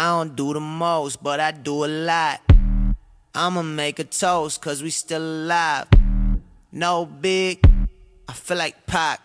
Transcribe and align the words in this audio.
I 0.00 0.06
don't 0.16 0.34
do 0.34 0.54
the 0.54 0.60
most, 0.60 1.22
but 1.22 1.40
I 1.40 1.50
do 1.52 1.84
a 1.84 1.90
lot. 2.08 2.40
I'ma 3.34 3.60
make 3.62 3.98
a 3.98 4.04
toast, 4.04 4.62
cause 4.62 4.82
we 4.82 4.88
still 4.88 5.20
alive. 5.20 5.88
No 6.72 7.04
big, 7.04 7.60
I 8.26 8.32
feel 8.32 8.56
like 8.56 8.86
Pac. 8.86 9.20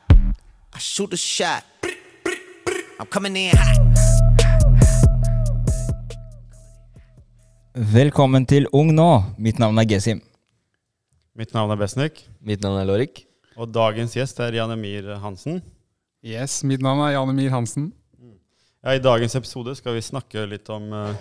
I 0.73 0.79
shoot 0.79 1.13
a 1.13 1.17
shot. 1.17 1.63
I'm 2.99 3.07
coming 3.07 3.37
in. 3.37 3.55
Velkommen 7.75 8.45
til 8.45 8.67
Ung 8.73 8.91
nå. 8.95 9.23
Mitt 9.37 9.59
navn 9.59 9.77
er 9.79 9.87
Gesim. 9.87 10.19
Mitt 11.35 11.53
navn 11.53 11.71
er 11.71 11.79
Besnik, 11.79 12.25
Mitt 12.41 12.61
navn 12.61 12.81
er 12.81 12.85
Lorik. 12.91 13.25
og 13.55 13.71
dagens 13.73 14.11
gjest 14.13 14.39
er 14.39 14.51
Jan 14.59 14.71
Emir 14.71 15.15
Hansen. 15.23 15.61
Yes, 16.23 16.63
mitt 16.63 16.81
navn 16.81 16.99
er 16.99 17.13
Jan 17.15 17.29
Emir 17.29 17.49
Hansen. 17.49 17.93
Ja, 18.85 18.93
I 18.93 19.01
dagens 19.01 19.33
episode 19.33 19.73
skal 19.73 19.95
vi 19.97 20.01
snakke 20.05 20.43
litt 20.45 20.67
om 20.69 20.91
uh, 20.93 21.15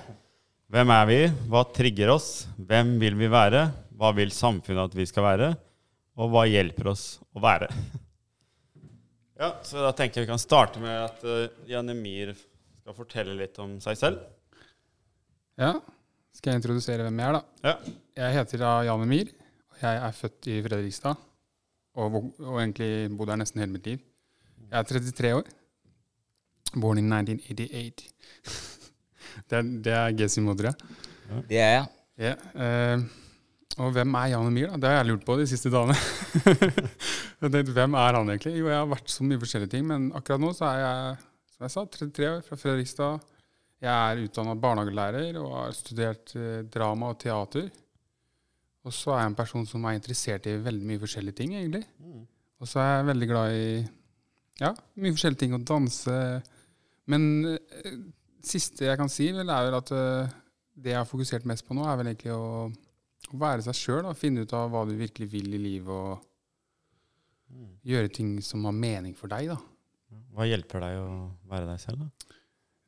hvem 0.69 0.91
er 0.93 1.07
vi, 1.09 1.17
hva 1.49 1.63
trigger 1.73 2.11
oss, 2.13 2.27
hvem 2.61 2.91
vil 3.01 3.17
vi 3.17 3.31
være, 3.33 3.63
hva 3.97 4.11
vil 4.13 4.35
samfunnet 4.37 4.91
at 4.91 4.97
vi 4.99 5.07
skal 5.09 5.25
være, 5.25 5.49
og 6.21 6.29
hva 6.35 6.43
hjelper 6.45 6.91
oss 6.93 7.07
å 7.33 7.41
være. 7.45 7.71
Ja, 9.35 9.49
så 9.67 9.81
Da 9.83 9.89
tenker 9.97 10.21
jeg 10.21 10.29
vi 10.29 10.31
kan 10.31 10.39
starte 10.39 10.79
med 10.79 10.93
at 10.95 11.25
uh, 11.27 11.49
Jan 11.67 11.89
Emir 11.91 12.31
skal 12.37 12.95
fortelle 12.95 13.33
litt 13.35 13.57
om 13.59 13.73
seg 13.83 13.97
selv. 13.99 14.21
Ja, 15.59 15.73
skal 16.37 16.53
jeg 16.53 16.61
introdusere 16.61 17.09
hvem 17.09 17.19
jeg 17.19 17.27
er, 17.33 17.41
da? 17.41 17.73
Ja, 17.73 17.97
Jeg 18.21 18.37
heter 18.37 18.63
da 18.63 18.77
Janne 18.87 19.09
Emir, 19.09 19.33
og 19.73 19.83
jeg 19.83 20.01
er 20.05 20.15
født 20.21 20.53
i 20.53 20.61
Fredrikstad. 20.69 21.27
Og, 21.99 22.21
og 22.45 22.61
egentlig 22.61 22.93
bodd 23.19 23.33
her 23.35 23.41
nesten 23.43 23.65
hele 23.65 23.75
mitt 23.75 23.91
liv. 23.91 24.07
Jeg 24.69 24.79
er 24.85 24.89
33 24.93 25.35
år. 25.41 25.51
Born 26.81 27.01
in 27.01 27.13
1988. 27.13 28.09
det 29.51 29.59
er, 29.59 29.69
det 29.87 29.99
er 29.99 30.17
Gesim 30.19 30.49
Odre. 30.53 30.75
Det 31.51 31.61
er 31.61 31.77
jeg. 31.79 31.93
Ja, 32.25 32.35
Uh, 32.55 33.03
og 33.83 33.91
hvem 33.91 34.15
er 34.15 34.29
Jan 34.31 34.47
Emil? 34.47 34.69
da? 34.71 34.79
Det 34.79 34.91
har 34.91 35.01
jeg 35.01 35.09
lurt 35.09 35.25
på 35.27 35.35
de 35.41 35.47
siste 35.51 35.71
dagene. 35.73 35.97
hvem 37.75 37.97
er 37.99 38.19
han 38.19 38.29
egentlig? 38.31 38.53
Jo, 38.61 38.69
jeg 38.71 38.79
har 38.79 38.91
vært 38.91 39.11
så 39.11 39.27
mye 39.27 39.41
forskjellige 39.43 39.73
ting, 39.73 39.87
men 39.89 40.13
akkurat 40.15 40.43
nå 40.43 40.53
så 40.55 40.69
er 40.69 40.83
jeg, 40.83 41.17
som 41.57 41.67
jeg 41.67 41.75
sa, 41.75 41.85
33 41.97 42.29
år, 42.31 42.45
fra 42.47 42.59
Fredrikstad. 42.61 43.33
Jeg 43.83 43.91
er 43.91 44.23
utdanna 44.29 44.55
barnehagelærer 44.55 45.41
og 45.43 45.51
har 45.59 45.75
studert 45.77 46.37
eh, 46.39 46.63
drama 46.71 47.11
og 47.13 47.19
teater. 47.25 47.67
Og 48.87 48.95
så 48.95 49.17
er 49.17 49.25
jeg 49.25 49.33
en 49.33 49.37
person 49.43 49.67
som 49.67 49.85
er 49.89 49.99
interessert 49.99 50.47
i 50.49 50.55
veldig 50.63 50.89
mye 50.89 51.03
forskjellige 51.03 51.39
ting, 51.41 51.57
egentlig. 51.59 51.83
Og 52.63 52.71
så 52.71 52.81
er 52.81 52.91
jeg 52.93 53.11
veldig 53.11 53.29
glad 53.29 53.59
i 53.59 53.69
ja, 54.63 54.71
mye 54.71 55.17
forskjellige 55.17 55.43
ting. 55.43 55.57
Å 55.57 55.65
danse. 55.67 56.17
Men 57.11 57.27
uh, 57.49 57.93
siste 58.45 58.89
jeg 58.89 59.01
kan 59.01 59.13
si, 59.13 59.31
vel, 59.35 59.51
er 59.53 59.69
vel 59.69 59.79
at 59.79 59.93
uh, 59.95 60.35
det 60.75 60.95
jeg 60.95 61.01
har 61.01 61.09
fokusert 61.09 61.47
mest 61.49 61.67
på 61.67 61.77
nå, 61.77 61.85
er 61.87 61.99
vel 62.01 62.13
egentlig 62.13 62.35
å, 62.35 62.69
å 63.31 63.41
være 63.41 63.67
seg 63.67 63.79
sjøl. 63.79 64.09
Finne 64.19 64.45
ut 64.45 64.57
av 64.57 64.73
hva 64.73 64.85
du 64.89 64.95
virkelig 64.99 65.31
vil 65.33 65.53
i 65.55 65.63
livet, 65.63 65.93
og 65.93 66.31
gjøre 67.87 68.11
ting 68.11 68.37
som 68.43 68.65
har 68.67 68.75
mening 68.75 69.15
for 69.17 69.31
deg. 69.31 69.53
da. 69.53 69.61
Hva 70.35 70.49
hjelper 70.49 70.83
deg 70.83 70.99
å 71.03 71.11
være 71.51 71.69
deg 71.71 71.83
selv? 71.83 72.07
da? 72.07 72.41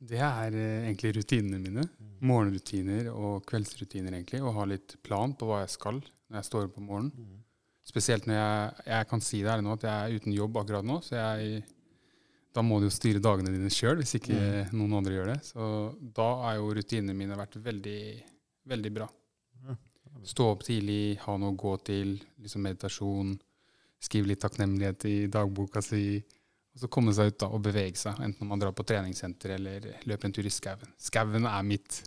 Det 0.07 0.19
er 0.21 0.53
uh, 0.53 0.83
egentlig 0.85 1.15
rutinene 1.17 1.61
mine. 1.61 1.87
Morgenrutiner 2.27 3.11
og 3.13 3.45
kveldsrutiner, 3.49 4.13
egentlig. 4.13 4.43
Og 4.43 4.55
ha 4.57 4.67
litt 4.69 4.97
plan 5.05 5.33
på 5.37 5.49
hva 5.49 5.63
jeg 5.63 5.75
skal 5.77 6.01
når 6.01 6.41
jeg 6.41 6.49
står 6.49 6.67
opp 6.67 6.79
om 6.81 6.89
morgenen. 6.91 7.37
Spesielt 7.87 8.25
når 8.27 8.35
jeg, 8.35 8.71
jeg 8.91 9.07
kan 9.07 9.21
si 9.23 9.39
det 9.39 9.51
her 9.53 9.61
nå 9.63 9.77
at 9.77 9.85
jeg 9.87 9.95
er 9.95 10.19
uten 10.19 10.33
jobb 10.35 10.57
akkurat 10.59 10.87
nå. 10.87 10.99
Så 11.05 11.15
jeg, 11.15 11.61
da 12.57 12.63
må 12.65 12.79
du 12.81 12.87
jo 12.87 12.93
styre 12.93 13.21
dagene 13.21 13.51
dine 13.53 13.69
sjøl, 13.69 13.99
hvis 14.01 14.15
ikke 14.17 14.37
noen 14.73 14.95
andre 14.97 15.13
gjør 15.13 15.27
det. 15.29 15.37
Så 15.45 15.67
da 16.17 16.27
har 16.41 16.55
jo 16.57 16.71
rutinene 16.73 17.13
mine 17.13 17.37
vært 17.37 17.59
veldig, 17.61 17.99
veldig 18.71 18.91
bra. 18.95 19.05
Stå 20.25 20.47
opp 20.55 20.63
tidlig, 20.65 21.19
ha 21.21 21.35
noe 21.37 21.53
å 21.53 21.59
gå 21.59 21.75
til, 21.85 22.15
liksom 22.41 22.65
meditasjon. 22.65 23.35
Skrive 24.01 24.31
litt 24.31 24.41
takknemlighet 24.41 25.05
i 25.09 25.15
dagboka 25.29 25.83
si. 25.85 26.17
Og 26.73 26.81
så 26.81 26.89
komme 26.93 27.13
seg 27.13 27.31
ut 27.31 27.39
da 27.43 27.51
og 27.53 27.61
bevege 27.65 28.01
seg, 28.01 28.17
enten 28.25 28.45
om 28.45 28.51
man 28.53 28.61
drar 28.61 28.73
på 28.73 28.85
treningssenter 28.89 29.55
eller 29.59 29.87
løper 30.09 30.29
en 30.29 30.35
tur 30.35 30.49
i 30.49 30.53
skauen. 30.53 30.91
Skauen 31.01 31.45
er 31.49 31.63
mitt 31.65 32.01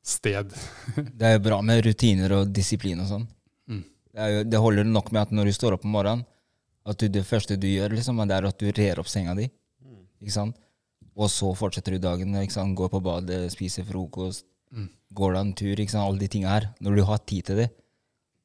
sted. 0.00 0.56
Det 1.20 1.28
er 1.28 1.36
jo 1.36 1.44
bra 1.50 1.60
med 1.64 1.84
rutiner 1.84 2.38
og 2.40 2.56
disiplin 2.56 3.04
og 3.04 3.12
sånn. 3.12 3.28
Mm. 3.68 3.84
Det, 3.84 4.32
jo, 4.32 4.42
det 4.48 4.64
holder 4.64 4.88
nok 4.88 5.12
med 5.12 5.26
at 5.26 5.36
når 5.36 5.52
du 5.52 5.56
står 5.60 5.76
opp 5.76 5.84
om 5.88 5.96
morgenen, 5.96 6.24
at 6.88 6.96
du, 6.96 7.10
det 7.12 7.28
første 7.28 7.60
du 7.60 7.68
gjør, 7.68 7.92
liksom, 7.92 8.20
er 8.24 8.48
at 8.48 8.60
du 8.60 8.70
rer 8.72 9.00
opp 9.00 9.08
senga 9.12 9.36
di. 9.36 9.50
Ikke 10.20 10.32
sant? 10.36 10.56
Og 11.16 11.28
så 11.32 11.50
fortsetter 11.56 11.96
du 11.96 11.98
dagen. 12.04 12.34
Ikke 12.40 12.52
sant? 12.54 12.76
Går 12.78 12.88
på 12.92 13.00
badet, 13.02 13.50
spiser 13.52 13.84
frokost, 13.88 14.46
Mm. 14.70 14.88
går 15.18 15.32
deg 15.34 15.40
en 15.40 15.52
tur. 15.58 15.80
Ikke 15.82 15.90
sant? 15.90 16.06
Alle 16.06 16.18
de 16.20 16.28
tinga 16.28 16.48
her. 16.48 16.68
Når 16.80 16.96
du 16.96 17.02
har 17.04 17.18
tid 17.18 17.42
til 17.44 17.56
det, 17.56 17.70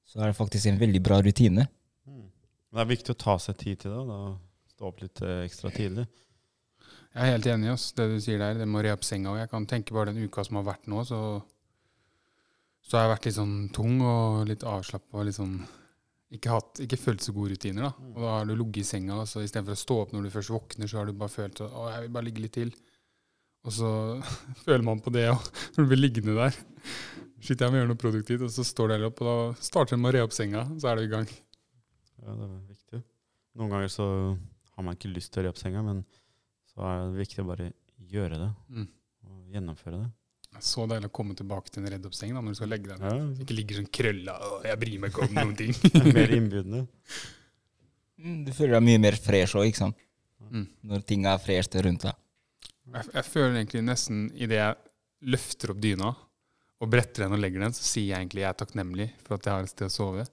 så 0.09 0.19
er 0.23 0.31
det 0.31 0.37
faktisk 0.39 0.65
en 0.71 0.79
veldig 0.79 1.01
bra 1.03 1.19
rutine. 1.21 1.67
Det 2.05 2.81
er 2.81 2.85
viktig 2.89 3.13
å 3.13 3.17
ta 3.17 3.37
seg 3.37 3.57
tid 3.57 3.79
til 3.79 3.91
det. 3.91 4.07
da. 4.07 4.37
Stå 4.73 4.87
opp 4.89 5.01
litt 5.01 5.21
eh, 5.21 5.45
ekstra 5.45 5.69
tidlig. 5.71 6.07
Jeg 7.15 7.21
er 7.23 7.31
helt 7.37 7.45
enig 7.47 7.67
i 7.69 7.71
oss, 7.71 7.91
det 7.95 8.09
du 8.09 8.17
sier 8.19 8.37
der. 8.41 8.57
Det 8.59 8.67
må 8.67 8.81
re 8.83 8.91
opp 8.91 9.03
senga. 9.07 9.31
Og 9.31 9.37
jeg 9.37 9.49
kan 9.49 9.65
tenke 9.65 9.93
bare 9.93 10.11
den 10.11 10.25
uka 10.27 10.43
som 10.43 10.57
har 10.57 10.65
vært 10.73 10.87
nå, 10.91 11.05
så, 11.07 11.19
så 12.83 12.97
har 12.97 13.05
jeg 13.05 13.13
vært 13.15 13.25
litt 13.29 13.37
sånn 13.37 13.55
tung 13.71 14.01
og 14.01 14.47
litt 14.49 14.65
avslappa 14.67 15.21
og 15.21 15.25
litt 15.29 15.37
sånn 15.37 15.55
ikke, 16.33 16.51
hatt, 16.51 16.81
ikke 16.83 16.99
følt 16.99 17.23
så 17.23 17.33
gode 17.35 17.53
rutiner. 17.53 17.87
da. 17.87 18.09
Og 18.13 18.19
da 18.23 18.33
har 18.39 18.47
du 18.49 18.55
ligget 18.55 18.81
i 18.81 18.87
senga, 18.87 19.19
og 19.21 19.29
så 19.29 19.43
istedenfor 19.45 19.77
å 19.77 19.81
stå 19.81 19.97
opp 20.01 20.15
når 20.15 20.25
du 20.25 20.33
først 20.33 20.53
våkner, 20.55 20.89
så 20.89 20.99
har 20.99 21.09
du 21.09 21.17
bare 21.19 21.33
følt 21.33 21.61
at 21.61 21.69
å, 21.69 21.85
jeg 21.93 22.05
vil 22.05 22.15
bare 22.17 22.27
ligge 22.29 22.45
litt 22.45 22.55
til. 22.57 22.73
Og 23.65 23.75
så 23.77 23.91
føler 24.65 24.85
man 24.87 25.03
på 25.05 25.13
det 25.15 25.27
òg, 25.31 25.51
når 25.75 25.85
du 25.85 25.93
blir 25.93 26.01
liggende 26.01 26.37
der. 26.39 26.59
Shit, 27.45 27.61
jeg 27.61 27.69
må 27.69 27.77
gjøre 27.77 27.91
noe 27.91 28.01
produktivt, 28.01 28.45
og 28.47 28.53
så 28.53 28.65
står 28.65 28.89
du 28.89 28.95
der 28.95 29.07
opp, 29.09 29.21
og 29.21 29.29
da 29.29 29.65
starter 29.69 29.97
du 29.97 30.01
med 30.01 30.13
å 30.13 30.17
re 30.17 30.25
opp 30.25 30.35
senga, 30.35 30.65
så 30.81 30.91
er 30.91 30.97
du 30.97 31.05
i 31.05 31.13
gang. 31.13 31.29
Ja, 32.25 32.33
det 32.33 32.49
er 32.49 32.59
viktig. 32.73 33.01
Noen 33.59 33.73
ganger 33.75 33.91
så 33.93 34.07
har 34.75 34.85
man 34.87 34.97
ikke 34.97 35.13
lyst 35.13 35.31
til 35.33 35.43
å 35.43 35.45
re 35.45 35.53
opp 35.53 35.61
senga, 35.61 35.83
men 35.85 36.01
så 36.73 36.83
er 36.89 37.03
det 37.03 37.21
viktig 37.21 37.43
å 37.43 37.49
bare 37.51 37.69
gjøre 38.11 38.39
det. 38.41 38.51
Mm. 38.73 38.87
Og 39.29 39.53
gjennomføre 39.53 40.01
det. 40.01 40.09
Så 40.63 40.85
deilig 40.89 41.09
å 41.09 41.13
komme 41.15 41.35
tilbake 41.37 41.69
til 41.73 41.83
en 41.83 41.89
redd 41.91 42.05
opp 42.07 42.15
seng 42.15 42.33
da, 42.35 42.41
når 42.41 42.55
du 42.55 42.59
skal 42.59 42.69
legge 42.71 42.91
deg. 42.91 43.01
Ja. 43.03 43.43
Ikke 43.43 43.57
ligger 43.57 43.79
sånn 43.81 43.89
krølla 43.93 44.35
og 44.49 44.67
jeg 44.69 44.79
bryr 44.81 44.99
meg 45.03 45.11
ikke 45.11 45.25
om 45.27 45.33
noen 45.35 45.55
ting. 45.59 45.73
Mer 46.15 46.35
innbydende. 46.37 46.83
Mm, 48.21 48.37
Du 48.47 48.51
føler 48.55 48.77
deg 48.77 48.85
mye 48.87 49.01
mer 49.03 49.17
fresh 49.19 49.57
òg, 49.59 49.67
ikke 49.69 49.81
sant? 49.83 49.97
Mm. 50.45 50.67
Når 50.91 51.03
ting 51.09 51.25
er 51.27 51.41
fresh 51.41 51.75
rundt 51.83 52.05
deg. 52.07 52.21
Jeg, 52.93 53.09
jeg 53.17 53.25
føler 53.27 53.57
egentlig 53.59 53.81
nesten 53.87 54.25
idet 54.37 54.59
jeg 54.61 55.31
løfter 55.35 55.73
opp 55.73 55.79
dyna 55.81 56.13
og 56.83 56.89
bretter 56.91 57.25
den 57.25 57.33
og 57.37 57.39
legger 57.41 57.63
den, 57.65 57.73
så 57.73 57.83
sier 57.87 58.11
jeg 58.11 58.19
egentlig 58.21 58.43
jeg 58.43 58.49
er 58.51 58.57
takknemlig 58.59 59.07
for 59.25 59.37
at 59.37 59.47
jeg 59.47 59.55
har 59.55 59.65
et 59.65 59.71
sted 59.73 59.87
å 59.89 59.93
sove. 59.93 60.25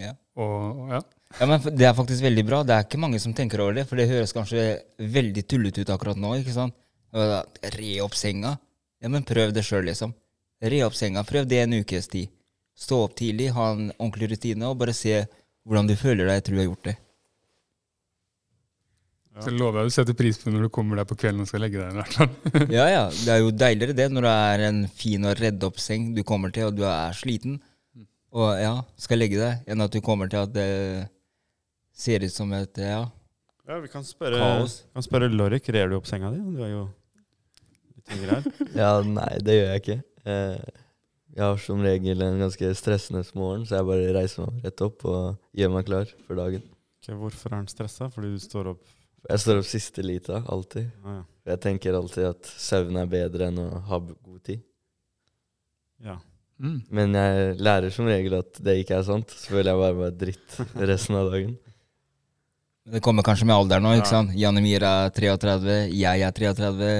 Ja. 0.00 0.14
Og, 0.40 0.52
og 0.82 0.92
ja, 0.96 1.00
Ja, 1.38 1.46
men 1.48 1.60
Det 1.76 1.84
er 1.86 1.94
faktisk 1.96 2.24
veldig 2.24 2.44
bra. 2.48 2.62
Det 2.66 2.74
er 2.74 2.86
ikke 2.86 3.00
mange 3.00 3.20
som 3.22 3.32
tenker 3.36 3.60
over 3.64 3.76
det, 3.76 3.84
for 3.88 4.00
det 4.00 4.08
høres 4.10 4.32
kanskje 4.36 4.64
veldig 4.98 5.44
tullete 5.48 5.84
ut 5.84 5.92
akkurat 5.94 6.18
nå. 6.20 6.32
ikke 6.40 6.54
sant? 6.56 6.74
Re 7.12 7.92
opp 8.04 8.16
senga. 8.16 8.54
Ja, 9.02 9.10
men 9.10 9.24
prøv 9.26 9.52
det 9.54 9.64
sjøl, 9.66 9.84
liksom. 9.90 10.12
Re 10.62 10.82
opp 10.86 10.94
senga. 10.94 11.24
Prøv 11.26 11.46
det 11.50 11.58
en 11.64 11.74
ukes 11.80 12.06
tid. 12.12 12.30
Stå 12.78 13.02
opp 13.08 13.16
tidlig, 13.18 13.50
ha 13.56 13.72
en 13.74 13.88
ordentlig 13.98 14.30
rutine, 14.36 14.68
og 14.70 14.78
bare 14.80 14.94
se 14.96 15.24
hvordan 15.66 15.88
du 15.90 15.96
føler 15.98 16.28
deg 16.30 16.38
etter 16.40 16.54
du 16.54 16.60
har 16.62 16.68
gjort 16.70 16.86
det. 16.90 16.94
så 19.42 19.50
lover 19.50 19.80
jeg 19.80 19.88
å 19.90 19.92
sette 19.94 20.14
pris 20.14 20.36
på 20.38 20.50
når 20.52 20.66
du 20.66 20.70
kommer 20.74 20.98
der 21.00 21.06
på 21.08 21.16
kvelden 21.18 21.42
og 21.44 21.48
skal 21.48 21.62
legge 21.64 21.80
deg. 21.80 21.92
i 21.94 21.98
hvert 21.98 22.16
fall. 22.18 22.66
Ja, 22.78 22.86
ja. 22.90 23.04
Det 23.10 23.30
er 23.32 23.40
jo 23.42 23.50
deiligere 23.50 23.96
det 23.96 24.08
når 24.12 24.26
det 24.28 24.32
er 24.52 24.64
en 24.68 24.80
fin 25.02 25.24
og 25.28 25.38
redd 25.40 25.64
opp 25.66 25.80
seng 25.82 26.10
du 26.16 26.22
kommer 26.28 26.52
til, 26.54 26.68
og 26.68 26.76
du 26.78 26.84
er 26.88 27.16
sliten, 27.16 27.58
og 28.32 28.50
ja, 28.60 28.74
skal 29.00 29.20
legge 29.20 29.40
deg, 29.40 29.64
enn 29.72 29.84
at 29.84 29.92
du 29.92 30.00
kommer 30.04 30.30
til 30.32 30.44
at 30.46 30.52
det 30.54 30.68
ser 31.92 32.24
ut 32.24 32.32
som 32.32 32.52
et 32.56 32.78
ja, 32.80 33.02
Ja, 33.68 33.78
vi 33.82 33.88
kan 33.92 34.04
spørre, 34.04 34.38
Kaos. 34.40 34.78
kan 34.92 35.04
spørre 35.04 35.28
Lorik. 35.32 35.68
Rer 35.72 35.88
du 35.92 35.96
opp 35.98 36.08
senga 36.10 36.30
di? 36.34 36.40
Du 36.40 36.62
er 36.64 36.72
jo. 36.72 36.86
Ja, 38.82 38.92
nei, 39.06 39.32
det 39.44 39.56
gjør 39.58 39.68
jeg 39.72 39.82
ikke. 39.82 39.98
Eh, 40.24 40.78
Jeg 41.32 41.42
har 41.46 41.56
som 41.64 41.80
regel 41.80 42.20
en 42.22 42.38
ganske 42.42 42.68
stressende 42.76 43.22
morgen, 43.34 43.62
så 43.64 43.78
jeg 43.78 43.86
bare 43.88 44.10
reiser 44.18 44.44
meg 44.44 44.66
rett 44.66 44.82
opp 44.84 45.04
og 45.08 45.38
gjør 45.56 45.70
meg 45.72 45.86
klar 45.88 46.10
for 46.26 46.36
dagen. 46.36 46.62
Ok, 47.02 47.14
hvorfor 47.18 47.52
er 47.52 47.56
han 47.62 47.70
stressa? 47.72 48.10
Fordi 48.12 48.34
du 48.34 48.42
står 48.42 48.68
opp 48.74 48.82
Jeg 49.30 49.38
står 49.40 49.60
opp 49.62 49.66
siste 49.70 50.02
lita, 50.04 50.42
alltid. 50.50 50.90
ah, 51.04 51.20
ja. 51.20 51.22
Jeg 51.54 51.60
tenker 51.64 51.94
alltid 51.94 52.24
at 52.28 52.46
søvn 52.58 52.96
er 53.00 53.06
bedre 53.10 53.48
enn 53.48 53.58
å 53.62 53.80
ha 53.88 53.98
god 54.02 54.42
tid. 54.44 54.60
ja. 56.04 56.18
Mm. 56.62 56.76
Men 56.94 57.14
jeg 57.16 57.56
lærer 57.58 57.90
som 57.90 58.06
regel 58.06 58.36
at 58.38 58.58
det 58.62 58.76
ikke 58.84 58.94
er 59.00 59.02
sant. 59.02 59.32
Så 59.34 59.50
føler 59.50 59.72
jeg 59.72 59.80
bare 59.80 59.96
meg 59.98 60.18
dritt 60.20 60.58
resten 60.92 61.16
av 61.18 61.32
dagen. 61.32 61.56
Det 62.92 63.00
kommer 63.02 63.24
kanskje 63.26 63.46
med 63.48 63.56
alderen 63.56 63.82
nå, 63.82 63.96
ikke 63.96 64.04
Ja. 64.06 64.10
sant? 64.12 64.30
Janemir 64.38 64.84
er 64.86 65.10
33, 65.16 65.74
jeg 65.90 66.22
er 66.22 66.30
33, 66.36 66.92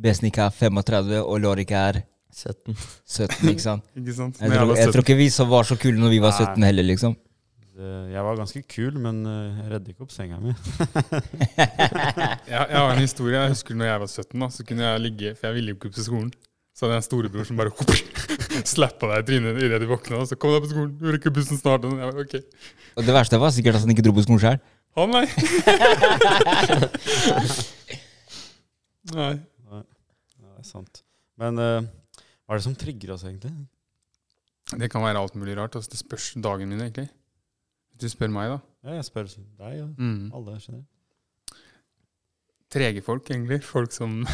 Besnik 0.00 0.38
er 0.42 0.50
35, 0.50 1.20
og 1.22 1.40
Lorik 1.42 1.70
er 1.70 2.02
17. 2.34 2.74
17, 3.06 3.50
ikke 3.52 3.62
sant? 3.62 3.84
Ikke 3.98 4.16
sant? 4.16 4.40
Jeg 4.42 4.50
tror, 4.50 4.74
jeg 4.76 4.90
tror 4.90 5.04
ikke 5.04 5.16
vi 5.20 5.28
så 5.30 5.46
var 5.46 5.68
så 5.68 5.76
kule 5.78 6.00
når 6.00 6.10
vi 6.16 6.18
var 6.24 6.34
Nei. 6.34 6.48
17 6.50 6.66
heller, 6.66 6.88
liksom. 6.90 7.14
Jeg 7.74 8.22
var 8.22 8.36
ganske 8.38 8.60
kul, 8.70 8.98
men 9.02 9.16
eh, 9.26 9.54
jeg 9.58 9.70
redder 9.72 9.90
ikke 9.90 10.04
opp 10.06 10.12
senga 10.14 10.36
mi. 10.38 10.52
Jeg, 11.58 12.66
jeg 12.70 12.78
har 12.78 12.92
en 12.92 13.00
historie. 13.02 13.34
Jeg 13.34 13.50
husker 13.50 13.74
når 13.74 13.88
jeg 13.88 14.02
var 14.04 14.10
17, 14.12 14.42
da, 14.44 14.48
så 14.54 14.66
kunne 14.68 14.84
jeg 14.84 15.00
ligge 15.02 15.32
For 15.34 15.48
jeg 15.48 15.56
ville 15.56 15.72
jo 15.72 15.78
ikke 15.80 15.90
på 15.96 16.04
skolen. 16.06 16.28
Så 16.74 16.84
hadde 16.84 16.94
jeg 16.94 17.02
en 17.02 17.06
storebror 17.06 17.46
som 17.48 17.58
bare 17.58 17.72
slappa 18.74 19.10
deg 19.10 19.18
i 19.24 19.26
trynet 19.26 19.58
idet 19.62 19.80
du 19.82 19.88
våkna. 19.90 20.20
Og 20.22 20.30
så 20.30 20.38
kom 20.38 20.54
deg 20.54 20.62
på 20.62 20.70
skolen, 20.70 20.92
du 21.00 21.10
rekker 21.14 21.34
bussen 21.34 21.58
snart. 21.58 21.82
Og 21.86 21.98
jeg 21.98 22.06
bare, 22.10 22.26
ok. 22.28 22.34
Og 22.94 23.02
det 23.08 23.16
verste 23.18 23.42
var 23.42 23.50
sikkert 23.54 23.78
at 23.80 23.86
han 23.86 23.94
ikke 23.94 24.06
dro 24.06 24.14
på 24.14 24.24
skolen 24.26 24.42
sjøl. 24.42 24.58
Han, 24.94 25.08
nei. 25.10 25.26
nei. 29.18 29.34
Sant. 30.74 31.02
Men 31.40 31.58
uh, 31.62 31.86
hva 32.44 32.54
er 32.56 32.60
det 32.60 32.66
som 32.66 32.74
trigger 32.78 33.14
oss, 33.14 33.22
egentlig? 33.28 33.54
Det 34.74 34.88
kan 34.90 35.04
være 35.04 35.20
alt 35.22 35.34
mulig 35.38 35.54
rart. 35.58 35.76
Altså, 35.78 35.92
det 35.94 36.00
spørs 36.02 36.32
dagen 36.42 36.68
min, 36.72 36.80
egentlig. 36.82 37.06
Hvis 37.94 38.08
du 38.08 38.14
spør 38.16 38.32
meg, 38.34 38.50
da. 38.50 38.58
Ja, 38.88 38.96
jeg 38.98 39.06
spør 39.06 39.28
deg 39.30 39.80
og 39.84 39.94
Mm. 40.02 40.32
alle. 40.34 40.56
skjønner. 40.60 40.82
Trege 42.74 43.02
folk, 43.06 43.28
egentlig. 43.30 43.60
Folk 43.64 43.92
som 43.94 44.24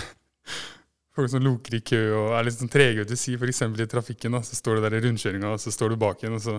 Folk 1.17 1.29
som 1.33 1.43
loker 1.43 1.75
i 1.77 1.81
kø 1.85 1.99
og 2.15 2.29
er 2.39 2.47
litt 2.47 2.55
sånn 2.57 2.71
trege. 2.71 3.03
Du, 3.05 3.17
si 3.19 3.35
f.eks. 3.37 3.61
i 3.67 3.87
trafikken, 3.91 4.33
da, 4.37 4.41
så 4.47 4.55
står 4.57 4.79
du 4.79 4.85
der 4.87 4.95
i 4.97 5.01
rundkjøringa, 5.05 5.51
og 5.57 5.61
så 5.61 5.73
står 5.75 5.93
du 5.93 5.97
bak 6.01 6.23
igjen, 6.23 6.37
og 6.39 6.45
så 6.45 6.55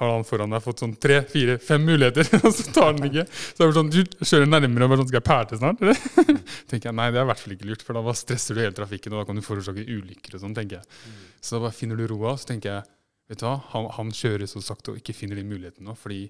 har 0.00 0.10
han 0.10 0.24
foran 0.26 0.50
deg 0.50 0.62
fått 0.64 0.80
sånn 0.82 0.96
tre, 0.98 1.20
fire, 1.30 1.54
fem 1.62 1.84
muligheter, 1.86 2.26
og 2.44 2.50
så 2.56 2.64
tar 2.74 2.88
han 2.92 3.04
ikke. 3.06 3.24
Så 3.30 3.62
er 3.62 3.68
det 3.70 3.76
sånn, 3.76 3.92
du 3.94 4.24
kjører 4.26 4.48
nærmere 4.50 4.88
og 4.88 4.90
bare 4.90 5.00
sånn, 5.04 5.10
skal 5.12 5.20
jeg 5.20 5.26
pære 5.28 5.58
snart? 5.60 5.84
Eller? 5.84 6.00
tenker 6.72 6.88
jeg, 6.90 6.96
Nei, 6.98 7.06
det 7.14 7.20
er 7.20 7.26
i 7.26 7.30
hvert 7.30 7.42
fall 7.44 7.54
ikke 7.54 7.68
lurt, 7.70 7.84
for 7.86 7.94
da 7.98 8.02
bare 8.08 8.18
stresser 8.18 8.58
du 8.58 8.62
hele 8.64 8.74
trafikken, 8.74 9.14
og 9.14 9.22
da 9.22 9.28
kan 9.28 9.38
du 9.38 9.44
forårsake 9.46 9.84
ulykker 9.86 10.34
og 10.34 10.42
sånn, 10.42 10.56
tenker 10.58 10.80
jeg. 10.80 11.04
Så 11.38 11.54
da 11.56 11.62
bare 11.68 11.76
finner 11.78 12.00
du 12.00 12.08
roa, 12.10 12.34
så 12.40 12.50
tenker 12.50 12.72
jeg, 12.72 12.88
vet 13.30 13.38
du 13.40 13.46
hva, 13.46 13.54
han, 13.70 13.86
han 14.00 14.10
kjører 14.18 14.50
så 14.50 14.64
sakte 14.66 14.92
og 14.96 14.98
ikke 14.98 15.14
finner 15.16 15.38
de 15.38 15.46
mulighetene 15.46 15.86
nå, 15.86 15.94
fordi 15.96 16.24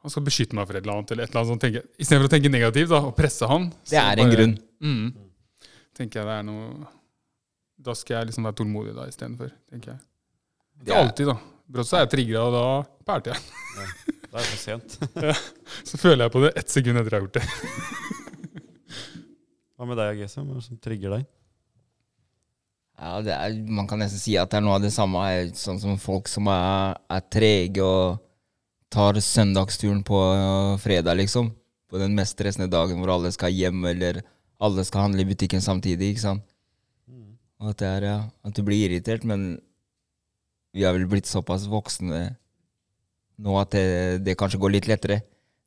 han 0.00 0.12
skal 0.12 0.24
beskytte 0.26 0.56
meg 0.56 0.66
for 0.66 0.78
et 0.78 0.82
eller 0.82 0.96
annet, 0.98 1.10
eller 1.14 1.26
et 1.26 1.30
eller 1.30 1.42
annet 1.44 1.52
sånt, 1.54 1.62
tenker 1.62 1.82
jeg. 1.82 1.88
I 2.00 2.06
stedet 2.08 2.22
for 2.24 2.30
å 2.30 2.32
tenke 2.34 2.50
negativt 2.52 2.90
da, 2.90 3.00
og 3.06 3.14
presse 3.18 3.46
han. 3.50 3.70
Det 3.86 3.98
er 4.00 4.10
er 4.16 4.24
en 4.24 4.34
grunn. 4.34 4.54
Mm. 4.80 5.08
Tenker 6.00 6.22
jeg 6.22 6.26
det 6.30 6.36
er 6.40 6.44
noe 6.48 6.86
Da 7.84 7.92
skal 7.98 8.16
jeg 8.18 8.30
liksom 8.30 8.46
være 8.48 8.56
tålmodig 8.60 8.94
da 8.96 9.04
istedenfor, 9.10 9.50
tenker 9.70 9.94
jeg. 9.94 10.00
Ikke 10.80 10.86
Det 10.88 10.94
er- 10.96 11.02
alltid, 11.04 11.30
da. 11.30 11.36
Brått 11.70 11.86
så 11.86 12.00
er 12.00 12.06
jeg 12.06 12.12
trigga, 12.16 12.40
og 12.42 12.54
da 12.54 12.64
pælte 13.06 13.34
jeg. 13.34 13.42
Det 14.30 14.38
er 14.38 14.46
for 14.46 14.58
sent. 14.62 14.96
Så 15.88 15.98
føler 15.98 16.24
jeg 16.24 16.32
på 16.34 16.42
det 16.44 16.50
ett 16.58 16.70
sekund 16.70 16.98
etter 17.00 17.14
jeg 17.14 17.20
har 17.20 17.26
gjort 17.26 17.38
det. 17.38 17.44
Hva 19.74 19.86
med 19.88 19.98
deg, 19.98 20.20
GSM? 20.20 20.48
Hva 20.50 20.62
som 20.62 20.78
trigger 20.82 21.14
deg? 21.16 21.28
Ja, 23.00 23.14
det 23.24 23.32
er, 23.32 23.54
Man 23.72 23.88
kan 23.90 24.02
nesten 24.02 24.20
si 24.20 24.36
at 24.38 24.50
det 24.52 24.58
er 24.60 24.66
noe 24.66 24.76
av 24.76 24.84
det 24.84 24.92
samme. 24.94 25.22
Sånn 25.56 25.80
som 25.82 25.96
folk 25.98 26.28
som 26.30 26.50
er, 26.52 26.98
er 27.10 27.24
trege 27.32 27.86
og 27.86 28.20
tar 28.92 29.18
søndagsturen 29.22 30.02
på 30.06 30.18
øh, 30.18 30.74
fredag, 30.82 31.16
liksom. 31.22 31.50
På 31.90 31.98
den 32.02 32.14
mest 32.18 32.36
stressende 32.36 32.70
dagen 32.70 33.00
hvor 33.00 33.14
alle 33.16 33.30
skal 33.34 33.54
hjem, 33.54 33.82
eller 33.94 34.20
alle 34.60 34.84
skal 34.86 35.08
handle 35.08 35.24
i 35.24 35.30
butikken 35.30 35.62
samtidig. 35.64 36.12
ikke 36.12 36.26
sant? 36.26 36.46
Og 37.60 37.72
at, 37.72 37.80
det 37.80 37.88
er, 37.88 38.06
ja, 38.08 38.20
at 38.46 38.56
du 38.56 38.62
blir 38.64 38.86
irritert, 38.88 39.24
men 39.28 39.58
vi 40.74 40.84
har 40.86 40.94
vel 40.94 41.06
blitt 41.10 41.26
såpass 41.30 41.64
voksne 41.70 42.36
nå 43.40 43.56
at 43.60 43.72
det, 43.72 43.84
det 44.26 44.36
kanskje 44.38 44.60
går 44.60 44.74
litt 44.76 44.88
lettere. 44.90 45.20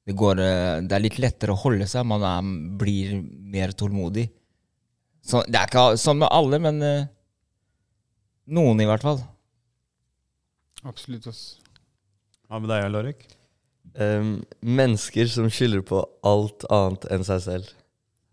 Det, 0.05 0.13
går, 0.19 0.39
øh, 0.43 0.81
det 0.85 0.93
er 0.97 1.01
litt 1.03 1.17
lettere 1.23 1.55
å 1.55 1.59
holde 1.63 1.87
seg. 1.89 2.05
Man 2.05 2.23
er, 2.27 2.47
blir 2.79 3.15
mer 3.53 3.71
tålmodig. 3.79 4.27
Så, 5.23 5.41
det 5.47 5.55
er 5.59 5.69
ikke 5.71 5.85
sånn 5.97 6.19
med 6.21 6.29
alle, 6.35 6.59
men 6.61 6.81
øh, 6.83 7.05
noen 8.53 8.83
i 8.83 8.87
hvert 8.89 9.05
fall. 9.05 9.21
Absolutt. 10.83 11.27
ass. 11.31 11.43
Hva 12.49 12.59
med 12.59 12.69
deg, 12.73 12.89
Lorek? 12.91 13.23
Um, 13.93 14.39
mennesker 14.65 15.27
som 15.29 15.47
skylder 15.53 15.83
på 15.85 16.01
alt 16.25 16.65
annet 16.73 17.07
enn 17.13 17.23
seg 17.27 17.41
selv. 17.45 17.71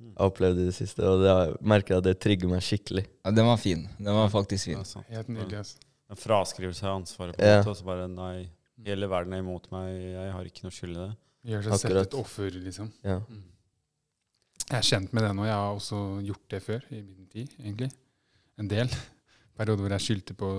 Jeg 0.00 0.14
har 0.16 0.30
opplevd 0.30 0.56
det 0.58 0.64
i 0.64 0.70
det 0.70 0.76
siste, 0.76 1.04
og 1.04 1.20
det 1.22 1.30
har- 1.30 1.54
merker 1.60 1.98
at 1.98 2.04
det 2.06 2.16
trigger 2.20 2.48
meg 2.48 2.62
skikkelig. 2.64 3.04
Ja, 3.24 3.30
den 3.36 3.46
var 3.46 3.56
fin. 3.60 3.86
Den 3.98 4.14
var 4.16 4.28
faktisk 4.32 4.70
fin. 4.70 4.80
Ja. 4.80 5.02
Helt 5.14 5.28
nydelig. 5.28 5.60
ass. 5.60 5.76
En 6.10 6.18
fraskrivelse 6.18 6.86
av 6.88 6.98
ansvaret 7.00 7.38
på 7.38 7.44
en 7.46 7.60
måte, 7.60 7.70
og 7.70 7.78
så 7.78 7.86
bare 7.86 8.08
nei, 8.10 8.48
hele 8.86 9.08
verden 9.10 9.36
er 9.36 9.44
imot 9.44 9.68
meg, 9.70 9.92
jeg 10.16 10.32
har 10.34 10.48
ikke 10.48 10.66
noe 10.66 10.74
skyld 10.74 10.96
i 10.96 11.00
det. 11.00 11.10
Gjør 11.50 11.68
seg 11.68 11.82
selv 11.84 12.02
et 12.02 12.16
offer, 12.18 12.56
liksom. 12.66 12.90
Ja. 13.06 13.20
Jeg 14.70 14.76
er 14.78 14.86
kjent 14.86 15.14
med 15.16 15.24
det 15.24 15.30
nå. 15.34 15.46
Jeg 15.48 15.56
har 15.56 15.72
også 15.74 16.00
gjort 16.26 16.44
det 16.52 16.60
før 16.62 16.84
i 16.90 17.00
min 17.00 17.30
tid, 17.30 17.54
egentlig. 17.58 17.88
En 18.60 18.68
del. 18.70 18.90
Perioder 19.60 19.84
hvor 19.84 19.94
jeg 19.96 20.04
skyldte 20.06 20.36
på 20.38 20.50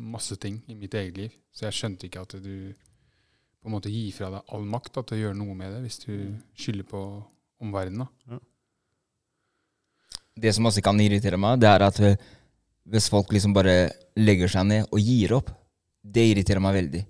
masse 0.00 0.36
ting 0.40 0.58
i 0.70 0.76
mitt 0.78 0.94
eget 0.96 1.16
liv. 1.18 1.38
Så 1.52 1.66
jeg 1.66 1.76
skjønte 1.78 2.08
ikke 2.08 2.22
at 2.26 2.36
du 2.40 2.52
på 2.76 3.70
en 3.70 3.74
måte 3.74 3.90
gir 3.90 4.12
fra 4.14 4.28
deg 4.30 4.52
all 4.54 4.66
makt 4.70 4.92
da, 4.94 5.02
til 5.02 5.16
å 5.16 5.22
gjøre 5.24 5.38
noe 5.40 5.56
med 5.58 5.72
det, 5.74 5.80
hvis 5.86 5.98
du 6.04 6.12
skylder 6.54 6.86
på 6.86 7.00
omverdenen. 7.64 8.06
Ja. 8.30 8.38
Det 10.36 10.52
som 10.52 10.68
også 10.68 10.84
kan 10.84 11.00
irritere 11.00 11.40
meg, 11.40 11.58
det 11.64 11.68
er 11.72 11.82
at 11.86 11.98
øh, 12.04 12.14
hvis 12.90 13.10
folk 13.10 13.32
liksom 13.34 13.54
bare 13.56 13.90
legger 14.18 14.50
seg 14.50 14.66
ned 14.68 14.88
og 14.90 15.02
gir 15.02 15.34
opp, 15.36 15.50
det 16.06 16.24
irriterer 16.30 16.62
meg 16.62 16.76
veldig. 16.78 17.02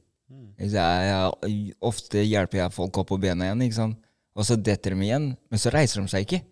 Ikke? 0.56 0.72
Jeg, 0.72 1.06
jeg, 1.44 1.76
ofte 1.84 2.24
hjelper 2.24 2.62
jeg 2.62 2.74
folk 2.74 3.00
opp 3.02 3.10
på 3.12 3.20
bena 3.20 3.48
igjen, 3.48 3.64
ikke 3.66 3.80
sant? 3.82 4.02
og 4.36 4.44
så 4.44 4.56
detter 4.60 4.92
de 4.92 5.06
igjen, 5.06 5.30
men 5.32 5.60
så 5.60 5.70
reiser 5.72 6.02
de 6.02 6.12
seg 6.12 6.26
ikke. 6.26 6.42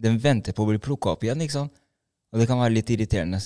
De 0.00 0.10
venter 0.20 0.52
på 0.56 0.64
å 0.64 0.68
bli 0.68 0.80
plukka 0.82 1.14
opp 1.14 1.22
igjen, 1.24 1.40
ikke 1.44 1.56
sant? 1.56 1.78
og 2.30 2.40
det 2.40 2.46
kan 2.48 2.60
være 2.60 2.76
litt 2.76 2.90
irriterende. 2.92 3.40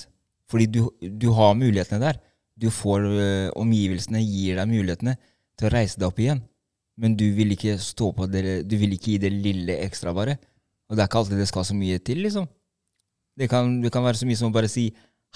Fordi 0.50 0.66
du, 0.68 0.80
du 1.00 1.30
har 1.32 1.54
mulighetene 1.56 2.02
der. 2.02 2.18
Du 2.60 2.66
får 2.70 3.06
ø, 3.06 3.28
Omgivelsene 3.58 4.20
gir 4.20 4.58
deg 4.60 4.68
mulighetene 4.68 5.14
til 5.58 5.68
å 5.68 5.72
reise 5.72 5.98
deg 5.98 6.10
opp 6.10 6.20
igjen. 6.20 6.42
Men 7.00 7.16
du 7.18 7.24
vil 7.34 7.54
ikke 7.54 7.78
stå 7.82 8.10
på 8.14 8.28
det, 8.30 8.42
du 8.68 8.76
vil 8.78 8.92
ikke 8.94 9.14
gi 9.14 9.22
det 9.24 9.32
lille 9.32 9.78
ekstra, 9.86 10.12
bare. 10.14 10.36
Og 10.90 10.94
det 10.94 11.02
er 11.02 11.08
ikke 11.08 11.22
alltid 11.22 11.40
det 11.40 11.48
skal 11.50 11.66
så 11.66 11.78
mye 11.78 12.02
til, 12.04 12.20
liksom. 12.26 12.46
Det 13.34 13.48
kan, 13.50 13.80
det 13.82 13.90
kan 13.94 14.04
være 14.04 14.20
så 14.20 14.28
mye 14.28 14.38
som 14.38 14.52
å 14.52 14.54
bare 14.54 14.70
si 14.70 14.90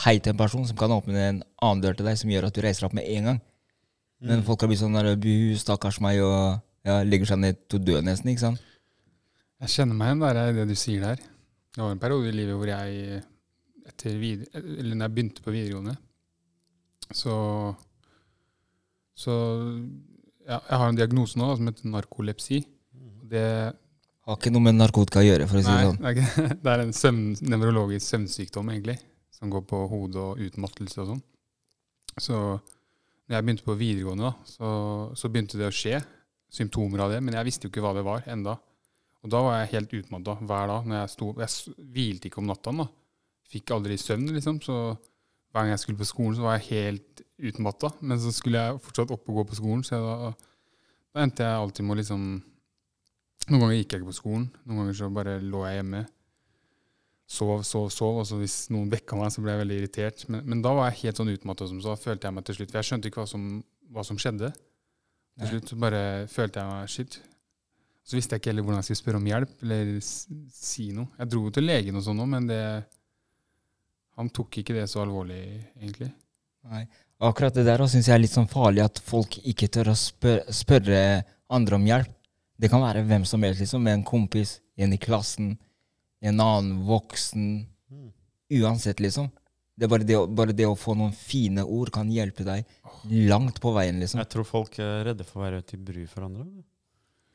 hei 0.05 0.19
til 0.23 0.35
en 0.35 0.41
person 0.41 0.67
som 0.69 0.79
kan 0.79 0.93
åpne 0.95 1.25
en 1.25 1.41
annen 1.65 1.83
dør 1.83 1.97
til 1.99 2.09
deg, 2.09 2.19
som 2.21 2.31
gjør 2.31 2.49
at 2.49 2.57
du 2.57 2.63
reiser 2.65 2.85
deg 2.85 2.91
opp 2.91 2.99
med 2.99 3.09
en 3.17 3.31
gang. 3.33 3.41
Men 4.29 4.43
folk 4.47 4.63
har 4.63 4.71
blitt 4.71 4.83
sånn 4.83 4.97
der, 4.99 5.13
bu, 5.19 5.33
stakkars 5.59 6.01
meg, 6.03 6.21
og 6.27 6.59
ja, 6.87 7.01
legger 7.07 7.33
seg 7.33 7.43
ned 7.43 7.59
til 7.71 7.79
å 7.81 7.85
dø 7.87 7.99
nesten, 8.03 8.33
ikke 8.33 8.47
sant? 8.49 8.63
Jeg 9.63 9.75
kjenner 9.75 9.99
meg 9.99 10.13
igjen 10.13 10.23
der, 10.23 10.41
i 10.43 10.57
det 10.57 10.69
du 10.71 10.79
sier 10.79 11.03
der. 11.03 11.23
Det 11.75 11.83
var 11.83 11.95
en 11.95 12.03
periode 12.03 12.31
i 12.31 12.35
livet 12.35 12.59
hvor 12.59 12.71
jeg 12.71 13.21
etter 13.89 14.17
videre, 14.21 14.63
eller 14.63 14.95
når 14.95 15.07
jeg 15.09 15.15
begynte 15.17 15.45
på 15.45 15.55
videregående, 15.55 15.99
så 17.15 17.35
Så 19.19 19.35
ja, 20.47 20.59
jeg 20.59 20.79
har 20.79 20.89
en 20.89 20.99
diagnose 20.99 21.39
nå 21.41 21.49
som 21.57 21.67
heter 21.67 21.89
narkolepsi. 21.91 22.61
Det, 23.29 23.47
Har 24.29 24.37
ikke 24.39 24.53
noe 24.55 24.63
med 24.63 24.77
narkotika 24.79 25.21
å 25.21 25.27
gjøre, 25.27 25.49
for 25.51 25.59
å 25.59 25.63
si 25.65 25.73
det 25.73 25.89
sånn. 25.89 25.99
det 26.05 26.13
er, 26.13 26.55
det 26.63 26.73
er 26.73 26.83
en 26.85 26.95
søvn, 26.95 27.25
nevrologisk 27.51 28.07
søvnsykdom, 28.07 28.71
egentlig, 28.77 28.95
som 29.39 29.53
går 29.53 29.65
på 29.71 29.81
hode 29.91 30.21
og 30.21 30.43
utmattelse 30.43 31.03
og 31.03 31.13
sånn. 31.13 31.25
Så 32.19 32.37
når 33.29 33.37
jeg 33.37 33.47
begynte 33.47 33.67
på 33.67 33.77
videregående, 33.79 34.31
da, 34.31 34.49
så, 34.49 34.71
så 35.19 35.31
begynte 35.31 35.61
det 35.61 35.69
å 35.69 35.75
skje 35.75 36.01
symptomer 36.53 37.05
av 37.05 37.13
det, 37.13 37.21
men 37.23 37.37
jeg 37.37 37.47
visste 37.47 37.69
jo 37.69 37.73
ikke 37.73 37.85
hva 37.85 37.93
det 37.97 38.07
var 38.07 38.27
enda. 38.31 38.57
Og 39.23 39.31
da 39.33 39.43
var 39.45 39.59
jeg 39.61 39.73
helt 39.75 39.95
utmatta 39.99 40.39
hver 40.41 40.71
dag. 40.71 40.87
når 40.89 41.01
Jeg 41.03 41.13
sto, 41.13 41.31
jeg 41.43 41.77
hvilte 41.95 42.31
ikke 42.31 42.41
om 42.43 42.49
natta. 42.49 42.73
da. 42.73 42.87
Fikk 43.49 43.73
aldri 43.75 43.99
søvn, 44.01 44.29
liksom. 44.35 44.61
Så 44.65 44.77
hver 45.53 45.65
gang 45.65 45.73
jeg 45.73 45.83
skulle 45.83 46.01
på 46.01 46.09
skolen, 46.09 46.37
så 46.39 46.47
var 46.47 46.59
jeg 46.59 46.69
helt 46.71 47.25
utmatta. 47.51 47.93
Men 48.01 48.21
så 48.23 48.33
skulle 48.35 48.63
jeg 48.63 48.83
fortsatt 48.85 49.13
opp 49.15 49.29
og 49.29 49.41
gå 49.41 49.49
på 49.51 49.59
skolen, 49.59 49.83
så 49.87 49.99
da, 50.03 50.31
da 51.15 51.25
endte 51.25 51.45
jeg 51.45 51.65
alltid 51.65 51.87
med 51.87 51.97
å 51.97 52.01
liksom 52.03 52.31
Noen 53.49 53.63
ganger 53.63 53.79
gikk 53.79 53.93
jeg 53.95 54.03
ikke 54.03 54.11
på 54.11 54.17
skolen. 54.19 54.43
Noen 54.69 54.83
ganger 54.83 54.97
så 54.99 55.07
bare 55.15 55.39
lå 55.41 55.63
jeg 55.65 55.79
hjemme. 55.79 56.03
Sov, 57.29 57.61
sov, 57.69 57.91
sov. 57.93 58.23
Og 58.23 58.29
så 58.29 58.39
hvis 58.41 58.57
noen 58.73 58.89
vekka 58.93 59.19
meg, 59.19 59.33
så 59.35 59.45
ble 59.45 59.55
jeg 59.55 59.63
veldig 59.63 59.79
irritert. 59.83 60.25
Men, 60.33 60.45
men 60.49 60.63
da 60.65 60.73
var 60.77 60.91
jeg 60.91 61.03
helt 61.03 61.21
sånn 61.21 61.33
utmatta, 61.35 61.69
som 61.69 61.81
så 61.85 61.97
følte 62.01 62.29
jeg 62.29 62.37
meg 62.37 62.47
til 62.49 62.59
slutt. 62.59 62.73
For 62.73 62.81
jeg 62.81 62.91
skjønte 62.91 63.11
ikke 63.11 63.23
hva 63.23 63.31
som, 63.31 63.49
hva 63.93 64.05
som 64.07 64.21
skjedde. 64.21 64.53
Til 65.39 65.53
slutt 65.53 65.71
så 65.71 65.79
bare 65.79 66.05
følte 66.31 66.63
jeg 66.63 66.73
meg 66.73 66.93
shit. 66.93 67.19
Så 68.09 68.17
visste 68.17 68.35
jeg 68.35 68.43
ikke 68.43 68.51
heller 68.51 68.65
hvordan 68.65 68.81
jeg 68.81 68.89
skulle 68.89 69.03
spørre 69.03 69.21
om 69.21 69.29
hjelp 69.29 69.67
eller 69.67 69.91
si 70.03 70.87
noe. 70.97 71.11
Jeg 71.21 71.31
dro 71.31 71.43
jo 71.45 71.53
til 71.55 71.69
legen 71.69 71.99
og 72.01 72.07
sånn 72.07 72.23
òg, 72.25 72.31
men 72.37 72.49
det 72.49 72.63
Han 74.19 74.33
tok 74.35 74.57
ikke 74.59 74.75
det 74.75 74.89
så 74.91 75.05
alvorlig, 75.05 75.45
egentlig. 75.79 76.09
Nei. 76.67 76.81
Akkurat 77.23 77.55
det 77.55 77.63
der 77.69 77.85
syns 77.87 78.09
jeg 78.09 78.17
er 78.17 78.23
litt 78.25 78.33
sånn 78.35 78.49
farlig, 78.51 78.83
at 78.83 78.99
folk 78.99 79.37
ikke 79.47 79.69
tør 79.71 79.93
å 79.93 79.95
spør, 79.95 80.41
spørre 80.51 81.03
andre 81.55 81.79
om 81.79 81.87
hjelp. 81.87 82.11
Det 82.59 82.71
kan 82.73 82.83
være 82.83 83.05
hvem 83.07 83.23
som 83.29 83.45
helst, 83.47 83.63
liksom. 83.63 83.87
En 83.87 84.03
kompis, 84.03 84.57
en 84.75 84.97
i 84.97 84.99
klassen, 84.99 85.53
en 86.23 86.41
annen 86.41 86.85
voksen. 86.89 87.67
Uansett, 88.51 89.01
liksom. 89.01 89.29
Det 89.79 89.85
er 89.87 89.91
bare 89.93 90.05
det, 90.09 90.17
å- 90.19 90.27
bare 90.27 90.53
det 90.57 90.67
å 90.67 90.75
få 90.77 90.97
noen 90.97 91.13
fine 91.15 91.63
ord 91.63 91.91
kan 91.95 92.09
hjelpe 92.11 92.43
deg 92.45 92.65
langt 93.29 93.61
på 93.61 93.73
veien, 93.77 94.01
liksom. 94.01 94.19
Jeg 94.19 94.29
tror 94.33 94.45
folk 94.45 94.79
er 94.83 95.05
redde 95.13 95.25
for 95.25 95.41
å 95.41 95.45
være 95.51 95.63
til 95.67 95.79
bry 95.79 96.07
for 96.07 96.25
andre. 96.27 96.47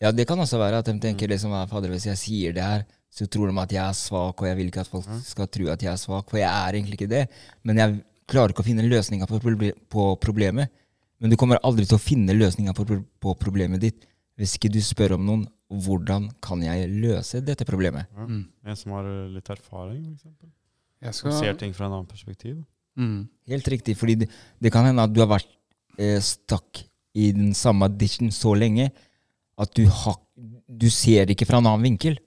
Ja, 0.02 0.12
det 0.12 0.26
kan 0.28 0.38
også 0.44 0.60
være 0.60 0.80
at 0.82 0.86
de 0.90 0.98
tenker 1.00 1.30
liksom, 1.32 1.54
fader, 1.70 1.90
hvis 1.94 2.06
jeg 2.10 2.18
sier 2.20 2.54
det 2.54 2.64
her, 2.66 2.84
så 3.14 3.28
tror 3.30 3.48
de 3.54 3.58
at 3.62 3.72
jeg 3.72 3.84
er 3.86 3.94
svak, 3.96 4.42
og 4.42 4.48
jeg 4.50 4.58
vil 4.58 4.68
ikke 4.68 4.82
at 4.82 4.90
folk 4.92 5.06
skal 5.24 5.48
tro 5.48 5.70
at 5.72 5.80
jeg 5.86 5.94
er 5.94 6.02
svak, 6.02 6.30
for 6.30 6.38
jeg 6.42 6.50
er 6.50 6.74
egentlig 6.74 6.98
ikke 7.00 7.10
det. 7.14 7.28
Men 7.64 7.78
jeg 7.78 8.04
klarer 8.28 8.52
ikke 8.52 8.64
å 8.66 8.68
finne 8.68 8.84
løsninga 8.90 9.28
på, 9.30 9.40
problemet. 10.20 10.70
Men 11.22 11.30
du 11.30 11.38
kommer 11.38 11.62
aldri 11.64 11.86
til 11.86 11.96
å 11.96 12.02
finne 12.04 12.34
løsninga 12.36 12.74
på 12.76 13.36
problemet 13.40 13.80
ditt 13.80 14.04
hvis 14.36 14.56
ikke 14.58 14.72
du 14.74 14.80
spør 14.82 15.14
om 15.16 15.26
noen 15.28 15.48
hvordan 15.86 16.30
kan 16.44 16.62
jeg 16.64 16.90
løse 16.92 17.42
dette 17.46 17.66
problemet. 17.68 18.10
Ja. 18.14 18.28
En 18.70 18.80
som 18.80 18.96
har 18.98 19.08
litt 19.34 19.50
erfaring, 19.50 20.06
f.eks. 20.14 21.20
skal 21.20 21.38
ser 21.40 21.58
ting 21.60 21.74
fra 21.76 21.88
en 21.88 21.98
annen 22.00 22.10
perspektiv. 22.10 22.62
mm. 23.00 23.22
Helt 23.54 23.68
riktig, 23.68 23.98
fordi 24.00 24.16
det, 24.24 24.30
det 24.62 24.72
kan 24.74 24.86
hende 24.88 25.04
at 25.04 25.14
du 25.14 25.20
har 25.24 25.32
vært 25.32 25.50
eh, 25.98 26.20
stakk 26.24 26.86
i 27.14 27.32
den 27.36 27.54
samme 27.58 27.90
ditchen 27.92 28.32
så 28.34 28.54
lenge 28.58 28.90
at 29.60 29.74
du, 29.78 29.84
ha, 29.86 30.16
du 30.68 30.90
ser 30.90 31.30
ikke 31.30 31.46
fra 31.50 31.60
en 31.62 31.70
annen 31.70 31.90
vinkel 31.92 32.18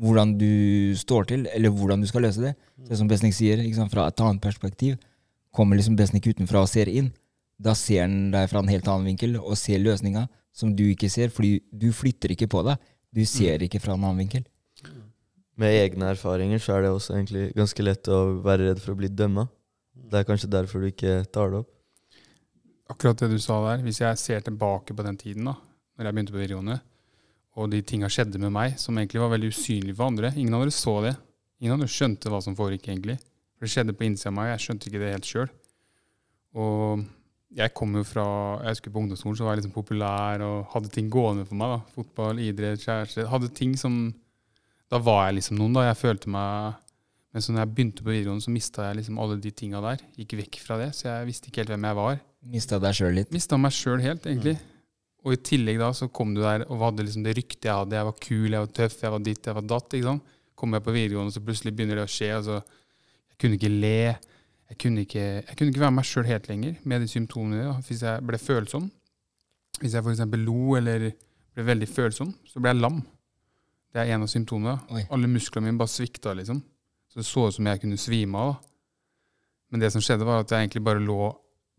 hvordan 0.00 0.32
du 0.40 0.96
står 0.96 1.26
til, 1.28 1.46
eller 1.52 1.72
hvordan 1.76 2.00
du 2.00 2.08
skal 2.08 2.24
løse 2.24 2.40
det. 2.40 2.54
Det 2.88 2.96
som 2.96 3.08
Besnik 3.08 3.34
sier, 3.36 3.60
liksom, 3.60 3.90
fra 3.92 4.06
et 4.08 4.22
annet 4.24 4.40
perspektiv. 4.40 4.96
Kommer 5.52 5.76
liksom 5.76 5.98
Besnik 5.98 6.24
utenfra 6.30 6.62
og 6.64 6.70
ser 6.72 6.88
inn, 6.88 7.10
da 7.60 7.74
ser 7.76 8.06
han 8.06 8.30
deg 8.32 8.46
fra 8.48 8.62
en 8.62 8.70
helt 8.72 8.88
annen 8.88 9.10
vinkel 9.10 9.36
og 9.36 9.58
ser 9.60 9.82
løsninga 9.82 10.24
som 10.52 10.72
du 10.76 10.84
ikke 10.90 11.10
ser, 11.12 11.30
fordi 11.34 11.60
du 11.70 11.90
flytter 11.94 12.34
ikke 12.34 12.50
på 12.50 12.64
deg. 12.66 12.80
Du 13.14 13.22
ser 13.26 13.62
ikke 13.64 13.80
fra 13.82 13.96
en 13.96 14.04
annen 14.04 14.24
vinkel. 14.24 14.44
Med 15.60 15.76
egne 15.76 16.12
erfaringer 16.14 16.62
så 16.62 16.76
er 16.76 16.86
det 16.86 16.92
også 16.94 17.16
egentlig 17.16 17.50
ganske 17.56 17.84
lett 17.84 18.08
å 18.08 18.20
være 18.44 18.70
redd 18.70 18.82
for 18.82 18.94
å 18.94 19.00
bli 19.00 19.10
dømma. 19.12 19.46
Det 20.10 20.20
er 20.20 20.28
kanskje 20.28 20.50
derfor 20.50 20.82
du 20.82 20.88
ikke 20.88 21.24
tar 21.32 21.52
det 21.52 21.62
opp. 21.62 21.70
akkurat 22.90 23.18
det 23.22 23.28
du 23.30 23.38
sa 23.38 23.60
der, 23.68 23.82
hvis 23.84 24.00
jeg 24.00 24.18
ser 24.18 24.40
tilbake 24.40 24.94
på 24.94 25.04
den 25.06 25.16
tiden, 25.16 25.44
da 25.46 25.54
når 26.00 26.08
jeg 26.08 26.16
begynte 26.16 26.32
på 26.32 26.40
videregående, 26.40 26.78
og 27.60 27.66
de 27.70 27.82
tinga 27.84 28.08
skjedde 28.08 28.40
med 28.40 28.54
meg, 28.54 28.78
som 28.80 28.96
egentlig 28.96 29.20
var 29.20 29.34
veldig 29.34 29.50
usynlige 29.52 29.98
for 29.98 30.08
andre 30.08 30.30
Ingen 30.32 30.54
av 30.56 30.62
dere 30.64 30.72
så 30.72 30.94
det. 31.04 31.12
Ingen 31.60 31.74
av 31.74 31.82
dere 31.82 31.92
skjønte 31.92 32.30
hva 32.32 32.40
som 32.40 32.56
foregikk, 32.56 32.88
egentlig. 32.88 33.18
For 33.58 33.66
det 33.66 33.72
skjedde 33.74 33.94
på 33.98 34.06
innsida 34.06 34.30
av 34.30 34.36
meg, 34.38 34.48
jeg 34.54 34.64
skjønte 34.64 34.88
ikke 34.88 35.02
det 35.02 35.10
helt 35.12 35.28
sjøl. 35.28 35.50
Og 36.56 37.04
jeg 37.56 37.72
kom 37.74 37.96
jo 37.98 38.04
fra 38.06 38.24
Jeg 38.62 38.76
husker 38.76 38.92
på 38.94 39.00
ungdomsskolen 39.02 39.38
så 39.38 39.46
var 39.46 39.56
jeg 39.56 39.62
liksom 39.64 39.74
populær 39.74 40.42
og 40.46 40.68
hadde 40.74 40.92
ting 40.94 41.08
gående 41.10 41.46
for 41.48 41.58
meg. 41.58 41.72
da 41.72 41.94
Fotball, 41.96 42.42
idrett, 42.44 42.84
kjæreste. 42.84 43.26
Hadde 43.30 43.50
ting 43.54 43.76
som 43.78 44.14
Da 44.90 44.98
var 44.98 45.26
jeg 45.28 45.40
liksom 45.40 45.58
noen, 45.58 45.74
da. 45.74 45.88
Jeg 45.88 45.98
følte 45.98 46.30
meg 46.30 46.74
Men 47.32 47.42
så 47.42 47.52
når 47.52 47.62
jeg 47.62 47.74
begynte 47.74 48.02
på 48.02 48.10
videregående, 48.10 48.42
så 48.42 48.50
mista 48.50 48.88
jeg 48.88 48.96
liksom 49.00 49.18
alle 49.22 49.36
de 49.38 49.50
tinga 49.54 49.80
der. 49.84 50.00
Gikk 50.18 50.32
vekk 50.40 50.56
fra 50.64 50.78
det, 50.80 50.88
så 50.98 51.04
jeg 51.12 51.28
visste 51.28 51.46
ikke 51.50 51.62
helt 51.62 51.70
hvem 51.70 51.84
jeg 51.86 51.98
var. 51.98 52.16
Mista 52.50 52.78
deg 52.82 52.96
sjøl 52.98 53.14
litt. 53.20 53.30
Mista 53.30 53.58
meg 53.60 53.74
sjøl 53.76 54.02
helt, 54.02 54.26
egentlig. 54.26 54.56
Og 55.22 55.36
i 55.36 55.38
tillegg 55.50 55.78
da 55.78 55.92
så 55.94 56.08
kom 56.10 56.32
du 56.34 56.40
der 56.42 56.64
og 56.66 56.82
hadde 56.82 57.04
liksom 57.06 57.22
det 57.22 57.36
ryktet 57.38 57.68
jeg 57.68 57.76
hadde. 57.84 57.94
Jeg 57.94 58.08
var 58.08 58.16
kul, 58.26 58.48
jeg 58.48 58.64
var 58.64 58.72
tøff, 58.80 58.96
jeg 59.04 59.14
var 59.14 59.22
ditt, 59.28 59.46
jeg 59.46 59.58
var 59.60 59.66
datt. 59.74 59.94
ikke 59.94 60.08
sant? 60.08 60.34
Kom 60.58 60.74
jeg 60.74 60.84
på 60.84 60.96
videregående, 60.96 61.34
så 61.36 61.44
plutselig 61.44 61.74
begynner 61.76 62.00
det 62.00 62.08
å 62.08 62.10
skje. 62.10 62.30
altså 62.40 62.56
Jeg 62.58 63.38
kunne 63.38 63.60
ikke 63.60 63.72
le. 63.78 63.94
Jeg 64.70 64.78
kunne 64.78 65.02
ikke, 65.02 65.22
jeg 65.42 65.56
kunne 65.58 65.72
ikke 65.72 65.82
være 65.82 65.96
meg 65.96 66.06
sjøl 66.06 66.28
helt 66.28 66.46
lenger 66.50 66.76
med 66.86 67.02
de 67.02 67.08
symptomene. 67.10 67.72
Hvis 67.86 68.04
jeg 68.06 68.22
ble 68.26 68.38
følsom, 68.38 68.90
hvis 69.80 69.96
jeg 69.96 70.04
f.eks. 70.04 70.22
lo 70.44 70.76
eller 70.78 71.10
ble 71.56 71.64
veldig 71.66 71.88
følsom, 71.90 72.30
så 72.46 72.62
ble 72.62 72.74
jeg 72.74 72.82
lam. 72.82 73.00
Det 73.90 74.02
er 74.02 74.12
en 74.14 74.26
av 74.26 74.30
symptomene. 74.30 74.76
Oi. 74.94 75.06
Alle 75.10 75.30
musklene 75.30 75.66
mine 75.66 75.80
bare 75.80 75.90
svikta, 75.90 76.34
liksom. 76.38 76.60
Så 77.10 77.18
det 77.18 77.26
så 77.26 77.48
ut 77.48 77.56
som 77.56 77.66
jeg 77.66 77.82
kunne 77.82 77.98
svime 77.98 78.38
av. 78.38 78.52
da. 78.52 78.70
Men 79.70 79.82
det 79.82 79.90
som 79.94 80.02
skjedde, 80.02 80.26
var 80.26 80.44
at 80.44 80.52
jeg 80.54 80.66
egentlig 80.66 80.84
bare 80.86 81.02
lå 81.02 81.32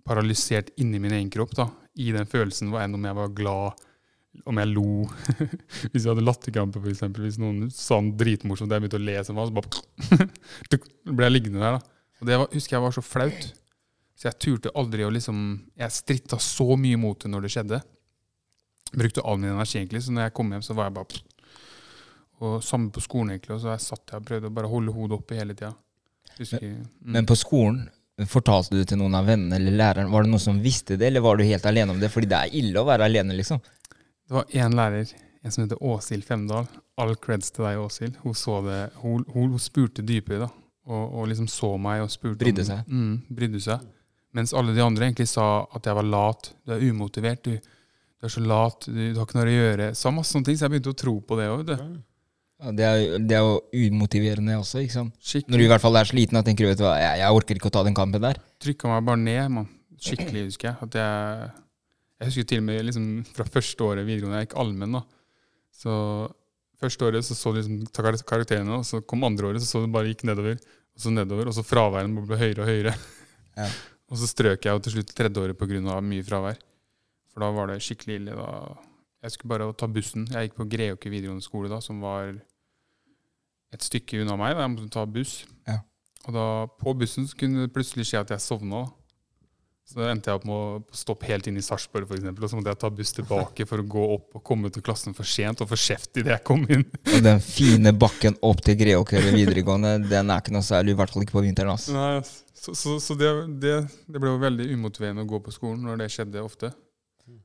paralysert 0.07 0.73
inni 0.81 0.99
min 0.99 1.15
egen 1.15 1.31
kropp. 1.31 1.55
da, 1.55 1.69
I 1.95 2.11
den 2.15 2.27
følelsen 2.27 2.71
var 2.73 2.83
enn 2.83 2.97
om 2.97 3.07
jeg 3.07 3.15
var 3.15 3.31
glad, 3.37 3.87
om 4.47 4.59
jeg 4.59 4.71
lo. 4.73 5.07
hvis 5.91 6.03
jeg 6.03 6.11
hadde 6.11 6.27
latterkrampe, 6.27 6.83
f.eks. 6.83 7.05
Hvis 7.15 7.39
noen 7.39 7.71
sa 7.71 8.01
noe 8.03 8.19
dritmorsomt, 8.19 8.71
og 8.71 8.75
jeg 8.75 8.83
begynte 8.83 8.99
å 8.99 9.07
le 9.07 9.17
som 9.27 9.39
så 9.39 9.55
bare 9.55 10.27
ble 11.15 11.29
jeg 11.29 11.35
liggende 11.37 11.63
der. 11.63 11.79
da. 11.79 11.90
Og 12.21 12.29
det 12.29 12.37
var, 12.37 12.51
husker 12.53 12.77
jeg 12.77 12.85
var 12.85 12.95
så 12.95 13.03
flaut. 13.05 13.47
Så 14.21 14.29
jeg 14.29 14.37
turte 14.37 14.71
aldri 14.77 15.01
å 15.01 15.09
liksom 15.09 15.37
Jeg 15.79 15.93
stritta 15.95 16.37
så 16.37 16.75
mye 16.77 16.99
mot 17.01 17.17
det 17.17 17.31
når 17.33 17.47
det 17.47 17.53
skjedde. 17.55 17.79
Brukte 18.91 19.23
all 19.25 19.39
min 19.41 19.53
energi, 19.53 19.79
egentlig. 19.79 20.03
Så 20.05 20.13
når 20.13 20.27
jeg 20.27 20.35
kom 20.37 20.51
hjem, 20.53 20.65
så 20.65 20.75
var 20.77 20.89
jeg 20.89 20.97
bare 20.99 21.23
Og 22.41 22.59
samme 22.65 22.91
på 22.93 23.01
skolen, 23.01 23.33
egentlig. 23.33 23.55
Og 23.55 23.63
så 23.63 23.73
jeg 23.73 23.85
satt 23.87 24.13
jeg 24.13 24.21
og 24.21 24.27
prøvde 24.27 24.51
å 24.51 24.53
bare 24.59 24.69
holde 24.69 24.93
hodet 24.93 25.17
oppe 25.17 25.39
hele 25.39 25.57
tida. 25.57 25.73
Mm. 26.41 26.85
Men 27.15 27.27
på 27.29 27.37
skolen, 27.37 27.83
fortalte 28.29 28.77
du 28.77 28.85
til 28.85 28.99
noen 29.01 29.17
av 29.17 29.27
vennene 29.29 29.57
eller 29.57 29.77
læreren? 29.77 30.11
Var 30.13 30.25
det 30.25 30.31
noen 30.31 30.43
som 30.43 30.61
visste 30.61 30.97
det, 30.97 31.09
eller 31.09 31.25
var 31.25 31.37
du 31.37 31.45
helt 31.47 31.65
alene 31.65 31.95
om 31.95 31.99
det? 32.01 32.11
Fordi 32.13 32.29
det 32.29 32.39
er 32.39 32.55
ille 32.61 32.81
å 32.81 32.87
være 32.87 33.09
alene, 33.09 33.37
liksom. 33.37 33.61
Det 33.61 34.37
var 34.37 34.55
én 34.55 34.77
lærer, 34.77 35.11
en 35.41 35.53
som 35.53 35.65
heter 35.65 35.81
Åshild 35.81 36.25
Femdal. 36.27 36.69
All 37.01 37.15
creds 37.19 37.51
til 37.51 37.65
deg, 37.65 37.81
Åshild. 37.81 38.19
Hun, 38.23 38.35
så 38.37 38.59
det, 38.65 38.81
hun, 39.01 39.25
hun, 39.33 39.57
spurte 39.61 40.05
dypere, 40.05 40.45
da. 40.45 40.51
Og, 40.89 41.03
og 41.21 41.27
liksom 41.29 41.47
så 41.51 41.75
meg 41.77 42.01
og 42.01 42.09
spurte 42.09 42.41
Brydde 42.41 42.63
om- 42.63 42.69
seg. 42.71 42.87
Mm, 42.89 43.11
brydde 43.37 43.59
seg. 43.61 43.83
Mens 44.33 44.53
alle 44.57 44.73
de 44.73 44.81
andre 44.81 45.05
egentlig 45.09 45.27
sa 45.29 45.65
at 45.75 45.85
jeg 45.85 45.93
var 45.97 46.07
lat. 46.07 46.53
Du 46.65 46.71
er 46.73 46.85
umotivert. 46.89 47.43
Du, 47.43 47.51
du 47.59 48.25
er 48.25 48.31
så 48.33 48.41
lat. 48.41 48.87
Du, 48.87 48.95
du 49.13 49.19
har 49.19 49.27
ikke 49.27 49.37
noe 49.37 49.49
å 49.51 49.57
gjøre. 49.57 49.89
Sa 49.99 50.09
masse 50.15 50.31
sånne 50.33 50.47
ting, 50.49 50.57
så 50.57 50.65
jeg 50.65 50.73
begynte 50.73 50.93
å 50.93 50.97
tro 51.03 51.17
på 51.21 51.37
det 51.37 51.49
òg. 51.51 51.73
Ja, 52.61 52.71
det, 52.77 52.85
er, 52.87 53.17
det 53.25 53.37
er 53.37 53.45
jo 53.45 53.59
umotiverende 53.89 54.55
også, 54.61 54.81
ikke 54.85 54.93
sant. 54.93 55.15
Skikkelig. 55.19 55.51
Når 55.53 55.61
du 55.61 55.65
i 55.65 55.69
hvert 55.71 55.81
fall 55.83 55.97
er 56.01 56.09
sliten 56.09 56.37
og 56.39 56.45
tenker 56.45 56.67
vet 56.69 56.77
du 56.77 56.83
hva, 56.85 56.95
jeg, 57.01 57.21
jeg 57.23 57.37
orker 57.37 57.57
ikke 57.59 57.71
å 57.71 57.73
ta 57.77 57.81
den 57.87 57.97
kampen 57.97 58.21
der. 58.21 58.37
Trykka 58.61 58.89
meg 58.91 59.05
bare 59.07 59.21
ned, 59.21 59.47
mann. 59.59 59.69
Skikkelig, 60.01 60.43
husker 60.51 60.69
jeg. 60.71 60.77
At 60.87 60.97
jeg, 61.01 61.49
jeg 62.21 62.29
husker 62.31 62.47
til 62.51 62.61
og 62.61 62.67
med 62.69 62.85
liksom, 62.89 63.07
fra 63.37 63.45
første 63.57 63.85
året 63.87 64.05
videregående, 64.07 64.41
jeg 64.43 64.49
gikk 64.49 64.57
allmenn, 64.61 64.97
da. 64.99 65.03
Så 65.81 65.95
første 66.81 67.07
året 67.07 67.25
så 67.27 67.37
så 67.37 67.53
du 67.53 67.59
liksom 67.61 68.25
karakterene, 68.27 68.79
og 68.79 68.85
så 68.87 69.01
kom 69.05 69.23
andre 69.27 69.51
året, 69.51 69.63
så 69.63 69.69
så 69.69 69.83
du 69.85 69.91
bare 69.93 70.11
gikk 70.11 70.25
nedover, 70.29 70.59
og 70.95 71.03
så 71.05 71.13
nedover, 71.13 71.49
og 71.51 71.55
så 71.55 71.63
fraværen 71.65 72.15
ble 72.17 72.39
høyere 72.39 72.65
og 72.65 72.71
høyere. 72.71 72.95
Ja. 73.51 73.65
og 74.07 74.15
så 74.15 74.29
strøk 74.31 74.63
jeg 74.63 74.71
jo 74.71 74.79
til 74.79 74.93
slutt 74.93 75.09
tredje 75.11 75.41
året 75.41 75.57
pga. 75.59 75.97
mye 75.99 76.23
fravær. 76.23 76.55
For 77.33 77.43
da 77.43 77.49
var 77.51 77.67
det 77.67 77.81
skikkelig 77.83 78.15
ille. 78.15 78.35
da. 78.35 78.77
Jeg 79.21 79.33
skulle 79.35 79.51
bare 79.51 79.73
ta 79.75 79.89
bussen. 79.91 80.23
Jeg 80.31 80.47
gikk 80.47 80.55
på 80.55 80.67
Greåker 80.71 81.11
videregående 81.11 81.43
skole, 81.43 81.67
da, 81.69 81.81
som 81.83 81.99
var 81.99 82.31
et 83.75 83.83
stykke 83.83 84.21
unna 84.23 84.37
meg. 84.39 84.55
Da. 84.55 84.63
Jeg 84.63 84.71
måtte 84.71 84.93
ta 84.95 85.03
buss. 85.05 85.33
Ja. 85.67 85.81
Og 86.27 86.33
da 86.37 86.45
på 86.79 86.95
bussen 86.95 87.27
så 87.27 87.37
kunne 87.37 87.65
det 87.65 87.73
plutselig 87.75 88.07
skje 88.07 88.23
at 88.23 88.31
jeg 88.31 88.43
sovna. 88.43 88.85
da. 88.85 89.00
Så 89.91 90.05
endte 90.07 90.31
jeg 90.31 90.39
opp 90.39 90.45
med 90.47 90.55
å 90.55 90.95
stoppe 90.95 91.27
helt 91.27 91.47
inn 91.51 91.57
i 91.59 91.63
Sarpsborg, 91.65 92.07
eksempel, 92.15 92.45
og 92.45 92.51
så 92.51 92.55
måtte 92.59 92.71
jeg 92.71 92.79
ta 92.79 92.89
buss 92.95 93.11
tilbake 93.17 93.65
for 93.67 93.81
å 93.83 93.87
gå 93.91 94.03
opp 94.15 94.37
og 94.39 94.43
komme 94.47 94.69
til 94.71 94.83
klassen 94.85 95.15
for 95.17 95.27
sent 95.27 95.59
og 95.65 95.67
få 95.71 95.75
kjeft 95.79 96.15
idet 96.21 96.31
jeg 96.37 96.43
kom 96.47 96.63
inn. 96.71 96.85
Og 97.11 97.17
den 97.25 97.41
fine 97.43 97.91
bakken 97.99 98.37
opp 98.47 98.61
til 98.63 98.77
Greåker 98.79 99.27
videregående, 99.35 99.97
den 100.07 100.31
er 100.31 100.39
ikke 100.39 100.53
noe 100.55 100.63
særlig, 100.63 100.95
i 100.95 100.99
hvert 101.01 101.11
fall 101.11 101.25
ikke 101.25 101.35
på 101.35 101.43
vinteren. 101.43 101.73
Altså. 101.75 101.91
Nei, 101.97 102.21
så 102.61 102.75
så, 102.77 102.95
så 103.03 103.17
det, 103.19 103.33
det, 103.63 103.75
det 104.07 104.21
ble 104.21 104.31
jo 104.31 104.39
veldig 104.45 104.69
umotiverende 104.77 105.25
å 105.27 105.29
gå 105.33 105.41
på 105.43 105.51
skolen 105.55 105.83
når 105.89 106.03
det 106.05 106.09
skjedde 106.15 106.45
ofte. 106.45 106.71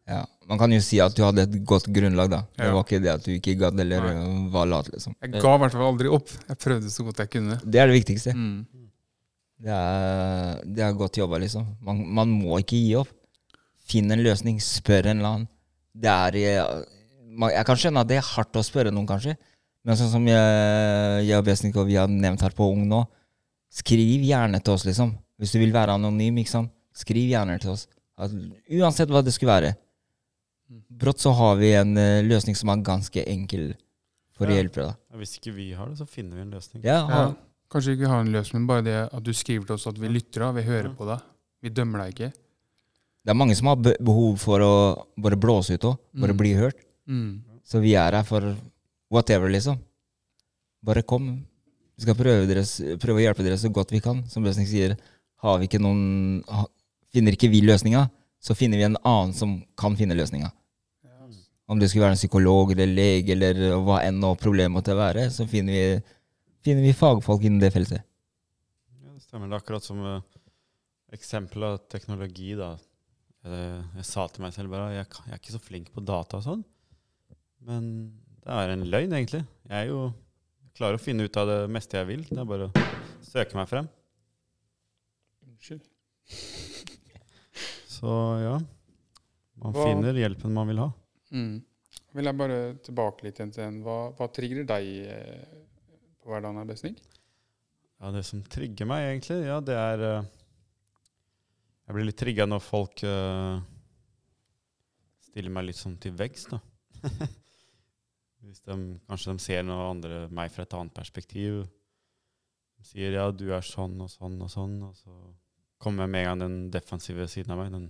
Ja. 0.06 0.22
Man 0.46 0.58
kan 0.60 0.70
jo 0.72 0.78
si 0.82 0.98
at 1.02 1.14
du 1.18 1.22
hadde 1.26 1.44
et 1.46 1.58
godt 1.66 1.88
grunnlag, 1.94 2.30
da. 2.32 2.40
Det 2.56 2.68
Ja. 2.68 2.72
var 2.74 2.84
ikke 2.86 3.02
det 3.02 3.10
at 3.12 3.24
du 3.26 3.32
ikke 3.34 3.56
gadd 3.58 3.80
eller 3.82 4.06
Nei. 4.06 4.48
var 4.54 4.66
lat, 4.70 4.88
liksom. 4.92 5.14
Jeg 5.22 5.34
ga 5.42 5.54
i 5.56 5.60
hvert 5.62 5.74
fall 5.74 5.86
aldri 5.90 6.10
opp. 6.14 6.30
Jeg 6.48 6.58
prøvde 6.62 6.90
så 6.94 7.04
godt 7.06 7.22
jeg 7.24 7.30
kunne. 7.34 7.58
Det 7.64 7.80
er 7.82 7.90
det 7.90 7.96
viktigste. 7.98 8.34
Mm. 8.34 8.66
Det 9.62 9.72
er, 9.72 10.58
det 10.68 10.82
er 10.84 10.92
godt 10.98 11.16
jobba, 11.16 11.38
liksom. 11.40 11.64
Man, 11.80 12.02
man 12.12 12.28
må 12.28 12.58
ikke 12.60 12.76
gi 12.76 12.94
opp. 13.00 13.08
Finn 13.86 14.10
en 14.12 14.20
løsning, 14.24 14.58
spør 14.60 15.06
en 15.12 15.20
eller 15.22 15.30
annen. 15.30 15.48
Det 15.96 16.10
er 16.12 16.36
eh, 16.36 17.52
Jeg 17.54 17.64
kan 17.68 17.78
skjønne 17.80 18.02
at 18.02 18.10
det 18.10 18.18
er 18.18 18.26
hardt 18.34 18.58
å 18.58 18.64
spørre 18.66 18.92
noen, 18.92 19.06
kanskje. 19.08 19.36
Men 19.86 19.96
sånn 19.96 20.10
som 20.12 20.24
jeg, 20.28 21.24
jeg 21.28 21.38
og 21.38 21.46
Besnikov 21.46 21.86
vi 21.88 21.96
har 21.96 22.10
nevnt 22.10 22.42
her 22.42 22.52
på 22.58 22.66
Ung 22.72 22.82
nå, 22.90 23.04
skriv 23.72 24.24
gjerne 24.26 24.60
til 24.60 24.74
oss, 24.74 24.84
liksom. 24.88 25.14
Hvis 25.40 25.52
du 25.54 25.60
vil 25.62 25.72
være 25.74 25.94
anonym, 25.96 26.36
ikke 26.42 26.52
sant. 26.52 26.72
Skriv 26.96 27.28
gjerne 27.30 27.56
til 27.62 27.72
oss. 27.74 27.86
At, 28.18 28.32
uansett 28.72 29.10
hva 29.12 29.20
det 29.24 29.34
skulle 29.36 29.52
være. 29.52 29.72
Brått 30.90 31.20
så 31.22 31.30
har 31.36 31.56
vi 31.60 31.72
en 31.78 31.92
eh, 32.00 32.22
løsning 32.26 32.56
som 32.58 32.72
er 32.72 32.84
ganske 32.84 33.22
enkel 33.30 33.74
for 34.36 34.48
å 34.48 34.52
Ja. 34.52 34.60
hjelpe 34.60 34.82
deg. 34.82 34.96
Hvis 35.20 35.36
ikke 35.38 35.52
vi 35.56 35.70
har 35.76 35.88
det, 35.88 35.96
så 36.00 36.06
finner 36.08 36.36
vi 36.40 36.42
en 36.44 36.50
løsning. 36.56 36.82
Ja, 36.84 37.00
Ja. 37.08 37.26
Kanskje 37.72 37.96
ikke 37.96 38.10
har 38.10 38.20
en 38.22 38.30
løsning, 38.32 38.66
bare 38.68 38.84
det 38.86 38.96
at 39.10 39.22
du 39.26 39.32
skriver 39.34 39.66
til 39.66 39.74
oss 39.74 39.86
at 39.90 39.98
vi 39.98 40.08
lytter, 40.12 40.44
av, 40.46 40.54
vi 40.54 40.62
hører 40.62 40.92
på 40.94 41.06
deg. 41.08 41.24
Vi 41.66 41.72
dømmer 41.74 42.04
deg 42.04 42.12
ikke. 42.14 42.28
Det 43.26 43.32
er 43.32 43.38
mange 43.40 43.56
som 43.58 43.66
har 43.72 43.80
behov 43.82 44.36
for 44.38 44.62
å 44.62 44.74
bare 45.18 45.38
blåse 45.40 45.74
ut 45.74 45.82
òg. 45.88 45.96
Bare 46.14 46.32
Mm. 46.32 46.36
bli 46.38 46.52
hørt. 46.54 46.76
Mm. 47.08 47.42
Så 47.64 47.80
vi 47.82 47.94
er 47.98 48.12
her 48.12 48.22
for 48.22 48.54
whatever, 49.10 49.48
liksom. 49.50 49.78
Bare 50.84 51.02
kom. 51.02 51.44
Vi 51.96 52.02
skal 52.02 52.14
prøve, 52.14 52.46
deres, 52.46 52.76
prøve 53.00 53.18
å 53.18 53.24
hjelpe 53.24 53.42
dere 53.42 53.58
så 53.58 53.72
godt 53.72 53.90
vi 53.90 54.00
kan. 54.00 54.22
Som 54.28 54.44
Løsning 54.44 54.66
sier, 54.68 54.96
har 55.42 55.58
vi 55.58 55.66
ikke 55.66 55.80
noen 55.80 56.44
ha, 56.48 56.66
Finner 57.14 57.32
ikke 57.32 57.48
vi 57.50 57.62
løsninga, 57.62 58.10
så 58.42 58.54
finner 58.54 58.76
vi 58.76 58.82
en 58.84 58.96
annen 59.02 59.32
som 59.32 59.62
kan 59.78 59.96
finne 59.96 60.12
løsninga. 60.14 60.50
Om 61.66 61.78
det 61.80 61.88
skulle 61.88 62.04
være 62.04 62.12
en 62.14 62.20
psykolog 62.20 62.70
eller 62.72 62.86
lege 62.86 63.32
eller 63.32 63.54
hva 63.82 64.02
enn 64.04 64.20
nå 64.20 64.34
problemet 64.38 64.70
måtte 64.74 64.94
være, 64.94 65.30
så 65.32 65.46
finner 65.48 65.72
vi, 65.72 66.02
finner 66.66 66.84
vi 66.84 66.92
fagfolk 66.96 67.46
innen 67.46 67.62
det 67.62 67.72
feltet. 67.74 68.04
Ja, 69.00 69.14
det 69.14 69.22
stemmer. 69.24 69.48
Det 69.48 69.56
er 69.56 69.62
akkurat 69.62 69.86
som 69.86 70.02
uh, 70.02 70.18
eksempel 71.14 71.64
av 71.70 71.78
teknologi. 71.92 72.52
da. 72.58 72.74
Jeg, 73.46 73.82
jeg 74.00 74.06
sa 74.08 74.26
til 74.28 74.42
meg 74.42 74.54
selv 74.56 74.72
bare 74.74 74.94
jeg, 74.96 75.06
jeg 75.06 75.36
er 75.36 75.42
ikke 75.42 75.54
så 75.54 75.62
flink 75.62 75.92
på 75.94 76.02
data 76.02 76.40
og 76.40 76.46
sånn. 76.46 76.64
Men 77.66 77.90
det 78.42 78.54
er 78.54 78.74
en 78.74 78.86
løgn, 78.90 79.14
egentlig. 79.14 79.44
Jeg 79.66 79.86
er 79.86 79.92
jo 79.92 80.08
klar 80.76 80.92
klarer 80.92 81.00
å 81.00 81.02
finne 81.02 81.26
ut 81.26 81.38
av 81.40 81.48
det 81.48 81.60
meste 81.72 81.98
jeg 81.98 82.10
vil. 82.10 82.26
Det 82.28 82.40
er 82.42 82.50
bare 82.50 82.68
å 82.68 82.86
søke 83.24 83.58
meg 83.58 83.70
frem. 83.70 83.88
Unnskyld. 85.46 85.86
Så 87.96 88.12
ja. 88.42 88.56
Man 89.56 89.72
Hva- 89.72 89.86
finner 89.88 90.18
hjelpen 90.20 90.52
man 90.52 90.68
vil 90.68 90.82
ha. 90.82 90.90
Mm. 91.32 91.54
Vil 92.16 92.28
jeg 92.28 92.38
bare 92.38 92.58
tilbake 92.84 93.26
litt 93.26 93.38
igjen 93.40 93.52
til 93.54 93.64
en. 93.64 93.78
Hva, 93.84 93.96
hva 94.16 94.28
trigger 94.32 94.66
deg 94.68 94.88
eh, 96.26 96.28
er 96.28 96.34
hverdagen, 96.34 96.58
her, 96.60 96.68
Besnik? 96.68 96.98
Ja, 98.00 98.10
det 98.12 98.24
som 98.28 98.42
trigger 98.52 98.88
meg, 98.90 99.06
egentlig, 99.14 99.38
ja, 99.46 99.60
det 99.64 99.76
er 99.78 100.02
eh, 100.04 100.26
Jeg 101.86 101.94
blir 101.96 102.08
litt 102.10 102.18
trigga 102.18 102.46
når 102.50 102.60
folk 102.66 103.02
eh, 103.06 103.60
stiller 105.30 105.54
meg 105.54 105.68
litt 105.68 105.78
sånn 105.80 105.96
til 106.02 106.12
veggs, 106.18 106.48
da. 106.50 106.60
Hvis 108.46 108.60
de, 108.62 108.76
kanskje 109.08 109.32
de 109.34 109.42
ser 109.42 109.64
noe 109.66 109.88
andre 109.90 110.26
meg 110.34 110.52
fra 110.54 110.62
et 110.66 110.74
annet 110.76 110.94
perspektiv. 110.94 111.64
De 112.76 112.84
sier 112.86 113.16
ja, 113.16 113.30
du 113.34 113.48
er 113.54 113.64
sånn 113.66 113.96
og 114.04 114.10
sånn 114.12 114.36
og 114.44 114.50
sånn, 114.52 114.76
og 114.86 114.94
så 114.98 115.14
kommer 115.82 116.04
jeg 116.06 116.12
med 116.12 116.22
en 116.22 116.28
gang 116.28 116.42
den 116.44 116.58
defensive 116.74 117.26
siden 117.30 117.54
av 117.56 117.62
meg. 117.64 117.72
Den 117.74 117.88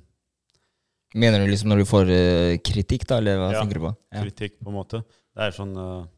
Mener 1.16 1.44
du 1.44 1.50
liksom 1.50 1.70
når 1.70 1.80
du 1.82 1.86
får 1.88 2.08
uh, 2.10 2.54
kritikk, 2.66 3.04
da, 3.08 3.18
eller 3.20 3.38
hva 3.40 3.50
Ja. 3.52 3.60
tenker 3.62 3.78
du 3.78 3.84
på? 3.86 3.92
Ja. 4.12 4.22
kritikk, 4.24 4.56
på 4.60 4.72
en 4.72 4.76
måte. 4.76 5.02
Det 5.36 5.44
er 5.44 5.54
sånn 5.54 5.76
eh, 5.78 6.08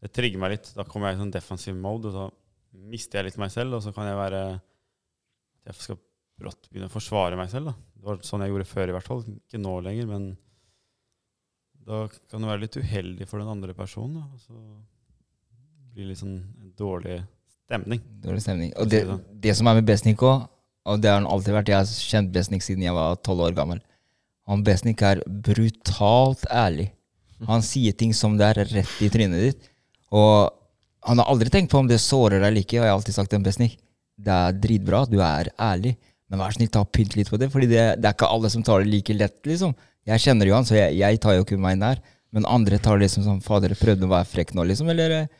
Det 0.00 0.12
trigger 0.16 0.40
meg 0.40 0.54
litt. 0.54 0.70
Da 0.76 0.86
kommer 0.88 1.10
jeg 1.10 1.18
i 1.18 1.22
sånn 1.24 1.34
defensive 1.34 1.76
mode, 1.76 2.10
og 2.10 2.16
så 2.16 2.28
mister 2.90 3.20
jeg 3.20 3.30
litt 3.30 3.40
meg 3.42 3.52
selv, 3.52 3.76
og 3.76 3.84
så 3.84 3.92
kan 3.96 4.08
jeg 4.08 4.18
være 4.18 4.44
Jeg 5.68 5.76
skal 5.76 5.98
brått 6.40 6.70
begynne 6.70 6.88
å 6.88 6.92
forsvare 6.92 7.36
meg 7.36 7.50
selv. 7.52 7.70
da. 7.70 7.74
Det 8.00 8.06
var 8.08 8.22
sånn 8.24 8.44
jeg 8.44 8.54
gjorde 8.54 8.70
før, 8.70 8.88
i 8.88 8.94
hvert 8.96 9.10
fall. 9.10 9.26
Ikke 9.28 9.60
nå 9.60 9.74
lenger, 9.84 10.06
men 10.08 10.30
da 11.84 12.06
kan 12.30 12.40
det 12.40 12.48
være 12.48 12.64
litt 12.64 12.78
uheldig 12.80 13.28
for 13.28 13.42
den 13.42 13.50
andre 13.52 13.74
personen. 13.76 14.22
Da. 14.22 14.24
Og 14.32 14.40
så 14.40 14.56
blir 15.92 16.06
det 16.06 16.14
litt 16.14 16.22
sånn 16.22 16.38
en 16.40 16.72
dårlig 16.78 17.18
stemning. 17.66 18.00
Dårlig 18.24 18.44
stemning. 18.46 18.72
Og 18.80 18.88
det, 18.90 19.02
det 19.08 19.18
det 19.48 19.56
som 19.58 19.68
er 19.70 19.78
med 19.78 19.88
Besnik 19.88 20.24
òg, 20.24 20.46
og 20.88 21.02
det 21.02 21.10
har 21.10 21.20
han 21.20 21.28
alltid 21.28 21.54
vært 21.54 21.68
Jeg 21.70 21.76
har 21.82 22.06
kjent 22.14 22.32
Besnik 22.32 22.64
siden 22.64 22.86
jeg 22.86 22.96
var 22.96 23.18
tolv 23.26 23.44
år 23.50 23.56
gammel. 23.58 23.82
Han 24.50 24.64
Besnik 24.66 25.02
er 25.06 25.20
brutalt 25.28 26.46
ærlig. 26.48 26.90
Han 27.48 27.62
sier 27.64 27.96
ting 27.96 28.12
som 28.16 28.36
det 28.40 28.48
er 28.50 28.64
rett 28.68 28.96
i 29.04 29.08
trynet 29.12 29.44
ditt. 29.44 29.69
Og 30.10 30.50
han 31.06 31.20
har 31.22 31.30
aldri 31.32 31.52
tenkt 31.52 31.70
på 31.72 31.80
om 31.80 31.88
det 31.88 32.00
sårer 32.02 32.40
deg 32.40 32.50
eller 32.50 32.64
ikke, 32.64 32.80
og 32.80 32.84
jeg 32.84 32.92
har 32.92 32.98
alltid 32.98 33.16
sagt 33.16 33.32
til 33.32 33.44
Besnik 33.44 33.78
det 34.20 34.36
er 34.36 34.56
dritbra, 34.62 35.04
du 35.08 35.18
er 35.24 35.50
ærlig, 35.60 35.94
men 36.30 36.42
vær 36.42 36.54
snill, 36.54 36.70
ta 36.72 36.84
pynt 36.84 37.16
litt 37.18 37.30
på 37.32 37.38
det, 37.40 37.50
Fordi 37.52 37.66
det, 37.70 37.84
det 38.00 38.08
er 38.10 38.14
ikke 38.14 38.30
alle 38.30 38.50
som 38.52 38.64
tar 38.66 38.84
det 38.84 38.90
like 38.92 39.16
lett, 39.16 39.38
liksom. 39.48 39.74
Jeg 40.06 40.22
kjenner 40.22 40.48
jo 40.48 40.56
han, 40.56 40.66
så 40.68 40.76
jeg, 40.76 40.98
jeg 41.00 41.20
tar 41.22 41.36
jo 41.36 41.44
ikke 41.44 41.58
meg 41.60 41.78
nær. 41.80 42.00
Men 42.30 42.46
andre 42.46 42.78
tar 42.78 42.98
det 42.98 43.08
liksom 43.08 43.24
som 43.26 43.40
fader, 43.42 43.74
prøvde 43.78 44.06
å 44.06 44.12
være 44.12 44.28
frekk 44.30 44.52
nå, 44.54 44.64
liksom, 44.70 44.90
eller 44.92 45.16
eh, 45.16 45.30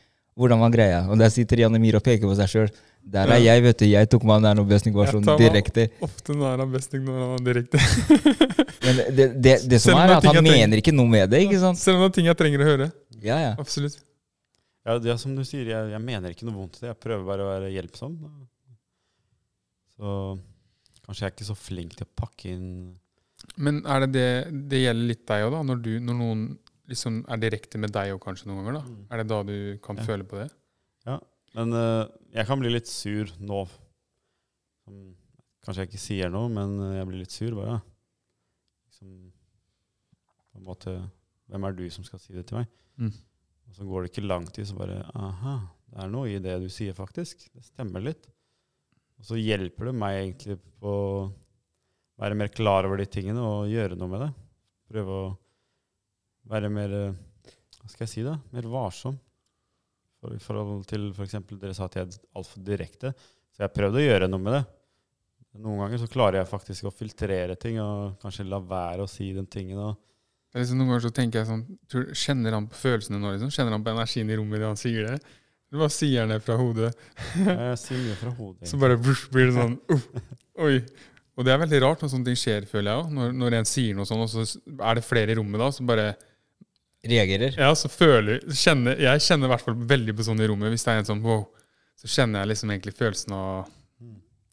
hvordan 0.41 0.63
var 0.65 0.73
greia? 0.75 1.05
Og 1.07 1.21
der 1.21 1.31
sitter 1.31 1.63
Jan 1.63 1.77
Emir 1.79 2.01
og 2.01 2.03
peker 2.07 2.27
på 2.27 2.35
seg 2.39 2.51
sjøl. 2.51 2.73
Der 3.11 3.31
er 3.33 3.41
jeg, 3.41 3.63
vet 3.65 3.79
du. 3.81 3.87
Jeg 3.89 4.11
tok 4.13 4.27
meg 4.29 4.43
nær 4.45 4.59
når 4.59 4.67
Besnik 4.69 4.99
var 4.99 5.09
sånn 5.13 5.25
direkte. 5.41 5.87
Ofte 6.05 6.35
nær 6.37 6.61
av 6.61 6.75
besting 6.75 7.07
når 7.07 7.23
han 7.23 7.31
var 7.33 7.47
direkte. 7.47 7.81
Men 8.85 9.01
det, 9.17 9.27
det, 9.41 9.55
det 9.71 9.81
som 9.81 9.97
er, 9.97 10.11
er 10.11 10.19
at 10.19 10.29
han 10.29 10.45
mener 10.45 10.83
ikke 10.83 10.93
noe 10.95 11.09
med 11.09 11.31
det, 11.33 11.45
ikke 11.47 11.63
sant? 11.63 11.81
Selv 11.81 12.01
om 12.01 12.05
det 12.05 12.11
er 12.11 12.19
ting 12.19 12.29
jeg 12.29 12.39
trenger 12.43 12.65
å 12.65 12.69
høre. 12.69 12.91
Ja, 13.23 13.39
ja. 13.41 13.55
Absolutt. 13.61 14.01
Ja, 14.87 14.95
det 14.99 15.11
er 15.13 15.19
som 15.21 15.35
du 15.37 15.43
sier, 15.45 15.67
jeg, 15.69 15.91
jeg 15.93 16.01
mener 16.03 16.33
ikke 16.33 16.47
noe 16.49 16.57
vondt 16.57 16.79
i 16.79 16.85
det. 16.87 16.93
Jeg 16.95 17.01
prøver 17.03 17.27
bare 17.29 17.45
å 17.45 17.51
være 17.51 17.73
hjelpsom. 17.75 18.15
Så 19.97 20.15
kanskje 21.05 21.25
jeg 21.25 21.29
er 21.29 21.35
ikke 21.37 21.49
så 21.51 21.57
flink 21.59 21.97
til 21.99 22.07
å 22.07 22.13
pakke 22.17 22.53
inn 22.55 22.71
Men 23.61 23.83
er 23.89 24.05
det 24.07 24.11
det 24.15 24.25
det 24.73 24.81
gjelder 24.85 25.09
litt 25.11 25.27
deg 25.29 25.45
òg, 25.47 25.53
da? 25.57 25.61
Når, 25.69 25.83
du, 25.85 25.91
når 26.07 26.17
noen 26.21 26.45
liksom 26.91 27.21
er 27.31 27.41
direkte 27.43 27.81
med 27.83 27.93
deg 27.95 28.15
òg 28.15 28.23
kanskje 28.25 28.49
noen 28.49 28.63
ganger, 28.63 28.79
da? 28.81 28.83
Mm. 28.89 29.05
Er 29.13 29.21
det 29.23 29.29
da 29.35 29.43
du 29.51 29.55
kan 29.85 30.01
Ja. 30.01 30.07
føle 30.09 30.25
på 30.29 30.41
det? 30.41 30.49
Ja. 31.09 31.19
Men 31.59 31.73
uh, 31.77 32.05
jeg 32.37 32.47
kan 32.49 32.61
bli 32.63 32.71
litt 32.73 32.89
sur 32.89 33.31
nå. 33.43 33.65
Kanskje 35.65 35.83
jeg 35.85 35.91
ikke 35.91 36.01
sier 36.03 36.31
noe, 36.33 36.49
men 36.51 36.73
eh, 36.87 36.95
jeg 36.99 37.07
blir 37.11 37.21
litt 37.21 37.35
sur. 37.35 37.53
bare. 37.59 37.77
Liksom, 38.89 39.11
på 40.51 40.59
en 40.61 40.65
måte, 40.67 40.95
Hvem 41.51 41.65
er 41.67 41.75
du 41.75 41.83
som 41.91 42.05
skal 42.07 42.21
si 42.23 42.33
det 42.33 42.45
til 42.49 42.61
meg? 42.61 42.69
Mm. 43.03 43.11
Og 43.71 43.79
så 43.79 43.87
går 43.87 44.03
det 44.03 44.11
ikke 44.11 44.27
lang 44.27 44.49
tid, 44.51 44.67
så 44.67 44.77
bare 44.79 44.99
Aha, 45.15 45.55
det 45.91 46.03
er 46.03 46.13
noe 46.13 46.31
i 46.31 46.43
det 46.43 46.59
du 46.63 46.69
sier, 46.73 46.97
faktisk. 46.97 47.47
Det 47.55 47.63
stemmer 47.65 48.03
litt. 48.03 48.27
Og 49.21 49.29
så 49.31 49.39
hjelper 49.39 49.91
det 49.91 49.97
meg 50.01 50.19
egentlig 50.19 50.59
på 50.81 50.91
å 50.91 51.25
være 52.21 52.37
mer 52.37 52.51
klar 52.53 52.89
over 52.89 53.01
de 53.01 53.09
tingene 53.09 53.43
og 53.45 53.71
gjøre 53.71 53.99
noe 53.99 54.11
med 54.11 54.25
det. 54.27 54.31
Prøve 54.91 55.19
å 55.23 55.27
være 56.51 56.71
mer 56.73 56.95
Hva 57.81 57.89
skal 57.89 58.05
jeg 58.05 58.13
si, 58.13 58.25
da? 58.27 58.35
Mer 58.53 58.67
varsom. 58.69 59.17
For, 60.21 60.35
I 60.37 60.43
forhold 60.43 60.85
til 60.89 61.09
f.eks. 61.15 61.39
dere 61.55 61.77
sa 61.77 61.87
at 61.87 61.97
jeg 61.97 62.09
er 62.09 62.19
altfor 62.37 62.65
direkte. 62.65 63.15
Så 63.51 63.63
jeg 63.63 63.69
har 63.69 63.77
prøvd 63.77 63.97
å 63.97 64.05
gjøre 64.05 64.29
noe 64.29 64.45
med 64.45 64.57
det. 64.59 64.65
Noen 65.61 65.81
ganger 65.83 66.03
så 66.03 66.09
klarer 66.11 66.41
jeg 66.41 66.51
faktisk 66.51 66.87
å 66.87 66.95
filtrere 66.95 67.57
ting 67.59 67.81
og 67.83 68.21
kanskje 68.23 68.47
la 68.47 68.61
være 68.63 69.07
å 69.07 69.11
si 69.11 69.31
den 69.35 69.49
tingen. 69.51 69.81
Og, 69.83 69.97
liksom, 70.59 70.81
noen 70.81 70.91
ganger 70.91 71.05
så 71.07 71.13
tenker 71.15 71.41
jeg 71.41 71.49
sånn 71.51 71.61
tror, 71.91 72.09
Kjenner 72.17 72.57
han 72.57 72.67
på 72.71 72.81
følelsene 72.81 73.21
nå? 73.21 73.35
liksom? 73.37 73.53
Kjenner 73.55 73.77
han 73.77 73.85
på 73.87 73.93
energien 73.93 74.33
i 74.33 74.39
rommet 74.41 74.63
da 74.63 74.73
han 74.73 74.81
sier 74.81 75.07
det? 75.07 75.19
Eller 75.71 75.85
bare 75.85 75.95
sier 75.95 76.25
han 76.25 76.33
det 76.35 76.41
fra 76.43 76.57
hodet? 76.59 76.91
jeg 77.39 77.77
sier 77.85 78.03
det 78.09 78.17
fra 78.19 78.33
hodet. 78.35 78.71
Så 78.71 78.81
bare 78.83 78.99
bush, 78.99 79.29
blir 79.31 79.51
det 79.51 79.55
sånn 79.59 79.77
uff, 79.95 80.09
Oi. 80.67 80.81
Og 81.39 81.47
det 81.47 81.53
er 81.55 81.61
veldig 81.63 81.79
rart 81.85 82.03
når 82.03 82.11
sånne 82.13 82.27
ting 82.27 82.41
skjer, 82.41 82.67
føler 82.69 82.91
jeg 82.91 83.05
òg. 83.05 83.13
Når, 83.17 83.31
når 83.39 83.61
en 83.61 83.69
sier 83.71 83.95
noe 83.97 84.09
sånn, 84.09 84.25
og 84.27 84.33
så 84.33 84.43
er 84.83 84.99
det 84.99 85.07
flere 85.07 85.33
i 85.33 85.39
rommet 85.39 85.63
da, 85.63 85.71
så 85.73 85.87
bare 85.89 86.11
Reagerer. 87.01 87.55
Ja, 87.57 87.71
så 87.73 87.89
føler 87.89 88.43
kjenner, 88.53 88.99
Jeg 89.01 89.23
kjenner 89.25 89.49
i 89.49 89.53
hvert 89.55 89.65
fall 89.65 89.77
veldig 89.89 90.13
på 90.19 90.25
sånn 90.27 90.43
i 90.45 90.49
rommet. 90.51 90.69
Hvis 90.75 90.83
det 90.85 90.93
er 90.93 90.99
en 91.01 91.09
sånn 91.09 91.23
wow, 91.25 91.47
så 91.97 92.11
kjenner 92.13 92.43
jeg 92.43 92.51
liksom 92.51 92.73
egentlig 92.75 92.93
følelsen 92.99 93.33
av 93.33 93.71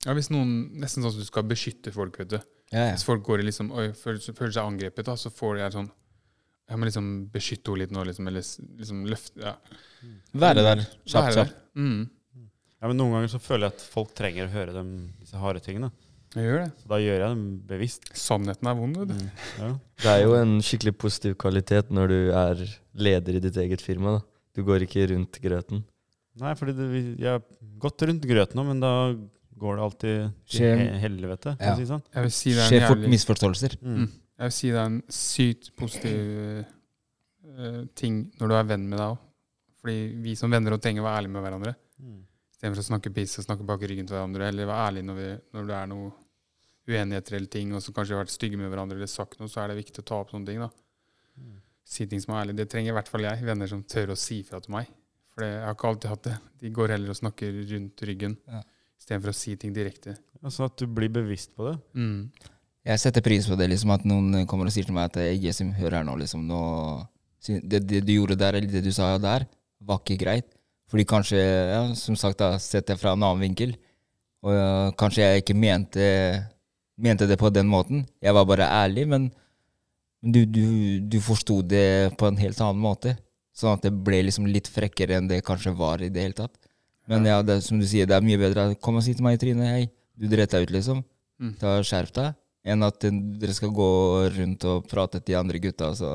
Ja, 0.06 0.14
hvis 0.14 0.30
noen 0.30 0.52
Nesten 0.82 1.02
sånn 1.04 1.12
at 1.16 1.18
du 1.20 1.26
skal 1.28 1.44
beskytte 1.50 1.92
folk, 1.96 2.18
vet 2.22 2.30
du. 2.36 2.38
Ja, 2.72 2.90
ja. 2.90 2.92
Hvis 2.94 3.06
folk 3.08 3.24
går 3.26 3.42
i 3.42 3.48
liksom 3.48 3.72
Oi, 3.72 3.88
føler, 3.98 4.20
føler 4.36 4.52
seg 4.54 4.68
angrepet, 4.68 5.06
da, 5.08 5.16
så 5.16 5.32
får 5.34 5.58
de 5.62 5.70
sånn 5.78 5.88
Jeg 6.70 6.78
må 6.82 6.86
liksom 6.90 7.08
beskytte 7.32 7.72
henne 7.72 7.82
litt 7.86 7.94
nå, 7.96 8.04
liksom. 8.10 8.28
Eller 8.28 8.44
liksom 8.82 9.06
løfte 9.08 9.40
Ja. 9.42 9.56
Være 10.38 10.64
der. 10.66 10.84
Kjapt, 11.08 11.14
Være 11.16 11.34
kjapt. 11.40 11.54
der. 11.56 11.82
Mm. 11.82 12.10
Ja, 12.78 12.88
men 12.92 12.98
Noen 13.00 13.16
ganger 13.16 13.32
så 13.34 13.40
føler 13.42 13.68
jeg 13.70 13.74
at 13.80 13.86
folk 13.96 14.12
trenger 14.14 14.46
å 14.46 14.54
høre 14.54 14.74
dem, 14.76 14.92
disse 15.20 15.40
harde 15.42 15.64
tingene. 15.66 15.90
Jeg 16.36 16.44
gjør 16.46 16.60
det. 16.66 16.72
Så 16.84 16.90
da 16.92 16.98
gjør 17.02 17.22
jeg 17.24 17.30
dem 17.32 17.46
bevisst. 17.66 18.10
Sannheten 18.20 18.68
er 18.70 18.76
vond, 18.78 18.98
vet 19.00 19.10
du. 19.16 19.30
Ja. 19.64 19.70
Det 20.04 20.12
er 20.12 20.22
jo 20.28 20.36
en 20.38 20.58
skikkelig 20.62 20.94
positiv 21.02 21.38
kvalitet 21.42 21.90
når 21.90 22.12
du 22.12 22.18
er 22.38 22.62
leder 22.94 23.40
i 23.40 23.42
ditt 23.48 23.58
eget 23.64 23.82
firma. 23.82 24.20
da. 24.20 24.22
Du 24.54 24.62
går 24.68 24.86
ikke 24.86 25.08
rundt 25.16 25.40
grøten. 25.42 25.82
Nei, 26.38 26.52
fordi 26.60 26.76
det, 26.78 26.88
jeg 27.18 27.32
har 27.32 27.42
gått 27.82 28.04
rundt 28.06 28.28
grøten 28.30 28.60
nå, 28.60 28.68
men 28.68 28.84
da 28.84 28.92
går 29.60 29.76
det 29.78 29.84
alltid 29.88 30.32
til 30.54 30.82
helvete, 31.04 31.56
Ja. 31.60 31.76
si 31.76 31.86
sånn. 31.90 32.04
Jeg 32.14 32.24
vil 32.28 32.32
si 32.32 32.54
det 32.54 32.64
er 32.64 32.70
Skjer 32.72 32.88
fort 32.88 32.98
jævlig 32.98 33.12
misforståelser. 33.16 33.78
Mm. 33.82 33.98
Mm. 33.98 34.08
Jeg 34.38 34.50
vil 34.52 34.56
si 34.58 34.68
det 34.74 34.78
er 34.82 34.86
en 34.92 35.02
sykt 35.10 35.70
positiv 35.76 36.66
uh, 37.58 37.86
ting 37.98 38.20
når 38.40 38.48
du 38.52 38.56
er 38.60 38.68
venn 38.74 38.88
med 38.90 39.00
deg 39.00 39.08
òg. 39.16 39.20
Fordi 39.82 39.98
vi 40.24 40.36
som 40.36 40.52
venner 40.52 40.74
og 40.76 40.82
trenger 40.84 41.02
å 41.04 41.08
være 41.08 41.22
ærlige 41.22 41.34
med 41.36 41.46
hverandre. 41.46 41.76
Mm. 42.02 42.22
Istedenfor 42.54 42.82
å 42.82 42.88
snakke 42.88 43.14
piss 43.14 43.38
og 43.40 43.46
snakke 43.46 43.66
bak 43.70 43.84
ryggen 43.86 44.08
til 44.10 44.18
hverandre. 44.18 44.48
Eller 44.50 44.70
være 44.70 44.88
ærlig 44.92 45.04
når, 45.06 45.20
vi, 45.22 45.28
når 45.54 45.68
det 45.70 45.76
er 45.78 45.92
noe 45.92 46.12
uenigheter 46.88 47.36
eller 47.38 47.52
ting, 47.52 47.74
og 47.76 47.84
så 47.84 47.92
kanskje 47.94 48.16
har 48.16 48.24
vært 48.24 48.34
stygge 48.34 48.58
med 48.60 48.72
hverandre 48.72 48.96
eller 48.98 49.10
sagt 49.12 49.40
noe, 49.42 49.52
så 49.52 49.62
er 49.64 49.72
det 49.74 49.82
viktig 49.82 50.02
å 50.02 50.08
ta 50.08 50.22
opp 50.24 50.32
sånne 50.32 50.48
ting. 50.48 50.62
da. 50.64 50.70
Si 51.88 52.08
ting 52.08 52.20
som 52.24 52.34
er 52.36 52.46
ærlig. 52.46 52.58
Det 52.58 52.70
trenger 52.72 52.92
i 52.92 52.98
hvert 52.98 53.12
fall 53.12 53.28
jeg. 53.28 53.44
Venner 53.48 53.70
som 53.70 53.84
tør 53.84 54.14
å 54.16 54.18
si 54.20 54.42
fra 54.48 54.60
til 54.64 54.74
meg. 54.76 54.90
For 55.36 55.46
jeg 55.46 55.62
har 55.62 55.76
ikke 55.78 55.92
alltid 55.92 56.10
hatt 56.10 56.26
det. 56.26 56.36
De 56.64 56.72
går 56.74 56.94
heller 56.96 57.14
og 57.14 57.20
snakker 57.20 57.62
rundt 57.74 58.04
ryggen 58.10 58.38
Ja. 58.48 58.64
Istedenfor 59.00 59.34
å 59.34 59.38
si 59.38 59.56
ting 59.60 59.74
direkte. 59.76 60.18
Ja, 60.42 60.52
sånn 60.54 60.70
at 60.70 60.78
du 60.80 60.88
blir 60.90 61.12
bevisst 61.14 61.54
på 61.58 61.70
det. 61.70 61.78
Mm. 61.98 62.30
Jeg 62.88 63.02
setter 63.04 63.24
pris 63.26 63.48
på 63.50 63.58
det, 63.60 63.68
liksom 63.72 63.92
at 63.96 64.06
noen 64.08 64.46
kommer 64.48 64.70
og 64.70 64.74
sier 64.74 64.88
til 64.88 64.96
meg 64.96 65.10
at 65.10 65.20
jeg 65.28 65.56
som 65.56 65.74
hører 65.76 66.00
her 66.00 66.08
nå, 66.08 66.16
liksom. 66.22 66.46
Nå, 66.48 66.60
det, 67.48 67.82
det 67.84 68.04
du 68.08 68.14
gjorde 68.14 68.38
der, 68.40 68.60
eller 68.60 68.72
det 68.72 68.86
du 68.86 68.94
sa 68.96 69.16
der, 69.22 69.48
var 69.84 70.00
ikke 70.02 70.20
greit. 70.22 70.48
Fordi 70.88 71.04
kanskje, 71.08 71.42
ja, 71.42 71.82
som 72.00 72.16
sagt, 72.16 72.40
da, 72.40 72.56
sett 72.64 72.88
det 72.88 72.96
fra 73.02 73.12
en 73.16 73.26
annen 73.26 73.44
vinkel. 73.44 73.76
Og 74.46 74.54
ja, 74.56 74.70
kanskje 75.00 75.26
jeg 75.26 75.44
ikke 75.44 75.58
mente, 75.58 76.06
mente 76.96 77.28
det 77.28 77.40
på 77.42 77.52
den 77.52 77.68
måten. 77.68 78.06
Jeg 78.24 78.36
var 78.38 78.48
bare 78.48 78.70
ærlig, 78.72 79.04
men 79.12 79.28
du, 80.22 80.46
du, 80.46 80.64
du 81.04 81.20
forsto 81.24 81.60
det 81.62 82.16
på 82.18 82.30
en 82.30 82.40
helt 82.40 82.62
annen 82.64 82.82
måte. 82.82 83.18
Sånn 83.58 83.76
at 83.76 83.84
det 83.84 83.92
ble 84.06 84.22
liksom 84.28 84.48
litt 84.48 84.70
frekkere 84.70 85.18
enn 85.18 85.28
det 85.30 85.44
kanskje 85.46 85.76
var 85.76 86.04
i 86.06 86.12
det 86.14 86.24
hele 86.24 86.38
tatt. 86.38 86.56
Men 87.08 87.26
ja, 87.26 87.38
det, 87.46 87.62
som 87.64 87.80
du 87.80 87.86
sier, 87.88 88.08
det 88.10 88.16
er 88.18 88.26
mye 88.26 88.40
bedre. 88.42 88.66
å 88.74 88.80
komme 88.84 89.00
og 89.00 89.06
si 89.06 89.14
til 89.16 89.24
meg 89.24 89.38
i 89.38 89.42
trynet, 89.42 89.70
hei, 89.72 89.86
du 90.18 90.28
dreit 90.28 90.52
deg 90.52 90.68
ut, 90.68 90.74
liksom. 90.76 91.04
Mm. 91.40 91.54
Ta 91.62 91.78
Skjerp 91.86 92.12
deg. 92.18 92.36
Enn 92.68 92.84
at 92.84 93.00
dere 93.00 93.54
skal 93.56 93.72
gå 93.72 93.90
rundt 94.36 94.66
og 94.68 94.88
prate 94.92 95.22
til 95.22 95.32
de 95.32 95.38
andre 95.40 95.62
gutta, 95.64 95.94
så 95.96 96.10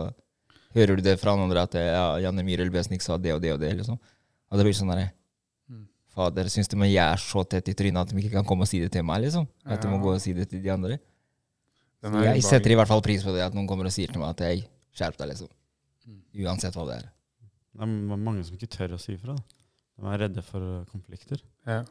hører 0.77 0.99
du 1.01 1.07
det 1.07 1.15
fra 1.21 1.33
noen 1.37 1.49
andre 1.49 1.63
at 1.65 1.77
ja, 1.81 2.03
Janne 2.27 2.45
Myhrel 2.45 2.69
Besnik 2.75 3.01
sa 3.05 3.17
det 3.17 3.33
og 3.33 3.41
det 3.41 3.55
og 3.55 3.61
det. 3.63 3.73
liksom. 3.79 3.97
Og 3.97 4.61
det 4.61 4.67
blir 4.69 4.77
sånn 4.77 4.93
derre 4.93 5.11
Mm. 5.71 5.87
Fader, 6.13 6.49
syns 6.53 6.69
de 6.69 6.77
jeg 6.77 6.99
er 7.01 7.17
så 7.23 7.45
tett 7.49 7.69
i 7.71 7.75
trynet 7.79 8.03
at 8.03 8.11
de 8.13 8.21
ikke 8.21 8.35
kan 8.35 8.45
komme 8.45 8.67
og 8.67 8.69
si 8.69 8.81
det 8.83 8.91
til 8.93 9.05
meg? 9.07 9.23
liksom? 9.23 9.47
At 9.65 9.81
de 9.81 9.89
må 9.89 9.97
gå 10.03 10.13
og 10.13 10.21
si 10.21 10.35
det 10.37 10.51
til 10.51 10.61
de 10.61 10.69
andre? 10.69 10.99
Jeg 12.03 12.43
setter 12.43 12.75
i 12.75 12.77
hvert 12.77 12.91
fall 12.91 13.01
pris 13.01 13.23
på 13.23 13.33
det, 13.33 13.45
at 13.47 13.55
noen 13.55 13.69
kommer 13.71 13.87
og 13.87 13.95
sier 13.95 14.11
til 14.11 14.21
meg 14.21 14.35
at 14.35 14.41
jeg 14.43 14.65
skjerp 14.93 15.17
deg, 15.17 15.31
liksom. 15.33 15.49
Uansett 16.43 16.75
hva 16.77 16.85
det 16.89 16.97
er. 16.99 17.07
Det 17.73 17.87
er 17.87 18.19
mange 18.19 18.43
som 18.45 18.57
ikke 18.59 18.69
tør 18.75 18.97
å 18.97 19.01
si 19.01 19.15
ifra. 19.15 19.37
De 19.99 20.13
er 20.13 20.23
redde 20.25 20.45
for 20.47 20.85
konflikter. 20.91 21.43
Ja. 21.69 21.83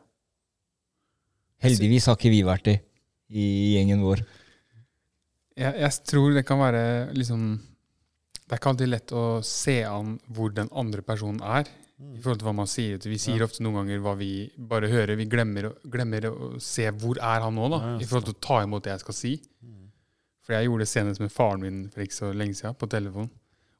Heldigvis 1.62 2.08
har 2.10 2.18
ikke 2.18 2.34
vi 2.34 2.42
vært 2.46 2.66
det 2.68 2.78
i 3.32 3.76
gjengen 3.76 4.02
vår. 4.04 4.24
Jeg, 5.60 5.76
jeg 5.84 6.08
tror 6.10 6.34
det 6.34 6.46
kan 6.48 6.60
være 6.62 6.82
liksom 7.14 7.44
Det 7.60 8.56
er 8.56 8.60
ikke 8.60 8.72
alltid 8.72 8.90
lett 8.90 9.14
å 9.16 9.26
se 9.46 9.78
an 9.86 10.16
hvor 10.32 10.52
den 10.56 10.72
andre 10.76 11.04
personen 11.06 11.44
er 11.44 11.68
i 12.02 12.18
forhold 12.18 12.42
til 12.42 12.48
hva 12.48 12.56
man 12.58 12.68
sier. 12.68 12.98
Vi 13.06 13.20
sier 13.22 13.44
ofte 13.46 13.62
noen 13.64 13.78
ganger 13.84 14.02
hva 14.02 14.16
vi 14.18 14.32
bare 14.58 14.90
hører. 14.90 15.14
Vi 15.20 15.28
glemmer, 15.30 15.70
glemmer 15.86 16.26
å 16.32 16.50
se 16.64 16.88
hvor 16.98 17.20
er 17.22 17.46
han 17.46 17.56
nå, 17.56 17.68
da, 17.70 17.80
Ja, 17.84 17.92
ja, 17.94 18.02
i 18.02 18.08
forhold 18.10 18.26
til 18.28 18.36
å 18.36 18.42
ta 18.48 18.58
imot 18.66 18.88
det 18.88 18.96
jeg 18.96 19.04
skal 19.04 19.18
si. 19.20 19.34
For 20.42 20.56
jeg 20.58 20.66
gjorde 20.66 20.88
det 20.88 20.90
senest 20.90 21.22
med 21.22 21.32
faren 21.32 21.62
min 21.62 21.84
for 21.94 22.02
ikke 22.04 22.18
så 22.18 22.32
lenge 22.34 22.58
siden, 22.58 22.76
på 22.82 22.90
telefon. 22.90 23.30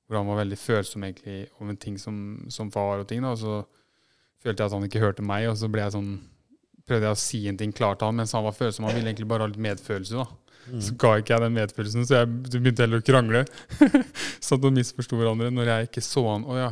Hvor 0.06 0.20
han 0.20 0.30
var 0.30 0.44
veldig 0.44 0.60
følsom 0.62 1.08
egentlig 1.08 1.40
om 1.58 1.74
en 1.74 1.82
ting 1.82 1.98
som, 2.00 2.16
som 2.54 2.70
far 2.72 3.02
og 3.02 3.10
ting. 3.10 3.26
da, 3.26 3.34
Og 3.34 3.42
så 3.42 3.58
følte 4.42 4.64
jeg 4.64 4.68
at 4.70 4.76
han 4.76 4.88
ikke 4.88 5.04
hørte 5.04 5.26
meg, 5.26 5.48
og 5.52 5.58
så 5.60 5.70
ble 5.72 5.86
jeg 5.86 5.96
sånn 5.96 6.12
prøvde 6.88 7.08
jeg 7.08 7.16
å 7.16 7.22
si 7.22 7.42
en 7.48 7.58
ting 7.60 7.74
klart 7.76 8.02
til 8.02 8.10
han, 8.10 8.18
mens 8.20 8.34
han 8.36 8.46
var 8.46 8.56
følsom. 8.58 8.88
Han 8.88 8.98
ville 8.98 9.12
egentlig 9.12 9.30
bare 9.30 9.46
ha 9.46 9.52
litt 9.52 9.62
medfølelse. 9.62 10.18
da. 10.18 10.42
Så 10.82 10.94
ga 11.00 11.16
ikke 11.20 11.34
jeg 11.34 11.44
den 11.44 11.56
medfølelsen, 11.56 12.06
så 12.06 12.22
jeg 12.22 12.30
begynte 12.54 12.86
heller 12.86 13.02
å 13.02 13.06
krangle. 13.06 13.42
Satt 14.48 14.68
og 14.68 14.76
misforsto 14.76 15.18
hverandre 15.20 15.50
når 15.54 15.72
jeg 15.72 15.90
ikke 15.90 16.04
så 16.06 16.24
han. 16.28 16.46
Å 16.46 16.58
ja. 16.60 16.70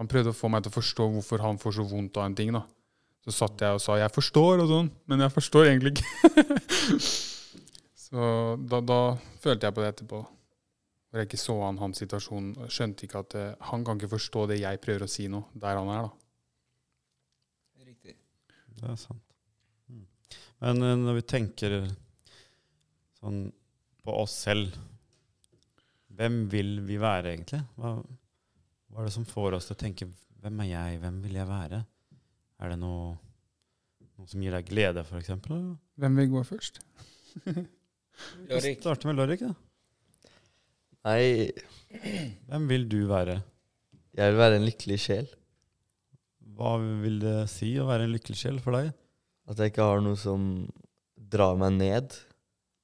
Han 0.00 0.10
prøvde 0.10 0.32
å 0.32 0.36
få 0.36 0.50
meg 0.52 0.64
til 0.64 0.72
å 0.72 0.78
forstå 0.78 1.06
hvorfor 1.14 1.44
han 1.44 1.60
får 1.60 1.78
så 1.78 1.86
vondt 1.86 2.18
av 2.18 2.26
en 2.26 2.36
ting. 2.36 2.52
da. 2.56 2.64
Så 3.26 3.34
satt 3.36 3.60
jeg 3.60 3.76
og 3.76 3.82
sa 3.84 3.98
'jeg 4.00 4.12
forstår', 4.16 4.62
og 4.64 4.68
sånn, 4.68 4.90
men 5.06 5.20
jeg 5.20 5.32
forstår 5.32 5.66
egentlig 5.68 5.92
ikke. 5.92 6.08
så 8.08 8.56
da, 8.56 8.80
da 8.80 9.00
følte 9.44 9.66
jeg 9.66 9.74
på 9.76 9.82
det 9.84 9.90
etterpå. 9.92 10.20
Når 11.10 11.20
jeg 11.20 11.28
ikke 11.28 11.42
så 11.44 11.56
han 11.66 11.78
hans 11.78 11.98
situasjon. 12.00 12.54
Skjønte 12.70 13.04
ikke 13.04 13.20
at 13.20 13.34
eh, 13.34 13.54
han 13.60 13.84
kan 13.84 13.98
ikke 13.98 14.14
forstå 14.16 14.46
det 14.48 14.60
jeg 14.62 14.80
prøver 14.80 15.04
å 15.04 15.10
si 15.10 15.28
nå, 15.28 15.44
der 15.54 15.76
han 15.76 15.90
er. 15.90 16.08
da. 16.08 16.10
Det 18.80 18.88
er 18.88 19.00
sant. 19.00 19.34
Mm. 19.90 20.04
Men 20.64 20.86
eh, 20.86 20.96
når 21.04 21.18
vi 21.20 21.24
tenker 21.34 21.76
sånn 23.20 23.42
på 24.00 24.14
oss 24.22 24.38
selv 24.46 24.76
Hvem 26.20 26.42
vil 26.52 26.80
vi 26.84 26.96
være, 27.00 27.34
egentlig? 27.34 27.60
Hva, 27.76 27.94
hva 28.90 29.00
er 29.02 29.08
det 29.08 29.12
som 29.14 29.26
får 29.28 29.56
oss 29.58 29.68
til 29.68 29.76
å 29.76 29.80
tenke 29.80 30.08
Hvem 30.40 30.62
er 30.64 30.70
jeg? 30.70 31.00
Hvem 31.02 31.18
vil 31.24 31.36
jeg 31.38 31.48
være? 31.48 31.82
Er 32.60 32.72
det 32.72 32.78
noe, 32.80 33.14
noe 34.18 34.28
som 34.28 34.42
gir 34.44 34.56
deg 34.56 34.68
glede, 34.68 35.04
f.eks.? 35.04 35.30
Hvem 35.46 36.18
vil 36.20 36.32
gå 36.32 36.42
først? 36.48 36.80
Vi 38.50 38.74
starter 38.76 39.08
med 39.08 39.16
Lorik, 39.20 39.44
da. 39.46 39.54
Nei, 41.08 41.52
Hvem 42.50 42.66
vil 42.68 42.84
du 42.90 42.98
være? 43.08 43.38
jeg 44.18 44.32
vil 44.32 44.40
være 44.40 44.56
en 44.58 44.66
lykkelig 44.66 44.98
sjel. 45.00 45.28
Hva 46.60 46.74
vil 46.76 47.16
det 47.22 47.36
si 47.48 47.72
å 47.80 47.86
være 47.88 48.04
en 48.04 48.12
lykkelig 48.12 48.36
sjel 48.36 48.58
for 48.60 48.76
deg? 48.76 48.90
At 49.48 49.60
jeg 49.60 49.72
ikke 49.72 49.86
har 49.88 50.02
noe 50.04 50.18
som 50.20 50.42
drar 51.16 51.56
meg 51.60 51.78
ned. 51.78 52.16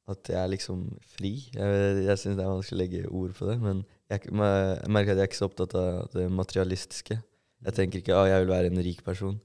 At 0.08 0.30
jeg 0.30 0.38
er 0.40 0.48
liksom 0.52 0.86
fri. 1.16 1.34
Jeg, 1.52 1.98
jeg 2.06 2.20
syns 2.22 2.38
det 2.38 2.44
er 2.46 2.52
vanskelig 2.54 2.76
å 2.76 2.80
legge 2.80 3.02
ord 3.10 3.34
på 3.36 3.48
det, 3.50 3.56
men 3.60 3.82
jeg, 4.08 4.22
jeg 4.30 4.92
merker 4.94 5.12
at 5.12 5.18
jeg 5.18 5.24
er 5.24 5.28
ikke 5.28 5.40
så 5.40 5.48
opptatt 5.50 5.76
av 5.76 6.14
det 6.14 6.28
materialistiske. 6.32 7.18
Jeg 7.66 7.76
tenker 7.76 8.00
ikke 8.00 8.16
at 8.16 8.30
jeg 8.30 8.44
vil 8.44 8.52
være 8.54 8.70
en 8.70 8.82
rik 8.86 9.04
person. 9.04 9.36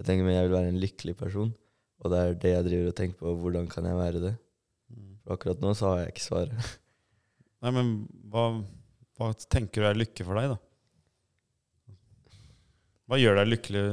Jeg 0.00 0.08
tenker 0.08 0.26
men 0.26 0.36
jeg 0.36 0.48
vil 0.48 0.56
være 0.58 0.72
en 0.72 0.80
lykkelig 0.82 1.16
person. 1.16 1.52
Og 2.00 2.12
det 2.12 2.20
er 2.20 2.38
det 2.42 2.54
jeg 2.54 2.66
driver 2.68 2.92
og 2.92 2.96
tenker 3.00 3.20
på. 3.20 3.34
Hvordan 3.44 3.68
kan 3.70 3.88
jeg 3.88 4.00
være 4.00 4.24
det? 4.26 4.34
For 5.24 5.36
akkurat 5.36 5.62
nå 5.62 5.72
så 5.78 5.92
har 5.92 6.02
jeg 6.02 6.14
ikke 6.14 6.26
svaret. 6.26 6.70
Nei, 7.60 7.72
men 7.76 7.92
hva, 8.32 8.46
hva 9.20 9.30
tenker 9.52 9.84
du 9.84 9.88
er 9.88 10.00
lykke 10.00 10.24
for 10.26 10.40
deg, 10.40 10.54
da? 10.54 10.60
Hva 13.10 13.18
gjør 13.18 13.40
deg 13.40 13.48
lykkelig? 13.50 13.86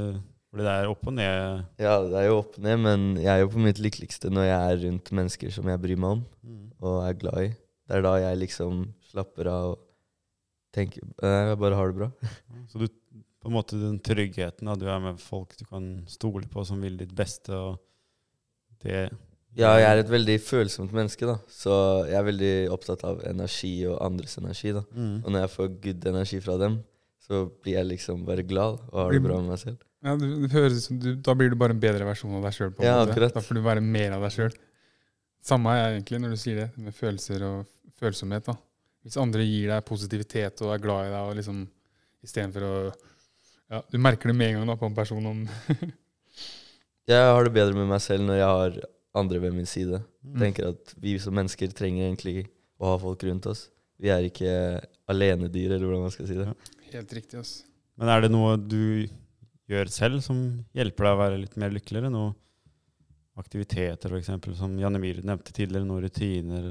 For 0.47 0.61
det 0.61 0.73
er 0.77 0.87
opp 0.91 1.07
og 1.09 1.15
ned. 1.17 1.63
Ja, 1.81 1.95
det 2.05 2.19
er 2.19 2.27
jo 2.29 2.35
opp 2.43 2.57
og 2.59 2.63
ned, 2.63 2.77
men 2.83 3.05
jeg 3.17 3.31
er 3.33 3.41
jo 3.41 3.49
på 3.49 3.61
mitt 3.65 3.79
lykkeligste 3.81 4.29
når 4.29 4.45
jeg 4.45 4.57
er 4.67 4.83
rundt 4.83 5.09
mennesker 5.19 5.53
som 5.55 5.69
jeg 5.71 5.81
bryr 5.81 5.99
meg 6.03 6.19
om 6.19 6.21
og 6.85 6.99
er 7.01 7.17
glad 7.17 7.47
i. 7.47 7.49
Det 7.87 7.97
er 7.97 8.03
da 8.05 8.13
jeg 8.21 8.39
liksom 8.43 8.83
slapper 9.09 9.49
av 9.49 9.71
og 9.71 9.79
tenker 10.75 11.01
Jeg 11.01 11.57
bare 11.57 11.79
har 11.79 11.89
det 11.89 11.97
bra. 11.97 12.09
Så 12.69 12.81
du, 12.83 12.85
på 13.41 13.49
en 13.49 13.55
måte 13.55 13.79
den 13.81 13.97
tryggheten, 14.05 14.69
da, 14.69 14.75
du 14.77 14.85
er 14.85 15.01
med 15.01 15.21
folk 15.23 15.55
du 15.57 15.65
kan 15.65 15.87
stole 16.11 16.45
på, 16.51 16.65
som 16.67 16.83
vil 16.83 16.99
ditt 16.99 17.15
beste, 17.17 17.57
og 17.57 18.83
det 18.85 19.07
Ja, 19.57 19.71
jeg 19.81 19.87
er 19.89 20.03
et 20.03 20.11
veldig 20.13 20.35
følsomt 20.45 20.93
menneske, 20.93 21.25
da. 21.25 21.39
Så 21.49 21.73
jeg 22.05 22.19
er 22.19 22.27
veldig 22.27 22.53
opptatt 22.75 23.01
av 23.07 23.23
energi 23.25 23.79
og 23.89 23.97
andres 24.05 24.37
energi, 24.37 24.75
da. 24.77 24.85
Mm. 24.93 25.23
Og 25.23 25.31
når 25.31 25.41
jeg 25.47 25.53
får 25.55 25.73
good 25.87 26.07
energi 26.13 26.41
fra 26.45 26.59
dem, 26.61 26.77
så 27.27 27.43
blir 27.63 27.75
jeg 27.75 27.89
liksom 27.89 28.23
bare 28.27 28.45
glad 28.47 28.79
og 28.87 28.99
har 29.01 29.13
det 29.13 29.23
bra 29.25 29.39
med 29.41 29.51
meg 29.51 29.61
selv. 29.61 29.81
Ja, 30.05 30.13
det, 30.19 30.29
det 30.45 30.51
høres 30.53 30.77
ut 30.77 30.85
som 30.85 30.99
du, 31.01 31.09
Da 31.25 31.33
blir 31.35 31.49
du 31.51 31.57
bare 31.59 31.75
en 31.75 31.81
bedre 31.81 32.05
versjon 32.07 32.37
av 32.37 32.45
deg 32.47 32.55
sjøl. 32.55 32.71
Ja, 32.85 33.01
akkurat. 33.03 33.33
Da 33.35 33.43
får 33.43 33.57
du 33.57 33.63
være 33.65 33.83
mer 33.83 34.15
av 34.15 34.23
deg 34.23 34.35
sjøl. 34.35 34.55
Samme 35.47 35.73
er 35.73 35.81
jeg 35.81 35.97
egentlig 35.97 36.21
når 36.23 36.35
du 36.35 36.39
sier 36.41 36.61
det, 36.61 36.67
med 36.79 36.95
følelser 36.95 37.43
og 37.47 37.67
følsomhet. 37.99 38.47
da. 38.47 38.55
Hvis 39.03 39.19
andre 39.19 39.45
gir 39.47 39.71
deg 39.71 39.85
positivitet 39.87 40.63
og 40.65 40.73
er 40.73 40.83
glad 40.83 41.07
i 41.07 41.13
deg, 41.13 41.21
og 41.23 41.39
liksom 41.39 41.63
istedenfor 42.25 42.67
å 42.67 42.73
ja, 43.67 43.81
Du 43.91 43.97
merker 43.99 44.31
det 44.31 44.37
med 44.39 44.53
en 44.53 44.61
gang 44.61 44.69
da, 44.71 44.77
på 44.79 44.87
en 44.87 44.95
person 44.95 45.25
om 45.27 45.41
Jeg 47.11 47.31
har 47.31 47.43
det 47.43 47.55
bedre 47.55 47.75
med 47.75 47.87
meg 47.87 48.01
selv 48.03 48.27
når 48.27 48.39
jeg 48.39 48.51
har 48.51 48.79
andre 49.17 49.39
ved 49.39 49.53
min 49.55 49.67
side. 49.69 50.01
Mm. 50.23 50.39
Tenker 50.43 50.71
at 50.73 50.93
vi 50.99 51.15
som 51.23 51.35
mennesker 51.35 51.71
trenger 51.75 52.09
egentlig 52.09 52.49
å 52.77 52.91
ha 52.91 52.97
folk 53.01 53.23
rundt 53.27 53.47
oss. 53.49 53.67
Vi 53.97 54.11
er 54.13 54.27
ikke 54.27 54.51
alenedyr, 55.09 55.71
eller 55.71 55.85
hvordan 55.87 56.03
man 56.05 56.13
skal 56.13 56.27
si 56.29 56.35
det. 56.37 56.49
Helt 56.93 57.13
riktig. 57.13 57.39
ass. 57.39 57.61
Men 57.97 58.11
er 58.13 58.25
det 58.25 58.31
noe 58.31 58.55
du 58.57 59.07
gjør 59.67 59.89
selv 59.91 60.21
som 60.23 60.41
hjelper 60.77 61.07
deg 61.07 61.15
å 61.15 61.21
være 61.21 61.39
litt 61.41 61.57
mer 61.59 61.73
lykkeligere? 61.75 62.11
Noe 62.13 62.35
aktiviteter, 63.37 64.13
f.eks., 64.13 64.57
som 64.57 64.77
Janne 64.79 65.01
Myhre 65.01 65.25
nevnte 65.25 65.53
tidligere? 65.55 65.87
Noen 65.87 66.05
rutiner? 66.05 66.69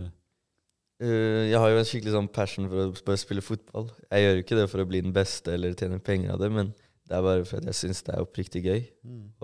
Uh, 1.03 1.45
jeg 1.51 1.61
har 1.61 1.71
jo 1.71 1.81
en 1.83 1.89
skikkelig 1.91 2.15
sånn 2.15 2.33
passion 2.33 2.69
for 2.71 2.87
å 2.87 3.07
bare 3.07 3.21
spille 3.21 3.45
fotball. 3.45 3.91
Jeg 4.09 4.25
gjør 4.25 4.37
jo 4.39 4.45
ikke 4.47 4.61
det 4.61 4.67
for 4.73 4.83
å 4.83 4.89
bli 4.89 5.03
den 5.05 5.15
beste 5.17 5.53
eller 5.53 5.77
tjene 5.77 6.01
penger 6.03 6.35
av 6.35 6.43
det, 6.43 6.51
men 6.55 6.73
det 7.07 7.15
er 7.15 7.27
bare 7.27 7.47
fordi 7.47 7.71
jeg 7.71 7.81
syns 7.83 8.03
det 8.07 8.15
er 8.15 8.25
oppriktig 8.25 8.65
gøy 8.65 8.81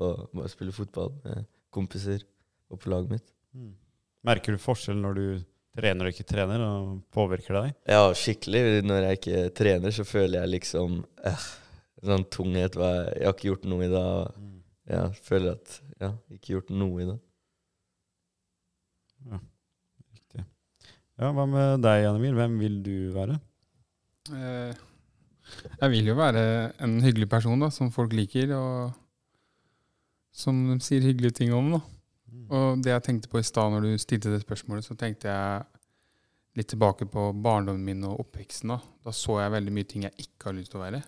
å 0.01 0.13
bare 0.33 0.51
spille 0.51 0.75
fotball 0.75 1.13
med 1.23 1.45
kompiser 1.73 2.25
og 2.73 2.81
på 2.83 2.91
laget 2.91 3.19
mitt. 3.19 3.29
Mm. 3.53 3.75
Merker 4.27 4.57
du 4.57 4.63
forskjell 4.63 4.99
når 4.99 5.19
du 5.19 5.27
trener 5.77 6.09
og 6.09 6.13
ikke 6.13 6.27
trener, 6.29 6.61
og 6.67 7.03
påvirker 7.15 7.55
det 7.57 7.63
deg? 7.65 7.75
Ja, 7.95 8.03
skikkelig. 8.17 8.63
Når 8.85 9.07
jeg 9.07 9.19
ikke 9.21 9.43
trener, 9.57 9.91
så 9.97 10.05
føler 10.05 10.41
jeg 10.43 10.53
liksom 10.59 10.99
eh, 11.25 11.47
en 12.03 12.09
sånn 12.13 12.27
tunghet. 12.35 12.77
hva- 12.77 13.09
Jeg 13.17 13.25
har 13.29 13.33
ikke 13.37 13.49
gjort 13.51 13.65
noe 13.73 13.87
i 13.87 13.93
dag. 13.93 14.35
Jeg 14.93 15.17
føler 15.25 15.53
at 15.57 15.81
ja, 16.03 16.11
ikke 16.35 16.55
gjort 16.57 16.71
noe 16.75 17.03
i 17.03 17.07
dag. 17.13 17.21
Riktig. 20.13 20.45
Ja, 21.21 21.31
Hva 21.33 21.45
med 21.47 21.83
deg, 21.85 22.03
Janemir? 22.07 22.35
Hvem 22.37 22.57
vil 22.61 22.81
du 22.83 22.95
være? 23.15 23.39
Eh, 24.33 24.75
Jeg 25.83 25.91
vil 25.93 26.07
jo 26.09 26.15
være 26.17 26.43
en 26.81 27.01
hyggelig 27.05 27.29
person 27.29 27.61
da, 27.61 27.69
som 27.75 27.91
folk 27.93 28.13
liker, 28.17 28.53
og 28.57 28.93
som 30.33 30.63
de 30.71 30.79
sier 30.85 31.03
hyggelige 31.05 31.35
ting 31.43 31.53
om. 31.55 31.73
da. 31.77 31.81
Og 32.53 32.83
det 32.85 32.93
jeg 32.93 33.05
tenkte 33.07 33.31
på 33.33 33.41
i 33.41 33.47
stad 33.47 33.73
når 33.73 33.87
du 33.87 34.01
stilte 34.01 34.33
det 34.33 34.43
spørsmålet, 34.43 34.85
så 34.85 34.97
tenkte 34.99 35.33
jeg 35.33 35.65
litt 36.59 36.69
tilbake 36.69 37.09
på 37.09 37.31
barndommen 37.33 37.85
min 37.87 38.05
og 38.09 38.27
oppveksten. 38.27 38.75
Da 38.75 38.79
Da 39.05 39.15
så 39.17 39.41
jeg 39.41 39.55
veldig 39.55 39.73
mye 39.73 39.89
ting 39.89 40.05
jeg 40.05 40.27
ikke 40.27 40.51
har 40.51 40.59
lyst 40.59 40.73
til 40.75 40.81
å 40.81 40.85
være. 40.85 41.03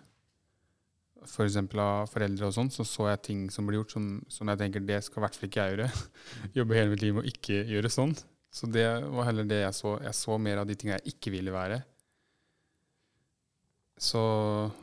Eksempel 1.25 1.81
av 1.81 2.11
foreldre 2.13 2.49
og 2.49 2.55
sånn, 2.57 2.71
så 2.73 2.85
så 2.85 3.09
jeg 3.09 3.23
ting 3.29 3.45
som 3.53 3.65
ble 3.69 3.79
gjort 3.79 3.95
som, 3.97 4.09
som 4.29 4.49
jeg 4.49 4.61
tenker 4.61 4.85
det 4.85 5.01
skal 5.05 5.21
i 5.21 5.25
hvert 5.25 5.37
fall 5.39 5.49
ikke 5.49 5.65
jeg 5.65 5.75
gjøre. 5.75 5.89
Jobbe 6.59 6.79
hele 6.79 6.93
mitt 6.93 7.05
liv 7.05 7.21
å 7.21 7.29
ikke 7.29 7.65
gjøre 7.73 7.93
sånn. 7.93 8.15
Så 8.55 8.69
det 8.71 8.87
var 8.87 9.29
heller 9.29 9.49
det 9.49 9.63
jeg 9.63 9.77
så. 9.77 9.97
Jeg 10.05 10.17
så 10.17 10.39
mer 10.39 10.63
av 10.63 10.69
de 10.69 10.77
tingene 10.79 11.01
jeg 11.01 11.17
ikke 11.17 11.33
ville 11.35 11.55
være. 11.55 11.81
Så, 14.01 14.21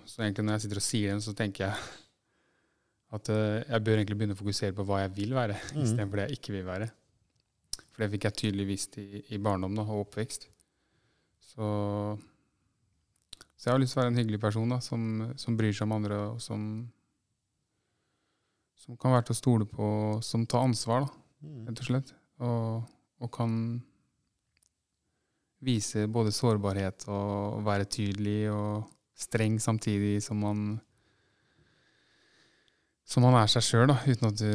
så 0.08 0.24
egentlig 0.24 0.48
når 0.48 0.58
jeg 0.58 0.66
sitter 0.66 0.82
og 0.82 0.86
sier 0.86 1.14
dem, 1.14 1.22
så 1.24 1.34
tenker 1.38 1.68
jeg 1.68 2.01
at 3.12 3.30
eh, 3.34 3.64
jeg 3.68 3.84
bør 3.84 3.98
egentlig 4.00 4.18
begynne 4.20 4.36
å 4.38 4.40
fokusere 4.40 4.76
på 4.78 4.86
hva 4.88 5.02
jeg 5.04 5.14
vil 5.18 5.34
være, 5.36 5.58
Mm. 5.76 5.84
istedenfor 5.86 6.20
det 6.22 6.26
jeg 6.30 6.38
ikke 6.40 6.54
vil 6.58 6.66
være. 6.70 6.88
For 7.92 8.04
det 8.06 8.12
fikk 8.14 8.28
jeg 8.30 8.38
tydelig 8.40 8.68
vist 8.70 8.98
i, 9.02 9.22
i 9.36 9.40
barndom 9.44 9.76
da, 9.76 9.84
og 9.84 10.06
oppvekst. 10.06 10.48
Så, 11.52 11.68
så 13.60 13.68
jeg 13.68 13.74
har 13.76 13.82
lyst 13.84 13.94
til 13.98 14.00
å 14.00 14.04
være 14.06 14.14
en 14.14 14.20
hyggelig 14.22 14.40
person 14.40 14.72
da, 14.72 14.80
som, 14.84 15.06
som 15.36 15.58
bryr 15.60 15.76
seg 15.76 15.90
om 15.90 15.96
andre, 15.98 16.20
og 16.32 16.40
som, 16.44 16.64
som 18.80 18.96
kan 19.02 19.12
være 19.18 19.28
til 19.30 19.36
å 19.36 19.42
stole 19.42 19.68
på, 19.68 19.88
som 20.24 20.48
tar 20.48 20.64
ansvar, 20.70 21.04
da, 21.10 21.52
rett 21.68 21.84
og 21.84 21.90
slett. 21.90 22.14
Og, 22.42 22.88
og 23.22 23.32
kan 23.36 23.54
vise 25.62 26.08
både 26.10 26.32
sårbarhet 26.34 27.04
og 27.14 27.60
være 27.68 27.86
tydelig 27.92 28.40
og 28.50 28.88
streng 29.22 29.60
samtidig 29.62 30.16
som 30.26 30.40
man 30.42 30.64
som 33.12 33.26
man 33.26 33.36
er 33.36 33.50
seg 33.52 33.66
sjøl, 33.66 33.92
uten 33.92 34.30
at 34.30 34.40
du 34.40 34.52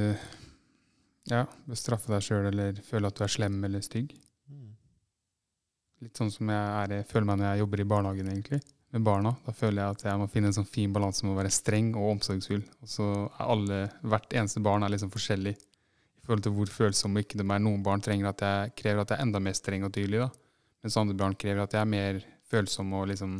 ja, 1.29 1.43
bør 1.67 1.79
straffe 1.79 2.13
deg 2.13 2.25
sjøl 2.25 2.49
eller 2.53 2.79
føle 2.87 3.11
at 3.11 3.19
du 3.19 3.25
er 3.27 3.33
slem 3.33 3.59
eller 3.67 3.85
stygg. 3.85 4.15
Litt 6.05 6.19
sånn 6.19 6.33
som 6.33 6.51
jeg 6.53 6.73
er, 6.81 6.93
jeg 6.99 7.09
føler 7.09 7.27
meg 7.29 7.39
når 7.41 7.49
jeg 7.49 7.61
jobber 7.63 7.81
i 7.81 7.87
barnehagen, 7.89 8.27
egentlig, 8.33 8.61
med 8.93 9.05
barna. 9.05 9.33
Da 9.47 9.55
føler 9.57 9.81
jeg 9.81 9.97
at 9.97 10.05
jeg 10.07 10.21
må 10.21 10.29
finne 10.33 10.51
en 10.51 10.57
sånn 10.59 10.69
fin 10.69 10.93
balanse 10.93 11.25
med 11.25 11.33
å 11.33 11.39
være 11.39 11.53
streng 11.55 11.95
og 11.97 12.11
omsorgsfull. 12.15 12.63
Og 12.85 12.91
så 12.93 13.07
er 13.27 13.47
alle, 13.47 13.81
hvert 14.05 14.37
eneste 14.37 14.63
barn 14.65 14.85
er 14.85 14.93
liksom 14.93 15.13
forskjellig 15.15 15.55
i 15.57 16.27
forhold 16.27 16.45
til 16.45 16.55
hvor 16.57 16.73
følsomme 16.73 17.25
ikke 17.25 17.41
de 17.41 17.47
er. 17.49 17.65
Noen 17.65 17.85
barn 17.85 18.05
trenger 18.05 18.29
at 18.31 18.45
jeg, 18.45 18.77
krever 18.83 19.03
at 19.03 19.15
jeg 19.15 19.21
er 19.21 19.27
enda 19.27 19.41
mer 19.43 19.57
streng 19.57 19.89
og 19.89 19.95
tydelig, 19.97 20.27
da. 20.27 20.31
mens 20.85 21.01
andre 21.01 21.17
barn 21.25 21.37
krever 21.41 21.65
at 21.65 21.77
jeg 21.77 21.83
er 21.83 21.93
mer 21.97 22.23
følsom 22.53 22.97
og 22.97 23.11
liksom 23.13 23.37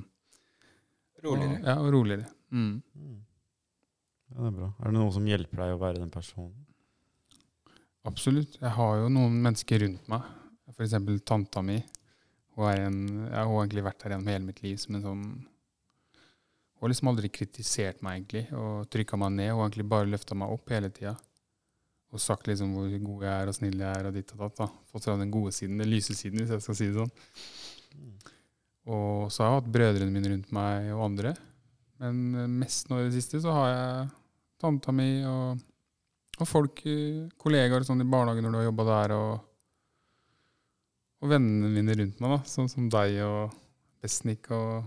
Roligere. 1.25 1.57
Og, 1.57 1.65
ja, 1.65 1.75
og 1.81 1.95
roligere. 1.95 2.27
Mm. 2.53 3.23
Ja, 4.33 4.41
det 4.41 4.49
er 4.49 4.57
bra. 4.57 4.71
Er 4.81 4.91
det 4.91 4.99
noen 4.99 5.13
som 5.15 5.29
hjelper 5.29 5.63
deg 5.63 5.75
å 5.75 5.83
være 5.83 6.03
den 6.03 6.13
personen? 6.15 6.55
Absolutt. 8.07 8.59
Jeg 8.61 8.73
har 8.77 9.01
jo 9.01 9.11
noen 9.11 9.37
mennesker 9.43 9.83
rundt 9.83 10.09
meg. 10.11 10.27
F.eks. 10.71 10.97
tanta 11.27 11.63
mi. 11.65 11.79
Hun, 12.57 12.67
en, 12.71 12.99
ja, 13.31 13.45
hun 13.45 13.57
har 13.57 13.67
egentlig 13.67 13.85
vært 13.87 14.05
her 14.05 14.15
gjennom 14.15 14.31
hele 14.33 14.49
mitt 14.49 14.63
liv 14.65 14.79
som 14.81 14.97
en 14.97 15.05
sånn 15.05 15.25
Hun 16.77 16.85
har 16.85 16.93
liksom 16.93 17.11
aldri 17.11 17.29
kritisert 17.33 18.03
meg 18.05 18.19
egentlig 18.19 18.43
og 18.57 18.87
trykka 18.93 19.19
meg 19.21 19.35
ned. 19.37 19.51
Hun 19.53 19.63
har 19.63 19.71
egentlig 19.71 19.89
bare 19.95 20.11
løfta 20.13 20.37
meg 20.39 20.53
opp 20.53 20.73
hele 20.75 20.91
tida. 20.93 21.15
Og 22.15 22.23
sagt 22.23 22.47
liksom 22.49 22.75
hvor 22.77 22.91
god 22.93 23.27
jeg 23.27 23.33
er 23.33 23.51
og 23.51 23.57
snill 23.57 23.81
jeg 23.83 23.91
er 23.91 24.09
og 24.09 24.17
ditt 24.17 24.33
og 24.37 24.43
datt. 24.45 24.59
da. 24.61 24.69
Fått 24.93 25.09
fra 25.09 25.17
den 25.21 25.33
gode 25.35 25.55
siden, 25.57 25.81
den 25.81 25.91
lyse 25.91 26.15
siden, 26.17 26.43
hvis 26.43 26.53
jeg 26.55 26.65
skal 26.65 26.79
si 26.79 26.91
det 26.91 27.01
sånn. 27.01 27.15
Og 28.87 29.33
så 29.35 29.43
har 29.43 29.51
jeg 29.51 29.61
hatt 29.61 29.73
brødrene 29.75 30.15
mine 30.15 30.31
rundt 30.35 30.53
meg 30.55 30.93
og 30.95 31.07
andre. 31.09 31.35
Men 32.03 32.27
eh, 32.35 32.51
mest 32.65 32.91
nå 32.91 33.01
i 33.01 33.09
det 33.09 33.17
siste 33.17 33.41
så 33.45 33.55
har 33.57 33.73
jeg 33.73 34.13
tanta 34.61 34.93
mi 34.95 35.11
og 35.29 35.65
og 36.37 36.49
folk, 36.49 36.83
eh, 36.85 37.29
kollegaer 37.41 37.85
sånn 37.87 38.05
i 38.05 38.09
barnehagen 38.09 38.45
når 38.45 38.53
du 38.53 38.59
har 38.61 38.67
jobba 38.69 38.87
der, 38.91 39.15
og, 39.17 39.39
og 41.23 41.31
vennene 41.33 41.71
mine 41.73 41.97
rundt 41.97 42.21
meg, 42.21 42.35
da, 42.35 42.41
sånn 42.51 42.69
som 42.73 42.91
deg 42.93 43.21
og 43.25 43.55
Besnik 44.05 44.51
og, 44.53 44.85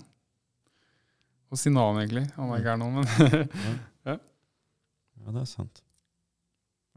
og 1.49 1.57
Sinan, 1.59 1.97
egentlig. 1.97 2.27
Han 2.35 2.53
er 2.53 2.61
ikke 2.61 2.75
her 2.75 2.79
nå, 2.79 2.89
men 2.93 3.07
Ja, 4.07 4.15
ja, 4.15 5.31
det 5.33 5.41
er 5.41 5.49
sant. 5.49 5.81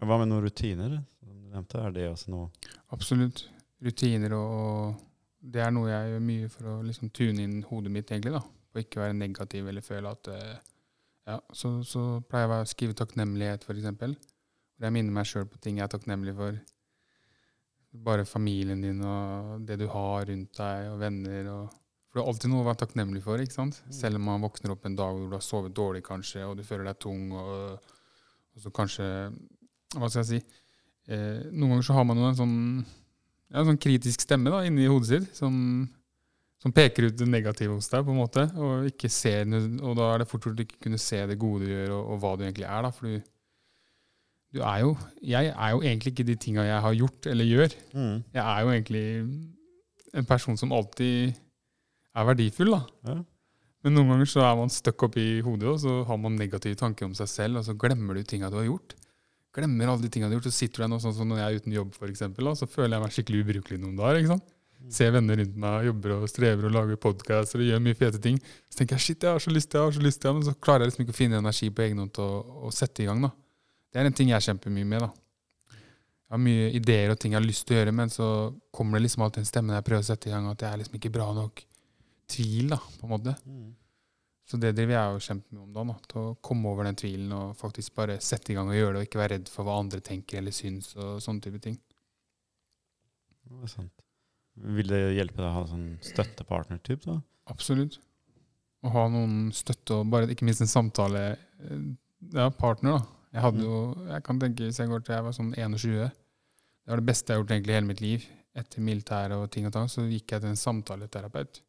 Hva 0.03 0.19
med 0.21 0.29
noen 0.29 0.45
rutiner? 0.45 0.99
Som 1.23 1.41
du 1.41 1.49
nevnte, 1.49 1.81
er 1.81 1.97
det 1.97 2.05
også 2.11 2.35
noe 2.35 2.51
absolutt. 2.93 3.47
Rutiner 3.83 4.37
og, 4.37 4.53
og 4.53 5.49
Det 5.55 5.65
er 5.65 5.73
noe 5.75 5.89
jeg 5.91 6.13
gjør 6.13 6.27
mye 6.29 6.51
for 6.53 6.69
å 6.75 6.77
liksom 6.85 7.11
tune 7.17 7.47
inn 7.47 7.63
hodet 7.71 7.95
mitt, 7.95 8.13
egentlig, 8.13 8.37
da. 8.37 8.45
Og 8.73 8.83
ikke 8.83 9.03
være 9.03 9.17
negativ 9.17 9.69
eller 9.69 9.85
føle 9.85 10.13
at 10.13 10.31
eh, 10.33 10.61
Ja, 11.29 11.37
så, 11.55 11.77
så 11.87 12.21
pleier 12.27 12.51
jeg 12.51 12.65
å 12.65 12.71
skrive 12.71 12.97
takknemlighet, 12.99 13.69
eksempel. 13.71 14.17
Hvor 14.75 14.89
jeg 14.89 14.97
minner 14.97 15.15
meg 15.15 15.29
sjøl 15.31 15.47
på 15.47 15.61
ting 15.63 15.79
jeg 15.79 15.87
er 15.87 15.93
takknemlig 15.93 16.35
for. 16.35 16.57
Bare 18.03 18.25
familien 18.27 18.83
din 18.83 19.05
og 19.07 19.63
det 19.69 19.77
du 19.79 19.87
har 19.93 20.27
rundt 20.27 20.59
deg, 20.59 20.89
og 20.91 20.99
venner. 20.99 21.53
og 21.53 21.79
for 22.13 22.21
det 22.21 22.25
er 22.27 22.29
alltid 22.29 22.51
noe 22.53 22.61
å 22.61 22.67
være 22.67 22.81
takknemlig 22.83 23.23
for. 23.25 23.41
ikke 23.41 23.55
sant? 23.55 23.79
Selv 23.89 24.19
om 24.19 24.27
man 24.29 24.43
våkner 24.43 24.75
opp 24.75 24.83
en 24.85 24.97
dag 24.99 25.15
hvor 25.17 25.31
du 25.31 25.37
har 25.39 25.45
sovet 25.47 25.73
dårlig, 25.73 26.03
kanskje, 26.05 26.43
og 26.45 26.59
du 26.59 26.67
føler 26.67 26.91
deg 26.91 26.99
tung, 27.01 27.31
og, 27.33 27.95
og 28.53 28.65
så 28.67 28.73
kanskje 28.75 29.07
Hva 29.97 30.09
skal 30.11 30.21
jeg 30.21 30.29
si? 30.29 30.61
Eh, 31.09 31.49
noen 31.53 31.73
ganger 31.73 31.87
så 31.89 31.97
har 31.97 32.05
man 32.09 32.21
jo 32.21 32.27
en 32.29 32.37
sånn, 32.37 32.59
ja, 33.49 33.63
en 33.63 33.71
sånn 33.71 33.81
kritisk 33.81 34.23
stemme 34.25 34.53
da, 34.53 34.61
inni 34.69 34.91
hodet 34.91 35.09
sitt 35.09 35.41
som, 35.41 35.55
som 36.63 36.75
peker 36.75 37.09
ut 37.09 37.19
det 37.19 37.27
negative 37.27 37.75
hos 37.75 37.91
deg, 37.91 38.05
på 38.07 38.15
en 38.15 38.21
måte, 38.21 38.47
og, 38.55 38.87
ikke 38.93 39.11
ser, 39.11 39.49
og 39.83 39.97
da 39.99 40.13
er 40.13 40.23
det 40.23 40.29
fort 40.31 40.47
gjort 40.47 40.61
å 40.63 40.67
ikke 40.67 40.85
kunne 40.87 41.01
se 41.03 41.19
det 41.27 41.39
gode 41.41 41.67
du 41.67 41.73
gjør, 41.73 41.97
og, 41.97 42.13
og 42.15 42.23
hva 42.23 42.37
du 42.39 42.45
egentlig 42.47 42.69
er. 42.69 42.87
da, 42.87 42.93
for 42.95 43.09
du, 43.09 43.33
du 44.55 44.63
er 44.63 44.85
jo, 44.85 44.93
Jeg 45.27 45.51
er 45.51 45.75
jo 45.75 45.83
egentlig 45.83 46.13
ikke 46.15 46.29
de 46.29 46.39
tinga 46.39 46.69
jeg 46.69 46.85
har 46.87 46.95
gjort 47.01 47.29
eller 47.33 47.51
gjør. 47.51 47.77
Jeg 48.37 48.45
er 48.45 48.63
jo 48.63 48.73
egentlig 48.77 49.05
en 50.13 50.29
person 50.29 50.59
som 50.61 50.75
alltid 50.77 51.35
er 52.13 52.27
verdifull. 52.29 52.75
da. 52.77 52.83
Ja. 53.11 53.21
Men 53.83 53.97
noen 53.97 54.13
ganger 54.13 54.29
så 54.31 54.45
er 54.47 54.59
man 54.61 54.71
stuck 54.71 55.03
i 55.19 55.41
hodet, 55.43 55.67
og 55.67 55.81
så 55.83 56.03
har 56.07 56.19
man 56.21 56.39
negative 56.39 56.79
tanker 56.79 57.09
om 57.09 57.17
seg 57.19 57.31
selv, 57.33 57.59
og 57.59 57.67
så 57.67 57.75
glemmer 57.75 58.15
du 58.15 58.23
tinga 58.23 58.53
du 58.53 58.61
har 58.61 58.69
gjort. 58.69 58.95
Glemmer 59.53 59.91
alle 59.91 60.07
de 60.07 60.13
tingene 60.13 60.31
du 60.31 60.37
har 60.37 60.41
gjort, 60.41 60.53
så 60.53 60.63
sitter 60.63 60.79
du 60.79 60.85
der 60.85 60.93
nå 60.95 61.01
sånn 61.03 61.17
som 61.17 61.29
når 61.29 61.41
jeg 61.41 61.49
er 61.49 61.63
uten 61.65 61.75
jobb, 61.81 61.97
for 61.99 62.13
eksempel, 62.13 62.47
da, 62.47 62.55
så 62.57 62.69
føler 62.71 62.95
jeg 62.95 63.03
meg 63.03 63.17
skikkelig 63.17 63.43
ubrukelig 63.43 63.81
noen 63.83 63.99
dager. 63.99 64.21
ikke 64.21 64.37
sant? 64.37 64.52
Ser 64.91 65.13
venner 65.15 65.39
rundt 65.39 65.55
meg 65.63 65.87
jobber 65.87 66.17
og 66.17 66.29
strever 66.31 66.67
og 66.67 66.75
lager 66.75 66.99
podkaster 67.01 67.61
og 67.63 67.69
gjør 67.69 67.83
mye 67.85 67.99
fete 67.99 68.19
ting. 68.23 68.41
Så 68.69 68.81
tenker 68.81 68.99
jeg 68.99 69.07
shit, 69.07 69.23
jeg 69.23 69.37
har 69.37 69.45
så 69.45 69.53
lyst 69.55 69.71
til 69.71 69.79
jeg 69.79 69.91
har 69.91 69.97
så 69.97 70.05
lyst 70.05 70.23
til 70.23 70.35
men 70.35 70.47
så 70.49 70.55
klarer 70.59 70.85
jeg 70.85 70.93
liksom 70.93 71.05
ikke 71.05 71.15
å 71.15 71.19
finne 71.21 71.41
energi 71.43 71.71
på 71.71 71.85
egen 71.87 72.03
hånd 72.03 72.15
til 72.17 72.25
å, 72.25 72.41
å 72.67 72.73
sette 72.75 73.05
i 73.05 73.09
gang. 73.09 73.23
da. 73.23 73.31
Det 73.93 74.01
er 74.01 74.09
en 74.09 74.17
ting 74.17 74.33
jeg 74.33 74.47
kjemper 74.49 74.73
mye 74.73 74.89
med. 74.89 75.05
da. 75.05 75.11
Jeg 76.33 76.35
har 76.35 76.41
mye 76.41 76.73
ideer 76.79 77.13
og 77.13 77.21
ting 77.21 77.35
jeg 77.35 77.41
har 77.43 77.45
lyst 77.45 77.67
til 77.69 77.77
å 77.77 77.79
gjøre, 77.83 77.93
men 77.93 78.11
så 78.13 78.27
kommer 78.73 78.97
det 78.97 79.05
liksom 79.05 79.27
alltid 79.27 79.43
en 79.43 79.49
stemme 79.51 79.69
når 79.69 79.81
jeg 79.81 79.89
prøver 79.91 80.05
å 80.05 80.09
sette 80.09 80.31
i 80.31 80.33
gang, 80.33 80.47
at 80.49 80.65
jeg 80.65 80.73
er 80.73 80.81
liksom 80.81 80.99
ikke 80.99 81.13
bra 81.13 81.27
nok. 81.37 81.65
Tvil, 82.33 82.73
da, 82.73 82.79
på 82.81 83.05
en 83.05 83.13
måte. 83.13 83.35
Så 84.49 84.59
det 84.61 84.73
driver 84.77 84.97
jeg 84.97 85.17
og 85.17 85.27
kjemper 85.27 85.55
med 85.55 85.63
om 85.67 85.75
da, 85.77 85.85
da. 85.93 85.99
Til 86.09 86.23
å 86.23 86.35
komme 86.45 86.73
over 86.73 86.89
den 86.89 86.97
tvilen 86.99 87.35
og 87.37 87.53
faktisk 87.61 87.95
bare 88.01 88.17
sette 88.25 88.53
i 88.53 88.57
gang 88.57 88.73
og 88.73 88.79
gjøre 88.79 88.95
det, 88.97 89.03
og 89.03 89.11
ikke 89.11 89.21
være 89.21 89.37
redd 89.37 89.53
for 89.53 89.69
hva 89.69 89.77
andre 89.81 90.01
tenker 90.05 90.41
eller 90.41 90.57
syns 90.57 90.95
og 90.97 91.21
sånne 91.25 91.45
type 91.45 91.61
ting. 91.69 91.77
Det 93.49 93.61
er 93.69 93.73
sant. 93.75 94.02
Vil 94.55 94.89
det 94.91 95.01
hjelpe 95.17 95.41
deg 95.41 95.49
å 95.49 95.55
ha 95.55 95.63
sånn 95.69 95.87
støttepartner-typ? 96.05 97.07
da? 97.09 97.19
Absolutt. 97.53 97.99
Å 98.83 98.93
ha 98.93 99.07
noen 99.11 99.51
støtte 99.55 100.01
og 100.01 100.11
bare 100.13 100.31
ikke 100.33 100.47
minst 100.47 100.65
en 100.65 100.71
samtale 100.71 101.25
eh, 101.33 101.83
Ja, 102.35 102.51
partner, 102.51 102.99
da. 102.99 103.19
Jeg 103.33 103.45
hadde 103.47 103.65
jo 103.65 103.77
Jeg 104.11 104.25
kan 104.27 104.41
tenke 104.43 104.67
hvis 104.67 104.79
jeg 104.83 104.91
går 104.91 105.05
til 105.07 105.15
jeg 105.17 105.25
var 105.25 105.35
sånn 105.37 105.53
21 105.57 106.11
Det 106.13 106.91
var 106.91 107.01
det 107.01 107.09
beste 107.09 107.31
jeg 107.33 107.39
har 107.39 107.43
gjort 107.43 107.55
egentlig 107.55 107.73
i 107.73 107.79
hele 107.79 107.89
mitt 107.89 108.03
liv. 108.05 108.25
Etter 108.59 108.85
militæret 108.85 109.39
og 109.39 109.51
ting 109.55 109.69
og 109.69 109.73
tang, 109.73 109.89
så 109.89 110.05
gikk 110.05 110.35
jeg 110.35 110.43
til 110.43 110.51
en 110.51 110.61
samtaleterapeut. 110.61 111.63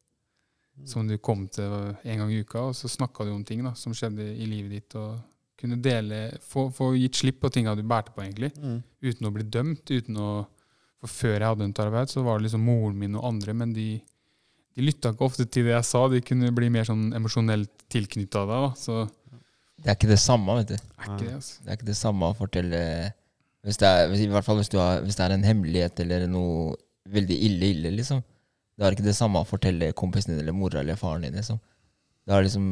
Som 0.90 1.06
du 1.08 1.14
kom 1.22 1.46
til 1.54 1.70
en 2.02 2.18
gang 2.20 2.32
i 2.34 2.40
uka, 2.42 2.66
og 2.68 2.74
så 2.76 2.90
snakka 2.90 3.24
du 3.24 3.30
om 3.32 3.44
ting 3.46 3.62
da, 3.64 3.72
som 3.78 3.94
skjedde 3.94 4.26
i 4.34 4.48
livet 4.50 4.74
ditt. 4.74 4.96
og 4.98 5.22
kunne 5.56 5.78
dele, 5.80 6.18
få, 6.42 6.66
få 6.74 6.90
gitt 6.98 7.16
slipp 7.16 7.38
på 7.40 7.48
tinga 7.54 7.76
du 7.78 7.84
bærte 7.86 8.12
på, 8.12 8.24
egentlig. 8.24 8.50
Uten 9.00 9.28
å 9.28 9.32
bli 9.32 9.46
dømt. 9.46 9.86
uten 9.88 10.18
å 10.18 10.30
For 11.02 11.12
før 11.12 11.34
jeg 11.36 11.48
hadde 11.48 11.66
en 11.68 11.74
terapeut, 11.76 12.12
så 12.12 12.22
var 12.24 12.38
det 12.38 12.46
liksom 12.46 12.64
moren 12.64 12.98
min 13.00 13.16
og 13.18 13.26
andre, 13.28 13.54
men 13.56 13.74
de, 13.76 13.88
de 14.76 14.86
lytta 14.86 15.12
ikke 15.12 15.26
ofte 15.26 15.44
til 15.46 15.66
det 15.68 15.74
jeg 15.74 15.88
sa. 15.90 16.06
De 16.12 16.22
kunne 16.24 16.52
bli 16.56 16.70
mer 16.72 16.86
sånn 16.88 17.10
emosjonelt 17.16 17.72
tilknytta 17.92 18.46
deg. 18.48 18.68
da. 18.68 18.70
Så 18.78 19.02
Det 19.82 19.90
er 19.90 19.98
ikke 19.98 20.14
det 20.14 20.22
samme, 20.22 20.56
vet 20.60 20.72
du. 20.72 20.78
er 20.78 21.10
ikke 21.10 21.20
det, 21.26 21.34
altså. 21.40 21.60
Det 21.60 21.70
er 21.70 21.78
ikke 21.80 21.90
det 21.90 22.00
samme 22.00 22.30
å 22.30 22.38
fortelle 22.38 22.80
hvis 23.64 23.80
det 23.80 23.88
er, 23.88 24.08
hvis, 24.10 24.20
I 24.20 24.32
hvert 24.32 24.44
fall 24.44 24.58
hvis, 24.60 24.68
du 24.72 24.76
har, 24.76 25.00
hvis 25.04 25.16
det 25.16 25.24
er 25.24 25.34
en 25.38 25.46
hemmelighet 25.46 26.00
eller 26.04 26.26
noe 26.28 26.74
veldig 27.14 27.36
ille, 27.46 27.70
ille, 27.72 27.92
liksom. 27.96 28.20
Det 28.76 28.84
er 28.84 28.96
ikke 28.96 29.06
det 29.06 29.16
samme 29.16 29.40
å 29.40 29.48
fortelle 29.48 29.94
kompisen 29.96 30.34
din 30.34 30.42
eller 30.42 30.56
mora 30.56 30.82
eller 30.82 30.98
faren 31.00 31.24
din. 31.24 31.36
liksom. 31.38 31.60
Det 32.26 32.34
er 32.34 32.44
liksom 32.44 32.66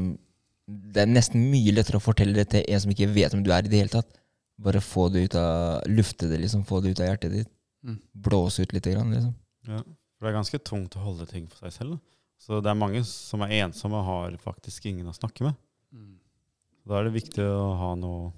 Det 0.93 1.03
er 1.03 1.09
nesten 1.11 1.43
mye 1.51 1.73
lettere 1.75 1.99
å 1.99 2.05
fortelle 2.05 2.37
det 2.37 2.51
til 2.53 2.63
en 2.69 2.81
som 2.81 2.93
ikke 2.93 3.09
vet 3.13 3.35
om 3.35 3.43
du 3.43 3.51
er 3.53 3.65
i 3.65 3.71
det 3.73 3.81
hele 3.81 3.93
tatt. 3.93 4.09
Bare 4.63 4.81
få 4.85 5.09
det 5.13 5.25
ut 5.27 5.35
av 5.37 5.83
Lufte 5.91 6.29
det, 6.29 6.39
liksom. 6.45 6.65
Få 6.69 6.81
det 6.83 6.93
ut 6.93 7.01
av 7.01 7.09
hjertet 7.09 7.33
ditt. 7.33 7.51
Mm. 7.83 7.99
Blåse 8.13 8.63
ut 8.63 8.73
litt, 8.73 8.87
grann, 8.87 9.13
liksom. 9.15 9.35
Ja. 9.69 9.83
For 10.17 10.27
det 10.27 10.33
er 10.33 10.39
ganske 10.39 10.61
tungt 10.63 10.97
å 10.99 11.03
holde 11.03 11.27
ting 11.31 11.49
for 11.51 11.67
seg 11.67 11.75
selv. 11.75 11.97
Da. 11.97 12.19
Så 12.43 12.59
det 12.63 12.71
er 12.73 12.79
mange 12.79 13.03
som 13.07 13.43
er 13.47 13.55
ensomme 13.61 13.99
og 14.01 14.09
har 14.09 14.37
faktisk 14.43 14.87
ingen 14.91 15.11
å 15.11 15.15
snakke 15.15 15.47
med. 15.47 15.59
Mm. 15.95 16.15
Da 16.89 16.99
er 16.99 17.07
det 17.07 17.15
viktig 17.15 17.45
å 17.47 17.73
ha 17.79 17.93
noe 17.99 18.33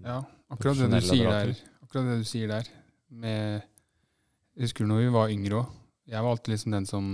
Ja, 0.00 0.22
akkurat 0.52 0.78
det 0.80 0.88
du 0.92 1.08
sier 1.08 1.28
der. 1.32 1.52
Akkurat 1.84 2.08
det 2.08 2.18
du 2.22 2.28
sier 2.28 2.52
der. 2.52 2.70
Med, 3.12 3.64
jeg 4.56 4.68
husker 4.68 4.88
når 4.88 5.04
vi 5.04 5.10
var 5.16 5.32
yngre 5.32 5.60
òg. 5.60 5.74
Jeg 6.06 6.22
var 6.22 6.36
alltid 6.36 6.54
liksom 6.54 6.76
den 6.76 6.86
som 6.88 7.08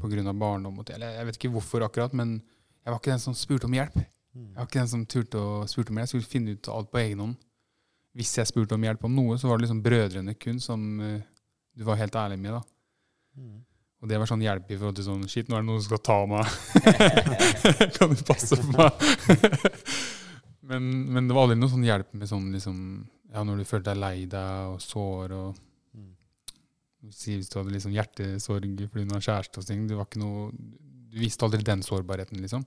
av 0.00 0.34
barndom 0.36 0.80
og 0.82 0.90
eller 0.90 1.14
Jeg 1.14 1.26
vet 1.26 1.36
ikke 1.38 1.52
hvorfor 1.54 1.84
akkurat, 1.86 2.12
men 2.12 2.40
jeg 2.84 2.92
var 2.92 2.98
ikke 2.98 3.12
den 3.12 3.22
som 3.22 3.36
spurte 3.36 3.68
om 3.68 3.76
hjelp. 3.76 3.96
Jeg 4.34 4.56
var 4.56 4.68
ikke 4.68 4.80
den 4.80 4.92
som 4.92 5.06
turte 5.06 5.40
å 5.40 5.66
spurte 5.70 5.92
om 5.92 6.00
hjelp. 6.00 6.08
Jeg 6.08 6.12
skulle 6.14 6.32
finne 6.32 6.56
ut 6.56 6.68
alt 6.68 6.90
på 6.90 7.00
egen 7.00 7.24
hånd. 7.24 7.36
Hvis 8.16 8.32
jeg 8.38 8.48
spurte 8.50 8.74
om 8.74 8.84
hjelp 8.84 9.04
om 9.06 9.14
noe, 9.14 9.38
så 9.38 9.48
var 9.48 9.58
det 9.58 9.68
liksom 9.68 9.82
brødrene 9.84 10.34
kun 10.34 10.58
som 10.62 10.86
uh, 10.98 11.20
du 11.76 11.84
var 11.86 12.00
helt 12.00 12.16
ærlig 12.18 12.38
med. 12.42 12.56
da. 12.58 12.62
Og 14.00 14.08
det 14.08 14.16
var 14.16 14.28
sånn 14.28 14.42
hjelp 14.42 14.70
i 14.72 14.78
forhold 14.78 14.96
til 14.96 15.06
sånn 15.06 15.28
Shit, 15.28 15.48
nå 15.48 15.58
er 15.58 15.62
det 15.62 15.68
noen 15.68 15.82
som 15.82 15.90
skal 15.90 16.02
ta 16.08 16.18
meg. 16.28 16.44
kan 17.98 18.12
du 18.14 18.22
passe 18.26 18.56
på 18.56 18.68
meg? 18.72 18.92
men, 20.70 20.86
men 21.12 21.28
det 21.28 21.36
var 21.36 21.46
aldri 21.46 21.58
noe 21.60 21.72
sånn 21.72 21.84
hjelp 21.84 22.14
med 22.16 22.30
sånn 22.30 22.48
liksom 22.54 22.78
Ja, 23.30 23.44
når 23.44 23.60
du 23.60 23.68
følte 23.68 23.92
deg 23.92 24.00
lei 24.00 24.14
deg 24.30 24.72
og 24.72 24.80
sår 24.84 25.36
og 25.36 25.66
Si 27.16 27.32
Hvis 27.32 27.48
du 27.48 27.56
hadde 27.56 27.72
liksom 27.72 27.94
hjertesorg 27.96 28.82
fordi 28.90 29.06
du 29.08 29.14
har 29.14 29.24
kjæreste 29.24 29.62
og 29.62 29.68
ting. 29.68 29.86
Det 29.88 29.96
var 29.96 30.08
ikke 30.08 30.20
noe 30.20 30.50
Du 30.52 31.16
visste 31.20 31.46
aldri 31.46 31.64
den 31.64 31.84
sårbarheten, 31.84 32.40
liksom. 32.44 32.64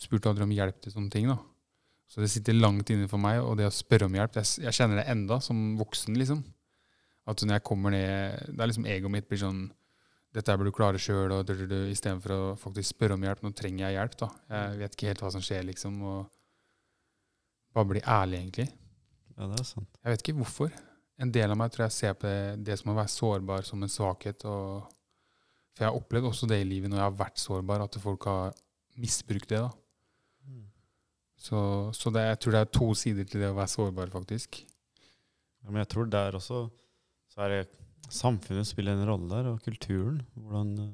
Spurte 0.00 0.30
aldri 0.30 0.46
om 0.46 0.54
hjelp 0.54 0.78
til 0.80 0.94
sånne 0.94 1.12
ting. 1.12 1.28
da. 1.28 1.36
Så 2.10 2.22
det 2.22 2.30
sitter 2.32 2.56
langt 2.58 2.90
inne 2.90 3.06
for 3.10 3.22
meg, 3.22 3.38
og 3.44 3.54
det 3.60 3.68
å 3.68 3.74
spørre 3.74 4.08
om 4.08 4.16
hjelp 4.18 4.40
Jeg, 4.40 4.64
jeg 4.64 4.74
kjenner 4.74 4.98
det 4.98 5.10
enda 5.12 5.38
som 5.44 5.76
voksen, 5.78 6.16
liksom. 6.18 6.40
At 7.30 7.44
når 7.44 7.60
jeg 7.60 7.66
kommer 7.68 7.92
ned 7.94 8.48
Det 8.48 8.58
er 8.58 8.70
liksom 8.70 8.88
egoet 8.88 9.14
mitt 9.14 9.28
blir 9.30 9.38
sånn 9.38 9.68
dette 10.30 10.54
burde 10.54 10.70
du 10.70 10.76
klare 10.76 10.98
sjøl, 11.02 11.32
istedenfor 11.90 12.32
å 12.36 12.42
faktisk 12.58 12.92
spørre 12.92 13.16
om 13.16 13.24
hjelp. 13.26 13.40
Nå 13.42 13.50
trenger 13.58 13.88
jeg 13.88 13.96
hjelp, 13.96 14.12
da. 14.20 14.28
Jeg 14.54 14.76
vet 14.78 14.92
ikke 14.94 15.08
helt 15.08 15.24
hva 15.24 15.30
som 15.34 15.42
skjer, 15.42 15.64
liksom. 15.66 15.96
Og 16.06 16.20
bare 17.74 17.90
bli 17.90 18.02
ærlig, 18.06 18.38
egentlig. 18.44 18.68
Ja, 19.34 19.48
det 19.50 19.58
er 19.58 19.66
sant. 19.66 19.90
Jeg 19.98 20.14
vet 20.14 20.22
ikke 20.22 20.36
hvorfor. 20.38 20.70
En 21.20 21.34
del 21.34 21.50
av 21.50 21.58
meg 21.58 21.74
tror 21.74 21.88
jeg 21.88 21.96
ser 21.96 22.14
på 22.14 22.30
det, 22.30 22.62
det 22.68 22.78
som 22.78 22.92
å 22.92 22.96
være 23.00 23.12
sårbar 23.12 23.66
som 23.66 23.82
en 23.82 23.90
svakhet. 23.90 24.46
Og, 24.46 24.86
for 25.74 25.84
jeg 25.84 25.90
har 25.90 25.98
opplevd 25.98 26.30
også 26.30 26.48
det 26.50 26.62
i 26.62 26.68
livet 26.68 26.92
når 26.92 27.02
jeg 27.02 27.08
har 27.08 27.20
vært 27.24 27.42
sårbar, 27.42 27.84
at 27.88 27.98
folk 28.06 28.30
har 28.30 28.54
misbrukt 29.02 29.50
det. 29.50 29.64
da. 29.66 29.74
Så, 31.40 31.58
så 31.96 32.10
det, 32.12 32.26
jeg 32.28 32.38
tror 32.42 32.52
det 32.56 32.60
er 32.66 32.72
to 32.76 32.88
sider 33.00 33.24
til 33.28 33.40
det 33.40 33.48
å 33.48 33.56
være 33.56 33.72
sårbar, 33.72 34.10
faktisk. 34.12 34.58
Ja, 35.64 35.70
men 35.70 35.80
jeg 35.82 35.88
tror 35.94 36.08
der 36.12 36.36
også 36.36 36.66
så 37.30 37.44
er 37.46 37.54
det 37.54 37.60
samfunnet 38.12 38.66
spiller 38.68 38.96
en 38.98 39.06
rolle 39.08 39.28
der, 39.30 39.48
og 39.54 39.62
kulturen. 39.64 40.18
Hvordan 40.36 40.72
eh, 40.84 40.90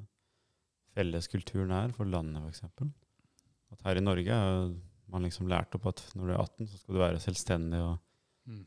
felleskulturen 0.96 1.72
er 1.74 1.94
for 1.96 2.08
landet, 2.08 2.44
f.eks. 2.46 2.62
At 3.74 3.82
her 3.88 3.98
i 4.00 4.04
Norge 4.04 4.30
er 4.36 4.70
man 5.10 5.22
liksom 5.26 5.48
lært 5.50 5.74
opp 5.78 5.86
at 5.90 6.02
når 6.16 6.28
du 6.28 6.32
er 6.34 6.40
18, 6.42 6.68
så 6.70 6.80
skal 6.80 6.94
du 6.98 7.02
være 7.04 7.22
selvstendig. 7.26 7.82
Og, 7.92 7.96
Mm. 8.46 8.60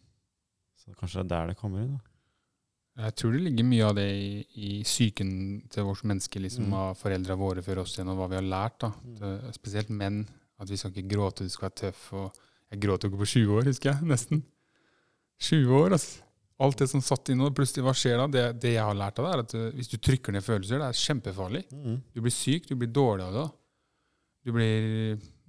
Så 0.76 0.92
kanskje 1.00 1.22
det 1.22 1.24
er 1.24 1.28
der 1.32 1.48
det 1.54 1.58
kommer 1.62 1.80
inn. 1.86 1.94
da. 1.96 3.04
Jeg 3.06 3.14
tror 3.16 3.32
det 3.32 3.42
ligger 3.46 3.64
mye 3.64 3.86
av 3.88 3.94
det 3.96 4.08
i, 4.12 4.32
i 4.60 4.72
psyken 4.84 5.30
til 5.72 5.86
vårt 5.88 6.04
menneske, 6.04 6.36
liksom, 6.44 6.66
Mm. 6.68 6.74
av 6.76 6.98
foreldra 7.00 7.38
våre 7.40 7.64
før 7.64 7.80
oss 7.86 7.94
gjennom 7.96 8.18
hva 8.20 8.28
vi 8.28 8.36
har 8.36 8.44
lært. 8.44 8.76
da. 8.84 8.90
Det, 9.22 9.54
spesielt 9.56 9.90
menn. 9.90 10.26
At 10.60 10.72
vi 10.72 10.80
skal 10.80 10.92
ikke 10.94 11.16
gråte, 11.16 11.48
du 11.48 11.54
skal 11.54 11.70
være 11.70 11.78
tøff. 11.86 12.08
og 12.14 12.42
Jeg 12.72 12.82
gråt 12.84 13.04
jo 13.04 13.12
ikke 13.12 13.22
på 13.22 13.30
20 13.34 13.54
år, 13.58 13.70
husker 13.70 13.94
jeg. 13.94 14.10
Nesten. 14.10 14.44
20 15.40 15.78
år, 15.78 15.96
altså. 15.98 16.26
Alt 16.60 16.82
det 16.82 16.90
som 16.92 17.00
satt 17.00 17.30
inne, 17.32 17.48
og 17.48 17.56
plutselig, 17.56 17.86
hva 17.86 17.94
skjer 17.96 18.20
da? 18.20 18.26
Det, 18.28 18.42
det 18.66 18.74
jeg 18.74 18.84
har 18.84 18.98
lært 19.00 19.22
av 19.22 19.26
det, 19.26 19.32
er 19.32 19.44
at 19.46 19.54
uh, 19.56 19.76
hvis 19.78 19.88
du 19.88 19.96
trykker 19.96 20.36
ned 20.36 20.44
følelser, 20.44 20.82
det 20.82 20.90
er 20.90 21.04
kjempefarlig. 21.06 21.62
Du 22.12 22.20
blir 22.20 22.36
syk, 22.36 22.68
du 22.68 22.76
blir 22.76 22.92
dårlig 22.92 23.30
av 23.30 23.38
det. 23.38 23.46
Du 24.44 24.52
blir 24.56 24.90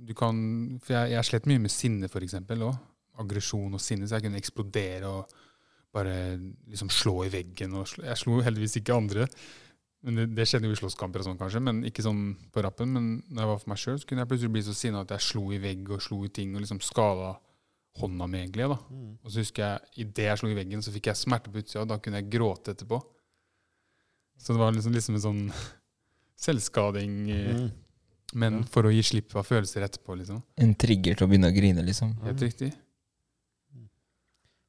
du 0.00 0.14
kan, 0.16 0.36
For 0.84 0.96
jeg, 0.96 1.14
jeg 1.16 1.28
slet 1.28 1.48
mye 1.50 1.62
med 1.66 1.72
sinne, 1.74 2.08
eksempel, 2.08 2.62
også. 2.68 2.86
Aggresjon 3.20 3.74
og 3.76 3.82
sinne. 3.82 4.06
Så 4.08 4.16
jeg 4.16 4.28
kunne 4.28 4.38
eksplodere 4.40 5.10
og 5.10 5.34
bare 5.92 6.14
liksom 6.70 6.92
slå 6.94 7.24
i 7.26 7.32
veggen. 7.32 7.74
Og 7.76 7.88
slå, 7.90 8.06
jeg 8.06 8.20
slo 8.22 8.38
heldigvis 8.46 8.78
ikke 8.80 8.96
andre. 8.96 9.26
Men 10.02 10.16
det, 10.16 10.24
det 10.32 10.46
skjedde 10.48 10.64
jo 10.70 10.72
i 10.72 10.78
slåsskamper 10.80 11.20
og 11.20 11.26
sånn, 11.28 11.36
kanskje. 11.40 11.60
Men 11.60 11.82
ikke 11.84 12.00
sånn 12.06 12.22
på 12.54 12.62
rappen. 12.64 12.88
Men 12.94 13.08
når 13.28 13.42
jeg 13.42 13.50
var 13.50 13.58
for 13.60 13.68
meg 13.74 13.80
sjøl, 13.82 13.98
så 14.00 14.06
kunne 14.08 14.22
jeg 14.24 14.30
plutselig 14.30 14.52
bli 14.54 14.62
så 14.64 14.74
sinna 14.78 15.02
at 15.04 15.10
jeg 15.12 15.26
slo 15.26 15.42
i 15.52 15.58
vegg 15.60 15.90
og 15.92 16.00
slo 16.04 16.22
i 16.24 16.30
ting 16.32 16.54
og 16.56 16.62
liksom 16.64 16.80
skada 16.80 17.34
hånda 18.00 18.26
mi, 18.30 18.38
egentlig. 18.40 18.68
da. 18.70 18.78
Og 19.24 19.28
så 19.34 19.42
husker 19.42 19.66
jeg 19.66 20.06
idet 20.06 20.28
jeg 20.30 20.40
slo 20.40 20.48
i 20.48 20.56
veggen, 20.56 20.80
så 20.86 20.92
fikk 20.94 21.10
jeg 21.10 21.20
smerte 21.20 21.52
på 21.52 21.60
utsida, 21.60 21.82
og 21.84 21.90
da 21.90 21.98
kunne 22.00 22.20
jeg 22.22 22.30
gråte 22.32 22.72
etterpå. 22.72 23.00
Så 24.40 24.54
det 24.56 24.62
var 24.62 24.72
liksom, 24.72 24.94
liksom 24.96 25.18
en 25.18 25.24
sånn 25.26 25.42
selvskading. 26.46 27.16
eh, 27.30 27.54
Mm. 27.60 27.70
men 28.40 28.60
for 28.70 28.86
å 28.86 28.92
gi 28.94 29.02
slipp 29.02 29.34
av 29.36 29.42
følelser 29.44 29.82
etterpå, 29.82 30.14
liksom. 30.20 30.40
En 30.56 30.72
trigger 30.78 31.16
til 31.18 31.26
å 31.26 31.28
begynne 31.28 31.50
å 31.50 31.54
grine, 31.56 31.82
liksom. 31.82 32.12
Helt 32.22 32.40
riktig. 32.46 32.72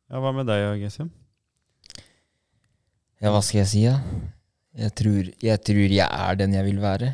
Ja, 0.10 0.20
Hva 0.20 0.32
med 0.36 0.48
deg, 0.50 0.82
GSM? 0.82 1.12
Ja, 3.22 3.30
hva 3.32 3.40
skal 3.46 3.62
jeg 3.62 3.70
si, 3.70 3.84
da? 3.86 4.00
Jeg 4.78 4.94
tror, 4.96 5.30
jeg 5.44 5.62
tror 5.68 5.92
jeg 5.92 6.08
er 6.08 6.38
den 6.40 6.56
jeg 6.56 6.68
vil 6.70 6.80
være. 6.84 7.12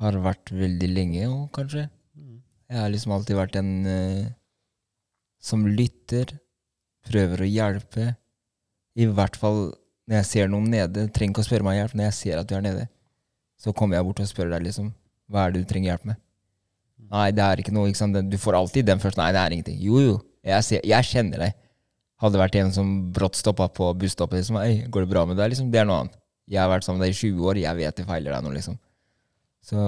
Har 0.00 0.16
vært 0.24 0.52
veldig 0.54 0.88
lenge 0.88 1.26
òg, 1.28 1.48
kanskje. 1.56 1.88
Jeg 2.68 2.80
har 2.80 2.92
liksom 2.92 3.12
alltid 3.16 3.36
vært 3.36 3.56
en 3.60 3.72
uh, 3.88 4.28
som 5.40 5.66
lytter, 5.66 6.34
prøver 7.08 7.44
å 7.44 7.48
hjelpe. 7.48 8.12
I 8.98 9.08
hvert 9.08 9.36
fall 9.40 9.68
når 10.08 10.22
jeg 10.22 10.28
ser 10.30 10.50
noen 10.52 10.70
nede. 10.72 11.06
Trenger 11.12 11.34
ikke 11.34 11.44
å 11.44 11.48
spørre 11.48 11.66
meg 11.66 11.76
om 11.76 11.82
hjelp. 11.82 11.96
Når 11.98 12.08
jeg 12.08 12.16
ser 12.18 12.40
at 12.40 12.48
du 12.48 12.56
er 12.56 12.64
nede, 12.64 12.86
så 13.60 13.74
kommer 13.76 13.98
jeg 13.98 14.08
bort 14.08 14.22
og 14.24 14.30
spør 14.30 14.52
deg 14.54 14.64
liksom 14.68 14.92
Hva 15.28 15.44
er 15.44 15.54
det 15.54 15.64
du 15.64 15.68
trenger 15.68 15.92
hjelp 15.92 16.06
med? 16.08 16.20
Nei, 17.08 17.28
det 17.32 17.44
er 17.44 17.60
ikke 17.62 17.74
noe. 17.74 17.88
ikke 17.90 18.00
sant? 18.00 18.20
Du 18.28 18.38
får 18.40 18.56
alltid 18.58 18.88
den 18.88 19.00
først. 19.02 19.20
Nei, 19.20 19.30
det 19.36 19.42
er 19.42 19.56
ingenting. 19.56 19.80
Jo, 19.80 20.00
jo. 20.04 20.16
Jeg, 20.44 20.64
ser, 20.64 20.84
jeg 20.88 21.08
kjenner 21.08 21.44
deg. 21.44 21.58
Hadde 22.22 22.40
vært 22.40 22.56
en 22.58 22.72
som 22.74 22.88
brått 23.14 23.38
stoppa 23.38 23.68
på 23.70 23.92
busstoppet 24.00 24.40
liksom, 24.40 24.58
Ei, 24.60 24.86
går 24.90 25.04
det 25.04 25.12
bra 25.12 25.22
med 25.28 25.38
deg? 25.38 25.52
Liksom, 25.52 25.68
det 25.72 25.82
er 25.82 25.88
noe 25.88 26.02
annet. 26.02 26.16
Jeg 26.48 26.60
har 26.62 26.70
vært 26.72 26.86
sammen 26.86 27.02
med 27.02 27.10
deg 27.10 27.16
i 27.16 27.18
20 27.18 27.48
år, 27.50 27.60
jeg 27.60 27.76
vet 27.76 27.98
det 28.00 28.06
feiler 28.08 28.34
deg 28.34 28.44
nå, 28.46 28.52
liksom. 28.56 28.78
Så, 29.68 29.78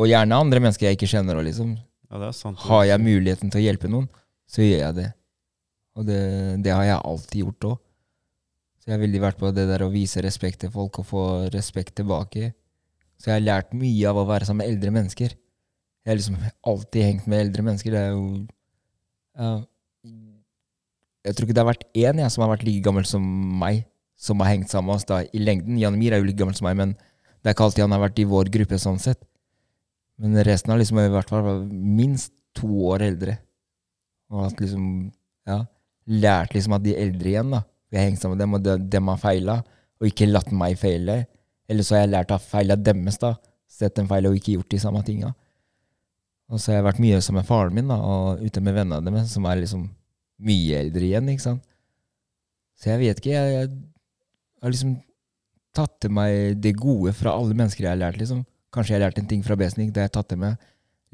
og 0.00 0.08
gjerne 0.10 0.38
andre 0.42 0.62
mennesker 0.64 0.88
jeg 0.88 0.98
ikke 0.98 1.10
kjenner. 1.12 1.38
Og 1.38 1.46
liksom, 1.46 1.76
Ja, 2.10 2.18
det 2.24 2.32
sant. 2.34 2.58
har 2.66 2.84
jeg 2.88 3.04
muligheten 3.04 3.52
til 3.52 3.60
å 3.60 3.66
hjelpe 3.68 3.90
noen, 3.92 4.08
så 4.50 4.64
gjør 4.66 4.80
jeg 4.82 4.96
det. 4.98 5.08
Og 5.98 6.06
det, 6.08 6.18
det 6.64 6.72
har 6.74 6.86
jeg 6.88 7.04
alltid 7.12 7.42
gjort 7.44 7.68
òg. 7.70 7.76
Så 8.80 8.88
jeg 8.88 8.96
har 8.96 9.02
veldig 9.04 9.20
vært 9.22 9.38
på 9.38 9.50
det 9.54 9.66
der 9.68 9.82
å 9.84 9.90
vise 9.92 10.22
respekt 10.24 10.62
til 10.64 10.72
folk 10.72 10.98
og 11.02 11.06
få 11.06 11.24
respekt 11.54 11.94
tilbake. 12.00 12.54
Så 13.20 13.28
jeg 13.28 13.36
har 13.36 13.44
lært 13.44 13.74
mye 13.76 14.08
av 14.08 14.16
å 14.16 14.24
være 14.26 14.48
sammen 14.48 14.64
med 14.64 14.72
eldre 14.72 14.94
mennesker. 14.96 15.34
Jeg 16.00 16.08
har 16.08 16.16
liksom 16.16 16.38
alltid 16.72 17.04
hengt 17.04 17.26
med 17.28 17.42
eldre 17.44 17.66
mennesker. 17.66 17.92
Det 17.92 18.00
er 18.00 18.14
jo 18.14 18.24
ja, 19.36 19.50
Jeg 21.28 21.36
tror 21.36 21.46
ikke 21.46 21.56
det 21.58 21.62
har 21.62 21.68
vært 21.68 21.84
én 22.00 22.22
jeg 22.24 22.32
som 22.32 22.42
har 22.46 22.54
vært 22.54 22.64
like 22.64 22.82
gammel 22.86 23.04
som 23.08 23.26
meg, 23.60 23.82
som 24.20 24.42
har 24.42 24.52
hengt 24.52 24.68
sammen 24.68 24.90
med 24.90 25.00
oss 25.00 25.08
da 25.08 25.22
i 25.24 25.40
lengden. 25.40 25.78
Jan 25.80 25.96
Mir 25.98 26.12
er 26.12 26.20
jo 26.20 26.28
litt 26.28 26.38
gammel 26.38 26.56
som 26.56 26.68
meg, 26.68 26.76
men 26.76 26.92
det 27.40 27.50
er 27.50 27.56
ikke 27.56 27.70
alltid 27.70 27.86
han 27.86 27.94
har 27.96 28.02
vært 28.02 28.20
i 28.20 28.28
vår 28.28 28.50
gruppe 28.52 28.78
sånn 28.80 29.00
sett. 29.00 29.22
Men 30.20 30.36
resten 30.44 30.72
har 30.72 30.80
liksom 30.80 31.00
i 31.00 31.08
hvert 31.08 31.32
fall 31.32 31.62
minst 31.70 32.34
to 32.56 32.68
år 32.92 33.06
eldre. 33.06 33.38
Og 34.30 34.44
at 34.50 34.60
liksom, 34.60 34.84
ja, 35.48 35.62
lært 36.20 36.52
liksom 36.54 36.76
at 36.76 36.84
de 36.84 36.96
eldre 37.00 37.32
igjen, 37.32 37.54
da. 37.56 37.62
Jeg 37.90 37.98
har 37.98 38.10
hengt 38.10 38.22
sammen 38.22 38.36
med 38.36 38.44
dem, 38.44 38.56
og 38.58 38.66
de, 38.66 38.74
dem 38.92 39.08
har 39.10 39.22
feila, 39.22 39.56
og 40.00 40.06
ikke 40.10 40.28
latt 40.28 40.52
meg 40.54 40.76
feile. 40.78 41.22
Eller 41.70 41.86
så 41.86 41.96
har 41.96 42.04
jeg 42.04 42.12
lært 42.12 42.34
av 42.34 42.44
feila 42.44 42.76
deres, 42.76 43.18
da. 43.22 43.34
Sett 43.70 43.96
dem 43.96 44.10
feile 44.10 44.28
og 44.28 44.36
ikke 44.36 44.58
gjort 44.58 44.70
de 44.74 44.82
samme 44.82 45.00
tinga. 45.06 45.32
Og 46.50 46.60
så 46.60 46.72
har 46.72 46.80
jeg 46.80 46.88
vært 46.90 47.02
mye 47.02 47.22
sammen 47.24 47.40
med 47.40 47.48
faren 47.48 47.76
min, 47.78 47.88
da, 47.88 47.96
og 47.96 48.44
ute 48.44 48.62
med 48.66 48.76
vennene 48.76 49.06
deres, 49.06 49.32
som 49.32 49.48
er 49.48 49.62
liksom 49.62 49.88
mye 50.44 50.84
eldre 50.84 51.06
igjen, 51.06 51.32
ikke 51.32 51.46
sant. 51.46 51.64
Så 52.80 52.92
jeg 52.92 53.00
vet 53.02 53.20
ikke, 53.20 53.32
jeg, 53.32 53.56
jeg 53.56 53.70
har 54.62 54.72
liksom 54.74 54.96
tatt 55.76 55.96
til 56.02 56.12
meg 56.14 56.60
det 56.62 56.74
gode 56.78 57.12
fra 57.16 57.34
alle 57.36 57.56
mennesker 57.56 57.86
jeg 57.86 57.92
har 57.92 58.00
lært, 58.00 58.18
liksom. 58.20 58.44
Kanskje 58.74 58.94
jeg 58.94 59.00
har 59.00 59.08
lært 59.08 59.20
en 59.22 59.28
ting 59.30 59.42
fra 59.46 59.56
Besnik, 59.58 59.92
det 59.94 60.02
har 60.02 60.10
jeg 60.10 60.16
tatt 60.18 60.30
til 60.32 60.40
meg. 60.42 60.56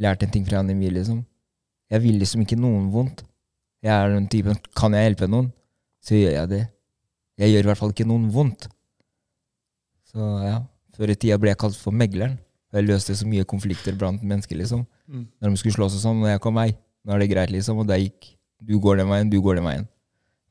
Lært 0.02 0.24
en 0.24 0.32
ting 0.32 0.46
fra 0.48 0.60
Anemir, 0.60 0.92
liksom. 0.92 1.22
Jeg 1.92 2.02
vil 2.02 2.18
liksom 2.20 2.42
ikke 2.42 2.58
noen 2.58 2.88
vondt. 2.92 3.22
Jeg 3.84 3.92
er 3.94 4.10
den 4.10 4.26
typen 4.32 4.56
Kan 4.74 4.96
jeg 4.96 5.06
hjelpe 5.06 5.28
noen, 5.30 5.52
så 6.02 6.18
gjør 6.18 6.34
jeg 6.34 6.50
det. 6.50 6.64
Jeg 7.38 7.52
gjør 7.52 7.66
i 7.66 7.70
hvert 7.70 7.80
fall 7.80 7.92
ikke 7.94 8.08
noen 8.08 8.26
vondt. 8.32 8.66
Så 10.08 10.26
ja. 10.42 10.58
Før 10.96 11.12
i 11.12 11.16
tida 11.20 11.36
ble 11.36 11.52
jeg 11.52 11.60
kalt 11.60 11.76
for 11.76 11.92
megleren. 11.92 12.38
Jeg 12.72 12.86
løste 12.86 13.14
så 13.16 13.26
mye 13.28 13.44
konflikter 13.48 13.96
blant 13.96 14.24
mennesker, 14.24 14.56
liksom. 14.58 14.86
Mm. 15.06 15.26
Når 15.40 15.52
de 15.52 15.60
skulle 15.60 15.76
slåss 15.76 15.98
og 15.98 16.02
sånn, 16.02 16.22
og 16.24 16.30
jeg 16.30 16.40
kom, 16.44 16.56
meg, 16.56 16.76
nå 17.04 17.14
er 17.14 17.22
det 17.22 17.28
greit, 17.30 17.52
liksom. 17.52 17.82
Og 17.82 17.88
da 17.88 17.98
gikk 18.00 18.32
du 18.64 18.78
går 18.80 19.02
den 19.02 19.10
veien, 19.10 19.30
du 19.30 19.38
går 19.44 19.60
den 19.60 19.68
veien. 19.68 19.84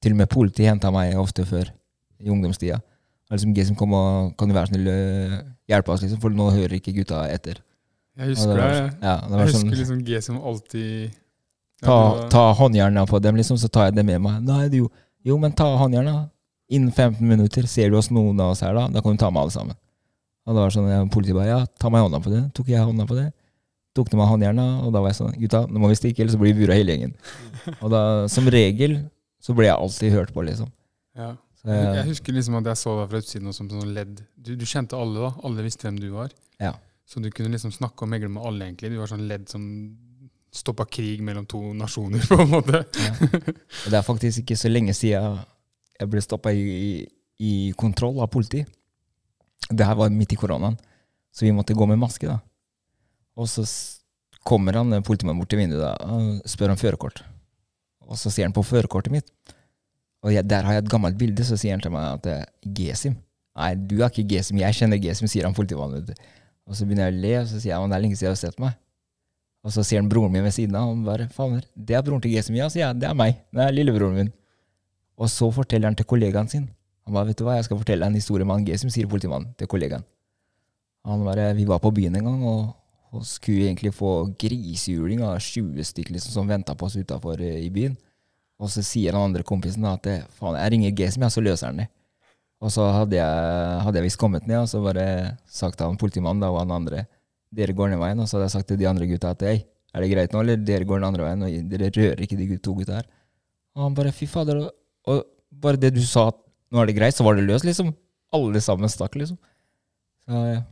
Til 0.01 0.13
og 0.13 0.21
med 0.21 0.29
politiet 0.31 0.69
henta 0.69 0.91
meg 0.93 1.17
ofte 1.17 1.45
før, 1.49 1.71
i 2.23 2.31
ungdomstida. 2.31 2.79
Og 3.25 3.37
liksom 3.37 3.53
Gesim 3.57 3.77
kom 3.77 3.93
og 3.97 4.33
kan 4.37 4.49
du 4.49 4.55
være 4.55 4.69
snill 4.69 4.89
øh, 4.91 5.37
hjelpe 5.71 5.93
oss, 5.93 6.03
liksom, 6.05 6.19
for 6.21 6.33
nå 6.33 6.49
hører 6.53 6.77
ikke 6.77 6.93
gutta 6.99 7.23
etter. 7.33 7.61
Jeg 8.15 8.31
husker 8.31 8.53
det 8.53 8.57
det. 8.57 8.63
var, 8.63 8.75
jeg. 8.75 8.91
ja, 9.01 9.15
det 9.15 9.31
Jeg 9.31 9.39
var 9.39 9.47
husker 9.49 9.59
sånn 9.59 9.73
liksom 9.75 10.03
G 10.07 10.19
som 10.23 10.35
alltid 10.39 10.91
ja, 11.11 11.87
Ta, 11.87 11.95
det 12.21 12.27
ta 12.31 12.43
håndjerna 12.55 13.03
på 13.09 13.19
dem, 13.19 13.39
liksom, 13.41 13.57
så 13.59 13.67
tar 13.67 13.89
jeg 13.89 13.97
det 13.97 14.05
med 14.07 14.21
meg. 14.23 14.37
Nei, 14.45 14.61
det 14.71 14.79
jo, 14.79 14.91
jo, 15.27 15.39
men 15.41 15.55
ta 15.57 15.67
håndjerna. 15.81 16.13
Innen 16.71 16.93
15 16.93 17.19
minutter 17.27 17.67
ser 17.69 17.91
du 17.91 17.97
oss 17.99 18.07
noen 18.13 18.39
av 18.41 18.53
oss 18.53 18.63
her, 18.65 18.73
da. 18.77 18.87
Da 18.93 19.03
kan 19.03 19.17
du 19.17 19.21
ta 19.21 19.29
med 19.33 19.43
alle 19.43 19.53
sammen. 19.53 19.75
Og 20.45 20.53
da 20.53 20.61
var 20.63 20.73
sånn, 20.73 20.87
ja, 20.89 21.01
Politiet 21.11 21.35
bare 21.37 21.49
ja, 21.49 21.59
ta 21.81 21.91
meg 21.93 22.05
hånda 22.05 22.21
på 22.23 22.31
det. 22.31 22.43
Tok 22.57 22.69
jeg 22.71 22.85
hånda 22.85 23.05
på 23.09 23.17
det. 23.17 23.27
Tok 23.97 24.09
de 24.11 24.17
meg 24.19 24.29
håndjerna, 24.31 24.65
og 24.85 24.93
da 24.93 25.01
var 25.03 25.11
jeg 25.11 25.19
sånn 25.19 25.35
gutta, 25.39 25.61
nå 25.71 25.81
må 25.81 25.89
vi 25.91 25.97
stikke, 25.99 26.23
ellers 26.23 26.35
så 26.35 26.39
blir 26.41 26.55
vi 26.55 26.65
bura 26.65 26.75
hele 26.77 26.95
gjengen. 26.95 27.13
Og 27.81 27.91
da, 27.93 28.01
som 28.31 28.47
regel, 28.51 28.97
så 29.43 29.55
ble 29.57 29.69
jeg 29.69 29.75
alltid 29.75 30.15
hørt 30.15 30.33
på, 30.35 30.43
liksom. 30.47 30.71
Ja. 31.15 31.33
Så 31.65 31.75
Jeg, 31.75 32.05
husker 32.11 32.35
liksom 32.35 32.57
at 32.59 32.67
jeg 32.69 32.77
så 32.77 32.91
deg 32.99 33.07
fra 33.09 33.21
utsiden 33.23 33.55
som 33.57 33.69
sånn 33.71 33.93
ledd. 33.95 34.19
Du, 34.37 34.51
du 34.55 34.65
kjente 34.69 34.97
alle, 34.97 35.23
da. 35.27 35.31
Alle 35.47 35.65
visste 35.65 35.87
hvem 35.87 35.97
du 36.01 36.11
var. 36.15 36.35
ja. 36.61 36.75
Så 37.05 37.21
du 37.21 37.27
kunne 37.29 37.51
liksom 37.53 37.69
snakke 37.69 38.01
og 38.01 38.09
megle 38.09 38.31
med 38.33 38.41
alle, 38.41 38.65
egentlig. 38.65 38.89
Du 38.89 38.97
var 38.97 39.09
sånn 39.11 39.27
ledd 39.29 39.43
som 39.45 39.61
stoppa 40.55 40.87
krig 40.89 41.19
mellom 41.21 41.45
to 41.45 41.59
nasjoner, 41.77 42.23
på 42.29 42.39
en 42.41 42.49
måte. 42.49 42.81
Og 42.81 43.91
det 43.91 43.99
er 43.99 44.07
faktisk 44.07 44.41
ikke 44.41 44.57
så 44.57 44.71
lenge 44.71 44.95
siden 44.97 45.37
jeg 45.99 46.09
ble 46.09 46.23
stoppa 46.25 46.49
i, 46.49 46.63
i, 46.65 46.89
i 47.45 47.51
kontroll 47.77 48.17
av 48.23 48.31
politi. 48.33 48.63
Det 49.69 49.85
her 49.85 49.97
var 49.99 50.09
midt 50.13 50.33
i 50.33 50.39
koronaen, 50.39 50.79
så 51.29 51.45
vi 51.45 51.53
måtte 51.53 51.77
gå 51.77 51.85
med 51.89 52.01
maske. 52.01 52.25
da. 52.25 52.39
Og 53.37 53.49
så 53.51 53.67
kommer 54.45 54.77
han 54.79 54.93
eh, 54.93 55.03
politimannen 55.05 55.41
bort 55.41 55.51
til 55.53 55.61
vinduet 55.61 55.81
da, 55.85 55.93
og 56.09 56.49
spør 56.49 56.73
om 56.73 56.79
førerkort. 56.79 57.21
Og 58.05 58.17
så 58.21 58.31
ser 58.33 58.47
han 58.47 58.55
på 58.55 58.65
førerkortet 58.65 59.13
mitt. 59.13 59.29
Og 60.25 60.33
jeg, 60.33 60.47
der 60.49 60.65
har 60.65 60.73
jeg 60.73 60.85
et 60.85 60.89
gammelt 60.89 61.17
bilde, 61.19 61.45
så 61.45 61.57
sier 61.59 61.75
han 61.75 61.83
til 61.83 61.93
meg 61.93 62.07
at 62.15 62.23
det 62.25 62.33
er 62.39 62.47
Gesim. 62.79 63.19
Nei, 63.55 63.75
du 63.77 63.99
er 63.99 64.09
ikke 64.09 64.25
Gesim, 64.33 64.57
jeg 64.59 64.75
kjenner 64.75 64.99
Gesim, 65.01 65.29
sier 65.31 65.45
han 65.45 65.53
politimannen. 65.55 66.09
Og 66.65 66.77
så 66.77 66.87
begynner 66.87 67.11
jeg 67.11 67.13
å 67.13 67.21
le, 67.21 67.33
og 67.43 67.51
så 67.51 67.59
sier 67.59 67.71
jeg 67.75 67.77
at 67.77 67.91
det 67.91 67.97
er 67.97 68.03
lenge 68.03 68.17
siden 68.17 68.31
jeg 68.31 68.33
har 68.33 68.41
sett 68.41 68.57
meg. 68.63 68.73
Og 69.65 69.73
så 69.73 69.83
ser 69.85 70.01
han 70.01 70.09
broren 70.09 70.33
min 70.33 70.45
ved 70.45 70.53
siden 70.53 70.77
av, 70.77 70.89
og 70.89 70.95
han 70.95 71.03
bare 71.05 71.27
faen, 71.33 71.61
det 71.73 71.97
er 71.97 72.01
broren 72.05 72.23
til 72.25 72.33
Gesim. 72.33 72.57
Ja, 72.57 72.71
sier 72.73 72.87
jeg, 72.87 72.99
det 73.01 73.09
er 73.09 73.17
meg. 73.17 73.37
Det 73.53 73.63
er 73.63 73.73
lillebroren 73.73 74.17
min. 74.17 74.33
Og 75.21 75.29
så 75.31 75.47
forteller 75.53 75.89
han 75.89 75.97
til 75.97 76.09
kollegaen 76.09 76.49
sin. 76.51 76.65
Han 77.05 77.15
bare, 77.15 77.29
vet 77.29 77.39
du 77.39 77.45
hva, 77.45 77.59
jeg 77.59 77.67
skal 77.69 77.79
fortelle 77.79 78.09
en 78.09 78.17
historie 78.17 78.45
med 78.45 78.59
han 78.59 78.65
Gesim, 78.67 78.91
sier 78.93 79.09
politimannen 79.09 79.53
til 79.59 79.69
kollegaen. 79.69 80.05
Han 81.05 81.21
bare, 81.25 81.51
vi 81.53 81.67
var 81.69 81.81
på 81.81 81.93
byen 81.93 82.17
en 82.17 82.27
gang, 82.31 82.41
og, 82.49 82.73
og 83.13 83.25
skulle 83.29 83.69
egentlig 83.69 83.93
få 83.93 84.11
grisehjuling 84.41 85.21
av 85.25 85.37
20 85.37 85.85
stykker 85.85 86.17
liksom, 86.17 86.33
som 86.33 86.49
venta 86.49 86.73
på 86.73 86.89
oss 86.89 86.97
utafor 86.97 87.41
i 87.45 87.69
byen. 87.73 87.93
Og 88.61 88.71
så 88.71 88.83
sier 88.85 89.11
den 89.11 89.19
andre 89.19 89.43
kompisen 89.47 89.83
da 89.83 89.97
at 89.97 90.07
faen, 90.37 90.55
jeg 90.55 90.71
ringer 90.73 90.95
Gesim, 90.95 91.25
ja, 91.25 91.31
så 91.33 91.43
løser 91.43 91.71
han 91.71 91.83
det. 91.83 91.89
Og 92.63 92.71
så 92.71 92.85
hadde 92.87 93.17
jeg, 93.19 93.95
jeg 93.97 94.05
visst 94.05 94.19
kommet 94.21 94.47
ned, 94.47 94.61
og 94.63 94.69
så 94.71 94.79
bare 94.83 95.05
sagt 95.43 95.77
til 95.79 95.89
han 95.89 95.99
politimannen 95.99 96.43
da, 96.43 96.51
og 96.53 96.61
han 96.63 96.71
andre 96.73 97.03
dere 97.55 97.75
går 97.75 97.91
ned 97.91 98.01
veien. 98.01 98.21
Og 98.21 98.29
så 98.29 98.37
hadde 98.37 98.47
jeg 98.47 98.55
sagt 98.55 98.69
til 98.71 98.79
de 98.79 98.87
andre 98.89 99.07
gutta 99.09 99.33
at 99.35 99.43
hei, 99.45 99.57
er 99.95 100.03
det 100.03 100.11
greit 100.11 100.33
nå, 100.35 100.41
eller 100.43 100.63
dere 100.63 100.87
går 100.87 101.01
den 101.01 101.09
andre 101.09 101.27
veien, 101.27 101.43
og 101.45 101.69
dere 101.71 101.91
rører 101.95 102.23
ikke 102.25 102.39
de 102.39 102.57
to 102.63 102.75
gutta 102.79 102.99
her. 102.99 103.09
Og 103.75 103.85
han 103.85 103.97
bare 103.97 104.15
fy 104.15 104.27
fader, 104.31 104.63
og, 105.11 105.21
bare 105.51 105.79
det 105.79 105.93
du 105.95 106.01
sa 106.07 106.29
at 106.31 106.39
nå 106.71 106.81
er 106.81 106.89
det 106.89 106.97
greit, 106.97 107.15
så 107.15 107.23
var 107.27 107.37
det 107.37 107.45
løst, 107.47 107.67
liksom. 107.67 107.91
Alle 108.35 108.61
sammen 108.63 108.91
stakk, 108.91 109.15
liksom. 109.19 109.37
Så 110.25 110.41
ja. 110.47 110.63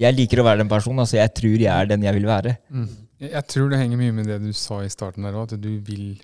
Jeg 0.00 0.16
liker 0.16 0.40
å 0.40 0.46
være 0.46 0.62
den 0.62 0.70
personen, 0.70 1.02
altså 1.02 1.18
jeg 1.18 1.32
tror 1.36 1.60
jeg 1.60 1.70
er 1.70 1.88
den 1.90 2.04
jeg 2.06 2.16
vil 2.16 2.26
være. 2.28 2.54
Mm. 2.72 2.88
Jeg 3.20 3.42
tror 3.52 3.68
det 3.68 3.80
henger 3.82 4.00
mye 4.00 4.14
med 4.16 4.30
det 4.30 4.38
du 4.40 4.50
sa 4.56 4.78
i 4.80 4.92
starten 4.92 5.26
der 5.26 5.36
òg, 5.36 5.50
at 5.52 5.60
du 5.60 5.74
vil 5.84 6.14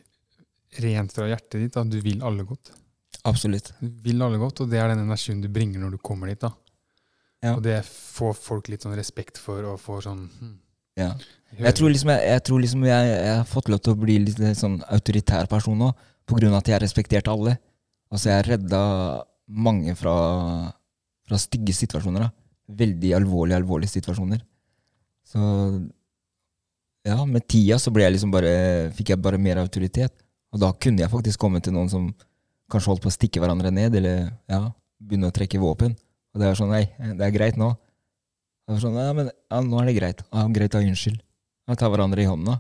rent 0.83 1.15
fra 1.15 1.29
hjertet 1.31 1.63
ditt. 1.63 1.79
At 1.81 1.91
du 1.91 1.99
vil 2.05 2.23
alle 2.27 2.47
godt. 2.49 2.73
Absolutt. 3.27 3.73
Du 3.81 3.91
vil 4.05 4.23
alle 4.23 4.39
godt, 4.41 4.63
og 4.63 4.71
det 4.71 4.81
er 4.81 4.93
den 4.93 5.05
energien 5.07 5.41
du 5.43 5.49
bringer 5.53 5.83
når 5.83 5.97
du 5.97 6.03
kommer 6.05 6.31
dit. 6.31 6.41
da. 6.41 6.53
Ja. 7.45 7.57
Og 7.57 7.63
det 7.65 7.81
får 7.87 8.37
folk 8.39 8.71
litt 8.73 8.87
sånn 8.87 8.97
respekt 8.99 9.39
for, 9.41 9.65
og 9.69 9.81
får 9.83 10.07
sånn 10.09 10.23
hm, 10.41 10.55
Ja. 10.97 11.11
Jeg 11.57 11.77
tror 11.79 11.93
liksom 11.93 12.11
jeg, 12.11 12.23
jeg, 12.27 12.43
tror 12.49 12.63
liksom 12.63 12.85
jeg, 12.89 13.11
jeg 13.13 13.35
har 13.37 13.45
fått 13.49 13.69
lov 13.71 13.81
til 13.85 13.95
å 13.95 14.01
bli 14.01 14.17
litt 14.25 14.41
sånn 14.59 14.81
autoritær 14.93 15.47
person 15.51 15.77
nå, 15.79 15.93
på 16.27 16.39
grunn 16.39 16.55
av 16.55 16.63
at 16.63 16.71
jeg 16.73 16.83
respekterte 16.83 17.31
alle. 17.31 17.55
Altså, 18.11 18.31
jeg 18.33 18.47
redda 18.49 18.81
mange 19.47 19.95
fra, 19.99 20.17
fra 21.29 21.39
stygge 21.39 21.75
situasjoner. 21.77 22.27
da. 22.27 22.33
Veldig 22.83 23.13
alvorlige, 23.21 23.61
alvorlige 23.61 23.95
situasjoner. 23.95 24.43
Så 25.27 25.41
ja, 27.07 27.21
med 27.23 27.47
tida 27.47 27.79
så 27.79 27.93
ble 27.95 28.07
jeg 28.07 28.17
liksom 28.17 28.33
bare, 28.35 28.55
fikk 28.97 29.13
jeg 29.15 29.23
bare 29.23 29.39
mer 29.39 29.61
autoritet. 29.63 30.15
Og 30.57 30.63
da 30.63 30.73
kunne 30.81 31.05
jeg 31.05 31.13
faktisk 31.13 31.43
komme 31.43 31.61
til 31.61 31.75
noen 31.77 31.91
som 31.93 32.09
kanskje 32.73 32.91
holdt 32.91 33.05
på 33.05 33.11
å 33.13 33.15
stikke 33.15 33.43
hverandre 33.43 33.69
ned, 33.75 33.95
eller 34.01 34.31
ja, 34.49 34.63
begynne 35.05 35.29
å 35.29 35.35
trekke 35.35 35.61
våpen. 35.61 35.93
Og 36.33 36.41
det 36.41 36.49
er 36.49 36.57
sånn, 36.59 36.73
nei, 36.73 36.87
det 36.97 37.27
er 37.27 37.35
greit 37.35 37.59
nå. 37.61 37.75
Det 38.67 38.75
var 38.75 38.81
sånn, 38.83 38.97
ja, 38.99 39.13
men 39.15 39.29
ja, 39.29 39.59
nå 39.63 39.83
er 39.83 39.91
det 39.91 39.99
greit. 39.99 40.23
Ja, 40.33 40.47
greit, 40.51 40.73
da, 40.73 40.81
unnskyld. 40.81 41.21
Ja, 41.69 41.77
ta 41.79 41.91
hverandre 41.93 42.25
i 42.25 42.29
hånda. 42.31 42.57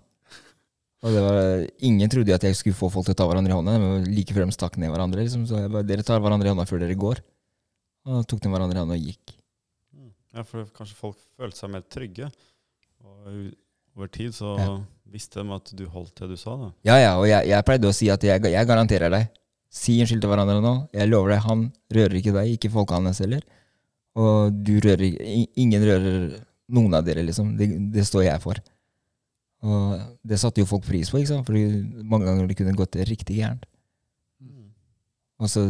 Og 1.06 1.14
det 1.14 1.22
var, 1.22 1.64
ingen 1.88 2.10
trodde 2.12 2.34
at 2.34 2.44
jeg 2.46 2.56
skulle 2.58 2.76
få 2.78 2.88
folk 2.92 3.08
til 3.08 3.14
å 3.16 3.18
ta 3.18 3.26
hverandre 3.28 3.52
i 3.52 3.56
hånda. 3.56 3.74
Men 3.80 4.06
like 4.10 4.34
før 4.36 4.46
de 4.46 4.54
stakk 4.56 4.78
ned 4.80 4.92
hverandre. 4.92 5.24
Liksom. 5.24 5.44
Så 5.48 5.60
jeg 5.60 5.72
bare, 5.72 5.86
dere 5.86 6.04
tar 6.06 6.22
hverandre 6.22 6.48
i 6.48 6.52
hånda 6.52 6.66
før 6.68 6.82
dere 6.82 6.96
går. 6.98 7.20
Og 8.06 8.14
da 8.18 8.22
tok 8.30 8.42
de 8.44 8.52
hverandre 8.52 8.78
i 8.78 8.82
hånda 8.84 8.96
og 8.96 9.08
gikk. 9.08 9.34
Ja, 10.36 10.44
for 10.44 10.68
kanskje 10.76 10.98
folk 10.98 11.18
følte 11.38 11.60
seg 11.60 11.72
mer 11.72 11.84
trygge. 11.92 12.30
Og 13.04 13.32
over 13.96 14.12
tid 14.12 14.34
så 14.36 14.56
Ja. 14.60 14.74
Visste 15.12 15.40
de 15.42 15.52
at 15.56 15.70
du 15.78 15.84
holdt 15.92 16.14
det 16.20 16.28
du 16.32 16.36
sa, 16.40 16.56
da. 16.60 16.70
Ja, 16.88 16.96
ja, 17.00 17.12
og 17.18 17.26
jeg, 17.28 17.48
jeg 17.50 17.64
pleide 17.68 17.88
å 17.90 17.94
si 17.96 18.08
at 18.12 18.22
jeg, 18.26 18.42
jeg 18.52 18.68
garanterer 18.68 19.12
deg. 19.12 19.28
Si 19.76 19.98
unnskyld 20.00 20.22
til 20.24 20.30
hverandre 20.32 20.60
nå. 20.64 20.74
Jeg 20.96 21.10
lover 21.10 21.34
deg, 21.34 21.42
han 21.46 21.66
rører 21.92 22.18
ikke 22.20 22.32
deg, 22.36 22.52
ikke 22.56 22.70
folka 22.72 22.98
hans 23.00 23.20
heller. 23.24 23.42
Og 24.16 24.52
du 24.64 24.74
rører 24.80 25.04
ikke- 25.10 25.50
Ingen 25.62 25.82
rører 25.84 26.16
noen 26.72 26.94
av 26.96 27.04
dere, 27.04 27.22
liksom. 27.26 27.54
Det, 27.58 27.68
det 27.92 28.06
står 28.08 28.24
jeg 28.26 28.40
for. 28.42 28.60
Og 29.66 30.00
det 30.26 30.38
satte 30.40 30.60
jo 30.62 30.68
folk 30.68 30.84
pris 30.86 31.10
på, 31.10 31.18
ikke 31.20 31.32
sant? 31.34 31.46
Fordi 31.48 31.64
mange 32.04 32.26
ganger 32.28 32.48
det 32.48 32.56
kunne 32.58 32.76
gått 32.78 32.96
riktig 33.08 33.38
gærent. 33.40 33.66
Og 35.40 35.50
så 35.52 35.66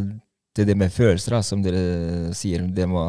til 0.55 0.65
det 0.69 0.77
med 0.79 0.93
følelser, 0.95 1.35
da, 1.37 1.43
som 1.45 1.63
dere 1.65 2.33
sier, 2.37 2.63
det 2.73 2.87
må 2.89 3.03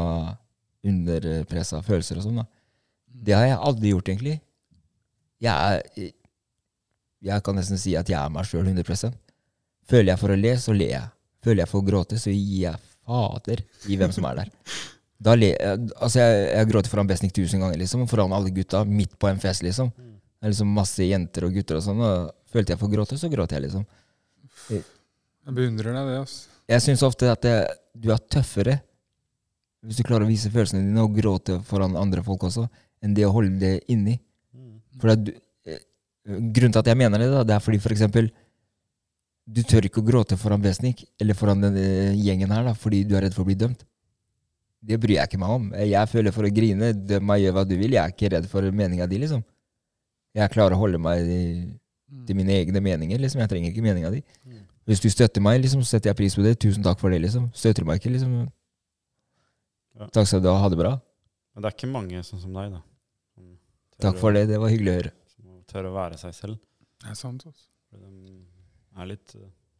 underpressa 0.87 1.79
følelser 1.85 2.19
og 2.19 2.25
sånn, 2.25 2.41
da. 2.41 2.47
Det 3.27 3.33
har 3.37 3.45
jeg 3.49 3.59
aldri 3.69 3.91
gjort, 3.93 4.09
egentlig. 4.11 4.35
Jeg 5.41 5.53
er 5.53 6.11
Jeg 7.25 7.43
kan 7.45 7.57
nesten 7.57 7.79
si 7.81 7.95
at 7.97 8.09
jeg 8.11 8.17
er 8.19 8.33
meg 8.33 8.45
sjøl 8.45 8.67
100 8.67 9.13
Føler 9.87 10.11
jeg 10.11 10.19
for 10.19 10.33
å 10.33 10.37
le, 10.37 10.51
så 10.59 10.75
ler 10.75 10.91
jeg. 10.91 11.09
Føler 11.45 11.63
jeg 11.63 11.71
for 11.71 11.79
å 11.81 11.87
gråte, 11.87 12.19
så 12.19 12.33
gir 12.33 12.65
jeg 12.65 12.81
fader 13.07 13.63
i 13.87 13.97
hvem 13.99 14.11
som 14.13 14.27
er 14.27 14.41
der. 14.41 14.49
Da 15.23 15.33
le, 15.37 15.53
altså 15.95 16.19
jeg, 16.19 16.41
jeg 16.51 16.69
gråter 16.69 16.91
foran 16.91 17.07
Besnik 17.09 17.33
tusen 17.33 17.63
ganger, 17.63 17.79
liksom. 17.79 18.03
Foran 18.11 18.35
alle 18.35 18.51
gutta, 18.53 18.83
midt 18.85 19.15
på 19.17 19.29
en 19.31 19.39
fest, 19.41 19.63
liksom. 19.65 19.89
Det 19.95 20.45
er 20.45 20.53
liksom 20.53 20.75
masse 20.75 21.07
jenter 21.07 21.47
og 21.47 21.55
gutter 21.55 21.79
og 21.79 21.85
sånn. 21.87 22.03
Og 22.03 22.51
følte 22.53 22.75
jeg 22.75 22.81
for 22.81 22.89
å 22.89 22.93
gråte, 22.93 23.17
så 23.17 23.31
gråter 23.31 23.57
jeg, 23.57 23.69
liksom. 23.69 23.87
Jeg 24.67 25.55
beundrer 25.55 25.95
deg, 25.95 26.11
det. 26.11 26.19
altså. 26.25 26.53
Jeg 26.67 26.83
syns 26.83 27.05
ofte 27.07 27.31
at 27.31 27.47
det, 27.47 27.55
du 27.95 28.11
er 28.11 28.21
tøffere 28.27 28.81
hvis 29.87 30.01
du 30.01 30.03
klarer 30.03 30.25
å 30.25 30.29
vise 30.29 30.49
følelsene 30.51 30.83
dine 30.83 31.03
og 31.05 31.13
gråte 31.15 31.61
foran 31.63 31.95
andre 31.95 32.19
folk 32.25 32.43
også, 32.49 32.65
enn 33.05 33.13
det 33.15 33.23
å 33.23 33.31
holde 33.31 33.55
det 33.61 33.75
inni. 33.93 34.17
For 34.99 35.13
at 35.13 35.21
du, 35.23 35.31
eh, 35.31 35.39
grunnen 36.27 36.73
til 36.75 36.81
at 36.83 36.89
jeg 36.91 36.99
mener 36.99 37.21
det, 37.23 37.31
da, 37.31 37.43
det 37.47 37.55
er 37.55 37.63
fordi 37.63 37.79
for 37.83 37.95
eksempel 37.95 38.29
du 39.47 39.61
tør 39.63 39.85
ikke 39.87 40.01
å 40.01 40.07
gråte 40.07 40.35
foran 40.39 40.59
Besnik 40.63 41.05
eller 41.21 41.37
foran 41.39 41.61
den 41.63 41.77
eh, 41.79 42.17
gjengen 42.19 42.51
her 42.51 42.65
da, 42.67 42.73
fordi 42.75 43.05
du 43.07 43.15
er 43.15 43.23
redd 43.27 43.35
for 43.35 43.45
å 43.45 43.47
bli 43.47 43.55
dømt. 43.55 43.85
Det 44.87 44.97
bryr 45.01 45.17
jeg 45.17 45.29
ikke 45.31 45.39
meg 45.41 45.53
om. 45.55 45.69
Jeg 45.79 46.09
føler 46.11 46.35
for 46.35 46.47
å 46.47 46.51
grine. 46.53 46.91
Døm 46.93 47.23
meg, 47.27 47.41
gjør 47.45 47.55
hva 47.55 47.63
du 47.67 47.73
vil. 47.79 47.95
Jeg 47.95 48.01
er 48.03 48.13
ikke 48.13 48.29
redd 48.35 48.45
for 48.51 48.67
meninga 48.75 49.07
di, 49.09 49.17
liksom. 49.23 49.41
Jeg 50.37 50.51
klarer 50.53 50.75
å 50.75 50.81
holde 50.83 50.99
meg 51.01 51.23
til 52.27 52.37
mine 52.37 52.53
egne 52.59 52.83
meninger. 52.83 53.19
liksom. 53.23 53.41
Jeg 53.41 53.51
trenger 53.51 53.71
ikke 53.71 53.83
meninga 53.83 54.11
di. 54.13 54.21
Hvis 54.87 55.01
du 55.03 55.09
støtter 55.11 55.43
meg, 55.43 55.59
liksom, 55.63 55.81
så 55.83 55.95
setter 55.97 56.13
jeg 56.13 56.19
pris 56.21 56.37
på 56.37 56.45
det. 56.45 56.53
Tusen 56.63 56.85
takk 56.85 57.01
for 57.01 57.11
det. 57.11 57.19
liksom. 57.25 57.49
Støtter 57.57 57.83
du 57.83 57.89
meg 57.89 57.99
ikke, 57.99 58.13
liksom. 58.13 58.35
Ja. 59.97 60.07
Takk 60.13 60.29
skal 60.29 60.43
du 60.45 60.51
ha. 60.51 60.59
Ha 60.61 60.69
det 60.71 60.79
bra. 60.79 60.93
Men 61.55 61.65
det 61.65 61.71
er 61.71 61.75
ikke 61.79 61.91
mange 61.91 62.21
sånn 62.23 62.43
som 62.43 62.53
deg, 62.55 62.77
da. 62.77 62.83
Takk 64.05 64.21
for 64.21 64.35
det. 64.37 64.45
Det 64.51 64.61
var 64.61 64.71
hyggelig 64.71 64.93
å 64.93 64.99
høre. 65.01 65.13
Tør 65.67 65.89
å 65.89 65.95
være 65.95 66.19
seg 66.21 66.35
selv. 66.35 66.59
Det 67.03 67.11
er 67.11 67.17
sant, 67.19 67.45
altså. 67.47 67.67
De 67.93 69.01
er 69.01 69.09
litt 69.13 69.35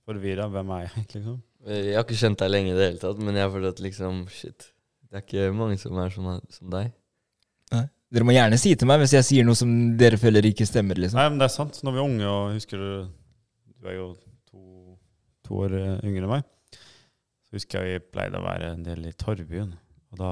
forvirra. 0.08 0.48
Hvem 0.52 0.74
er 0.78 0.86
jeg, 0.86 1.06
liksom? 1.16 1.42
Jeg 1.68 1.98
har 1.98 2.06
ikke 2.06 2.20
kjent 2.20 2.40
deg 2.44 2.54
lenge 2.54 2.74
i 2.74 2.78
det 2.78 2.90
hele 2.92 3.02
tatt, 3.02 3.20
men 3.24 3.36
jeg 3.36 3.48
har 3.48 3.54
følt 3.56 3.72
at 3.72 3.84
liksom 3.84 4.24
Shit. 4.32 4.72
Det 5.08 5.22
er 5.22 5.24
ikke 5.24 5.52
mange 5.56 5.80
som 5.80 6.00
er 6.04 6.12
som, 6.12 6.32
som 6.52 6.72
deg. 6.74 6.92
Dere 8.08 8.24
må 8.24 8.32
gjerne 8.32 8.56
si 8.60 8.72
til 8.80 8.88
meg 8.88 9.02
hvis 9.02 9.18
jeg 9.18 9.28
sier 9.28 9.48
noe 9.48 9.58
som 9.60 9.72
dere 10.00 10.20
føler 10.20 10.46
ikke 10.48 10.68
stemmer. 10.68 11.00
liksom. 11.00 11.20
Nei, 11.20 11.28
men 11.32 11.42
det 11.42 11.50
er 11.50 11.56
sant. 11.58 11.80
Når 11.84 11.96
vi 11.96 12.00
er 12.00 12.06
unge, 12.06 12.30
og 12.32 12.54
husker 12.56 12.80
du 12.84 12.92
Du 13.78 13.90
er 13.92 13.98
jo 13.98 14.06
to, 14.48 14.62
to 15.46 15.60
år 15.66 15.76
eh, 15.78 16.06
yngre 16.08 16.24
enn 16.24 16.32
meg. 16.32 16.48
Så 17.48 17.60
husker 17.60 17.84
jeg 17.84 18.00
vi 18.00 18.12
pleide 18.16 18.40
å 18.40 18.46
være 18.46 18.72
en 18.74 18.86
del 18.86 19.10
i 19.10 19.14
Torvbyen. 19.16 19.76
Og 20.12 20.22
da 20.22 20.32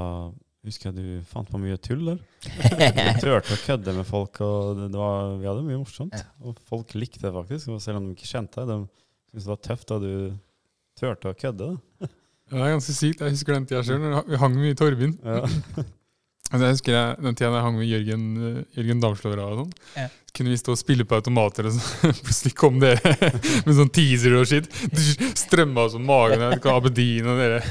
husker 0.71 0.89
jeg 0.91 0.97
du 0.97 1.25
fant 1.29 1.49
på 1.51 1.59
mye 1.61 1.77
tull 1.81 2.03
der. 2.11 2.19
Du 3.19 3.23
turte 3.23 3.55
å 3.55 3.61
kødde 3.63 3.95
med 3.97 4.07
folk, 4.09 4.41
og 4.45 4.75
det, 4.79 4.89
det 4.93 4.99
var, 5.01 5.33
vi 5.41 5.49
hadde 5.49 5.65
mye 5.67 5.81
morsomt. 5.81 6.15
Og 6.43 6.59
folk 6.69 6.93
likte 6.97 7.23
det 7.27 7.33
faktisk, 7.35 7.71
selv 7.83 8.01
om 8.01 8.09
de 8.09 8.15
ikke 8.17 8.29
kjente 8.29 8.65
deg. 8.65 8.85
De 8.85 9.35
syntes 9.35 9.47
det 9.47 9.53
var 9.53 9.63
tøft 9.69 9.91
da 9.91 9.99
du 10.03 10.11
turte 10.99 11.33
å 11.33 11.37
kødde. 11.45 11.73
da. 11.75 12.09
Ja, 12.45 12.59
det 12.59 12.65
er 12.67 12.73
ganske 12.75 12.93
sykt. 12.93 13.21
Jeg 13.25 13.33
husker 13.33 13.55
den 13.55 13.63
tida 13.65 13.79
sjøl. 13.81 14.03
Vi 14.29 14.37
hang 14.37 14.53
mye 14.53 14.75
i 14.75 14.77
Torvin. 14.77 15.15
Ja. 15.25 15.41
Altså, 16.53 16.67
jeg 16.67 16.75
husker 16.75 16.93
jeg, 16.93 17.13
den 17.25 17.35
tida 17.35 17.47
jeg 17.49 17.63
hang 17.65 17.77
med 17.79 17.87
Jørgen, 17.89 18.25
eh, 18.37 18.57
Jørgen 18.77 18.99
Damslåra 19.01 19.47
og 19.49 19.61
sånn. 19.63 19.71
Ja. 19.97 20.03
Kunne 20.37 20.51
vi 20.53 20.59
stå 20.61 20.75
og 20.75 20.77
spille 20.77 21.07
på 21.09 21.17
automater, 21.17 21.65
og 21.65 21.73
så 21.73 22.11
plutselig 22.21 22.53
kom 22.59 22.77
dere 22.83 23.15
med 23.65 23.71
sånn 23.79 23.89
teaser 23.89 24.35
og 24.37 24.45
shit. 24.51 24.69
Du 24.93 25.01
strømma 25.41 25.87
om 25.97 26.05
magen 26.05 26.45
her. 26.45 26.59
kom 26.61 26.77
Abedin 26.77 27.31
og 27.33 27.41
dere. 27.41 27.63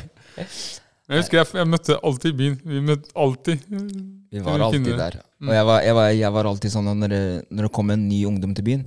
Jeg 1.05 1.21
husker 1.21 1.37
jeg, 1.37 1.49
jeg 1.59 1.69
møtte 1.69 1.97
alltid 2.01 2.37
byen. 2.39 2.55
Vi 2.65 2.81
møtte 2.81 3.11
alltid. 3.13 3.65
Vi 4.33 4.45
var 4.45 4.63
alltid 4.67 4.87
der. 4.97 5.19
Og 5.45 5.53
jeg 5.53 5.67
var, 5.69 5.81
jeg, 5.85 5.97
var, 5.99 6.13
jeg 6.17 6.33
var 6.33 6.49
alltid 6.49 6.73
sånn 6.73 6.89
at 6.89 6.97
når 6.97 7.13
det, 7.13 7.25
når 7.53 7.67
det 7.69 7.73
kom 7.77 7.91
en 7.93 8.07
ny 8.09 8.21
ungdom 8.29 8.55
til 8.57 8.65
byen, 8.65 8.87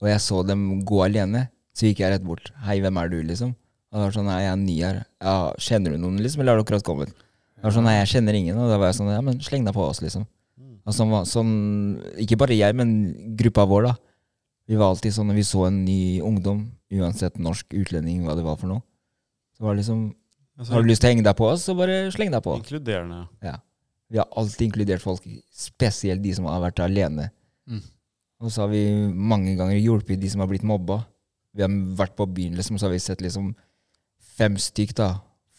og 0.00 0.08
jeg 0.08 0.22
så 0.24 0.40
dem 0.48 0.62
gå 0.88 1.02
alene, 1.04 1.44
så 1.76 1.88
gikk 1.88 2.00
jeg 2.00 2.14
rett 2.14 2.24
bort. 2.24 2.48
'Hei, 2.64 2.80
hvem 2.80 2.96
er 3.00 3.12
du?' 3.12 3.20
liksom. 3.28 3.52
Og 3.92 3.98
det 3.98 4.04
var 4.06 4.14
sånn 4.16 4.28
'Nei, 4.28 4.38
jeg 4.42 4.52
er 4.52 4.62
ny 4.62 4.76
her'. 4.80 5.02
Ja, 5.20 5.34
'Kjenner 5.60 5.92
du 5.92 5.98
noen', 6.00 6.20
liksom? 6.24 6.40
Eller 6.40 6.52
har 6.56 6.60
du 6.60 6.64
akkurat 6.64 6.84
kommet? 6.88 7.12
Det 7.12 7.64
var 7.68 7.76
sånn 7.76 7.84
'Nei, 7.84 7.98
jeg 8.00 8.08
kjenner 8.16 8.38
ingen'. 8.38 8.56
Og 8.56 8.72
da 8.72 8.78
var 8.80 8.88
jeg 8.88 8.96
sånn 9.00 9.12
'Ja, 9.12 9.20
men 9.20 9.40
sleng 9.44 9.64
deg 9.68 9.76
på 9.76 9.84
oss', 9.84 10.00
liksom. 10.00 10.24
Og 10.82 10.96
sånn, 10.96 11.12
sånn, 11.28 11.52
ikke 12.18 12.40
bare 12.40 12.56
jeg, 12.56 12.74
men 12.74 13.36
gruppa 13.36 13.68
vår, 13.68 13.92
da. 13.92 13.94
Vi 14.66 14.76
var 14.80 14.90
alltid 14.90 15.12
sånn 15.14 15.28
når 15.28 15.36
vi 15.38 15.44
så 15.46 15.66
en 15.68 15.84
ny 15.84 16.20
ungdom, 16.24 16.72
uansett 16.90 17.38
norsk, 17.38 17.68
utlending, 17.76 18.24
hva 18.24 18.34
det 18.34 18.42
var 18.42 18.56
for 18.56 18.72
noe, 18.72 18.82
så 19.54 19.66
var 19.66 19.74
det 19.74 19.82
liksom 19.84 20.14
Altså, 20.62 20.76
Har 20.76 20.84
du 20.84 20.90
lyst 20.90 21.02
til 21.02 21.10
å 21.10 21.12
henge 21.12 21.26
deg 21.26 21.36
på 21.38 21.48
oss, 21.50 21.66
så 21.66 21.74
bare 21.74 22.06
sleng 22.14 22.30
deg 22.30 22.42
på. 22.44 22.54
Inkluderende. 22.60 23.24
Vi 24.12 24.20
har 24.20 24.28
alltid 24.36 24.68
inkludert 24.68 25.02
folk, 25.02 25.24
spesielt 25.56 26.22
de 26.22 26.34
som 26.36 26.46
har 26.46 26.60
vært 26.62 26.82
alene. 26.84 27.30
Mm. 27.66 27.82
Og 28.42 28.52
så 28.52 28.64
har 28.64 28.70
vi 28.70 28.84
mange 29.10 29.56
ganger 29.58 29.78
hjulpet 29.78 30.20
de 30.20 30.30
som 30.30 30.42
har 30.44 30.50
blitt 30.50 30.66
mobba. 30.66 31.00
Vi 31.56 31.64
har 31.64 31.72
vært 31.98 32.14
på 32.18 32.26
byen, 32.30 32.54
liksom, 32.58 32.78
så 32.78 32.86
har 32.86 32.94
vi 32.94 33.02
sett 33.02 33.24
liksom 33.24 33.50
fem 34.36 34.56
stykk 34.60 34.94
da, 34.98 35.08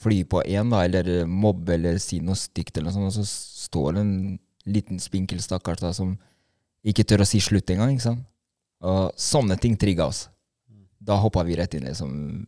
fly 0.04 0.22
på 0.30 0.42
én, 0.46 0.72
da, 0.72 0.84
eller 0.88 1.26
mobbe 1.30 1.76
eller 1.76 2.00
si 2.02 2.20
noe 2.24 2.38
stygt, 2.40 2.78
eller 2.78 2.92
noe 2.92 2.96
sånt, 2.96 3.10
og 3.12 3.18
så 3.18 3.68
står 3.70 3.96
det 3.96 4.04
en 4.04 4.16
liten 4.74 5.02
spinkel 5.02 5.42
stakkars 5.44 5.84
da, 5.84 5.92
som 5.96 6.16
ikke 6.88 7.06
tør 7.08 7.24
å 7.24 7.28
si 7.28 7.42
slutt 7.44 7.72
engang. 7.74 7.96
ikke 7.96 8.08
sant? 8.10 8.26
Og 8.84 9.14
sånne 9.20 9.58
ting 9.60 9.78
trigga 9.80 10.10
oss. 10.12 10.28
Da 11.04 11.18
hoppa 11.20 11.44
vi 11.48 11.58
rett 11.60 11.74
inn, 11.76 11.88
liksom. 11.88 12.46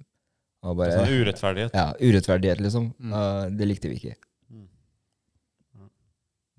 Og 0.66 0.78
bare, 0.80 0.96
Sånn 0.98 1.12
urettferdighet. 1.22 1.76
ja, 1.78 1.92
urettferdighet, 2.02 2.62
liksom. 2.66 2.88
Mm. 2.98 3.12
Uh, 3.14 3.44
det 3.54 3.68
likte 3.70 3.92
vi 3.92 4.00
ikke. 4.00 4.16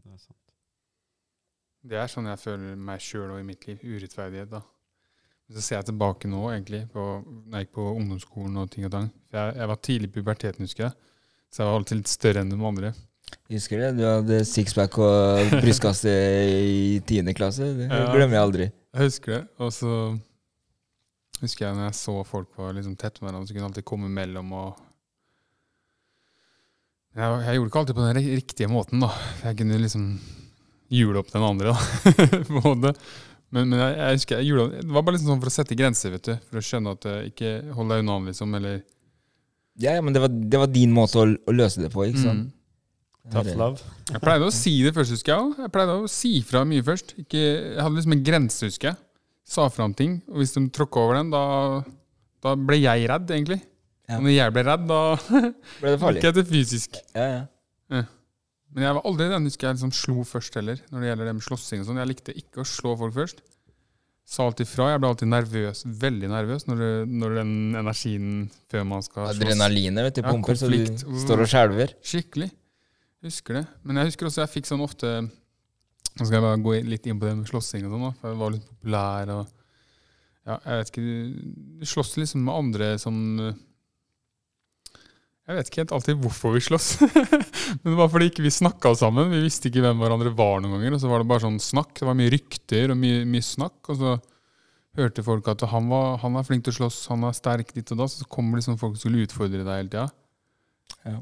Det 0.04 0.12
er 0.12 0.20
sant. 0.22 0.54
Det 1.86 1.98
er 2.02 2.10
sånn 2.10 2.28
jeg 2.30 2.38
føler 2.42 2.76
meg 2.88 3.02
sjøl 3.02 3.32
og 3.34 3.40
i 3.42 3.46
mitt 3.46 3.66
liv. 3.68 3.82
Urettferdighet, 3.82 4.50
da. 4.52 4.62
Så 5.52 5.62
ser 5.62 5.76
jeg 5.80 5.86
tilbake 5.92 6.26
nå, 6.30 6.40
egentlig, 6.50 6.84
på, 6.90 7.02
når 7.46 7.60
jeg 7.60 7.66
gikk 7.68 7.74
på 7.76 7.84
ungdomsskolen 8.00 8.56
og 8.62 8.70
ting 8.72 8.86
og 8.88 8.94
tang. 8.96 9.10
Jeg, 9.34 9.52
jeg 9.60 9.68
var 9.70 9.82
tidlig 9.88 10.08
i 10.10 10.14
puberteten, 10.16 10.66
husker 10.66 10.88
jeg. 10.88 10.96
Så 11.54 11.62
jeg 11.62 11.68
var 11.70 11.76
alltid 11.80 12.00
litt 12.00 12.10
større 12.10 12.42
enn 12.42 12.50
de 12.50 12.58
andre. 12.66 12.90
Husker 13.50 13.80
det? 13.82 13.90
Du 13.98 14.02
hadde 14.06 14.40
sixpack 14.46 14.98
og 15.02 15.52
brystkasse 15.62 16.10
i 16.62 16.98
tiende 17.06 17.34
klasse. 17.38 17.68
Det 17.78 17.86
Ja. 17.90 18.08
glemmer 18.14 18.38
jeg 18.38 18.42
aldri. 18.46 18.66
Jeg 18.94 19.06
husker 19.10 19.32
det. 19.36 19.42
Og 19.62 19.70
så 19.74 19.92
husker 21.42 21.66
jeg 21.66 21.76
når 21.76 21.88
jeg 21.90 21.98
så 21.98 22.16
folk 22.26 22.50
var 22.58 22.74
liksom 22.76 22.96
tett 22.98 23.20
med 23.20 23.30
hverandre, 23.30 23.48
så 23.48 23.56
kunne 23.56 23.70
alltid 23.70 23.86
komme 23.88 24.10
mellom 24.12 24.52
og 24.56 24.82
jeg, 27.16 27.36
jeg 27.46 27.56
gjorde 27.56 27.70
ikke 27.70 27.80
alltid 27.80 27.96
på 27.96 28.04
den 28.04 28.26
riktige 28.36 28.68
måten, 28.68 29.00
da. 29.00 29.08
Jeg 29.46 29.56
kunne 29.56 29.78
liksom 29.80 30.08
jule 30.92 31.22
opp 31.22 31.30
den 31.32 31.46
andre, 31.46 31.72
da. 31.72 32.10
på 32.50 32.60
en 32.60 32.66
måte. 32.66 32.92
Men, 33.54 33.70
men 33.70 33.78
jeg, 33.78 33.94
jeg 33.96 34.18
husker 34.18 34.40
jeg 34.42 34.50
gjorde 34.50 34.82
det 34.82 34.90
var 34.90 35.04
bare 35.06 35.14
liksom 35.16 35.30
sånn 35.30 35.40
for 35.40 35.52
å 35.52 35.54
sette 35.54 35.78
grenser, 35.78 36.12
vet 36.12 36.28
du. 36.28 36.34
For 36.50 36.60
å 36.60 36.66
skjønne 36.66 36.92
at 36.98 37.08
jeg 37.08 37.30
ikke 37.32 37.54
hold 37.78 37.94
deg 37.94 38.04
unna, 38.04 38.18
liksom. 38.26 38.52
Eller 38.58 38.76
Ja, 39.80 39.96
ja, 39.96 40.04
men 40.04 40.16
det 40.16 40.22
var, 40.26 40.34
det 40.34 40.60
var 40.60 40.72
din 40.72 40.92
måte 40.92 41.22
å, 41.22 41.24
å 41.32 41.56
løse 41.56 41.80
det 41.80 41.92
på, 41.94 42.04
ikke 42.10 42.20
sant? 42.26 42.50
Mm. 42.50 42.52
Tough 43.32 43.56
love. 43.58 43.94
Jeg 44.12 44.22
pleide 44.22 44.46
å 44.46 44.54
si 44.54 44.76
det 44.84 44.92
først, 44.94 45.16
husker 45.16 45.32
jeg 45.32 45.46
òg. 45.48 45.64
Jeg 45.64 45.72
pleide 45.74 45.96
å 45.98 46.10
si 46.10 46.34
fra 46.46 46.62
mye 46.68 46.84
først. 46.86 47.16
Ikke, 47.24 47.40
jeg 47.40 47.80
hadde 47.80 47.96
liksom 47.96 48.14
en 48.14 48.26
grense, 48.28 48.68
husker 48.68 48.92
jeg. 48.92 49.00
Sa 49.46 49.68
fram 49.70 49.94
ting. 49.94 50.18
Og 50.32 50.40
hvis 50.42 50.54
de 50.56 50.64
tråkka 50.74 51.02
over 51.04 51.20
den, 51.20 51.30
da, 51.34 51.42
da 52.42 52.54
ble 52.58 52.80
jeg 52.82 53.06
redd, 53.10 53.30
egentlig. 53.30 53.60
Ja. 54.06 54.18
Og 54.18 54.26
når 54.26 54.34
jeg 54.36 54.54
ble 54.54 54.64
redd, 54.66 54.86
da 54.90 55.00
Ble 55.80 55.92
det 55.92 56.00
farlig? 56.02 56.20
gikk 56.20 56.28
jeg 56.28 56.36
til 56.40 56.48
fysisk. 56.50 56.98
Ja, 57.14 57.26
ja. 57.36 58.02
Men 58.76 58.84
jeg 58.84 58.96
var 58.98 59.06
aldri 59.08 59.26
den 59.30 59.46
husker 59.48 59.68
jeg 59.70 59.76
liksom 59.78 59.92
slo 59.94 60.24
først 60.26 60.56
heller, 60.58 60.80
når 60.92 61.00
det 61.00 61.06
gjelder 61.08 61.28
det 61.30 61.34
med 61.38 61.44
slåssing 61.46 61.80
og 61.80 61.86
sånn. 61.88 62.00
Jeg 62.02 62.10
likte 62.10 62.34
ikke 62.36 62.60
å 62.60 62.66
slå 62.68 62.92
folk 63.00 63.14
først. 63.16 63.38
Sa 64.26 64.42
alltid 64.50 64.66
fra. 64.68 64.88
Jeg 64.90 65.00
ble 65.00 65.08
alltid 65.14 65.30
nervøs, 65.30 65.80
veldig 66.02 66.28
nervøs, 66.32 66.66
når, 66.66 66.82
når 67.06 67.36
den 67.38 67.52
energien 67.78 68.28
før 68.72 68.84
man 68.90 69.04
skal 69.06 69.30
slåss 69.30 69.38
Adrenalinet 69.38 70.08
vet 70.08 70.18
du, 70.18 70.22
Ja, 70.26 70.32
pumper, 70.34 70.58
så 70.58 70.68
du 70.68 71.16
står 71.22 71.44
og 71.46 71.50
skjelver. 71.52 71.94
Skikkelig. 72.04 72.50
Husker 73.24 73.60
det. 73.60 73.64
Men 73.86 74.02
jeg 74.02 74.10
husker 74.10 74.28
også 74.28 74.42
jeg 74.42 74.52
fikk 74.58 74.68
sånn 74.68 74.82
ofte 74.84 75.12
Nå 76.16 76.24
skal 76.24 76.38
jeg 76.38 76.44
bare 76.46 76.64
gå 76.64 76.74
litt 76.88 77.06
inn 77.08 77.18
på 77.20 77.28
det 77.28 77.36
med 77.36 77.48
slåssing 77.50 77.84
og 77.84 77.92
sånn, 77.92 78.04
da, 78.06 78.12
for 78.16 78.32
jeg 78.32 78.40
var 78.40 78.52
litt 78.54 78.68
populær 78.70 79.32
og 79.34 79.44
Ja, 80.46 80.56
jeg 80.62 80.78
vet 80.78 80.90
ikke 80.92 81.06
Du, 81.06 81.86
slåss 81.90 82.12
liksom 82.22 82.44
med 82.46 82.54
andre 82.54 82.90
som 83.02 83.16
Jeg 85.46 85.58
vet 85.58 85.68
ikke 85.70 85.82
helt 85.82 85.94
alltid 85.94 86.22
hvorfor 86.22 86.54
vi 86.56 86.62
slåss. 86.64 86.88
Men 87.82 87.90
det 87.92 87.98
var 87.98 88.08
fordi 88.10 88.30
ikke 88.32 88.42
vi 88.42 88.50
snakka 88.50 88.90
sammen. 88.98 89.28
Vi 89.30 89.44
visste 89.44 89.68
ikke 89.70 89.84
hvem 89.84 90.00
hverandre 90.02 90.32
var 90.34 90.58
noen 90.58 90.74
ganger. 90.74 90.96
Og 90.96 91.02
så 91.04 91.10
var 91.10 91.22
det 91.22 91.28
bare 91.30 91.44
sånn 91.44 91.60
snakk. 91.62 91.92
Det 92.00 92.08
var 92.08 92.16
mye 92.18 92.32
rykter 92.34 92.90
og 92.90 92.98
mye, 92.98 93.20
mye 93.30 93.46
snakk. 93.46 93.78
Og 93.92 94.00
så 94.00 94.16
hørte 94.98 95.22
folk 95.22 95.46
at 95.52 95.62
han 95.70 95.86
var, 95.92 96.16
han 96.24 96.34
er 96.34 96.48
flink 96.48 96.66
til 96.66 96.74
å 96.74 96.78
slåss, 96.80 96.98
han 97.12 97.22
er 97.28 97.36
sterk 97.38 97.70
ditt 97.76 97.92
og 97.94 98.00
da. 98.02 98.08
Så 98.10 98.26
kommer 98.26 98.58
liksom 98.58 98.74
folk 98.80 98.96
som 98.96 99.04
skulle 99.04 99.22
utfordre 99.28 99.62
deg 99.62 99.70
hele 99.70 99.92
tida. 99.92 100.08
Ja. 101.06 101.20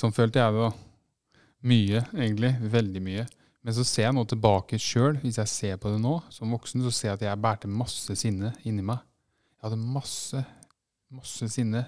Sånn 0.00 0.16
følte 0.16 0.40
jeg 0.40 0.56
det, 0.56 0.70
da. 0.70 1.36
Mye, 1.68 2.04
egentlig. 2.16 2.54
Veldig 2.78 3.04
mye. 3.04 3.28
Men 3.60 3.76
så 3.76 3.84
ser 3.84 4.06
jeg 4.06 4.16
nå 4.16 4.24
tilbake 4.28 4.78
sjøl, 4.80 5.18
hvis 5.20 5.38
jeg 5.42 5.52
ser 5.52 5.80
på 5.80 5.92
det 5.92 6.00
nå, 6.00 6.14
som 6.32 6.52
voksen, 6.54 6.80
så 6.86 6.92
ser 6.96 7.10
jeg 7.10 7.18
at 7.18 7.26
jeg 7.28 7.42
bærte 7.44 7.68
masse 7.68 8.16
sinne 8.16 8.54
inni 8.64 8.84
meg. 8.86 9.02
Jeg 9.58 9.66
hadde 9.68 9.80
masse, 9.98 10.40
masse 11.12 11.50
sinne. 11.52 11.84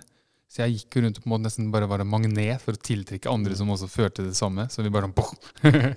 Så 0.53 0.67
jeg 0.67 0.75
gikk 0.77 0.99
jo 0.99 1.07
rundt 1.07 1.17
og 1.17 1.25
på 1.25 1.31
en 1.31 1.33
måte 1.33 1.47
nesten 1.47 1.71
bare 1.73 1.89
var 1.89 2.03
en 2.05 2.11
magnet 2.13 2.61
for 2.61 2.77
å 2.77 2.85
tiltrekke 2.91 3.31
andre 3.33 3.57
som 3.57 3.73
også 3.73 3.89
følte 3.89 4.27
det 4.27 4.37
samme. 4.37 4.67
Så 4.69 4.85
vi 4.85 4.93
bare 4.93 5.09
sånn 5.09 5.95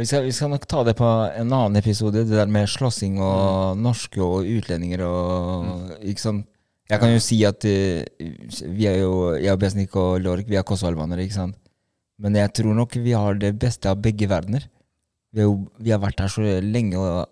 Vi 0.00 0.06
skal, 0.06 0.22
vi 0.24 0.32
skal 0.32 0.52
nok 0.52 0.64
ta 0.70 0.80
det 0.86 0.94
på 0.96 1.04
en 1.04 1.50
annen 1.50 1.76
episode, 1.76 2.22
det 2.24 2.32
der 2.32 2.48
med 2.48 2.70
slåssing 2.70 3.18
og 3.20 3.76
norske 3.76 4.22
og 4.22 4.46
utlendinger 4.48 5.02
og 5.04 5.98
Ikke 6.00 6.22
sant. 6.22 6.46
Jeg 6.88 7.02
kan 7.02 7.12
jo 7.12 7.20
si 7.22 7.36
at 7.46 7.62
uh, 7.68 8.00
vi 8.74 8.86
er 8.88 8.96
jo, 9.02 9.10
jeg 9.36 9.52
og 9.52 9.60
Besnik 9.62 9.92
og 9.98 10.22
Lork 10.24 10.48
vi 10.48 10.56
er 10.58 10.64
kosovalbanere, 10.66 11.22
ikke 11.26 11.36
sant. 11.36 11.59
Men 12.20 12.36
jeg 12.36 12.52
tror 12.58 12.76
nok 12.76 12.96
vi 13.00 13.14
har 13.16 13.38
det 13.40 13.54
beste 13.60 13.88
av 13.90 14.00
begge 14.04 14.28
verdener. 14.28 14.66
Vi, 15.32 15.44
jo, 15.46 15.54
vi 15.80 15.92
har 15.94 16.02
vært 16.02 16.20
her 16.20 16.32
så 16.32 16.44
lenge 16.64 16.98
og 17.00 17.30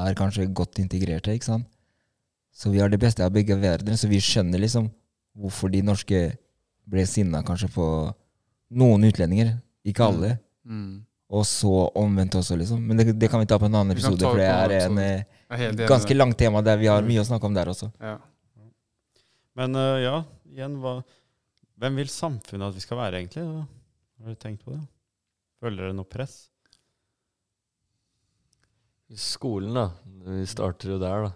er 0.00 0.16
kanskje 0.18 0.48
godt 0.54 0.80
integrerte, 0.80 1.34
ikke 1.34 1.50
sant. 1.50 1.68
Så 2.54 2.70
vi 2.72 2.80
har 2.82 2.90
det 2.90 3.00
beste 3.00 3.24
av 3.24 3.34
begge 3.34 3.56
verdener, 3.58 3.98
så 3.98 4.08
vi 4.10 4.20
skjønner 4.22 4.62
liksom 4.62 4.88
hvorfor 5.38 5.70
de 5.72 5.82
norske 5.86 6.22
ble 6.90 7.04
sinna 7.06 7.42
kanskje 7.46 7.70
på 7.74 7.86
noen 8.80 9.06
utlendinger. 9.10 9.54
Ikke 9.86 10.08
alle. 10.08 10.34
mm. 10.64 11.06
Og 11.30 11.44
så 11.46 11.70
omvendt 11.94 12.34
også, 12.34 12.56
liksom. 12.58 12.80
Men 12.82 12.98
det, 12.98 13.12
det 13.14 13.28
kan 13.30 13.38
vi 13.38 13.46
ta 13.46 13.54
på 13.60 13.68
en 13.68 13.76
annen 13.78 13.94
episode, 13.94 14.18
for 14.18 14.40
det 14.40 14.48
en 14.50 14.64
er 14.64 14.72
en 14.80 14.96
eh, 14.98 15.68
i 15.70 15.86
ganske 15.86 16.10
det. 16.10 16.16
langt 16.18 16.34
tema 16.38 16.58
der 16.66 16.80
vi 16.80 16.88
har 16.90 17.06
mye 17.06 17.22
å 17.22 17.26
snakke 17.28 17.46
om 17.46 17.54
der 17.54 17.70
også. 17.70 17.86
Ja. 18.02 18.16
Men 19.60 19.78
uh, 19.78 20.00
ja, 20.02 20.16
igjen, 20.50 20.74
hva, 20.82 20.96
hvem 21.78 22.00
vil 22.02 22.10
samfunnet 22.10 22.72
at 22.72 22.74
vi 22.74 22.82
skal 22.82 22.98
være, 22.98 23.22
egentlig? 23.22 23.46
Har 24.20 24.34
du 24.34 24.34
tenkt 24.40 24.64
på 24.64 24.74
det? 24.74 24.80
Føler 25.60 25.86
dere 25.86 25.96
noe 25.96 26.08
press? 26.08 26.38
Skolen, 29.16 29.74
da. 29.74 29.86
Vi 30.30 30.44
starter 30.46 30.92
jo 30.94 30.98
der, 31.02 31.24
da. 31.26 31.32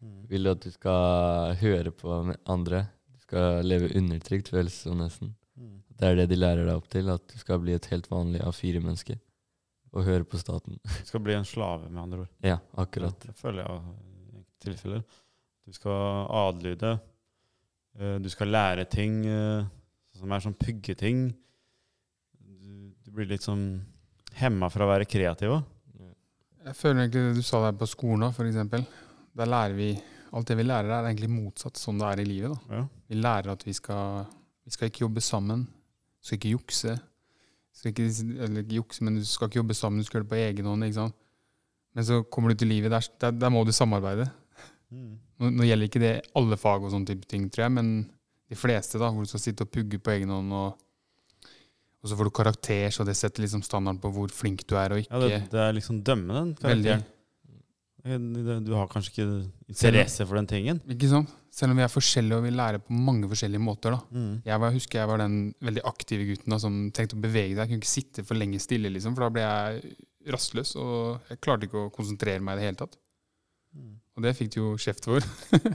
Mm. 0.00 0.20
Vil 0.30 0.46
du 0.46 0.50
at 0.52 0.62
du 0.64 0.70
skal 0.72 1.56
høre 1.60 1.90
på 1.92 2.14
andre? 2.48 2.84
Du 3.12 3.18
skal 3.26 3.66
leve 3.66 3.90
undertrykt, 3.98 4.48
føles 4.54 4.72
det 4.78 4.86
som 4.92 5.00
nesten. 5.02 5.34
Mm. 5.58 5.74
Det 5.98 6.08
er 6.08 6.16
det 6.22 6.28
de 6.30 6.38
lærer 6.38 6.64
deg 6.68 6.78
opp 6.78 6.86
til, 6.92 7.10
at 7.12 7.26
du 7.28 7.36
skal 7.40 7.60
bli 7.60 7.74
et 7.76 7.88
helt 7.92 8.06
vanlig 8.12 8.40
A4-menneske. 8.46 9.18
Og 9.92 10.04
høre 10.06 10.24
på 10.28 10.38
staten. 10.40 10.78
Du 10.84 11.04
skal 11.08 11.22
bli 11.24 11.34
en 11.36 11.46
slave, 11.48 11.88
med 11.90 12.00
andre 12.02 12.22
ord. 12.24 12.32
Ja, 12.44 12.58
akkurat. 12.80 13.18
Det 13.24 13.34
føler 13.40 13.64
jeg 13.64 14.40
i 14.40 14.42
tilfeller. 14.64 15.04
Du 15.68 15.72
skal 15.76 16.26
adlyde. 16.46 16.94
eh, 17.98 18.16
Du 18.24 18.28
skal 18.32 18.48
lære 18.52 18.84
ting 18.88 19.24
eh, 19.26 19.64
som 20.16 20.32
er 20.32 20.44
sånn 20.44 20.56
puggeting. 20.60 21.26
Blir 23.18 23.32
litt 23.32 23.46
sånn 23.46 23.66
hemma 24.38 24.68
fra 24.70 24.86
å 24.86 24.92
være 24.92 25.08
kreativ 25.10 25.56
òg. 25.56 25.74
Jeg 26.68 26.76
føler 26.76 27.04
egentlig 27.04 27.24
det 27.24 27.40
du 27.40 27.46
sa 27.46 27.62
der 27.64 27.76
på 27.80 27.88
skolen 27.88 28.28
òg, 28.28 28.36
f.eks. 28.36 28.86
Der 29.38 29.50
lærer 29.50 29.76
vi 29.78 29.90
Alt 30.36 30.50
det 30.50 30.58
vi 30.58 30.64
lærer, 30.66 30.90
er 30.92 31.06
egentlig 31.08 31.30
motsatt 31.32 31.78
sånn 31.80 32.00
det 32.02 32.04
er 32.04 32.20
i 32.20 32.24
livet. 32.28 32.66
Ja. 32.68 32.82
Vi 33.08 33.16
lærer 33.16 33.54
at 33.54 33.62
vi 33.64 33.72
skal, 33.72 34.26
vi 34.60 34.74
skal 34.74 34.90
ikke 34.90 35.06
jobbe 35.06 35.22
sammen. 35.24 35.62
Vi 36.20 36.28
skal 36.28 36.36
ikke 36.36 36.50
jukse. 36.52 36.96
Skal 37.78 37.94
ikke, 37.94 38.08
eller 38.44 38.60
ikke 38.60 38.76
jukse, 38.76 39.06
men 39.06 39.16
du 39.16 39.24
skal 39.24 39.48
ikke 39.48 39.62
jobbe 39.62 39.76
sammen, 39.78 40.02
du 40.02 40.04
skal 40.04 40.18
gjøre 40.18 40.26
det 40.26 40.32
på 40.34 40.40
egen 40.42 40.68
hånd. 40.68 40.84
ikke 40.84 40.98
sant? 40.98 41.16
Men 41.96 42.06
så 42.10 42.20
kommer 42.28 42.52
du 42.52 42.60
til 42.60 42.68
livet, 42.74 42.92
der, 42.92 43.08
der, 43.24 43.38
der 43.40 43.54
må 43.54 43.62
du 43.64 43.72
samarbeide. 43.72 44.28
Mm. 44.92 45.16
Nå, 45.40 45.50
nå 45.54 45.68
gjelder 45.68 45.88
ikke 45.88 46.02
det 46.02 46.12
alle 46.36 46.58
fag 46.60 46.84
og 46.84 46.92
sånne 46.92 47.08
type 47.08 47.28
ting, 47.30 47.48
tror 47.48 47.64
jeg, 47.64 47.76
men 47.78 47.88
de 48.48 48.58
fleste, 48.58 49.00
da, 49.00 49.08
hvor 49.12 49.24
du 49.24 49.30
skal 49.30 49.42
sitte 49.42 49.64
og 49.64 49.72
pugge 49.72 50.00
på 50.02 50.12
egen 50.16 50.32
hånd, 50.34 50.52
og, 50.52 50.76
og 52.02 52.08
så 52.10 52.16
får 52.18 52.28
du 52.28 52.30
karakter, 52.38 52.90
så 52.94 53.04
det 53.06 53.16
setter 53.18 53.42
liksom 53.42 53.62
standarden 53.66 54.00
på 54.02 54.10
hvor 54.14 54.30
flink 54.30 54.62
du 54.70 54.76
er 54.78 54.92
og 54.94 55.00
ikke. 55.02 55.10
Ja, 55.14 55.20
det, 55.24 55.50
det 55.50 55.60
er 55.64 55.72
liksom 55.76 56.02
dømme 56.06 56.34
den 56.36 56.52
Veldig. 56.62 56.92
karakteren. 56.98 57.14
Det- 58.08 58.64
Du 58.64 58.72
har 58.72 58.86
kanskje 58.88 59.10
ikke 59.12 59.50
interesse 59.68 60.24
for 60.26 60.36
den 60.38 60.46
tingen. 60.46 60.78
Ikke 60.88 61.08
sant? 61.10 61.28
Selv 61.52 61.72
om 61.72 61.76
vi 61.76 61.82
er 61.82 61.90
forskjellige 61.90 62.36
og 62.38 62.44
vi 62.46 62.50
lærer 62.54 62.78
på 62.78 62.92
mange 62.94 63.26
forskjellige 63.28 63.60
måter. 63.60 63.90
da. 63.90 63.98
Mm. 64.14 64.42
Jeg 64.46 64.60
var, 64.60 64.70
husker 64.72 64.98
jeg 65.00 65.08
var 65.10 65.18
den 65.18 65.54
veldig 65.60 65.82
aktive 65.84 66.24
gutten 66.28 66.54
da, 66.54 66.58
som 66.62 66.76
tenkte 66.94 67.16
å 67.18 67.20
bevege 67.20 67.56
seg. 67.56 67.58
Jeg 67.58 67.68
kunne 67.68 67.82
ikke 67.82 67.90
sitte 67.90 68.24
for 68.24 68.34
lenge 68.38 68.60
stille, 68.62 68.88
liksom, 68.94 69.14
for 69.18 69.26
da 69.26 69.30
ble 69.34 69.42
jeg 69.42 69.96
rastløs. 70.32 70.76
Og 70.76 71.20
jeg 71.28 71.40
klarte 71.42 71.66
ikke 71.66 71.82
å 71.88 71.90
konsentrere 71.92 72.40
meg 72.40 72.54
i 72.56 72.60
det 72.62 72.66
hele 72.68 72.80
tatt. 72.84 72.96
Mm. 73.74 73.96
Og 74.16 74.22
det 74.22 74.36
fikk 74.38 74.54
du 74.54 74.60
jo 74.62 74.76
kjeft 74.78 75.04
for. 75.04 75.20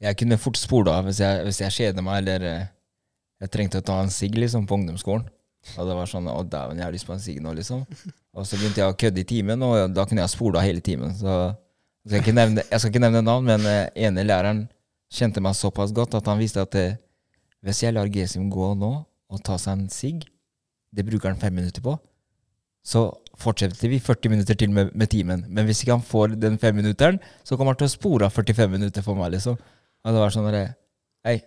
Jeg 0.00 0.14
kunne 0.20 0.36
fort 0.38 0.54
spole 0.60 0.92
av 0.94 1.08
hvis 1.08 1.18
jeg, 1.18 1.40
hvis 1.42 1.56
jeg 1.58 1.72
kjeder 1.74 2.04
meg, 2.06 2.20
eller 2.20 2.44
eh, 2.46 2.66
jeg 3.42 3.52
trengte 3.54 3.82
å 3.82 3.86
ta 3.86 3.98
en 4.02 4.12
sigg 4.12 4.38
liksom, 4.38 4.66
på 4.66 4.78
ungdomsskolen. 4.78 5.26
Og 5.76 5.88
det 5.88 5.96
var 5.98 6.08
sånn 6.08 6.28
Å, 6.30 6.38
dæven, 6.46 6.78
jeg 6.80 6.86
har 6.86 6.94
lyst 6.94 7.06
på 7.08 7.14
en 7.14 7.22
sigg 7.22 7.40
nå, 7.44 7.52
liksom. 7.58 7.84
Og 8.38 8.46
så 8.46 8.58
begynte 8.58 8.82
jeg 8.82 8.92
å 8.92 8.96
kødde 8.98 9.22
i 9.22 9.28
timen, 9.28 9.62
og 9.66 9.92
da 9.94 10.06
kunne 10.08 10.22
jeg 10.22 10.32
spole 10.32 10.62
hele 10.62 10.82
timen. 10.84 11.14
Så 11.18 11.34
jeg 12.06 12.12
skal 12.12 12.22
ikke 12.22 12.36
nevne, 12.36 12.64
skal 12.70 12.92
ikke 12.92 13.02
nevne 13.02 13.22
navn, 13.26 13.48
men 13.48 13.66
eh, 13.68 14.06
ene 14.06 14.24
læreren 14.26 14.64
kjente 15.12 15.42
meg 15.44 15.56
såpass 15.58 15.92
godt 15.96 16.16
at 16.18 16.28
han 16.30 16.40
visste 16.40 16.62
at 16.62 16.76
eh, 16.78 16.98
hvis 17.64 17.82
jeg 17.82 17.96
lar 17.96 18.10
Gesim 18.12 18.46
gå 18.52 18.72
nå 18.78 18.92
og 19.28 19.40
ta 19.44 19.58
seg 19.60 19.74
en 19.74 19.90
sigg, 19.92 20.22
det 20.94 21.04
bruker 21.04 21.32
han 21.32 21.40
fem 21.40 21.56
minutter 21.58 21.84
på, 21.84 21.96
så 22.86 23.10
fortsetter 23.38 23.90
vi 23.92 23.98
40 24.00 24.32
minutter 24.32 24.56
til 24.58 24.72
med, 24.72 24.94
med 24.96 25.10
timen. 25.12 25.44
Men 25.48 25.66
hvis 25.68 25.82
ikke 25.82 25.98
han 25.98 26.06
får 26.06 26.38
den 26.40 26.56
femminutteren, 26.62 27.18
så 27.44 27.58
kommer 27.58 27.74
han 27.74 27.82
til 27.82 27.90
å 27.90 27.92
spore 27.92 28.28
av 28.28 28.34
45 28.34 28.72
minutter 28.72 29.04
for 29.04 29.18
meg, 29.18 29.34
liksom. 29.36 29.58
Og 29.58 30.14
det 30.14 30.22
var 30.22 30.32
sånn 30.32 30.48
Hei, 31.26 31.40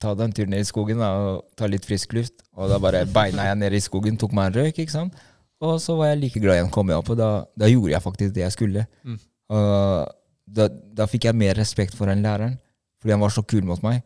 ta 0.00 0.14
deg 0.16 0.28
en 0.28 0.36
tur 0.36 0.48
ned 0.50 0.64
i 0.64 0.68
skogen 0.68 1.02
da, 1.02 1.10
og 1.20 1.58
ta 1.58 1.68
litt 1.68 1.86
frisk 1.88 2.14
luft. 2.16 2.40
Og 2.56 2.70
da 2.72 2.78
bare 2.82 3.04
beina 3.08 3.50
jeg 3.50 3.60
ned 3.60 3.76
i 3.76 3.82
skogen, 3.84 4.16
tok 4.20 4.32
meg 4.36 4.50
en 4.50 4.62
røyk, 4.62 4.80
ikke 4.80 4.94
sant. 4.94 5.18
Og 5.60 5.76
så 5.82 5.94
var 5.98 6.12
jeg 6.12 6.22
like 6.22 6.40
glad 6.40 6.56
igjen, 6.56 6.72
kom 6.72 6.88
jeg 6.88 7.02
opp, 7.02 7.12
og 7.12 7.20
da, 7.20 7.30
da 7.58 7.68
gjorde 7.68 7.92
jeg 7.92 8.04
faktisk 8.04 8.34
det 8.36 8.46
jeg 8.46 8.56
skulle. 8.56 8.86
Mm. 9.04 9.18
Og 9.52 10.14
da, 10.56 10.68
da 10.96 11.06
fikk 11.10 11.28
jeg 11.28 11.36
mer 11.36 11.58
respekt 11.58 11.96
for 11.98 12.10
den 12.10 12.24
læreren, 12.24 12.56
fordi 13.00 13.14
han 13.14 13.22
var 13.22 13.34
så 13.34 13.44
kul 13.44 13.66
mot 13.68 13.82
meg. 13.84 14.00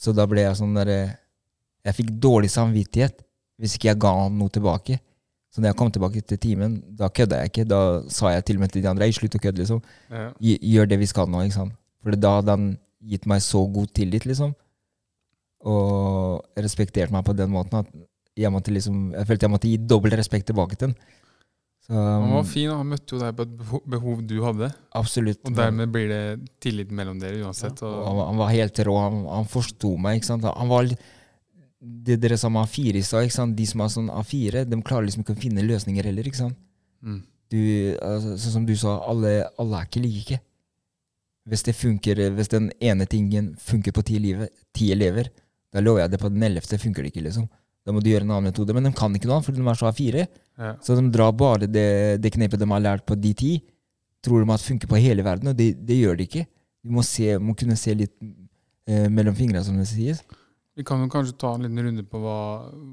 Så 0.00 0.12
da 0.16 0.26
ble 0.28 0.46
jeg 0.46 0.56
sånn 0.56 0.72
derre 0.78 1.00
Jeg 1.84 1.96
fikk 1.96 2.12
dårlig 2.24 2.48
samvittighet 2.52 3.18
hvis 3.60 3.74
ikke 3.76 3.90
jeg 3.90 4.00
ga 4.00 4.10
ham 4.16 4.38
noe 4.40 4.52
tilbake. 4.52 4.96
Så 5.52 5.60
når 5.60 5.72
jeg 5.72 5.76
kom 5.80 5.90
tilbake 5.92 6.22
til 6.24 6.38
timen, 6.40 6.78
da 6.96 7.10
kødda 7.12 7.42
jeg 7.42 7.50
ikke. 7.50 7.66
Da 7.68 7.80
sa 8.12 8.30
jeg 8.32 8.46
til 8.48 8.56
og 8.56 8.62
med 8.64 8.72
til 8.72 8.84
de 8.84 8.88
andre 8.88 9.08
Ei, 9.08 9.12
slutt 9.16 9.36
å 9.36 9.40
kødde, 9.42 9.60
liksom. 9.64 9.82
Ja. 10.08 10.30
Gjør 10.40 10.88
det 10.88 11.00
vi 11.00 11.08
skal 11.10 11.28
nå, 11.28 11.42
ikke 11.44 11.56
sant. 11.58 11.74
For 12.00 12.16
da 12.16 12.36
hadde 12.38 12.54
han 12.54 12.70
gitt 13.12 13.26
meg 13.28 13.42
så 13.44 13.64
god 13.68 13.90
tillit, 13.96 14.24
liksom. 14.28 14.54
Og 15.68 16.40
respekterte 16.56 17.12
meg 17.12 17.24
på 17.26 17.36
den 17.36 17.50
måten 17.52 17.82
at 17.82 17.88
jeg 18.38 18.48
måtte 18.54 18.72
liksom 18.72 19.10
Jeg 19.12 19.28
følte 19.28 19.44
jeg 19.44 19.52
måtte 19.52 19.68
gi 19.68 19.80
dobbel 19.90 20.14
respekt 20.16 20.48
tilbake 20.48 20.78
til 20.78 20.90
ham. 20.90 21.16
Han 21.90 22.30
var 22.30 22.44
um, 22.44 22.46
fin, 22.46 22.68
og 22.70 22.78
han 22.78 22.90
møtte 22.92 23.16
jo 23.16 23.18
deg 23.18 23.34
på 23.34 23.44
et 23.48 23.54
behov 23.90 24.20
du 24.22 24.36
hadde. 24.44 24.68
absolutt. 24.94 25.40
Og 25.42 25.56
dermed 25.58 25.90
blir 25.90 26.06
det 26.06 26.22
tillit 26.62 26.92
mellom 26.94 27.18
dere 27.18 27.40
uansett. 27.42 27.82
Ja. 27.82 28.04
Han, 28.06 28.20
han 28.28 28.38
var 28.38 28.52
helt 28.54 28.78
rå. 28.86 28.94
Han, 29.02 29.24
han 29.26 29.48
forsto 29.50 29.96
meg. 29.98 30.20
ikke 30.20 30.28
sant? 30.28 30.46
Han 30.46 30.70
var 30.70 30.86
det 31.80 32.18
dere 32.20 32.36
sa 32.38 32.50
med 32.52 32.68
A4 32.68 33.00
i 33.00 33.02
stad, 33.02 33.54
de 33.56 33.66
som 33.66 33.80
har 33.80 33.90
sånn 33.92 34.10
A4, 34.12 34.66
de 34.68 34.78
klarer 34.84 35.08
liksom 35.08 35.24
ikke 35.24 35.34
å 35.36 35.40
finne 35.40 35.64
løsninger 35.64 36.06
heller. 36.10 36.28
ikke 36.28 36.42
sant? 36.42 36.58
mm. 37.00 37.20
du, 37.50 37.60
altså, 38.04 38.36
Sånn 38.36 38.56
som 38.58 38.66
du 38.68 38.74
sa, 38.78 38.98
alle, 39.08 39.34
alle 39.58 39.80
er 39.80 39.88
ikke 39.88 40.04
like. 40.04 40.40
Hvis 41.48 41.64
det 41.66 41.74
funker, 41.74 42.20
hvis 42.36 42.52
den 42.52 42.68
ene 42.84 43.08
tingen 43.08 43.54
funker 43.58 43.96
på 43.96 44.04
ti, 44.06 44.18
elever, 44.20 44.50
ti 44.76 44.90
elever, 44.92 45.32
da 45.70 45.82
lover 45.82 46.04
jeg 46.04 46.12
det 46.14 46.20
på 46.22 46.30
den 46.32 46.46
ellevte 46.46 46.78
funker 46.82 47.06
det 47.06 47.12
ikke. 47.12 47.24
liksom. 47.28 47.48
Da 47.86 47.94
må 47.94 48.02
du 48.02 48.10
gjøre 48.10 48.26
en 48.26 48.32
annen 48.34 48.50
metode. 48.50 48.74
Men 48.76 48.88
de 48.88 48.92
kan 48.96 49.14
ikke 49.16 49.28
noe 49.30 49.38
annet, 49.38 49.48
for 49.48 49.56
de 49.56 49.64
er 49.64 49.78
så 49.78 49.90
A4. 49.90 50.24
Ja. 50.60 50.72
Så 50.84 50.96
de 50.98 51.06
drar 51.14 51.32
bare 51.36 51.68
det, 51.70 52.20
det 52.22 52.32
knepet 52.34 52.60
de 52.60 52.68
har 52.70 52.82
lært 52.84 53.06
på 53.08 53.16
de 53.18 53.32
ti, 53.36 53.52
tror 54.24 54.44
de 54.44 54.52
at 54.52 54.64
funker 54.66 54.90
på 54.90 55.00
hele 55.00 55.24
verden, 55.24 55.52
og 55.52 55.56
det, 55.56 55.72
det 55.88 55.96
gjør 55.96 56.18
det 56.18 56.28
ikke. 56.28 56.44
Du 56.84 56.92
må, 56.96 57.04
se, 57.06 57.32
må 57.40 57.54
kunne 57.56 57.76
se 57.78 57.94
litt 57.96 58.12
eh, 58.20 59.06
mellom 59.12 59.36
fingrene, 59.36 59.64
som 59.64 59.78
det 59.80 59.88
sies. 59.88 60.20
Vi 60.76 60.84
kan 60.86 61.00
jo 61.02 61.10
kanskje 61.12 61.36
ta 61.40 61.54
en 61.54 61.64
liten 61.64 61.82
runde 61.84 62.04
på 62.08 62.20
hva, 62.22 62.36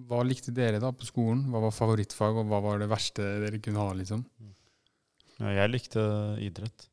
hva 0.09 0.21
likte 0.28 0.51
dere 0.55 0.80
da 0.84 0.91
på 0.95 1.07
skolen? 1.07 1.45
Hva 1.51 1.61
var 1.67 1.75
favorittfag, 1.75 2.39
og 2.41 2.49
hva 2.49 2.61
var 2.63 2.82
det 2.82 2.89
verste 2.91 3.25
dere 3.43 3.61
kunne 3.63 3.84
ha? 3.84 3.91
liksom? 3.95 4.23
Ja, 5.38 5.51
jeg 5.61 5.73
likte 5.73 6.03
idrett. 6.43 6.88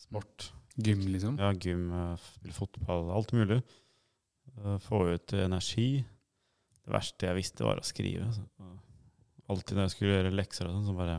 Sport. 0.00 0.50
Gym, 0.76 1.02
liksom? 1.08 1.40
Ja, 1.40 1.50
gym, 1.56 1.88
eh, 1.96 2.28
spille 2.36 2.56
fotball, 2.56 3.10
alt 3.16 3.32
mulig. 3.36 3.62
Eh, 4.64 4.76
Få 4.84 5.02
ut 5.12 5.32
energi. 5.36 6.04
Det 6.84 6.92
verste 6.94 7.26
jeg 7.28 7.38
visste, 7.40 7.64
var 7.66 7.80
å 7.80 7.86
skrive. 7.86 8.28
Så. 8.34 8.44
Alltid 9.50 9.76
når 9.78 9.86
jeg 9.86 9.94
skulle 9.94 10.14
gjøre 10.16 10.34
lekser, 10.34 10.68
og 10.68 10.76
sånn, 10.76 10.86
så 10.88 10.94
bare 10.96 11.16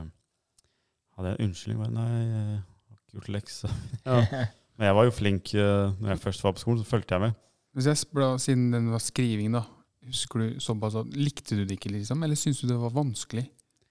hadde 1.17 1.31
jeg 1.31 1.37
en 1.39 1.49
unnskyldning. 1.49 1.81
Bare, 1.81 1.95
Nei, 1.95 2.21
jeg 2.21 2.45
har 2.61 3.01
ikke 3.01 3.19
gjort 3.19 3.33
lekser. 3.35 3.75
Men 4.77 4.91
jeg 4.91 4.97
var 4.99 5.07
jo 5.07 5.13
flink 5.15 5.53
eh, 5.57 5.95
når 5.97 6.13
jeg 6.13 6.23
først 6.27 6.45
var 6.45 6.55
på 6.55 6.63
skolen, 6.63 6.81
så 6.83 6.89
fulgte 6.91 7.17
jeg 7.17 7.25
med. 7.25 7.37
Hvis 7.77 7.89
jeg 7.91 7.99
spør, 8.01 8.37
Siden 8.41 8.71
den 8.73 8.89
var 8.93 9.03
skriving, 9.03 9.53
da. 9.57 9.63
Husker 10.07 10.43
du 10.43 10.59
såpass 10.63 10.95
at, 10.97 11.09
Likte 11.17 11.57
du 11.57 11.63
det 11.67 11.77
ikke, 11.79 11.91
liksom? 11.93 12.21
Eller 12.23 12.39
syntes 12.39 12.61
du 12.63 12.69
det 12.71 12.79
var 12.79 12.93
vanskelig? 12.95 13.47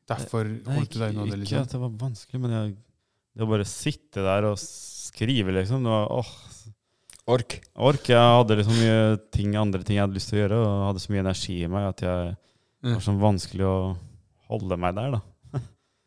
Derfor 0.06 0.46
holdt 0.46 0.94
du 0.94 1.00
deg 1.00 1.10
ikke, 1.10 1.18
unna 1.18 1.24
det, 1.26 1.34
ikke 1.34 1.40
liksom? 1.42 1.64
at 1.66 1.72
det 1.74 1.80
var 1.82 1.94
vanskelig, 1.98 2.40
men 2.44 2.52
jeg, 2.54 2.74
det 3.34 3.42
å 3.42 3.48
bare 3.50 3.64
sitte 3.66 4.22
der 4.22 4.46
og 4.46 4.60
skrive, 4.62 5.54
liksom 5.56 5.82
det 5.82 5.90
var, 5.90 6.12
åh, 6.14 6.30
Ork. 7.26 7.56
Ork. 7.74 8.04
Jeg 8.12 8.18
hadde 8.38 8.56
liksom 8.60 8.76
mye 8.78 8.98
ting, 9.34 9.54
andre 9.58 9.82
ting 9.82 9.96
jeg 9.98 10.04
hadde 10.06 10.14
lyst 10.18 10.30
til 10.30 10.38
å 10.38 10.42
gjøre, 10.44 10.58
og 10.62 10.84
hadde 10.90 11.02
så 11.02 11.12
mye 11.12 11.24
energi 11.24 11.56
i 11.64 11.70
meg 11.70 11.88
at 11.90 12.04
jeg 12.06 12.36
det 12.86 12.92
var 12.92 13.02
sånn 13.02 13.18
vanskelig 13.18 13.64
å 13.66 13.78
holde 14.46 14.76
meg 14.78 14.94
der, 14.94 15.16
da. 15.16 15.22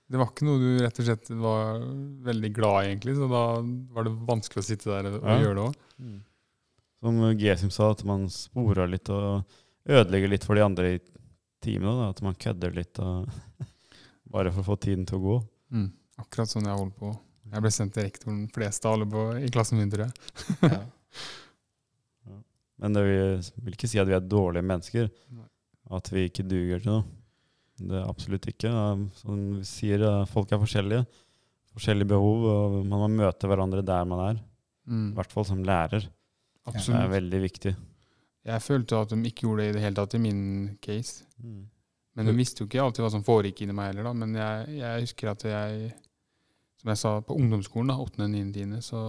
Det 0.09 0.17
var 0.17 0.29
ikke 0.31 0.45
noe 0.47 0.57
du 0.61 0.67
rett 0.81 0.99
og 1.01 1.05
slett 1.05 1.27
var 1.37 1.81
veldig 2.25 2.49
glad 2.55 2.77
i, 2.79 2.87
egentlig, 2.93 3.13
så 3.19 3.27
da 3.29 3.41
var 3.93 4.07
det 4.07 4.13
vanskelig 4.25 4.63
å 4.63 4.65
sitte 4.65 4.89
der 4.89 5.09
og 5.11 5.17
Ja. 5.27 5.35
gjøre 5.43 5.55
det 5.59 5.65
òg. 5.67 6.21
Som 7.03 7.19
Gesim 7.37 7.69
sa, 7.71 7.91
at 7.91 8.01
man 8.07 8.25
sporer 8.31 8.89
litt 8.89 9.09
og 9.13 9.43
ødelegger 9.87 10.31
litt 10.33 10.43
for 10.47 10.55
de 10.57 10.63
andre 10.65 10.95
i 10.95 10.99
teamene. 11.61 11.93
Da. 11.99 12.09
At 12.15 12.21
man 12.25 12.33
kødder 12.35 12.73
litt 12.75 12.97
og 12.99 13.29
bare 14.33 14.51
for 14.55 14.63
å 14.63 14.69
få 14.71 14.79
tiden 14.81 15.05
til 15.05 15.19
å 15.19 15.25
gå. 15.27 15.37
Mm. 15.77 15.91
Akkurat 16.23 16.49
sånn 16.51 16.65
jeg 16.67 16.79
holdt 16.79 16.97
på. 16.99 17.13
Jeg 17.53 17.61
ble 17.65 17.71
sendt 17.71 17.93
til 17.95 18.07
rektoren 18.07 18.41
flest 18.53 18.85
av 18.85 18.97
alle 18.97 19.05
på, 19.09 19.27
i 19.45 19.49
klassen 19.53 19.77
min, 19.79 19.91
tror 19.93 20.07
jeg. 20.07 20.13
Ja. 20.63 20.81
Men 22.79 22.95
det 22.95 23.03
vil, 23.03 23.47
vil 23.65 23.75
ikke 23.75 23.89
si 23.91 23.99
at 23.99 24.07
vi 24.07 24.15
er 24.15 24.23
dårlige 24.23 24.65
mennesker. 24.65 25.09
Nei. 25.35 25.47
At 25.97 26.11
vi 26.13 26.27
ikke 26.29 26.45
duger 26.47 26.83
til 26.83 26.93
noe. 26.93 27.07
Det 27.79 27.95
er 27.95 28.07
absolutt 28.07 28.47
ikke. 28.51 28.71
Som 29.19 29.41
vi 29.57 29.65
sier, 29.67 30.05
folk 30.29 30.51
er 30.51 30.61
forskjellige. 30.61 31.07
Forskjellige 31.75 32.11
behov, 32.11 32.45
og 32.49 32.77
man 32.81 33.03
må 33.03 33.09
møte 33.21 33.49
hverandre 33.49 33.83
der 33.85 34.07
man 34.09 34.23
er. 34.25 34.39
Mm. 34.89 35.11
I 35.11 35.19
hvert 35.19 35.33
fall 35.35 35.47
som 35.47 35.63
lærer. 35.65 36.07
Det 36.69 36.95
er 36.95 37.11
veldig 37.11 37.41
viktig. 37.41 37.73
Jeg 38.49 38.63
følte 38.63 38.99
at 38.99 39.11
de 39.11 39.19
ikke 39.27 39.47
gjorde 39.47 39.63
det 39.63 39.69
i 39.69 39.75
det 39.75 39.83
hele 39.83 39.97
tatt 39.99 40.15
i 40.15 40.21
min 40.21 40.41
case. 40.83 41.25
Men 42.17 42.27
de 42.27 42.35
visste 42.35 42.63
jo 42.63 42.67
ikke 42.67 42.81
alltid 42.83 43.05
hva 43.05 43.11
som 43.13 43.25
foregikk 43.25 43.63
inni 43.63 43.75
meg 43.75 43.91
heller, 43.91 44.09
da. 44.09 44.13
Men 44.17 44.35
jeg, 44.35 44.77
jeg 44.79 45.03
husker 45.05 45.31
at 45.31 45.45
jeg, 45.47 45.91
som 46.81 46.91
jeg 46.91 47.01
sa, 47.01 47.13
på 47.25 47.37
ungdomsskolen, 47.37 47.91
da, 47.93 47.99
8., 48.01 48.27
9., 48.27 48.41
10., 48.55 48.79
så 48.85 49.03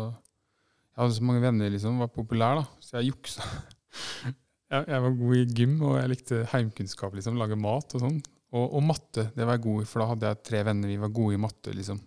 Jeg 0.91 1.03
hadde 1.05 1.17
så 1.17 1.27
mange 1.27 1.43
venner, 1.45 1.71
liksom, 1.73 2.01
var 2.03 2.11
populær, 2.13 2.61
da. 2.61 2.83
Så 2.83 2.99
jeg 2.99 3.13
juksa. 3.15 3.47
Jeg, 4.71 4.85
jeg 4.87 5.03
var 5.03 5.15
god 5.19 5.35
i 5.35 5.47
gym, 5.51 5.73
og 5.83 5.97
jeg 5.99 6.11
likte 6.13 6.37
heimkunnskap, 6.53 7.15
liksom. 7.19 7.35
Lage 7.41 7.57
mat 7.59 7.91
og 7.99 8.05
sånn. 8.05 8.21
Og, 8.55 8.77
og 8.79 8.85
matte, 8.87 9.25
det 9.35 9.43
var 9.43 9.57
jeg 9.57 9.65
god 9.65 9.83
i, 9.83 9.87
for 9.91 10.03
da 10.03 10.07
hadde 10.13 10.31
jeg 10.31 10.39
tre 10.47 10.61
venner, 10.69 10.93
vi 10.93 10.99
var 11.03 11.11
gode 11.17 11.35
i 11.35 11.41
matte, 11.43 11.75
liksom. 11.75 11.99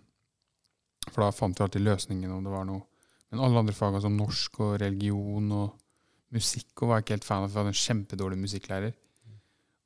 For 1.10 1.26
da 1.26 1.28
fant 1.36 1.60
vi 1.60 1.66
alltid 1.66 1.84
løsningen 1.84 2.32
om 2.32 2.46
det 2.46 2.54
var 2.54 2.64
noe. 2.64 2.80
Men 3.28 3.42
alle 3.44 3.60
andre 3.64 3.76
fag, 3.76 3.98
som 4.00 4.16
norsk 4.16 4.60
og 4.64 4.78
religion 4.80 5.52
og 5.58 5.76
musikk, 6.32 6.72
og 6.78 6.88
var 6.88 7.02
jeg 7.02 7.06
ikke 7.06 7.16
helt 7.18 7.28
fan 7.28 7.44
av, 7.44 7.50
for 7.50 7.60
jeg 7.60 7.66
hadde 7.66 7.74
en 7.74 7.82
kjempedårlig 7.84 8.40
musikklærer. 8.46 8.96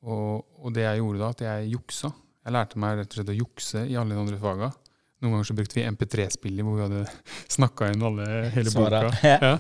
Og, 0.07 0.47
og 0.63 0.75
det 0.77 0.87
jeg 0.87 1.03
gjorde 1.03 1.23
da, 1.25 1.31
at 1.35 1.45
jeg 1.49 1.71
juksa. 1.75 2.13
Jeg 2.47 2.55
lærte 2.55 2.81
meg 2.81 3.01
rett 3.01 3.11
og 3.11 3.19
slett 3.19 3.35
å 3.35 3.39
jukse 3.41 3.85
i 3.91 3.97
alle 3.99 4.15
de 4.15 4.23
andre 4.23 4.39
faga. 4.41 4.71
Noen 5.19 5.35
ganger 5.35 5.49
så 5.49 5.57
brukte 5.59 5.79
vi 5.81 5.85
MP3-spiller 5.89 6.67
hvor 6.67 6.79
vi 6.79 6.85
hadde 6.87 7.05
snakka 7.57 7.93
inn 7.95 8.05
alle, 8.07 8.27
hele 8.55 8.71
Svaret. 8.73 9.09
boka. 9.11 9.37
Ja. 9.49 9.55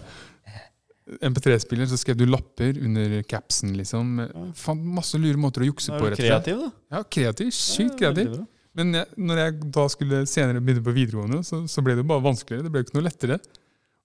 MP3-spiller, 1.25 1.89
så 1.89 1.97
skrev 1.97 2.19
du 2.21 2.27
lapper 2.29 2.77
under 2.85 3.23
capsen, 3.25 3.73
liksom. 3.79 4.19
Fant 4.59 4.83
masse 4.99 5.17
lure 5.21 5.41
måter 5.41 5.65
å 5.65 5.69
jukse 5.71 5.95
på. 5.95 6.03
rett 6.05 6.19
og 6.19 6.21
slett. 6.21 6.29
kreativ, 6.29 6.59
da. 6.67 6.97
Ja, 6.99 7.01
kreativ. 7.17 7.53
Sykt 7.57 8.03
Ja, 8.05 8.13
kreativ. 8.13 8.35
Men 8.79 8.93
jeg, 8.95 9.09
når 9.17 9.41
jeg 9.41 9.55
da 9.75 9.85
skulle 9.91 10.19
senere 10.31 10.61
begynne 10.63 10.85
på 10.85 10.93
videregående, 10.95 11.41
så, 11.49 11.63
så 11.67 11.83
ble 11.83 11.97
det 11.99 12.05
bare 12.07 12.23
vanskeligere. 12.23 12.67
Det 12.69 12.75
ble 12.75 12.83
ikke 12.85 12.99
noe 12.99 13.07
lettere. 13.09 13.39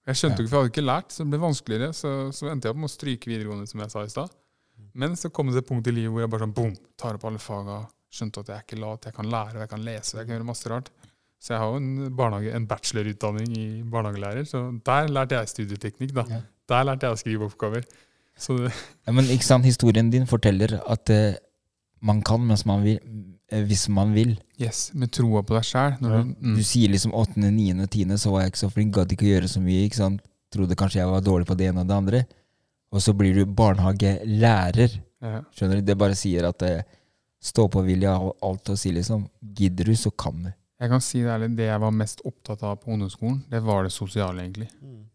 Jeg 0.08 0.18
skjønte 0.20 0.40
jo 0.40 0.46
ikke, 0.46 0.50
for 0.50 0.56
jeg 0.56 0.64
hadde 0.64 0.72
ikke 0.72 0.86
lært, 0.88 1.12
så 1.14 1.22
det 1.22 1.30
ble 1.34 1.40
vanskeligere. 1.44 1.90
Så, 1.96 2.14
så 2.34 2.48
endte 2.50 2.66
jeg 2.68 2.74
opp 2.74 2.80
med 2.82 2.88
å 2.90 2.94
stryke 2.94 3.30
videregående, 3.30 3.68
som 3.70 3.84
jeg 3.84 3.92
sa 3.92 4.02
i 4.02 4.10
stad. 4.12 4.32
Men 4.98 5.14
så 5.20 5.30
kom 5.34 5.52
det 5.52 5.62
et 5.62 5.68
punkt 5.68 5.86
i 5.90 5.94
livet 5.94 6.10
hvor 6.12 6.24
jeg 6.24 6.32
bare 6.32 6.46
sånn 6.46 6.56
boom, 6.56 6.74
tar 7.00 7.20
opp 7.20 7.28
alle 7.28 7.40
faga, 7.42 7.78
skjønte 8.14 8.42
at 8.42 8.50
jeg 8.50 8.56
er 8.56 8.66
ikke 8.66 8.80
lat, 8.82 9.06
jeg 9.08 9.16
kan 9.16 9.30
lære, 9.30 9.60
jeg 9.62 9.70
kan 9.70 9.84
lese, 9.86 10.16
jeg 10.18 10.26
kan 10.26 10.36
gjøre 10.38 10.48
masse 10.50 10.72
rart. 10.72 10.90
Så 11.42 11.54
jeg 11.54 11.60
har 11.60 11.74
jo 11.74 11.80
en, 11.80 12.48
en 12.56 12.66
bachelorutdanning 12.66 13.56
i 13.58 13.66
barnehagelærer, 13.92 14.46
så 14.48 14.66
der 14.86 15.10
lærte 15.12 15.36
jeg 15.36 15.52
studieteknikk, 15.52 16.14
da. 16.16 16.24
Ja. 16.30 16.40
Der 16.72 16.86
lærte 16.88 17.08
jeg 17.08 17.16
å 17.16 17.20
skrive 17.20 17.48
oppgaver. 17.50 17.84
Ja, 18.34 19.12
men 19.12 19.28
ikke 19.30 19.46
sant, 19.46 19.66
historien 19.68 20.08
din 20.10 20.26
forteller 20.26 20.78
at 20.90 21.10
eh, 21.12 21.36
man 22.04 22.22
kan 22.26 22.42
mens 22.42 22.64
man 22.66 22.82
vil, 22.82 22.98
eh, 23.52 23.62
hvis 23.64 23.88
man 23.88 24.14
vil. 24.14 24.38
yes, 24.60 24.90
med 24.94 25.12
troa 25.12 25.42
på 25.42 25.54
deg 25.56 25.68
sjæl. 25.68 25.98
Ja. 26.00 26.22
Mm. 26.24 26.56
Du 26.56 26.62
sier 26.66 26.90
liksom 26.90 27.14
8., 27.14 27.36
9., 27.38 27.86
10., 27.86 28.16
så 28.18 28.32
var 28.32 28.44
jeg 28.44 28.54
ikke 28.54 28.64
så 28.64 28.72
flink, 28.72 28.94
gadd 28.96 29.12
ikke 29.12 29.28
å 29.28 29.32
gjøre 29.34 29.52
så 29.52 29.62
mye. 29.62 29.84
ikke 29.84 30.00
sant? 30.00 30.24
Trodde 30.54 30.78
kanskje 30.78 31.00
jeg 31.00 31.10
var 31.10 31.24
dårlig 31.24 31.48
på 31.48 31.56
det 31.58 31.70
ene 31.70 31.84
og 31.84 31.88
det 31.90 31.96
andre. 31.96 32.24
Og 32.94 33.02
så 33.02 33.14
blir 33.16 33.34
du 33.34 33.44
barnehagelærer. 33.46 35.00
Ja. 35.24 35.40
Skjønner 35.54 35.80
du? 35.80 35.86
Det 35.88 35.98
bare 35.98 36.18
sier 36.18 36.46
at 36.48 36.62
eh, 36.66 36.84
stå 37.42 37.66
på 37.68 37.82
vilje 37.86 38.10
har 38.10 38.36
alt 38.46 38.70
å 38.70 38.76
si, 38.78 38.92
liksom. 38.94 39.26
Gidder 39.40 39.90
du, 39.90 39.96
så 39.98 40.12
kan 40.14 40.46
du. 40.46 40.52
Jeg 40.84 40.90
kan 40.92 41.00
si 41.04 41.22
det 41.24 41.32
ærlig, 41.32 41.48
det 41.56 41.66
jeg 41.70 41.80
var 41.80 41.94
mest 41.96 42.20
opptatt 42.28 42.62
av 42.68 42.76
på 42.82 42.92
ungdomsskolen, 42.92 43.40
det 43.50 43.62
var 43.64 43.86
det 43.86 43.92
sosiale, 43.94 44.42
egentlig. 44.44 44.68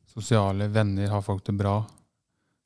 Sosiale, 0.09 0.65
venner, 0.74 1.07
ha 1.13 1.20
folk 1.22 1.43
det 1.45 1.53
bra, 1.59 1.76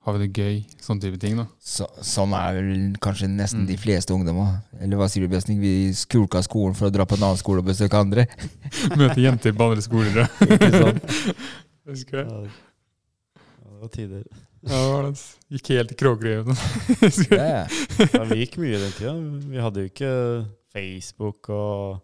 ha 0.06 0.14
det 0.20 0.30
gøy, 0.36 0.62
sånne 0.84 1.04
type 1.04 1.20
ting. 1.20 1.36
da. 1.40 1.46
Så, 1.64 1.86
sånn 2.04 2.32
er 2.38 2.58
vel 2.62 2.96
kanskje 3.04 3.28
nesten 3.32 3.64
Mm. 3.64 3.68
de 3.68 3.78
fleste 3.80 4.14
ungdommer. 4.16 4.62
Eller 4.80 4.98
hva 5.00 5.10
sier 5.12 5.24
du, 5.28 5.30
Bjøsning? 5.32 5.60
Vi 5.60 5.92
skulka 5.96 6.42
skolen 6.44 6.76
for 6.76 6.88
å 6.88 6.92
dra 6.96 7.06
på 7.06 7.16
en 7.18 7.24
annen 7.28 7.38
skole 7.40 7.60
og 7.60 7.68
besøke 7.68 8.00
andre. 8.00 8.26
Møte 9.00 9.20
jenter 9.22 9.52
på 9.56 9.68
andre 9.70 9.82
skoler. 9.84 10.24
ja. 10.24 10.28
Ikke 10.48 10.72
sant? 10.72 11.38
Husker 11.92 12.24
Ja, 12.24 12.40
jeg. 12.40 12.48
det 12.48 13.44
ja, 13.64 13.70
det 13.70 13.82
var 13.82 13.94
tider. 13.98 14.24
Ja, 14.64 14.80
det 14.80 14.92
var 14.94 15.04
det. 15.10 15.20
Gikk 15.52 15.70
helt 15.76 15.92
i 15.92 15.96
Kråkerøy. 16.00 16.38
og. 16.40 16.56
Husker 17.04 17.36
jeg. 17.36 17.44
Ja, 17.44 17.60
ja. 17.60 18.08
Ja, 18.16 18.24
vi 18.32 18.40
gikk 18.46 18.58
mye 18.64 18.80
den 18.80 18.94
tida. 18.96 19.14
Vi 19.52 19.60
hadde 19.60 19.84
jo 19.84 19.92
ikke 19.92 20.12
Facebook 20.72 21.50
og 21.52 22.02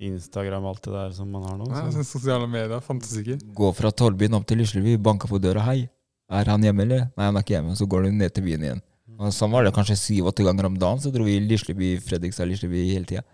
Instagram 0.00 0.64
og 0.64 0.74
alt 0.74 0.82
det 0.86 0.92
der 0.94 1.14
som 1.16 1.30
man 1.32 1.46
har 1.46 1.56
nå. 1.58 1.68
Nei, 1.72 1.84
Så. 1.94 2.04
Sosiale 2.06 2.46
medier 2.50 2.80
fantes 2.84 3.16
ikke. 3.18 3.38
Gå 3.54 3.70
fra 3.74 3.90
Tollbyen 3.90 4.36
opp 4.38 4.46
til 4.46 4.60
Lisleby, 4.62 4.96
banka 4.96 5.28
på 5.30 5.40
døra. 5.42 5.64
'Hei, 5.64 5.88
er 6.30 6.44
han 6.52 6.62
hjemme, 6.62 6.82
eller?' 6.82 7.08
'Nei, 7.16 7.24
han 7.24 7.36
er 7.36 7.42
ikke 7.42 7.56
hjemme.' 7.56 7.76
Så 7.76 7.88
går 7.88 8.04
du 8.04 8.10
ned 8.12 8.34
til 8.34 8.44
byen 8.44 8.62
igjen. 8.62 8.82
Og 9.18 9.32
sånn 9.34 9.50
var 9.50 9.64
det 9.64 9.74
kanskje 9.74 9.96
syv-åtte 9.98 10.44
ganger 10.46 10.66
om 10.66 10.78
dagen. 10.78 11.00
Så 11.02 11.10
dro 11.10 11.24
vi 11.24 11.40
Lisleby, 11.40 11.98
Fredrikstad, 11.98 12.46
Lisleby 12.46 12.84
hele 12.92 13.04
tida. 13.04 13.24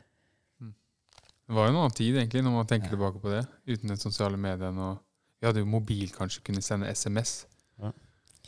Det 1.45 1.53
var 1.53 1.67
jo 1.69 1.75
en 1.75 1.81
annen 1.83 1.93
tid, 1.93 2.17
egentlig, 2.17 2.41
når 2.43 2.55
man 2.55 2.67
tenker 2.67 2.89
tilbake 2.89 3.21
på 3.21 3.29
det. 3.29 3.43
Uten 3.69 3.93
de 3.93 3.97
sosiale 4.01 4.39
mediene. 4.41 4.81
og 4.81 5.03
Vi 5.41 5.47
hadde 5.47 5.61
jo 5.61 5.67
mobil, 5.69 6.09
kanskje, 6.09 6.41
kunne 6.47 6.63
sende 6.65 6.89
SMS. 6.89 7.45
Ja. 7.79 7.93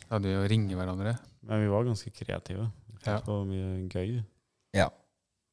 Vi 0.01 0.09
hadde 0.15 0.33
jo 0.33 0.47
ringe 0.49 0.79
hverandre. 0.79 1.19
Men 1.43 1.61
vi 1.61 1.69
var 1.69 1.85
ganske 1.85 2.11
kreative. 2.11 2.71
Ja. 3.05 3.19
fant 3.19 3.27
på 3.29 3.45
mye 3.47 3.89
gøy. 3.93 4.23
Ja. 4.75 4.89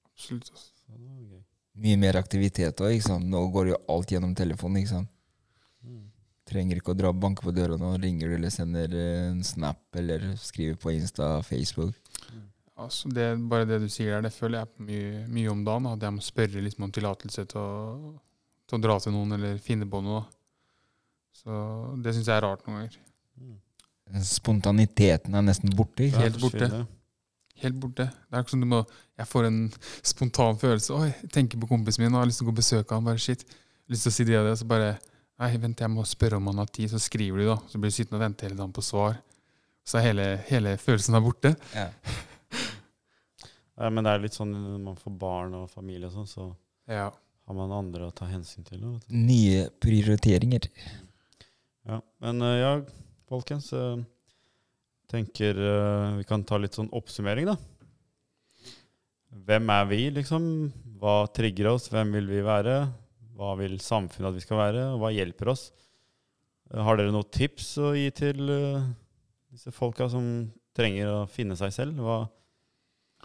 Absolutt. 0.08 0.50
altså. 0.50 1.44
Mye 1.82 1.98
mer 1.98 2.20
aktivitet 2.20 2.82
òg. 2.86 3.08
Nå 3.26 3.48
går 3.54 3.74
jo 3.74 3.80
alt 3.90 4.12
gjennom 4.14 4.36
telefonen, 4.38 4.84
ikke 4.84 4.92
sant. 4.92 5.10
Mm. 5.82 6.04
Trenger 6.50 6.80
ikke 6.80 6.94
å 6.94 6.98
dra 6.98 7.10
og 7.10 7.22
banke 7.22 7.46
på 7.46 7.54
døra 7.56 7.80
nå. 7.80 7.96
Ringer 8.04 8.30
du 8.30 8.38
eller 8.38 8.54
sender 8.54 8.94
eh, 8.94 9.30
en 9.32 9.42
snap 9.48 9.98
eller 9.98 10.34
skriver 10.42 10.78
på 10.80 10.94
Insta, 10.94 11.36
Facebook. 11.48 11.98
Altså 12.84 13.10
det, 13.14 13.28
bare 13.50 13.68
det 13.70 13.80
du 13.84 13.90
sier 13.92 14.16
der, 14.16 14.28
det 14.28 14.34
føler 14.34 14.64
jeg 14.64 14.86
mye, 14.86 15.26
mye 15.34 15.52
om 15.54 15.66
dagen. 15.66 15.90
At 15.94 16.06
jeg 16.06 16.16
må 16.16 16.26
spørre 16.26 16.64
liksom 16.66 16.88
om 16.88 16.94
tillatelse 16.94 17.48
til 17.54 17.62
å, 17.62 18.14
til 18.70 18.80
å 18.80 18.84
dra 18.86 19.00
til 19.02 19.16
noen 19.16 19.38
eller 19.40 19.62
finne 19.64 19.90
på 19.90 20.02
noe. 20.06 20.24
Så 21.34 21.54
det 22.06 22.14
syns 22.14 22.30
jeg 22.30 22.38
er 22.38 22.46
rart 22.46 22.66
noen 22.68 22.84
ganger. 22.84 23.00
Mm. 23.42 23.58
Spontaniteten 24.28 25.34
er 25.34 25.46
nesten 25.46 25.74
borte. 25.74 26.12
Helt 26.14 26.38
borte. 26.42 26.86
Helt 27.64 27.80
borte. 27.80 28.06
Det 28.12 28.36
er 28.38 28.44
ikke 28.44 28.54
sånn 28.56 28.66
du 28.66 28.70
må 28.74 28.82
Jeg 29.18 29.28
får 29.30 29.48
en 29.48 29.60
spontan 30.04 30.58
følelse. 30.62 30.94
Oi, 30.98 31.10
jeg 31.22 31.32
tenker 31.32 31.62
på 31.62 31.70
kompisen 31.70 32.04
min 32.04 32.14
og 32.16 32.22
har 32.24 32.30
lyst 32.30 32.42
til 32.42 32.48
å 32.48 32.52
gå 32.52 32.56
og 32.56 32.60
besøke 32.62 32.96
han. 32.98 33.06
Bare 33.08 33.22
shit. 33.24 33.44
Jeg 33.48 33.88
har 33.88 33.96
lyst 33.96 34.08
til 34.08 34.12
å 34.14 34.16
si 34.18 34.26
det 34.30 34.38
og 34.40 34.48
det, 34.50 34.56
så 34.62 34.70
bare 34.70 34.94
Nei, 35.42 35.50
vent, 35.58 35.80
jeg 35.82 35.90
må 35.90 36.04
spørre 36.06 36.38
om 36.38 36.46
han 36.52 36.60
har 36.62 36.70
tid. 36.70 36.92
Så 36.92 37.00
skriver 37.02 37.42
du, 37.42 37.46
da. 37.50 37.56
Så 37.68 37.80
blir 37.82 37.90
du 37.92 37.96
sittende 37.96 38.20
og 38.20 38.24
vente 38.28 38.46
hele 38.46 38.56
dagen 38.60 38.72
på 38.76 38.84
svar. 38.86 39.18
Så 39.84 39.98
er 40.00 40.06
hele, 40.06 40.28
hele 40.48 40.76
følelsen 40.80 41.18
der 41.18 41.24
borte. 41.26 41.56
Ja. 41.74 41.90
Ja, 43.74 43.90
men 43.90 44.06
det 44.06 44.12
er 44.14 44.22
litt 44.22 44.36
sånn 44.38 44.52
når 44.54 44.82
man 44.84 44.98
får 45.02 45.14
barn 45.18 45.56
og 45.58 45.70
familie 45.72 46.06
og 46.06 46.14
sånn, 46.14 46.28
så 46.30 46.44
Ja. 46.88 47.08
har 47.48 47.56
man 47.58 47.72
andre 47.74 48.06
å 48.08 48.14
ta 48.14 48.28
hensyn 48.30 48.64
til. 48.64 48.80
vet 48.80 49.08
du. 49.10 49.16
Nye 49.18 49.64
prioriteringer. 49.82 50.68
Ja, 51.90 51.98
men 52.22 52.42
eh, 52.46 52.60
ja, 52.62 52.74
folkens. 53.28 53.72
Tenker 55.14 55.60
uh, 55.62 56.18
vi 56.18 56.26
kan 56.28 56.44
ta 56.48 56.58
litt 56.60 56.76
sånn 56.78 56.92
oppsummering, 56.96 57.48
da. 57.52 57.56
Hvem 59.44 59.72
er 59.74 59.88
vi, 59.90 60.02
liksom? 60.18 60.44
Hva 61.02 61.24
trigger 61.36 61.72
oss? 61.74 61.88
Hvem 61.92 62.14
vil 62.18 62.28
vi 62.30 62.44
være? 62.46 62.76
Hva 63.34 63.56
vil 63.60 63.80
samfunnet 63.82 64.30
at 64.30 64.38
vi 64.38 64.44
skal 64.46 64.60
være? 64.60 64.84
Og 64.94 65.02
hva 65.02 65.10
hjelper 65.14 65.50
oss? 65.54 65.68
Eh, 66.72 66.80
Har 66.86 67.00
dere 67.00 67.14
noen 67.14 67.30
tips 67.34 67.72
å 67.82 67.94
gi 67.98 68.10
til 68.16 68.44
uh, 68.50 68.86
disse 69.54 69.74
folka 69.74 70.08
som 70.12 70.28
trenger 70.78 71.10
å 71.12 71.18
finne 71.30 71.58
seg 71.60 71.74
selv? 71.76 72.00
Hva 72.02 72.22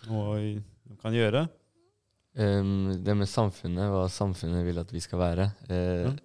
noe 0.08 0.38
de 0.40 0.96
kan 1.02 1.14
gjøre? 1.16 1.44
Um, 2.38 2.94
det 3.02 3.14
med 3.18 3.28
samfunnet, 3.28 3.90
hva 3.90 4.06
samfunnet 4.12 4.64
vil 4.66 4.78
at 4.80 4.92
vi 4.94 5.02
skal 5.04 5.22
være. 5.24 5.50
Uh, 5.68 6.08
Ja. 6.08 6.16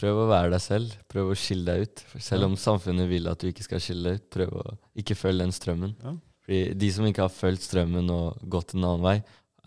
Prøv 0.00 0.22
å 0.22 0.28
være 0.30 0.50
deg 0.54 0.60
selv. 0.64 0.92
Prøv 1.12 1.30
å 1.32 1.36
skille 1.38 1.64
deg 1.68 1.82
ut. 1.86 2.02
Selv 2.24 2.44
om 2.48 2.54
samfunnet 2.56 3.08
vil 3.10 3.28
at 3.28 3.38
du 3.42 3.48
ikke 3.50 3.62
skal 3.66 3.80
skille 3.84 4.02
deg 4.08 4.20
ut, 4.22 4.28
prøv 4.32 4.54
å 4.62 4.76
ikke 4.98 5.14
følge 5.18 5.44
den 5.44 5.52
strømmen. 5.52 5.92
Ja. 6.02 6.14
Fordi 6.42 6.60
de 6.80 6.88
som 6.96 7.04
ikke 7.06 7.22
har 7.26 7.30
fulgt 7.34 7.62
strømmen 7.68 8.08
og 8.10 8.40
gått 8.50 8.74
en 8.74 8.84
annen 8.88 9.04
vei, 9.04 9.16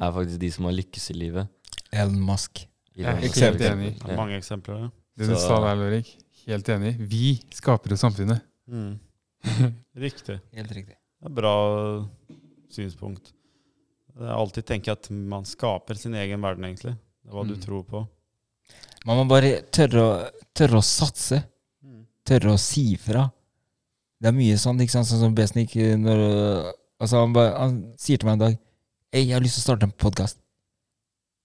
er 0.01 0.11
faktisk 0.11 0.39
de 0.41 0.49
som 0.51 0.65
har 0.67 0.73
lykkes 0.75 1.09
i 1.13 1.15
livet. 1.15 1.47
Elon 1.93 2.19
Musk. 2.25 2.65
Jeg 2.95 3.05
er 3.05 3.21
helt 3.21 3.61
enig. 3.69 3.93
Det 4.01 4.11
er 4.11 4.17
mange 4.19 4.35
eksempler. 4.39 4.81
Ja. 4.85 4.89
Det 5.15 5.27
du 5.29 5.35
Så- 5.35 5.47
sa 5.47 5.59
der, 5.63 5.75
Lorik. 5.79 6.09
Helt 6.47 6.67
enig. 6.69 6.97
Vi 6.99 7.39
skaper 7.53 7.89
jo 7.89 7.95
samfunnet. 7.95 8.41
Mm. 8.67 8.99
Riktig. 9.95 10.39
Helt 10.53 10.71
riktig. 10.71 10.95
Det 11.21 11.29
er 11.29 11.35
bra 11.37 11.53
synspunkt. 12.73 13.31
Jeg 14.15 14.31
alltid 14.31 14.65
tenker 14.65 14.91
at 14.95 15.09
man 15.11 15.43
skaper 15.47 15.97
sin 15.99 16.13
egen 16.15 16.41
verden, 16.43 16.63
egentlig. 16.67 16.95
Det 17.23 17.31
er 17.31 17.35
hva 17.35 17.47
du 17.47 17.55
Mm. 17.55 17.61
tror 17.61 17.83
på. 17.83 18.07
Man 19.05 19.21
må 19.21 19.27
bare 19.29 19.59
tørre 19.73 20.01
å, 20.01 20.13
tørre 20.57 20.79
å 20.81 20.85
satse. 20.85 21.43
Tørre 22.25 22.55
å 22.55 22.61
si 22.61 22.95
fra. 22.97 23.27
Det 24.21 24.31
er 24.31 24.37
mye 24.37 24.55
sånn, 24.57 24.79
ikke 24.81 24.95
sant, 24.95 25.09
sånn 25.09 25.21
som 25.21 25.35
Besnik 25.37 25.75
eh, 25.77 25.93
når 25.99 26.21
Altså, 26.95 27.19
han, 27.19 27.33
bare, 27.35 27.51
han 27.59 27.73
sier 27.99 28.17
til 28.17 28.29
meg 28.29 28.37
en 28.37 28.43
dag 28.45 28.53
Hei, 29.11 29.25
jeg 29.25 29.35
har 29.35 29.43
lyst 29.43 29.57
til 29.59 29.61
å 29.61 29.65
starte 29.65 29.87
en 29.87 29.91
podkast. 29.99 30.37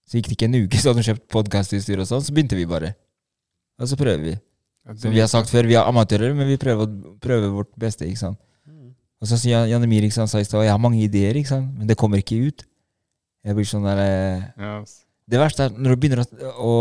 Så 0.07 0.17
gikk 0.17 0.27
det 0.31 0.35
ikke 0.35 0.47
en 0.49 0.57
uke, 0.57 0.79
så 0.79 0.89
hadde 0.89 0.99
han 0.99 1.07
kjøpt 1.07 1.27
podkastutstyr 1.31 2.01
og 2.03 2.07
sånn, 2.09 2.23
så 2.25 2.33
begynte 2.35 2.57
vi 2.59 2.65
bare. 2.67 2.89
Og 3.79 3.87
så 3.87 3.95
prøver 3.99 4.25
vi. 4.25 4.33
Som 4.99 5.13
vi 5.13 5.21
har 5.21 5.29
sagt 5.31 5.51
før, 5.53 5.69
vi 5.69 5.77
er 5.79 5.87
amatører, 5.87 6.33
men 6.35 6.49
vi 6.49 6.57
prøver, 6.59 6.89
prøver 7.23 7.53
vårt 7.53 7.69
beste, 7.79 8.09
ikke 8.09 8.19
sant. 8.19 8.39
Og 9.21 9.29
så 9.29 9.37
sier 9.39 9.69
Janne 9.69 9.87
Mir 9.87 10.03
ikke 10.03 10.17
sant, 10.17 10.33
sa 10.33 10.41
i 10.41 10.47
stad 10.47 10.65
jeg 10.65 10.73
har 10.73 10.81
mange 10.81 10.99
ideer, 11.05 11.37
ikke 11.37 11.53
sant, 11.53 11.69
men 11.77 11.87
det 11.87 11.95
kommer 12.01 12.19
ikke 12.19 12.41
ut. 12.49 12.65
Jeg 13.45 13.55
blir 13.55 13.69
sånn 13.71 13.87
der 13.87 14.01
eh, 14.03 14.67
ass. 14.73 14.97
Det 15.31 15.39
verste 15.39 15.67
er 15.67 15.77
når 15.77 15.95
du 15.95 16.01
begynner 16.01 16.23
å, 16.23 16.27
å 16.59 16.75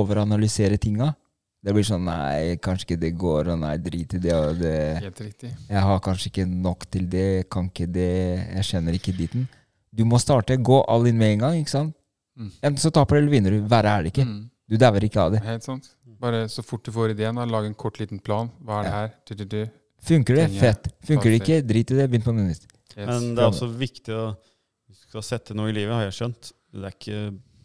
overanalysere 0.00 0.78
tinga. 0.80 1.14
Det 1.60 1.74
blir 1.76 1.84
sånn 1.84 2.06
Nei, 2.08 2.56
kanskje 2.62 2.86
ikke 2.86 3.00
det 3.02 3.10
går, 3.20 3.50
og 3.52 3.58
nei, 3.60 3.74
drit 3.84 4.16
i 4.16 4.20
det. 4.24 4.32
Og 4.36 4.60
det 4.60 4.74
Helt 5.04 5.22
riktig. 5.24 5.50
jeg 5.68 5.82
har 5.84 6.02
kanskje 6.04 6.30
ikke 6.30 6.46
nok 6.48 6.86
til 6.92 7.08
det, 7.12 7.26
kan 7.52 7.68
ikke 7.68 7.88
det, 7.92 8.12
jeg 8.56 8.68
kjenner 8.70 8.96
ikke 8.96 9.16
ditten. 9.16 9.48
Du 9.92 10.06
må 10.08 10.20
starte, 10.22 10.56
gå 10.56 10.78
all 10.88 11.08
in 11.10 11.18
med 11.20 11.34
en 11.34 11.44
gang, 11.44 11.58
ikke 11.60 11.74
sant? 11.74 11.96
Mm. 12.38 12.52
Enten 12.62 12.80
så 12.80 12.92
taper 12.94 13.18
du 13.18 13.22
eller 13.24 13.34
vinner 13.34 13.56
du. 13.56 13.58
Verre 13.68 13.92
er 13.92 14.06
det 14.06 14.14
ikke. 14.14 14.24
Mm. 14.28 14.46
Du 14.70 14.78
dauer 14.80 15.04
ikke 15.04 15.20
av 15.20 15.34
det. 15.34 15.42
Helt 15.44 15.66
sant. 15.66 15.90
Bare 16.20 16.44
så 16.52 16.62
fort 16.64 16.84
du 16.86 16.92
får 16.94 17.12
ideen, 17.16 17.40
lag 17.50 17.66
en 17.66 17.76
kort 17.76 17.98
liten 18.00 18.20
plan. 18.22 18.48
Hva 18.64 18.80
er 18.80 18.86
det 18.86 18.94
her? 18.94 19.12
Du, 19.26 19.34
du, 19.34 19.44
du. 19.50 19.60
Funker 20.06 20.38
det? 20.40 20.46
Fett. 20.60 20.88
Funker 21.08 21.32
det 21.32 21.42
ikke? 21.42 21.60
Drit 21.66 21.92
i 21.92 21.98
det, 21.98 22.08
begynn 22.12 22.24
på 22.24 22.36
noe 22.36 22.46
nytt. 22.48 22.64
Yes. 22.94 23.04
Men 23.04 23.34
det 23.34 23.44
er 23.44 23.50
også 23.50 23.68
viktig 23.80 24.16
å 24.16 24.24
skal 25.10 25.24
sette 25.26 25.56
noe 25.58 25.72
i 25.72 25.76
livet, 25.76 25.92
har 25.96 26.06
jeg 26.06 26.16
skjønt. 26.20 26.52
Det 26.70 26.86
er 26.86 26.96
ikke 26.96 27.20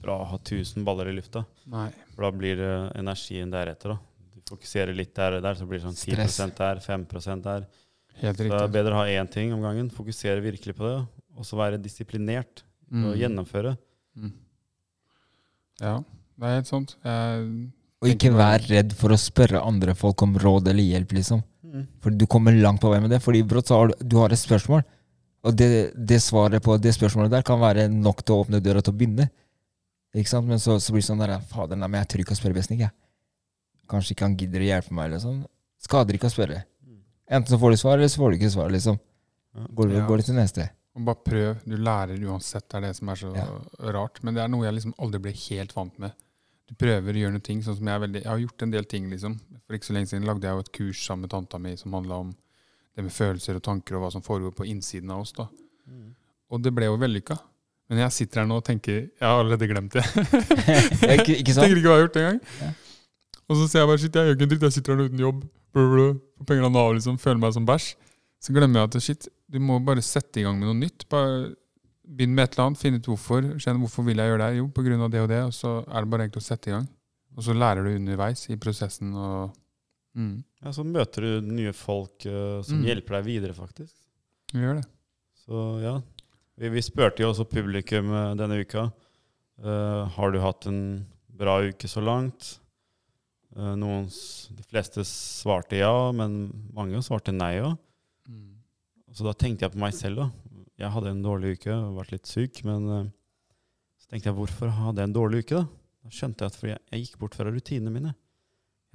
bra 0.05 0.19
å 0.21 0.27
ha 0.29 0.37
1000 0.39 0.85
baller 0.87 1.09
i 1.11 1.15
lufta. 1.17 1.41
Nei. 1.73 1.89
For 2.13 2.27
da 2.27 2.31
blir 2.37 2.59
det 2.61 2.71
energien 3.01 3.51
deretter. 3.53 3.95
da. 3.95 3.97
Du 4.35 4.41
fokuserer 4.55 4.93
litt 4.95 5.13
der 5.17 5.39
og 5.39 5.43
der, 5.45 5.57
så 5.57 5.65
blir 5.67 5.81
det 5.81 5.87
sånn 5.89 5.97
10 5.97 6.15
Stress. 6.29 6.55
der, 6.61 6.79
5% 6.85 7.43
der. 7.43 7.65
Helt 8.21 8.37
Så 8.37 8.43
det 8.45 8.51
er 8.51 8.59
riktig. 8.61 8.71
bedre 8.77 8.93
å 8.95 9.01
ha 9.01 9.05
én 9.11 9.27
ting 9.31 9.51
om 9.53 9.61
gangen. 9.65 9.89
Fokusere 9.91 10.39
virkelig 10.45 10.75
på 10.77 10.85
det. 10.87 10.99
Og 11.35 11.43
så 11.43 11.57
være 11.59 11.81
disiplinert 11.83 12.61
og 12.91 13.11
Mm. 13.11 13.15
gjennomføre. 13.19 13.77
Mm. 14.15 14.31
Ja, 15.81 15.97
det 16.39 16.47
er 16.47 16.55
helt 16.59 16.69
sant. 16.69 16.95
Jeg, 17.03 17.49
Og 18.03 18.09
ikke 18.11 18.31
vær 18.35 18.63
redd 18.69 18.93
for 18.95 19.09
å 19.15 19.17
spørre 19.19 19.61
andre 19.65 19.95
folk 19.97 20.21
om 20.23 20.35
råd 20.39 20.67
eller 20.71 20.83
hjelp, 20.85 21.11
liksom. 21.17 21.43
For 21.99 22.13
du 22.15 22.23
kommer 22.31 22.55
langt 22.55 22.79
på 22.79 22.87
vei 22.93 23.01
med 23.03 23.09
det. 23.11 23.19
Fordi 23.23 23.41
brått 23.43 23.67
så 23.67 23.79
har 23.81 23.87
du, 23.91 23.95
du 24.07 24.15
har 24.21 24.31
et 24.31 24.39
spørsmål, 24.39 24.83
og 25.43 25.55
det, 25.59 25.91
det 25.97 26.21
svaret 26.23 26.63
på 26.63 26.77
det 26.79 26.93
spørsmålet 26.95 27.33
der 27.33 27.43
kan 27.43 27.59
være 27.59 27.89
nok 27.91 28.23
til 28.23 28.35
å 28.37 28.45
åpne 28.45 28.61
døra 28.63 28.81
til 28.85 28.93
å 28.93 28.97
begynne. 28.97 29.27
Ikke 30.15 30.31
sant? 30.31 30.47
Men 30.47 30.61
så, 30.63 30.77
så 30.79 30.93
blir 30.95 31.03
det 31.03 31.09
sånn 31.09 31.19
der 31.19 31.33
Fader, 31.49 31.75
nei, 31.75 31.87
men 31.91 31.99
jeg 32.01 32.07
tør 32.13 32.23
ikke 32.23 32.35
å 32.37 32.39
spørre 32.39 32.55
Besnik, 32.55 32.79
jeg. 32.85 32.91
Kanskje 33.91 34.15
ikke 34.15 34.25
han 34.29 34.37
gidder 34.39 34.63
å 34.63 34.69
hjelpe 34.69 34.95
meg, 34.95 35.09
eller 35.09 35.19
sånn. 35.21 35.41
Skader 35.83 36.17
ikke 36.17 36.29
å 36.29 36.33
spørre. 36.33 36.61
Enten 37.27 37.51
så 37.51 37.59
får 37.61 37.73
du 37.75 37.77
svar, 37.81 37.97
eller 37.99 38.07
så 38.13 38.21
får 38.21 38.31
du 38.31 38.37
ikke 38.39 38.53
svar, 38.53 38.71
liksom. 38.73 38.99
Går, 39.75 39.91
Ja. 39.91 40.05
går 40.07 40.17
det 40.17 40.25
til 40.25 40.35
neste. 40.39 40.69
og 40.95 41.03
bare 41.05 41.19
prøv. 41.25 41.57
Du 41.67 41.75
lærer 41.75 42.15
uansett. 42.23 42.69
Det 42.69 42.77
er 42.77 42.81
det 42.87 42.95
som 42.95 43.09
er 43.09 43.15
så 43.19 43.33
Ja. 43.35 43.45
rart. 43.91 44.23
Men 44.23 44.33
det 44.33 44.43
er 44.43 44.47
noe 44.47 44.63
jeg 44.63 44.73
liksom 44.75 44.93
aldri 44.97 45.19
ble 45.21 45.31
helt 45.33 45.73
vant 45.75 45.99
med. 45.99 46.13
Du 46.67 46.73
prøver 46.75 47.11
å 47.13 47.19
gjøre 47.19 47.31
noe 47.33 47.41
ting, 47.43 47.61
sånn 47.61 47.75
som 47.77 47.85
jeg 47.85 47.95
er 47.95 48.07
veldig 48.07 48.23
Jeg 48.23 48.31
har 48.31 48.39
gjort 48.39 48.61
en 48.63 48.71
del 48.71 48.83
ting, 48.85 49.09
liksom. 49.09 49.39
For 49.67 49.73
ikke 49.75 49.85
så 49.91 49.93
lenge 49.93 50.07
siden 50.07 50.25
lagde 50.25 50.41
jeg 50.47 50.53
jo 50.55 50.59
et 50.59 50.71
kurs 50.71 51.05
sammen 51.07 51.21
med 51.21 51.29
tanta 51.31 51.57
mi 51.59 51.75
som 51.75 51.91
handla 51.91 52.19
om 52.21 52.31
det 52.95 53.03
med 53.03 53.11
følelser 53.11 53.55
og 53.57 53.63
tanker 53.63 53.95
og 53.97 54.03
hva 54.03 54.11
som 54.13 54.21
foregår 54.21 54.55
på 54.55 54.65
innsiden 54.65 55.11
av 55.11 55.19
oss. 55.21 55.33
da. 55.33 55.47
Og 56.49 56.61
det 56.61 56.73
ble 56.73 56.85
jo 56.85 56.97
vellykka. 56.97 57.39
Men 57.89 57.99
jeg 58.01 58.11
sitter 58.15 58.41
her 58.41 58.47
nå 58.49 58.55
og 58.57 58.65
tenker 58.65 58.95
Jeg 59.05 59.21
har 59.21 59.39
allerede 59.43 59.67
glemt 59.69 59.93
det. 59.93 60.03
Ikke, 61.15 61.35
ikke 61.37 61.51
Jeg 61.51 61.57
tenker 61.59 61.77
ikke 61.77 61.91
hva 61.91 61.97
jeg 61.97 61.99
har 61.99 62.05
gjort 62.07 62.15
engang. 62.21 62.39
Ja. 62.61 62.71
Og 63.45 63.59
så 63.59 63.67
ser 63.69 63.83
jeg 63.83 63.89
bare 63.91 64.01
shit, 64.01 64.15
jeg 64.17 64.25
gjør 64.25 64.35
ikke 64.39 64.45
en 64.47 64.51
dritt, 64.55 64.63
jeg 64.65 64.73
sitter 64.73 64.95
her 64.95 65.05
uten 65.05 65.21
jobb. 65.21 65.43
Får 65.75 65.91
penger 66.49 66.65
av 66.65 66.71
Nav, 66.73 66.93
liksom. 66.97 67.19
Føler 67.21 67.37
meg 67.43 67.53
som 67.53 67.67
bæsj. 67.67 67.91
Så 68.41 68.53
glemmer 68.55 68.81
jeg 68.81 68.89
at 68.89 68.97
shit, 69.05 69.27
du 69.53 69.59
må 69.61 69.77
bare 69.85 70.01
sette 70.05 70.41
i 70.41 70.45
gang 70.47 70.57
med 70.57 70.71
noe 70.71 70.79
nytt. 70.79 71.05
Bare 71.13 71.53
Begynn 72.05 72.35
med 72.37 72.43
et 72.45 72.53
eller 72.53 72.67
annet, 72.69 72.77
finne 72.81 72.99
ut 73.01 73.07
hvorfor. 73.09 73.45
Kjenn 73.61 73.79
hvorfor 73.81 74.05
vil 74.05 74.19
jeg 74.21 74.29
gjøre 74.29 74.43
det. 74.47 74.57
Jo, 74.59 74.65
på 74.69 74.83
grunn 74.85 75.01
av 75.01 75.09
det 75.13 75.21
og 75.23 75.29
det. 75.31 75.39
Og 75.47 75.53
så 75.57 75.71
er 75.89 76.03
det 76.05 76.09
bare 76.13 76.25
egentlig 76.27 76.41
å 76.43 76.45
sette 76.45 76.69
i 76.69 76.73
gang. 76.75 76.83
Og 77.33 77.45
så 77.47 77.55
lærer 77.57 77.81
du 77.87 77.95
underveis 77.95 78.43
i 78.53 78.57
prosessen. 78.61 79.13
og 79.17 79.55
mm, 80.13 80.35
Ja, 80.61 80.73
så 80.77 80.85
møter 80.85 81.25
du 81.25 81.47
nye 81.53 81.73
folk 81.73 82.25
uh, 82.29 82.61
som 82.65 82.77
Mm. 82.81 82.85
hjelper 82.91 83.17
deg 83.17 83.25
videre, 83.25 83.53
faktisk. 83.57 83.93
Vi 84.53 84.61
gjør 84.61 84.77
det. 84.81 84.85
Så 85.45 85.63
ja. 85.81 85.95
Vi, 86.55 86.69
vi 86.71 86.83
spurte 86.83 87.23
jo 87.23 87.31
også 87.33 87.47
publikum 87.51 88.13
eh, 88.15 88.33
denne 88.39 88.61
uka. 88.63 88.87
Uh, 89.55 90.03
har 90.11 90.31
du 90.31 90.41
hatt 90.43 90.65
en 90.67 90.79
bra 91.31 91.61
uke 91.63 91.87
så 91.87 92.01
langt? 92.03 92.57
Uh, 93.55 93.71
noen, 93.79 94.07
de 94.51 94.65
fleste 94.67 95.03
svarte 95.07 95.79
ja, 95.79 96.11
men 96.15 96.49
mange 96.75 96.99
svarte 97.03 97.31
nei 97.35 97.57
òg. 97.63 97.77
Mm. 98.27 98.51
Så 99.15 99.27
da 99.27 99.35
tenkte 99.35 99.67
jeg 99.67 99.75
på 99.75 99.83
meg 99.83 99.95
selv. 99.95 100.23
da. 100.23 100.65
Jeg 100.79 100.91
hadde 100.91 101.13
en 101.13 101.23
dårlig 101.23 101.55
uke 101.55 101.71
og 101.71 102.01
vært 102.01 102.15
litt 102.17 102.31
syk. 102.31 102.61
Men 102.67 102.87
uh, 102.91 103.07
så 103.99 104.11
tenkte 104.11 104.31
jeg 104.31 104.37
hvorfor 104.39 104.71
hadde 104.75 105.03
jeg 105.03 105.11
en 105.11 105.17
dårlig 105.19 105.43
uke? 105.45 105.63
Da 105.63 105.83
Da 106.05 106.13
skjønte 106.13 106.43
jeg 106.43 106.51
at 106.51 106.59
fordi 106.59 106.73
jeg, 106.73 106.83
jeg 106.91 107.03
gikk 107.05 107.19
bort 107.23 107.35
fra 107.35 107.49
rutinene 107.49 107.95
mine. 107.95 108.11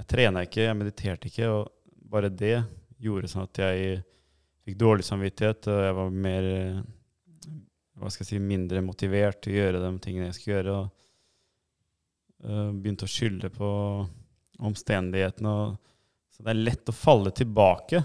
Jeg 0.00 0.08
trena 0.12 0.44
ikke, 0.46 0.64
jeg 0.68 0.78
mediterte 0.78 1.28
ikke. 1.28 1.48
Og 1.56 2.08
bare 2.12 2.32
det 2.32 2.56
gjorde 3.00 3.32
sånn 3.32 3.48
at 3.48 3.60
jeg 3.64 4.00
fikk 4.64 4.80
dårlig 4.80 5.08
samvittighet. 5.08 5.68
Og 5.72 5.84
jeg 5.88 5.96
var 5.98 6.16
mer 6.28 6.48
hva 8.00 8.10
skal 8.10 8.24
jeg 8.24 8.30
si, 8.32 8.38
mindre 8.42 8.80
motivert 8.84 9.40
til 9.44 9.52
å 9.52 9.58
gjøre 9.60 9.80
de 9.84 9.90
tingene 10.04 10.30
jeg 10.30 10.38
skulle 10.38 10.56
gjøre. 10.56 10.74
Og 10.80 12.48
eh, 12.48 12.70
begynte 12.80 13.06
å 13.08 13.12
skylde 13.12 13.50
på 13.54 13.68
omstendighetene. 14.60 15.52
Og, 15.52 15.76
så 16.34 16.44
det 16.46 16.52
er 16.54 16.60
lett 16.64 16.90
å 16.92 16.96
falle 16.96 17.32
tilbake. 17.36 18.02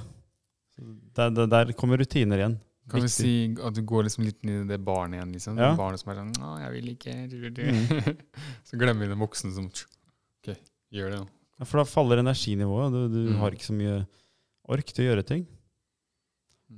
Så 0.76 0.86
Der, 1.16 1.30
der, 1.32 1.48
der 1.52 1.72
kommer 1.78 1.98
rutiner 2.02 2.42
igjen. 2.42 2.58
Kan 2.92 3.02
vi 3.02 3.10
si 3.10 3.30
at 3.66 3.74
du 3.74 3.82
går 3.88 4.06
liksom 4.06 4.28
litt 4.28 4.44
inn 4.46 4.60
i 4.62 4.68
det 4.70 4.78
barnet 4.86 5.18
igjen? 5.18 5.32
liksom? 5.34 5.56
Ja. 5.58 5.72
Det 5.72 5.80
barnet 5.80 6.02
som 6.04 6.12
er 6.12 6.20
sånn 6.20 6.34
'Å, 6.38 6.50
jeg 6.62 6.74
vil 6.76 6.90
ikke.' 6.92 7.16
Du, 7.32 7.38
du. 7.50 7.62
Mm. 7.66 8.20
så 8.68 8.78
glemmer 8.78 9.08
vi 9.08 9.14
den 9.16 9.24
voksne 9.24 9.50
som 9.56 9.66
OK, 9.72 10.52
gjør 10.94 11.10
det, 11.16 11.20
nå. 11.24 11.28
Ja, 11.58 11.66
For 11.66 11.80
da 11.82 11.86
faller 11.90 12.22
energinivået. 12.22 12.92
Du, 12.94 13.02
du 13.10 13.32
Mm. 13.32 13.40
har 13.40 13.52
ikke 13.56 13.66
så 13.72 13.74
mye 13.74 13.96
ork 14.70 14.86
til 14.94 15.06
å 15.06 15.08
gjøre 15.10 15.26
ting. 15.26 15.48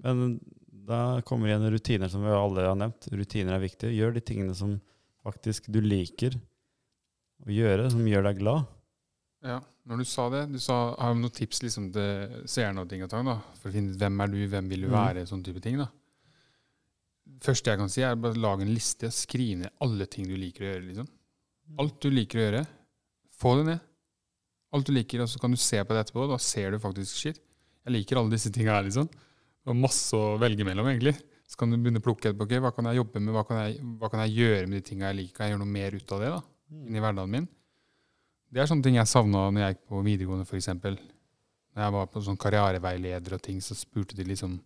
Men 0.04 0.40
da 0.88 1.22
kommer 1.28 1.50
igjen 1.52 1.66
rutiner, 1.74 2.10
som 2.12 2.24
vi 2.24 2.32
alle 2.32 2.64
har 2.68 2.78
nevnt. 2.80 3.10
Rutiner 3.12 3.58
er 3.58 3.64
viktige. 3.64 3.92
Gjør 3.98 4.14
de 4.16 4.22
tingene 4.24 4.56
som 4.56 4.78
faktisk 5.28 5.68
du 5.74 5.82
liker 5.84 6.38
å 7.46 7.52
gjøre, 7.52 7.90
som 7.92 8.06
gjør 8.08 8.24
deg 8.30 8.40
glad. 8.40 8.66
Ja, 9.46 9.60
når 9.88 10.00
du 10.02 10.06
sa 10.10 10.30
det, 10.34 10.46
du 10.52 10.58
sa, 10.64 10.78
har 10.98 11.14
du 11.14 11.20
noen 11.22 11.36
tips 11.36 11.62
liksom, 11.64 11.90
til 11.96 12.42
seerne 12.50 12.82
og 12.84 12.90
ting 12.92 13.04
og 13.06 13.12
tang, 13.12 13.28
da, 13.28 13.36
for 13.60 13.70
å 13.70 13.76
finne 13.76 13.94
ut 13.94 14.00
hvem 14.02 14.24
er 14.24 14.32
du, 14.34 14.40
hvem 14.52 14.70
vil 14.72 14.82
du 14.88 14.88
Mm. 14.90 14.96
være, 14.98 15.26
sånn 15.30 15.44
type 15.46 15.62
ting, 15.64 15.78
da. 15.78 15.90
Første 17.44 17.70
jeg 17.74 17.80
kan 17.82 17.92
si, 17.92 18.02
er 18.08 18.16
bare 18.16 18.40
lage 18.40 18.64
en 18.66 18.72
liste. 18.74 19.10
Skriv 19.14 19.58
ned 19.60 19.70
alle 19.84 20.08
ting 20.10 20.26
du 20.28 20.36
liker 20.40 20.64
å 20.64 20.70
gjøre. 20.72 20.88
liksom. 20.88 21.08
Alt 21.84 22.00
du 22.02 22.10
liker 22.10 22.40
å 22.40 22.46
gjøre, 22.48 22.64
få 23.38 23.52
det 23.60 23.66
ned. 23.68 23.80
Alt 24.74 24.86
du 24.88 24.94
liker, 24.96 25.22
og 25.22 25.30
så 25.30 25.40
kan 25.44 25.52
du 25.52 25.58
se 25.60 25.84
på 25.84 25.94
det 25.96 26.06
etterpå. 26.06 26.28
Da 26.32 26.38
ser 26.42 26.72
du 26.72 26.80
faktisk 26.80 27.16
shit. 27.20 27.40
Jeg 27.86 27.94
liker 27.94 28.18
alle 28.20 28.32
disse 28.34 28.52
tinga 28.52 28.78
her, 28.80 28.84
liksom. 28.88 29.10
Var 29.68 29.76
masse 29.76 30.16
å 30.16 30.38
velge 30.40 30.64
mellom, 30.68 30.88
egentlig. 30.88 31.18
Så 31.48 31.60
kan 31.60 31.72
du 31.72 31.78
begynne 31.78 32.00
å 32.00 32.04
plukke 32.04 32.30
etterpå. 32.30 32.48
Okay, 32.48 32.62
hva 32.64 32.74
kan 32.76 32.88
jeg 32.90 33.02
jobbe 33.02 33.22
med? 33.24 33.34
Hva 33.36 33.44
kan 33.48 33.60
jeg, 33.62 33.82
hva 34.00 34.10
kan 34.12 34.24
jeg 34.24 34.36
gjøre 34.36 34.68
med 34.68 34.80
de 34.80 34.88
tinga 34.88 35.12
jeg 35.12 35.20
liker? 35.22 35.36
Kan 35.36 35.48
jeg 35.48 35.56
gjøre 35.56 35.64
noe 35.64 35.76
mer 35.76 35.96
ut 35.96 36.16
av 36.16 36.24
det 36.24 36.32
da, 36.34 36.40
inni 36.88 37.00
i 37.00 37.04
hverdagen 37.04 37.36
min? 37.36 37.48
Det 38.48 38.64
er 38.64 38.70
sånne 38.70 38.86
ting 38.86 38.96
jeg 38.96 39.12
savna 39.12 39.50
når 39.52 39.64
jeg 39.64 39.76
gikk 39.76 39.84
på 39.92 40.02
videregående, 40.06 40.48
f.eks. 40.48 40.70
Når 40.78 41.84
jeg 41.84 41.96
var 41.98 42.10
på 42.12 42.24
sånn 42.24 42.40
karriereveileder 42.40 43.36
og 43.38 43.44
ting, 43.44 43.60
så 43.64 43.76
spurte 43.76 44.16
de 44.18 44.28
liksom 44.28 44.58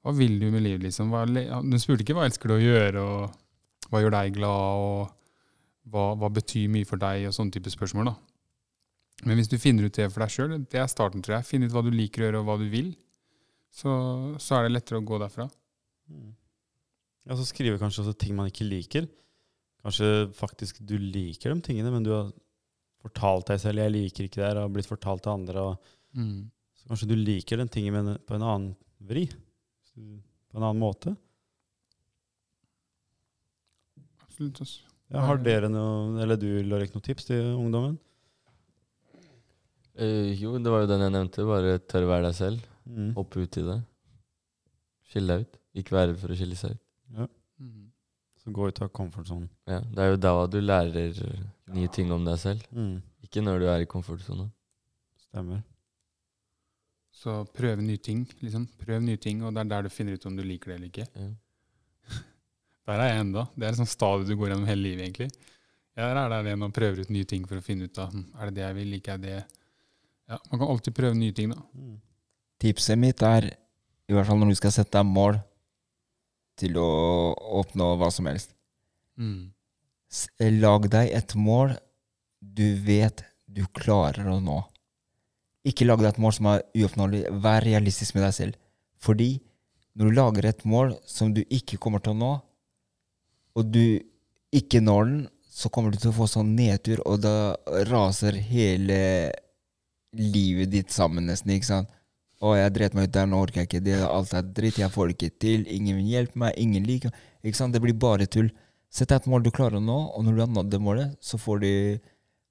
Hva 0.00 0.14
vil 0.16 0.38
du 0.40 0.48
med 0.48 0.64
livet, 0.64 0.86
liksom? 0.86 1.12
Hva, 1.12 1.26
de 1.28 1.80
spurte 1.80 2.06
ikke 2.06 2.16
hva 2.16 2.24
elsker 2.28 2.48
du 2.48 2.56
å 2.56 2.62
gjøre, 2.62 3.04
og 3.04 3.90
hva 3.92 4.00
gjør 4.00 4.16
deg 4.16 4.32
glad, 4.38 4.80
og 4.80 5.92
hva, 5.92 6.06
hva 6.16 6.32
betyr 6.32 6.72
mye 6.72 6.88
for 6.88 7.00
deg, 7.00 7.26
og 7.28 7.36
sånne 7.36 7.52
type 7.52 7.72
spørsmål, 7.72 8.08
da. 8.08 8.16
Men 9.28 9.36
hvis 9.36 9.52
du 9.52 9.58
finner 9.60 9.84
ut 9.84 9.96
det 9.96 10.08
for 10.08 10.24
deg 10.24 10.32
sjøl, 10.32 10.56
det 10.72 10.80
er 10.80 10.88
starten, 10.88 11.20
tror 11.20 11.36
jeg. 11.36 11.48
Finn 11.50 11.66
ut 11.66 11.74
hva 11.74 11.84
du 11.84 11.90
liker 11.92 12.24
å 12.24 12.28
gjøre, 12.30 12.40
og 12.40 12.48
hva 12.48 12.56
du 12.62 12.64
vil. 12.72 12.94
Så, 13.70 13.90
så 14.42 14.58
er 14.58 14.66
det 14.66 14.74
lettere 14.74 15.00
å 15.00 15.06
gå 15.06 15.18
derfra. 15.22 15.46
Ja, 17.28 17.36
så 17.38 17.46
skriver 17.46 17.78
kanskje 17.80 18.04
også 18.04 18.16
ting 18.18 18.34
man 18.36 18.50
ikke 18.50 18.66
liker. 18.66 19.06
Kanskje 19.84 20.28
faktisk 20.36 20.82
du 20.84 20.96
liker 20.98 21.54
de 21.54 21.64
tingene, 21.64 21.92
men 21.94 22.04
du 22.04 22.12
har 22.12 22.32
fortalt 23.00 23.48
deg 23.48 23.60
selv 23.62 23.80
'jeg 23.80 23.92
liker 23.94 24.26
ikke 24.26 24.40
det 24.42 24.48
her', 24.48 24.60
og 24.64 24.74
blitt 24.74 24.90
fortalt 24.90 25.22
til 25.24 25.32
andre. 25.32 25.62
Og, 25.62 26.52
så 26.76 26.90
kanskje 26.90 27.08
du 27.08 27.16
liker 27.16 27.56
den 27.56 27.68
tingen 27.68 27.94
men 27.94 28.18
på 28.26 28.34
en 28.34 28.42
annen 28.42 28.76
vri. 29.00 29.26
På 30.50 30.58
en 30.58 30.66
annen 30.66 30.80
måte. 30.82 31.14
Absolutt. 34.26 34.60
Også. 34.60 34.82
Ja, 35.10 35.24
har 35.26 35.40
dere 35.42 35.68
noe, 35.68 36.20
eller 36.22 36.36
du, 36.36 36.62
Lorek, 36.62 36.92
noen 36.94 37.02
tips 37.02 37.26
til 37.30 37.54
ungdommen? 37.56 37.98
Uh, 40.00 40.30
jo, 40.32 40.54
det 40.58 40.70
var 40.70 40.84
jo 40.84 40.90
den 40.90 41.02
jeg 41.02 41.14
nevnte. 41.16 41.46
Bare 41.48 41.78
tørre 41.82 42.06
å 42.06 42.12
være 42.12 42.28
deg 42.28 42.36
selv. 42.38 42.69
Mm. 42.90 43.14
Hoppe 43.16 43.44
ut 43.44 43.58
i 43.60 43.64
det. 43.66 43.78
Skille 45.10 45.36
deg 45.36 45.46
ut. 45.46 45.58
Ikke 45.80 45.96
være 45.96 46.12
redd 46.12 46.20
for 46.22 46.34
å 46.34 46.38
skille 46.38 46.58
seg 46.58 46.74
ut. 46.74 46.84
Ja. 47.16 47.26
Så 48.40 48.52
gå 48.56 48.68
ut 48.70 48.78
av 48.80 48.88
komfortsonen. 48.96 49.50
Ja, 49.68 49.80
det 49.84 50.04
er 50.04 50.14
jo 50.14 50.20
da 50.20 50.32
du 50.48 50.60
lærer 50.62 51.12
nye 51.20 51.42
nye 51.76 51.90
ting 51.92 52.10
om 52.14 52.24
deg 52.24 52.38
selv. 52.40 52.64
Mm. 52.72 53.02
Ikke 53.26 53.42
når 53.44 53.60
du 53.60 53.66
er 53.68 53.84
i 53.84 53.90
komfortsona. 53.90 54.46
Stemmer. 55.26 55.60
Så 57.20 57.34
prøve 57.52 57.84
nye 57.84 58.00
ting, 58.00 58.24
liksom. 58.40 58.64
Prøv 58.80 59.02
nye 59.04 59.20
ting, 59.20 59.42
og 59.44 59.52
det 59.54 59.64
er 59.64 59.70
der 59.74 59.86
du 59.86 59.92
finner 59.92 60.16
ut 60.16 60.26
om 60.26 60.36
du 60.38 60.42
liker 60.46 60.72
det 60.72 60.78
eller 60.78 60.88
ikke. 60.88 61.06
Ja. 61.14 61.30
Der 62.88 63.02
er 63.04 63.10
jeg 63.10 63.24
enda. 63.26 63.44
Det 63.54 63.66
er 63.66 63.74
et 63.74 63.78
sånt 63.82 63.92
stadium 63.92 64.26
du 64.26 64.38
går 64.40 64.54
gjennom 64.54 64.68
hele 64.70 64.82
livet, 64.82 65.04
egentlig. 65.04 65.48
Jeg 65.98 66.06
er 66.06 66.30
der 66.32 66.46
igjen 66.48 66.64
og 66.64 66.72
prøver 66.72 67.02
ut 67.04 67.10
nye 67.12 67.26
ting 67.28 67.42
for 67.46 67.60
å 67.60 67.64
finne 67.64 67.90
ut 67.90 67.98
av 68.00 68.14
hm, 68.14 68.22
er 68.38 68.48
det 68.48 68.54
det 68.56 68.62
jeg 68.62 68.76
vil, 68.78 68.92
liker 68.94 69.12
jeg 69.12 69.22
det. 69.26 69.34
Ja, 70.30 70.38
Man 70.48 70.62
kan 70.62 70.70
alltid 70.72 70.96
prøve 70.96 71.18
nye 71.18 71.34
ting, 71.36 71.52
da. 71.52 71.60
Mm. 71.76 71.98
Tipset 72.60 72.98
mitt 73.00 73.22
er, 73.24 73.48
i 74.10 74.14
hvert 74.14 74.28
fall 74.28 74.40
når 74.40 74.52
du 74.52 74.58
skal 74.58 74.74
sette 74.74 74.96
deg 74.98 75.08
mål 75.08 75.38
til 76.60 76.76
å 76.76 76.88
oppnå 77.60 77.94
hva 77.96 78.10
som 78.12 78.28
helst 78.28 78.56
Mm. 79.20 79.52
Lag 80.62 80.86
deg 80.90 81.10
et 81.12 81.34
mål 81.36 81.74
du 82.40 82.66
vet 82.86 83.22
du 83.50 83.66
klarer 83.76 84.30
å 84.32 84.38
nå. 84.40 84.58
Ikke 85.66 85.84
lag 85.84 86.00
deg 86.00 86.14
et 86.14 86.20
mål 86.22 86.32
som 86.32 86.48
er 86.54 86.62
uoppnåelig. 86.72 87.26
Vær 87.44 87.66
realistisk 87.66 88.16
med 88.16 88.24
deg 88.24 88.36
selv. 88.36 88.56
Fordi 89.02 89.34
når 89.92 90.08
du 90.08 90.16
lager 90.16 90.48
et 90.48 90.64
mål 90.64 90.94
som 91.04 91.34
du 91.34 91.42
ikke 91.42 91.78
kommer 91.82 92.00
til 92.00 92.14
å 92.14 92.20
nå, 92.20 92.30
og 93.58 93.72
du 93.74 94.00
ikke 94.56 94.80
når 94.80 95.04
den, 95.10 95.20
så 95.50 95.68
kommer 95.68 95.92
du 95.92 95.98
til 96.00 96.12
å 96.12 96.16
få 96.16 96.28
sånn 96.30 96.54
nedtur, 96.56 97.02
og 97.04 97.20
da 97.20 97.52
raser 97.90 98.38
hele 98.38 99.00
livet 100.16 100.70
ditt 100.72 100.94
sammen 100.94 101.28
nesten, 101.28 101.52
ikke 101.52 101.68
sant? 101.68 101.90
Å, 102.40 102.54
jeg 102.56 102.72
dreit 102.72 102.94
meg 102.96 103.10
ut 103.10 103.12
der, 103.12 103.26
nå 103.28 103.38
orker 103.44 103.60
jeg 103.60 103.68
ikke 103.68 103.82
det, 103.84 103.98
alt 104.06 104.30
er 104.32 104.46
dritt, 104.56 104.78
jeg 104.80 104.92
får 104.94 105.10
det 105.10 105.16
ikke 105.18 105.34
til, 105.44 105.66
ingen 105.68 105.98
vil 105.98 106.06
hjelpe 106.08 106.40
meg, 106.40 106.54
ingen 106.56 106.86
liker 106.88 107.12
ikke 107.44 107.58
sant? 107.58 107.74
Det 107.76 107.82
blir 107.84 107.96
bare 108.00 108.24
tull. 108.32 108.48
Sett 108.90 109.12
deg 109.12 109.20
et 109.20 109.28
mål 109.30 109.44
du 109.44 109.50
klarer 109.54 109.76
å 109.76 109.82
nå, 109.84 109.98
og 110.16 110.24
når 110.24 110.38
du 110.38 110.40
har 110.42 110.50
nådd 110.54 110.70
det 110.72 110.80
målet, 110.82 111.12
så 111.20 111.38
får 111.40 111.60
du, 111.62 111.70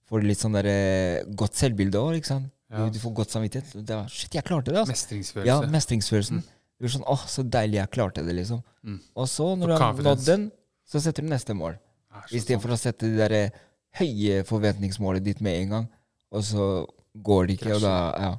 får 0.10 0.22
du 0.22 0.30
litt 0.30 0.42
sånn 0.44 0.56
der, 0.56 0.70
eh, 0.70 1.26
godt 1.42 1.58
selvbilde 1.58 2.00
òg? 2.00 2.22
Ja. 2.22 2.38
Du, 2.70 2.94
du 2.94 3.00
får 3.02 3.16
godt 3.18 3.34
samvittighet. 3.34 3.74
Det 3.82 3.96
er, 3.98 4.14
shit, 4.14 4.38
jeg 4.38 4.46
klarte 4.46 4.70
det, 4.72 4.84
altså. 4.84 4.94
Mestringsfølelse. 4.94 5.50
Ja, 5.50 5.58
mestringsfølelsen. 5.74 6.44
Det 6.46 6.86
blir 6.86 6.94
sånn, 6.94 7.08
åh, 7.10 7.26
så 7.28 7.44
deilig, 7.44 7.82
jeg 7.82 7.92
klarte 7.98 8.24
det, 8.24 8.36
liksom. 8.38 8.62
Mm. 8.86 9.00
Og 9.18 9.28
så, 9.28 9.50
når 9.58 9.74
For 9.74 9.74
du 9.74 9.84
har 9.84 10.04
nådd 10.12 10.28
den, 10.30 10.46
så 10.88 11.02
setter 11.04 11.26
du 11.26 11.34
neste 11.34 11.58
mål. 11.58 11.82
Så 12.30 12.38
Istedenfor 12.40 12.74
å 12.74 12.78
sette 12.80 13.10
det 13.10 13.18
der 13.20 13.36
eh, 13.40 13.58
høye 14.00 14.44
forventningsmålet 14.48 15.26
ditt 15.26 15.42
med 15.46 15.64
en 15.64 15.74
gang, 15.76 15.90
og 16.30 16.46
så 16.46 16.70
går 17.26 17.50
det 17.50 17.58
ikke, 17.58 17.74
og 17.80 17.84
da 17.84 17.96
Ja. 18.22 18.32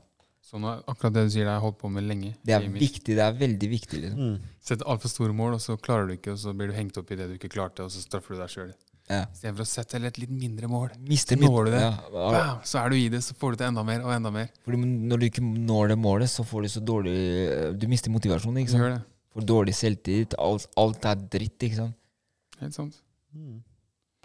Sånn 0.50 0.64
akkurat 0.66 1.14
det 1.14 1.22
du 1.28 1.30
sier, 1.30 1.44
det 1.46 1.52
har 1.52 1.60
jeg 1.60 1.66
holdt 1.68 1.78
på 1.78 1.88
med 1.94 2.02
lenge. 2.10 2.32
Det 2.42 2.54
er 2.56 2.64
viktig. 2.74 3.14
Det 3.14 3.22
er 3.22 3.34
veldig 3.38 3.68
viktig. 3.70 4.00
Liksom. 4.02 4.30
Mm. 4.32 4.54
Sett 4.66 4.80
altfor 4.82 5.12
store 5.12 5.34
mål, 5.36 5.52
og 5.54 5.60
så 5.62 5.76
klarer 5.78 6.08
du 6.10 6.14
ikke, 6.16 6.32
og 6.34 6.40
så 6.42 6.54
blir 6.58 6.72
du 6.72 6.74
hengt 6.74 6.96
opp 6.98 7.10
i 7.14 7.18
det 7.20 7.28
du 7.30 7.34
ikke 7.38 7.50
klarte, 7.52 7.84
og 7.86 7.92
så 7.94 8.02
straffer 8.02 8.34
du 8.34 8.40
deg 8.42 8.50
sjøl. 8.50 8.72
Ja. 9.10 9.24
Istedenfor 9.34 9.64
å 9.64 9.66
sette 9.66 9.98
et 10.06 10.18
litt 10.22 10.30
mindre 10.30 10.68
mål. 10.70 10.90
Mister 11.06 11.34
Så 11.38 11.42
når 11.46 11.64
du 11.66 11.70
det. 11.74 11.80
Ja. 11.82 11.94
Bam, 12.14 12.58
så 12.66 12.78
er 12.82 12.90
du 12.92 12.96
i 12.98 13.08
det, 13.10 13.22
så 13.26 13.34
får 13.38 13.54
du 13.54 13.60
til 13.62 13.66
enda 13.70 13.82
mer 13.86 14.02
og 14.06 14.12
enda 14.14 14.30
mer. 14.34 14.50
Fordi 14.66 14.78
når 14.82 15.18
du 15.22 15.26
ikke 15.26 15.42
når 15.46 15.88
det 15.94 15.98
målet, 15.98 16.30
så 16.30 16.44
får 16.46 16.62
du 16.62 16.68
så 16.74 16.82
dårlig 16.82 17.14
Du 17.78 17.86
mister 17.90 18.10
motivasjonen. 18.14 18.60
ikke 18.62 18.70
sant? 18.74 18.82
gjør 18.84 18.94
det. 18.96 19.00
Får 19.34 19.46
dårlig 19.46 19.74
selvtillit. 19.78 20.34
Alt, 20.38 20.66
alt 20.78 21.04
er 21.10 21.14
dritt. 21.30 21.58
ikke 21.66 21.76
sant? 21.80 21.96
Helt 22.60 22.74
sant. 22.74 23.00
Mm. 23.34 23.62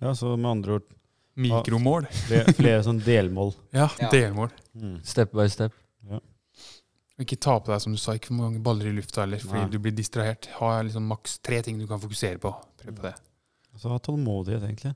Ja, 0.02 0.14
så 0.14 0.36
med 0.38 0.52
andre 0.52 0.78
ord 0.80 0.86
Mikromål. 1.36 2.06
flere, 2.26 2.54
flere 2.58 2.84
sånn 2.86 3.02
delmål. 3.06 3.54
Ja, 3.74 3.90
Ja. 4.02 4.10
delmål. 4.14 4.50
Mm. 4.78 5.00
Step 5.04 5.34
by 5.34 5.48
step. 5.50 5.74
Og 7.16 7.24
ikke 7.24 7.38
ta 7.40 7.54
på 7.64 7.72
deg, 7.72 7.80
som 7.80 7.94
du 7.96 8.00
sa, 8.02 8.14
ikke 8.18 8.28
for 8.34 8.42
mange 8.42 8.60
baller 8.64 8.90
i 8.90 8.96
lufta 8.98 9.22
heller, 9.24 9.40
fordi 9.40 9.62
Nei. 9.62 9.72
du 9.72 9.78
blir 9.80 9.94
distrahert. 9.96 10.50
Ha 10.58 10.72
liksom 10.84 11.06
maks 11.08 11.38
tre 11.40 11.62
ting 11.64 11.80
du 11.80 11.86
kan 11.88 12.02
fokusere 12.02 12.42
på. 12.44 12.52
Prøv 12.82 12.98
på 12.98 13.06
det. 13.08 13.14
Altså 13.72 13.92
ha 13.94 14.00
tålmodighet, 14.04 14.66
egentlig. 14.68 14.92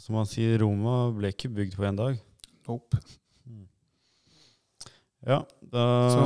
Som 0.00 0.16
man 0.16 0.26
sier, 0.28 0.56
Roma 0.62 1.10
ble 1.14 1.30
ikke 1.34 1.52
bygd 1.52 1.76
på 1.76 1.84
én 1.86 2.00
dag. 2.00 2.16
Nope. 2.68 2.98
Ja, 5.24 5.42
da 5.72 5.84
Så 6.12 6.24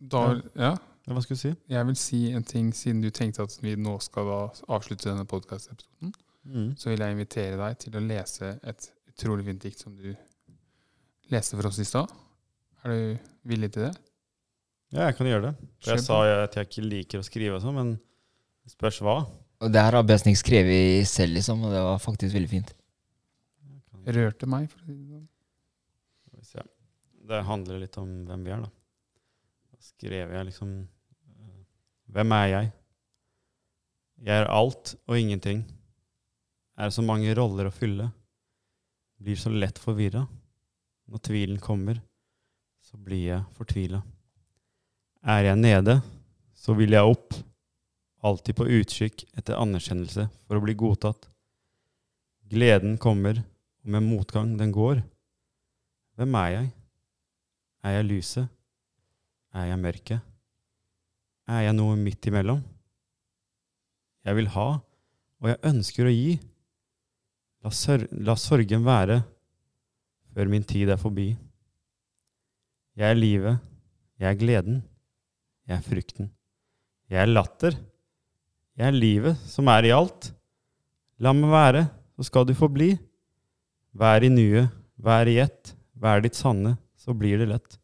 da 0.00 0.24
Ja. 0.56 0.72
ja, 1.06 1.12
Hva 1.12 1.20
skulle 1.22 1.36
du 1.36 1.40
si? 1.40 1.54
Jeg 1.68 1.86
vil 1.86 1.96
si 1.96 2.32
en 2.32 2.44
ting, 2.44 2.72
siden 2.74 3.00
du 3.02 3.10
tenkte 3.10 3.42
at 3.42 3.58
vi 3.62 3.74
nå 3.76 3.98
skal 4.00 4.24
da 4.24 4.40
avslutte 4.68 5.08
denne 5.08 5.24
podkast-episoden. 5.24 6.12
Mm. 6.44 6.76
Så 6.76 6.90
vil 6.90 7.00
jeg 7.00 7.12
invitere 7.12 7.56
deg 7.56 7.78
til 7.78 7.96
å 7.96 8.06
lese 8.06 8.58
et 8.62 8.92
utrolig 9.08 9.44
fint 9.44 9.62
dikt 9.62 9.80
som 9.80 9.96
du 9.96 10.14
leste 11.30 11.56
for 11.56 11.68
oss 11.68 11.78
i 11.78 11.84
stad. 11.84 12.10
Er 12.84 12.92
du 12.92 13.30
villig 13.48 13.70
til 13.74 13.86
det? 13.86 13.94
Ja, 14.94 15.08
jeg 15.08 15.16
kan 15.18 15.26
gjøre 15.26 15.48
det. 15.48 15.68
For 15.82 15.94
jeg 15.94 16.04
sa 16.04 16.18
at 16.44 16.56
jeg 16.58 16.68
ikke 16.68 16.84
liker 16.84 17.22
å 17.22 17.26
skrive 17.26 17.56
og 17.56 17.64
sånn, 17.64 17.78
men 17.78 17.94
det 17.96 18.74
spørs 18.74 19.00
hva. 19.04 19.16
Og 19.64 19.72
det 19.72 19.82
her 19.82 19.96
har 19.96 20.06
Besnik 20.06 20.36
skrevet 20.38 21.08
selv, 21.08 21.34
liksom, 21.38 21.64
og 21.64 21.72
det 21.72 21.82
var 21.82 22.02
faktisk 22.02 22.36
veldig 22.36 22.50
fint. 22.50 22.74
Rørte 24.04 24.48
meg, 24.50 24.68
for 24.68 24.84
å 24.84 24.86
si 24.86 24.94
det 24.94 25.06
sånn. 25.08 25.24
Det 27.24 27.40
handler 27.48 27.80
litt 27.80 27.96
om 27.96 28.08
hvem 28.28 28.42
vi 28.44 28.52
er, 28.52 28.64
da. 28.66 28.68
Da 29.72 29.80
skrev 29.80 30.34
jeg 30.36 30.48
liksom 30.50 30.74
eh, 30.84 31.60
Hvem 32.12 32.34
er 32.36 32.48
jeg? 32.50 32.72
Jeg 34.28 34.42
er 34.42 34.50
alt 34.52 34.92
og 35.08 35.16
ingenting. 35.16 35.62
Er 36.76 36.92
så 36.92 37.04
mange 37.06 37.32
roller 37.36 37.70
å 37.70 37.74
fylle. 37.74 38.10
Blir 39.24 39.40
så 39.40 39.48
lett 39.52 39.80
forvirra. 39.80 40.26
Når 41.08 41.24
tvilen 41.24 41.62
kommer, 41.64 41.96
så 42.94 43.00
blir 43.02 43.24
jeg 43.26 43.42
fortvila. 43.58 43.98
Er 45.26 45.48
jeg 45.48 45.58
nede, 45.58 45.96
så 46.54 46.76
vil 46.78 46.94
jeg 46.94 47.10
opp. 47.10 47.34
Alltid 48.24 48.54
på 48.54 48.68
utkikk 48.70 49.24
etter 49.34 49.58
anerkjennelse 49.58 50.28
for 50.46 50.56
å 50.56 50.62
bli 50.62 50.76
godtatt. 50.78 51.26
Gleden 52.46 52.94
kommer, 53.02 53.40
og 53.82 53.90
med 53.90 54.06
motgang 54.06 54.52
den 54.60 54.70
går. 54.72 55.00
Hvem 56.14 56.36
er 56.38 56.52
jeg? 56.52 56.68
Er 57.82 57.96
jeg 57.96 58.06
lyset? 58.12 58.52
Er 59.50 59.66
jeg 59.72 59.82
mørket? 59.82 60.22
Er 61.50 61.66
jeg 61.66 61.74
noe 61.74 61.96
midt 61.98 62.30
imellom? 62.30 62.60
Jeg 64.24 64.38
vil 64.38 64.52
ha, 64.54 64.68
og 65.42 65.50
jeg 65.50 65.62
ønsker 65.72 66.06
å 66.06 66.14
gi. 66.14 66.36
La, 67.66 67.74
sør 67.74 68.06
la 68.22 68.38
sorgen 68.38 68.86
være 68.86 69.18
før 70.30 70.54
min 70.54 70.62
tid 70.62 70.94
er 70.94 71.02
forbi. 71.02 71.32
Jeg 72.94 73.10
er 73.10 73.16
livet, 73.18 73.56
jeg 74.22 74.28
er 74.30 74.36
gleden, 74.38 74.76
jeg 75.66 75.74
er 75.74 75.82
frykten. 75.82 76.28
Jeg 77.10 77.24
er 77.24 77.32
latter, 77.32 77.74
jeg 78.78 78.86
er 78.86 78.94
livet 78.94 79.40
som 79.50 79.66
er 79.72 79.88
i 79.88 79.90
alt. 79.90 80.28
La 81.18 81.32
meg 81.34 81.50
være, 81.50 81.82
så 82.14 82.28
skal 82.28 82.46
du 82.46 82.54
få 82.54 82.68
bli. 82.70 82.92
Vær 83.98 84.22
i 84.22 84.30
nuet, 84.30 84.70
vær 84.94 85.26
i 85.26 85.40
ett, 85.42 85.74
vær 85.98 86.22
ditt 86.22 86.38
sanne, 86.38 86.76
så 86.94 87.10
blir 87.18 87.42
det 87.42 87.50
lett. 87.50 87.80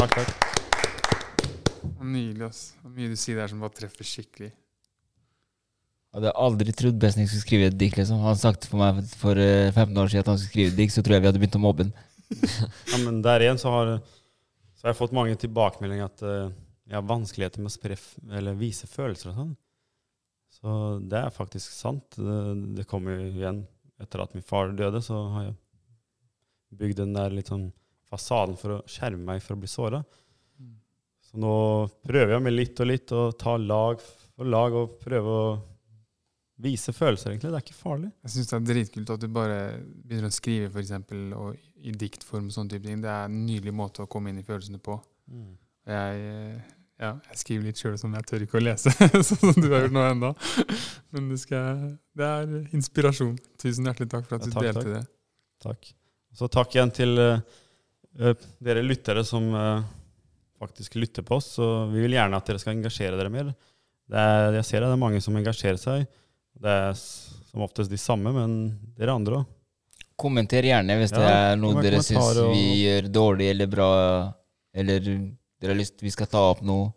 Takk, 0.00 0.16
takk. 0.16 0.32
Nydelig, 2.00 2.48
ass. 2.48 2.64
Mye 2.88 3.12
du 3.12 3.20
sier 3.20 3.42
der 3.42 3.52
som 3.52 3.60
bare 3.60 3.76
treffer 3.76 4.08
skikkelig. 4.08 4.54
Jeg 6.14 6.22
hadde 6.22 6.32
aldri 6.38 6.72
trodd 6.78 6.98
Besnik 7.02 7.26
skulle 7.26 7.42
skrive 7.42 7.68
et 7.72 7.78
dikt. 7.78 7.96
liksom. 7.98 8.20
Han 8.22 8.36
snakket 8.38 8.68
for 8.70 8.78
meg 8.78 9.00
for 9.18 9.38
eh, 9.40 9.72
15 9.74 9.96
år 9.98 10.12
siden 10.12 10.22
at 10.22 10.28
han 10.30 10.36
skulle 10.38 10.52
skrive 10.52 10.70
et 10.70 10.76
dikt, 10.78 10.94
så 10.94 11.02
tror 11.02 11.16
jeg 11.16 11.24
vi 11.24 11.26
hadde 11.26 11.40
begynt 11.42 11.58
å 11.58 11.62
mobbe 11.64 11.88
ham. 11.88 11.96
Ja, 12.92 13.00
men 13.02 13.18
der 13.24 13.42
igjen 13.42 13.58
så 13.58 13.72
har, 13.74 13.90
så 14.78 14.86
har 14.86 14.92
jeg 14.92 15.00
fått 15.00 15.16
mange 15.18 15.34
tilbakemeldinger 15.42 16.06
at 16.06 16.22
uh, 16.22 16.54
jeg 16.86 16.96
har 17.00 17.08
vanskeligheter 17.10 17.64
med 17.64 17.72
å 17.72 17.74
spre, 17.74 17.98
vise 18.62 18.86
følelser 18.86 19.32
og 19.32 19.40
sånn. 19.40 19.52
Så 20.54 20.78
det 21.02 21.18
er 21.18 21.34
faktisk 21.34 21.74
sant. 21.74 22.14
Det, 22.14 22.38
det 22.78 22.86
kommer 22.86 23.18
jo 23.18 23.26
igjen 23.32 23.64
etter 23.98 24.22
at 24.22 24.38
min 24.38 24.46
far 24.46 24.70
døde, 24.70 25.02
så 25.02 25.18
har 25.34 25.48
jeg 25.48 25.58
bygd 26.78 27.02
den 27.02 27.18
der 27.18 27.34
litt 27.34 27.50
sånn 27.50 27.72
fasaden 28.06 28.54
for 28.60 28.78
å 28.78 28.80
skjerme 28.86 29.34
meg 29.34 29.42
for 29.42 29.58
å 29.58 29.62
bli 29.64 29.74
såra. 29.74 30.04
Så 31.26 31.42
nå 31.42 31.54
prøver 32.06 32.36
jeg 32.36 32.46
med 32.46 32.54
litt 32.54 32.78
og 32.78 32.92
litt 32.94 33.18
å 33.18 33.28
ta 33.34 33.58
lag 33.58 33.98
for 34.04 34.46
lag 34.46 34.74
og 34.78 35.00
prøve 35.02 35.38
å 35.42 35.46
vise 36.62 36.92
følelser, 36.94 37.32
egentlig. 37.32 37.50
Det 37.50 37.58
er 37.58 37.64
ikke 37.66 37.76
farlig. 37.76 38.10
Jeg 38.22 38.34
syns 38.34 38.50
det 38.50 38.56
er 38.56 38.68
dritkult 38.68 39.10
at 39.10 39.22
du 39.22 39.26
bare 39.34 39.58
begynner 40.04 40.30
å 40.30 40.34
skrive, 40.34 40.70
for 40.70 40.82
eksempel, 40.84 41.26
og 41.34 41.58
i 41.84 41.94
diktform 41.98 42.48
og 42.48 42.54
sånne 42.54 42.74
type 42.76 42.86
ting. 42.86 43.02
Det 43.02 43.10
er 43.10 43.26
en 43.28 43.42
nydelig 43.46 43.74
måte 43.74 44.04
å 44.04 44.10
komme 44.10 44.30
inn 44.30 44.38
i 44.40 44.46
følelsene 44.46 44.78
på. 44.82 44.96
Jeg, 45.90 46.20
eh, 46.30 46.76
ja, 47.02 47.10
jeg 47.32 47.40
skriver 47.40 47.68
litt 47.68 47.82
sjøl 47.82 47.98
som 48.00 48.14
jeg 48.14 48.28
tør 48.30 48.46
ikke 48.46 48.60
å 48.60 48.62
lese, 48.62 48.92
sånn 49.28 49.42
som 49.42 49.58
du 49.58 49.68
har 49.72 49.84
gjort 49.84 49.96
nå 49.96 50.06
ennå. 50.12 50.32
Men 51.16 51.28
det, 51.32 51.40
skal, 51.42 51.82
det 52.16 52.30
er 52.30 52.54
inspirasjon. 52.76 53.34
Tusen 53.60 53.90
hjertelig 53.90 54.12
takk 54.14 54.30
for 54.30 54.38
at 54.38 54.46
Ja, 54.46 54.54
du 54.54 54.60
delte 54.68 54.80
takk. 54.80 54.94
det. 54.94 55.04
Takk. 55.64 55.92
Så 56.34 56.50
takk 56.50 56.74
igjen 56.74 56.94
til 56.94 57.18
eh, 57.20 58.48
dere 58.62 58.82
lyttere 58.82 59.22
som 59.26 59.46
uh, 59.54 59.84
faktisk 60.62 60.96
lytter 60.98 61.26
på 61.26 61.38
oss. 61.38 61.52
Så 61.58 61.68
vi 61.92 62.02
vil 62.06 62.16
gjerne 62.16 62.38
at 62.38 62.48
dere 62.48 62.62
skal 62.62 62.76
engasjere 62.76 63.18
dere 63.18 63.32
mer. 63.32 63.52
Det 64.10 64.20
er, 64.20 64.52
jeg 64.60 64.68
ser 64.68 64.84
det 64.84 64.92
er 64.92 65.00
mange 65.00 65.22
som 65.24 65.36
engasjerer 65.38 65.80
seg. 65.80 66.06
Det 66.60 66.70
er 66.70 66.92
som 66.94 67.62
oftest 67.64 67.90
de 67.90 67.98
samme, 68.00 68.32
men 68.34 68.56
dere 68.98 69.14
andre 69.14 69.40
òg. 69.42 69.46
Kommenter 70.16 70.62
gjerne 70.62 70.94
hvis 71.00 71.10
det 71.10 71.24
er 71.26 71.56
noe 71.58 71.82
dere 71.82 71.98
syns 72.02 72.36
og- 72.38 72.52
vi 72.54 72.84
gjør 72.84 73.08
dårlig 73.10 73.48
eller 73.50 73.66
bra, 73.66 73.88
eller 74.72 75.00
dere 75.00 75.72
har 75.72 75.78
lyst 75.80 76.00
vi 76.00 76.10
skal 76.10 76.26
ta 76.30 76.38
opp 76.52 76.62
noe. 76.62 76.92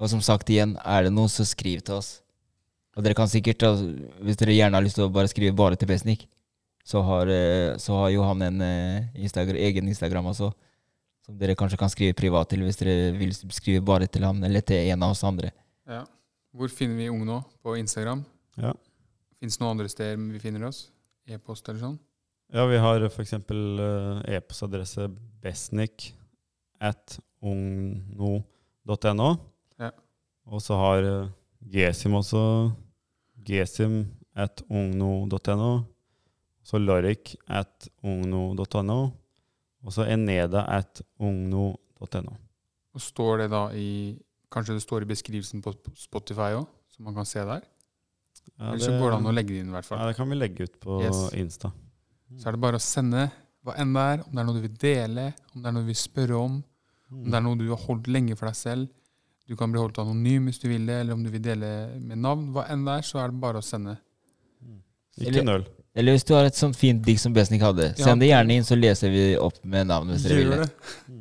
Og 0.00 0.08
som 0.08 0.20
sagt 0.20 0.48
igjen, 0.48 0.76
er 0.84 1.04
det 1.04 1.12
noe, 1.12 1.26
så 1.28 1.44
skriv 1.44 1.82
til 1.82 1.96
oss. 1.96 2.22
Og 2.96 3.02
dere 3.04 3.14
kan 3.14 3.26
sikkert, 3.28 3.58
hvis 4.22 4.36
dere 4.36 4.54
gjerne 4.54 4.74
har 4.74 4.82
lyst 4.82 4.94
til 4.96 5.04
å 5.08 5.12
bare 5.12 5.28
skrive 5.28 5.54
bare 5.54 5.76
til 5.76 5.88
Besnik, 5.88 6.26
så 6.84 7.02
har, 7.04 7.28
eh, 7.28 7.76
så 7.76 7.92
har 7.98 8.10
jo 8.10 8.22
han 8.22 8.40
en 8.42 8.62
eh, 8.62 9.04
Instagram, 9.14 9.56
egen 9.56 9.88
Instagram 9.88 10.24
også, 10.32 10.52
som 11.26 11.36
dere 11.36 11.54
kanskje 11.54 11.76
kan 11.78 11.90
skrive 11.90 12.14
privat 12.16 12.48
til 12.48 12.60
hvis 12.60 12.78
dere 12.80 13.12
vil 13.18 13.32
skrive 13.32 13.84
bare 13.84 14.06
til 14.08 14.22
ham 14.24 14.42
eller 14.42 14.60
til 14.62 14.76
en 14.88 15.02
av 15.02 15.10
oss 15.10 15.22
andre. 15.22 15.50
Ja. 15.86 16.04
Hvor 16.56 16.70
finner 16.70 16.96
vi 16.96 17.08
Ung 17.10 17.26
nå? 17.26 17.44
På 17.62 17.76
Instagram? 17.76 18.24
Ja. 18.58 18.74
Fins 19.38 19.56
det 19.56 19.62
noen 19.62 19.76
andre 19.76 19.90
steder 19.92 20.18
vi 20.34 20.42
finner 20.42 20.66
oss? 20.68 20.88
E-post 21.28 21.68
eller 21.68 21.82
sånn? 21.82 21.98
Ja, 22.54 22.64
vi 22.70 22.78
har 22.80 23.04
f.eks. 23.10 23.34
Uh, 23.52 24.22
e-postadresse 24.24 25.08
besnik 25.42 26.10
at 26.80 27.18
ungno.no. 27.44 29.30
Ja. 29.78 29.90
Og 30.48 30.64
så 30.64 30.78
har 30.80 31.04
uh, 31.04 31.30
Gesim 31.68 32.16
også 32.16 32.42
gesim 33.44 34.06
at 34.38 34.62
ungno.no. 34.68 35.72
Så 36.64 36.80
Lorik 36.80 37.36
at 37.46 37.88
ungno.no. 38.04 39.00
Og 39.84 39.94
så 39.94 40.08
eneda 40.08 40.64
at 40.68 41.02
ungno.no. 41.20 42.34
Og 42.94 43.02
står 43.02 43.44
det 43.44 43.52
da 43.52 43.68
i 43.76 43.90
Kanskje 44.48 44.78
det 44.78 44.82
står 44.82 45.04
i 45.04 45.08
beskrivelsen 45.10 45.60
på 45.60 45.74
Spotify 45.92 46.54
òg, 46.56 46.64
så 46.88 47.02
man 47.04 47.12
kan 47.18 47.26
se 47.28 47.42
der? 47.44 47.66
Ja, 48.58 48.72
Eller 48.72 48.82
så 48.84 48.90
går 48.98 49.10
det 49.12 49.16
an 49.20 49.26
å 49.30 49.34
legge 49.34 49.54
det 49.54 49.60
inn, 49.62 49.68
i 49.70 49.76
hvert 49.76 49.86
fall. 49.86 49.98
Ja, 50.00 50.06
det 50.10 50.16
kan 50.16 50.28
vi 50.28 50.34
legge 50.36 50.64
ut 50.66 50.80
på 50.82 51.02
Yes. 51.04 51.20
Insta. 51.38 51.70
Så 52.38 52.48
er 52.48 52.52
det 52.56 52.60
bare 52.60 52.76
å 52.76 52.82
sende 52.82 53.30
hva 53.64 53.74
enn 53.78 53.92
det 53.94 54.02
er, 54.02 54.22
om 54.26 54.32
det 54.34 54.40
er 54.40 54.44
noe 54.48 54.54
du 54.54 54.60
vil 54.66 54.76
dele, 54.82 55.34
om 55.54 55.62
det 55.62 55.68
er 55.68 55.72
noe 55.76 55.82
du 55.86 55.90
vil 55.92 55.94
spørre 56.00 56.36
om, 56.42 56.56
om 57.12 57.24
det 57.30 57.34
er 57.38 57.40
noe 57.46 57.56
du 57.56 57.68
har 57.70 57.78
holdt 57.86 58.06
lenge 58.08 58.36
for 58.36 58.46
deg 58.50 58.56
selv. 58.58 58.88
Du 59.48 59.54
kan 59.56 59.70
bli 59.72 59.80
holdt 59.80 59.98
anonym 60.02 60.44
hvis 60.50 60.58
du 60.60 60.68
vil 60.68 60.84
det, 60.86 60.98
eller 61.00 61.14
om 61.14 61.22
du 61.24 61.30
vil 61.30 61.40
dele 61.42 61.70
med 62.00 62.18
navn. 62.18 62.50
Hva 62.52 62.66
enn 62.68 62.84
det 62.84 62.98
er, 62.98 63.02
så 63.02 63.22
er 63.22 63.30
det 63.32 63.40
bare 63.40 63.62
å 63.62 63.64
sende. 63.64 63.96
Ikke 65.18 65.28
Eller- 65.38 65.44
nøl. 65.44 65.66
Eller 65.96 66.12
hvis 66.14 66.24
du 66.24 66.34
har 66.34 66.44
et 66.44 66.54
sånt 66.54 66.76
fint 66.76 67.02
dikt 67.02 67.18
som 67.20 67.32
Besnik 67.34 67.60
hadde, 67.60 67.94
Ja. 67.98 68.04
send 68.04 68.20
det 68.20 68.28
gjerne 68.28 68.52
inn, 68.52 68.62
så 68.62 68.76
leser 68.78 69.10
vi 69.10 69.36
opp 69.36 69.64
med 69.64 69.86
navn 69.88 70.08
hvis 70.10 70.22
dere 70.22 70.36
vil. 70.36 70.50
Det. 70.50 71.17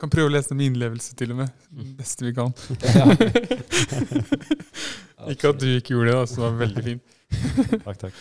Kan 0.00 0.10
prøve 0.10 0.26
å 0.26 0.32
lese 0.34 0.48
det 0.50 0.56
med 0.58 0.66
innlevelse, 0.72 1.14
til 1.16 1.30
og 1.32 1.36
med. 1.38 1.48
Det 1.70 1.96
beste 2.00 2.24
vi 2.26 2.32
kan. 2.34 2.50
Ikke 5.30 5.48
at 5.54 5.60
du 5.62 5.68
ikke 5.78 5.94
gjorde 5.94 6.08
det, 6.10 6.16
da, 6.18 6.24
så 6.28 6.34
det 6.34 6.42
var 6.44 6.54
veldig 6.64 6.82
fint. 6.84 7.02
Takk, 7.84 7.98
takk. 8.02 8.14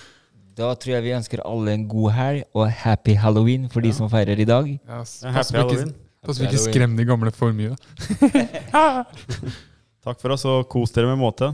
Da 0.53 0.67
tror 0.78 0.91
jeg 0.93 1.03
vi 1.07 1.15
ønsker 1.17 1.41
alle 1.49 1.74
en 1.74 1.88
god 1.89 2.09
helg 2.13 2.43
og 2.53 2.69
happy 2.84 3.13
halloween 3.17 3.65
for 3.74 3.82
de 3.82 3.89
Ja. 3.89 3.93
som 3.97 4.05
feirer 4.11 4.38
i 4.39 4.45
dag. 4.45 4.67
Ja, 4.69 4.78
Pass 5.01 5.24
Happy 5.26 5.34
på 5.34 5.39
ikke, 5.41 5.57
halloween. 5.57 5.93
pass 6.24 6.38
på 6.39 6.43
ikke 6.45 6.57
skremme 6.61 6.74
skrem 6.74 6.93
de 7.01 7.05
gamle 7.09 7.32
for 7.34 7.49
mye. 7.57 7.74
Takk 10.03 10.19
for 10.21 10.30
oss, 10.36 10.45
og 10.45 10.67
kos 10.69 10.91
dere 10.93 11.07
med 11.09 11.17
måte. 11.19 11.49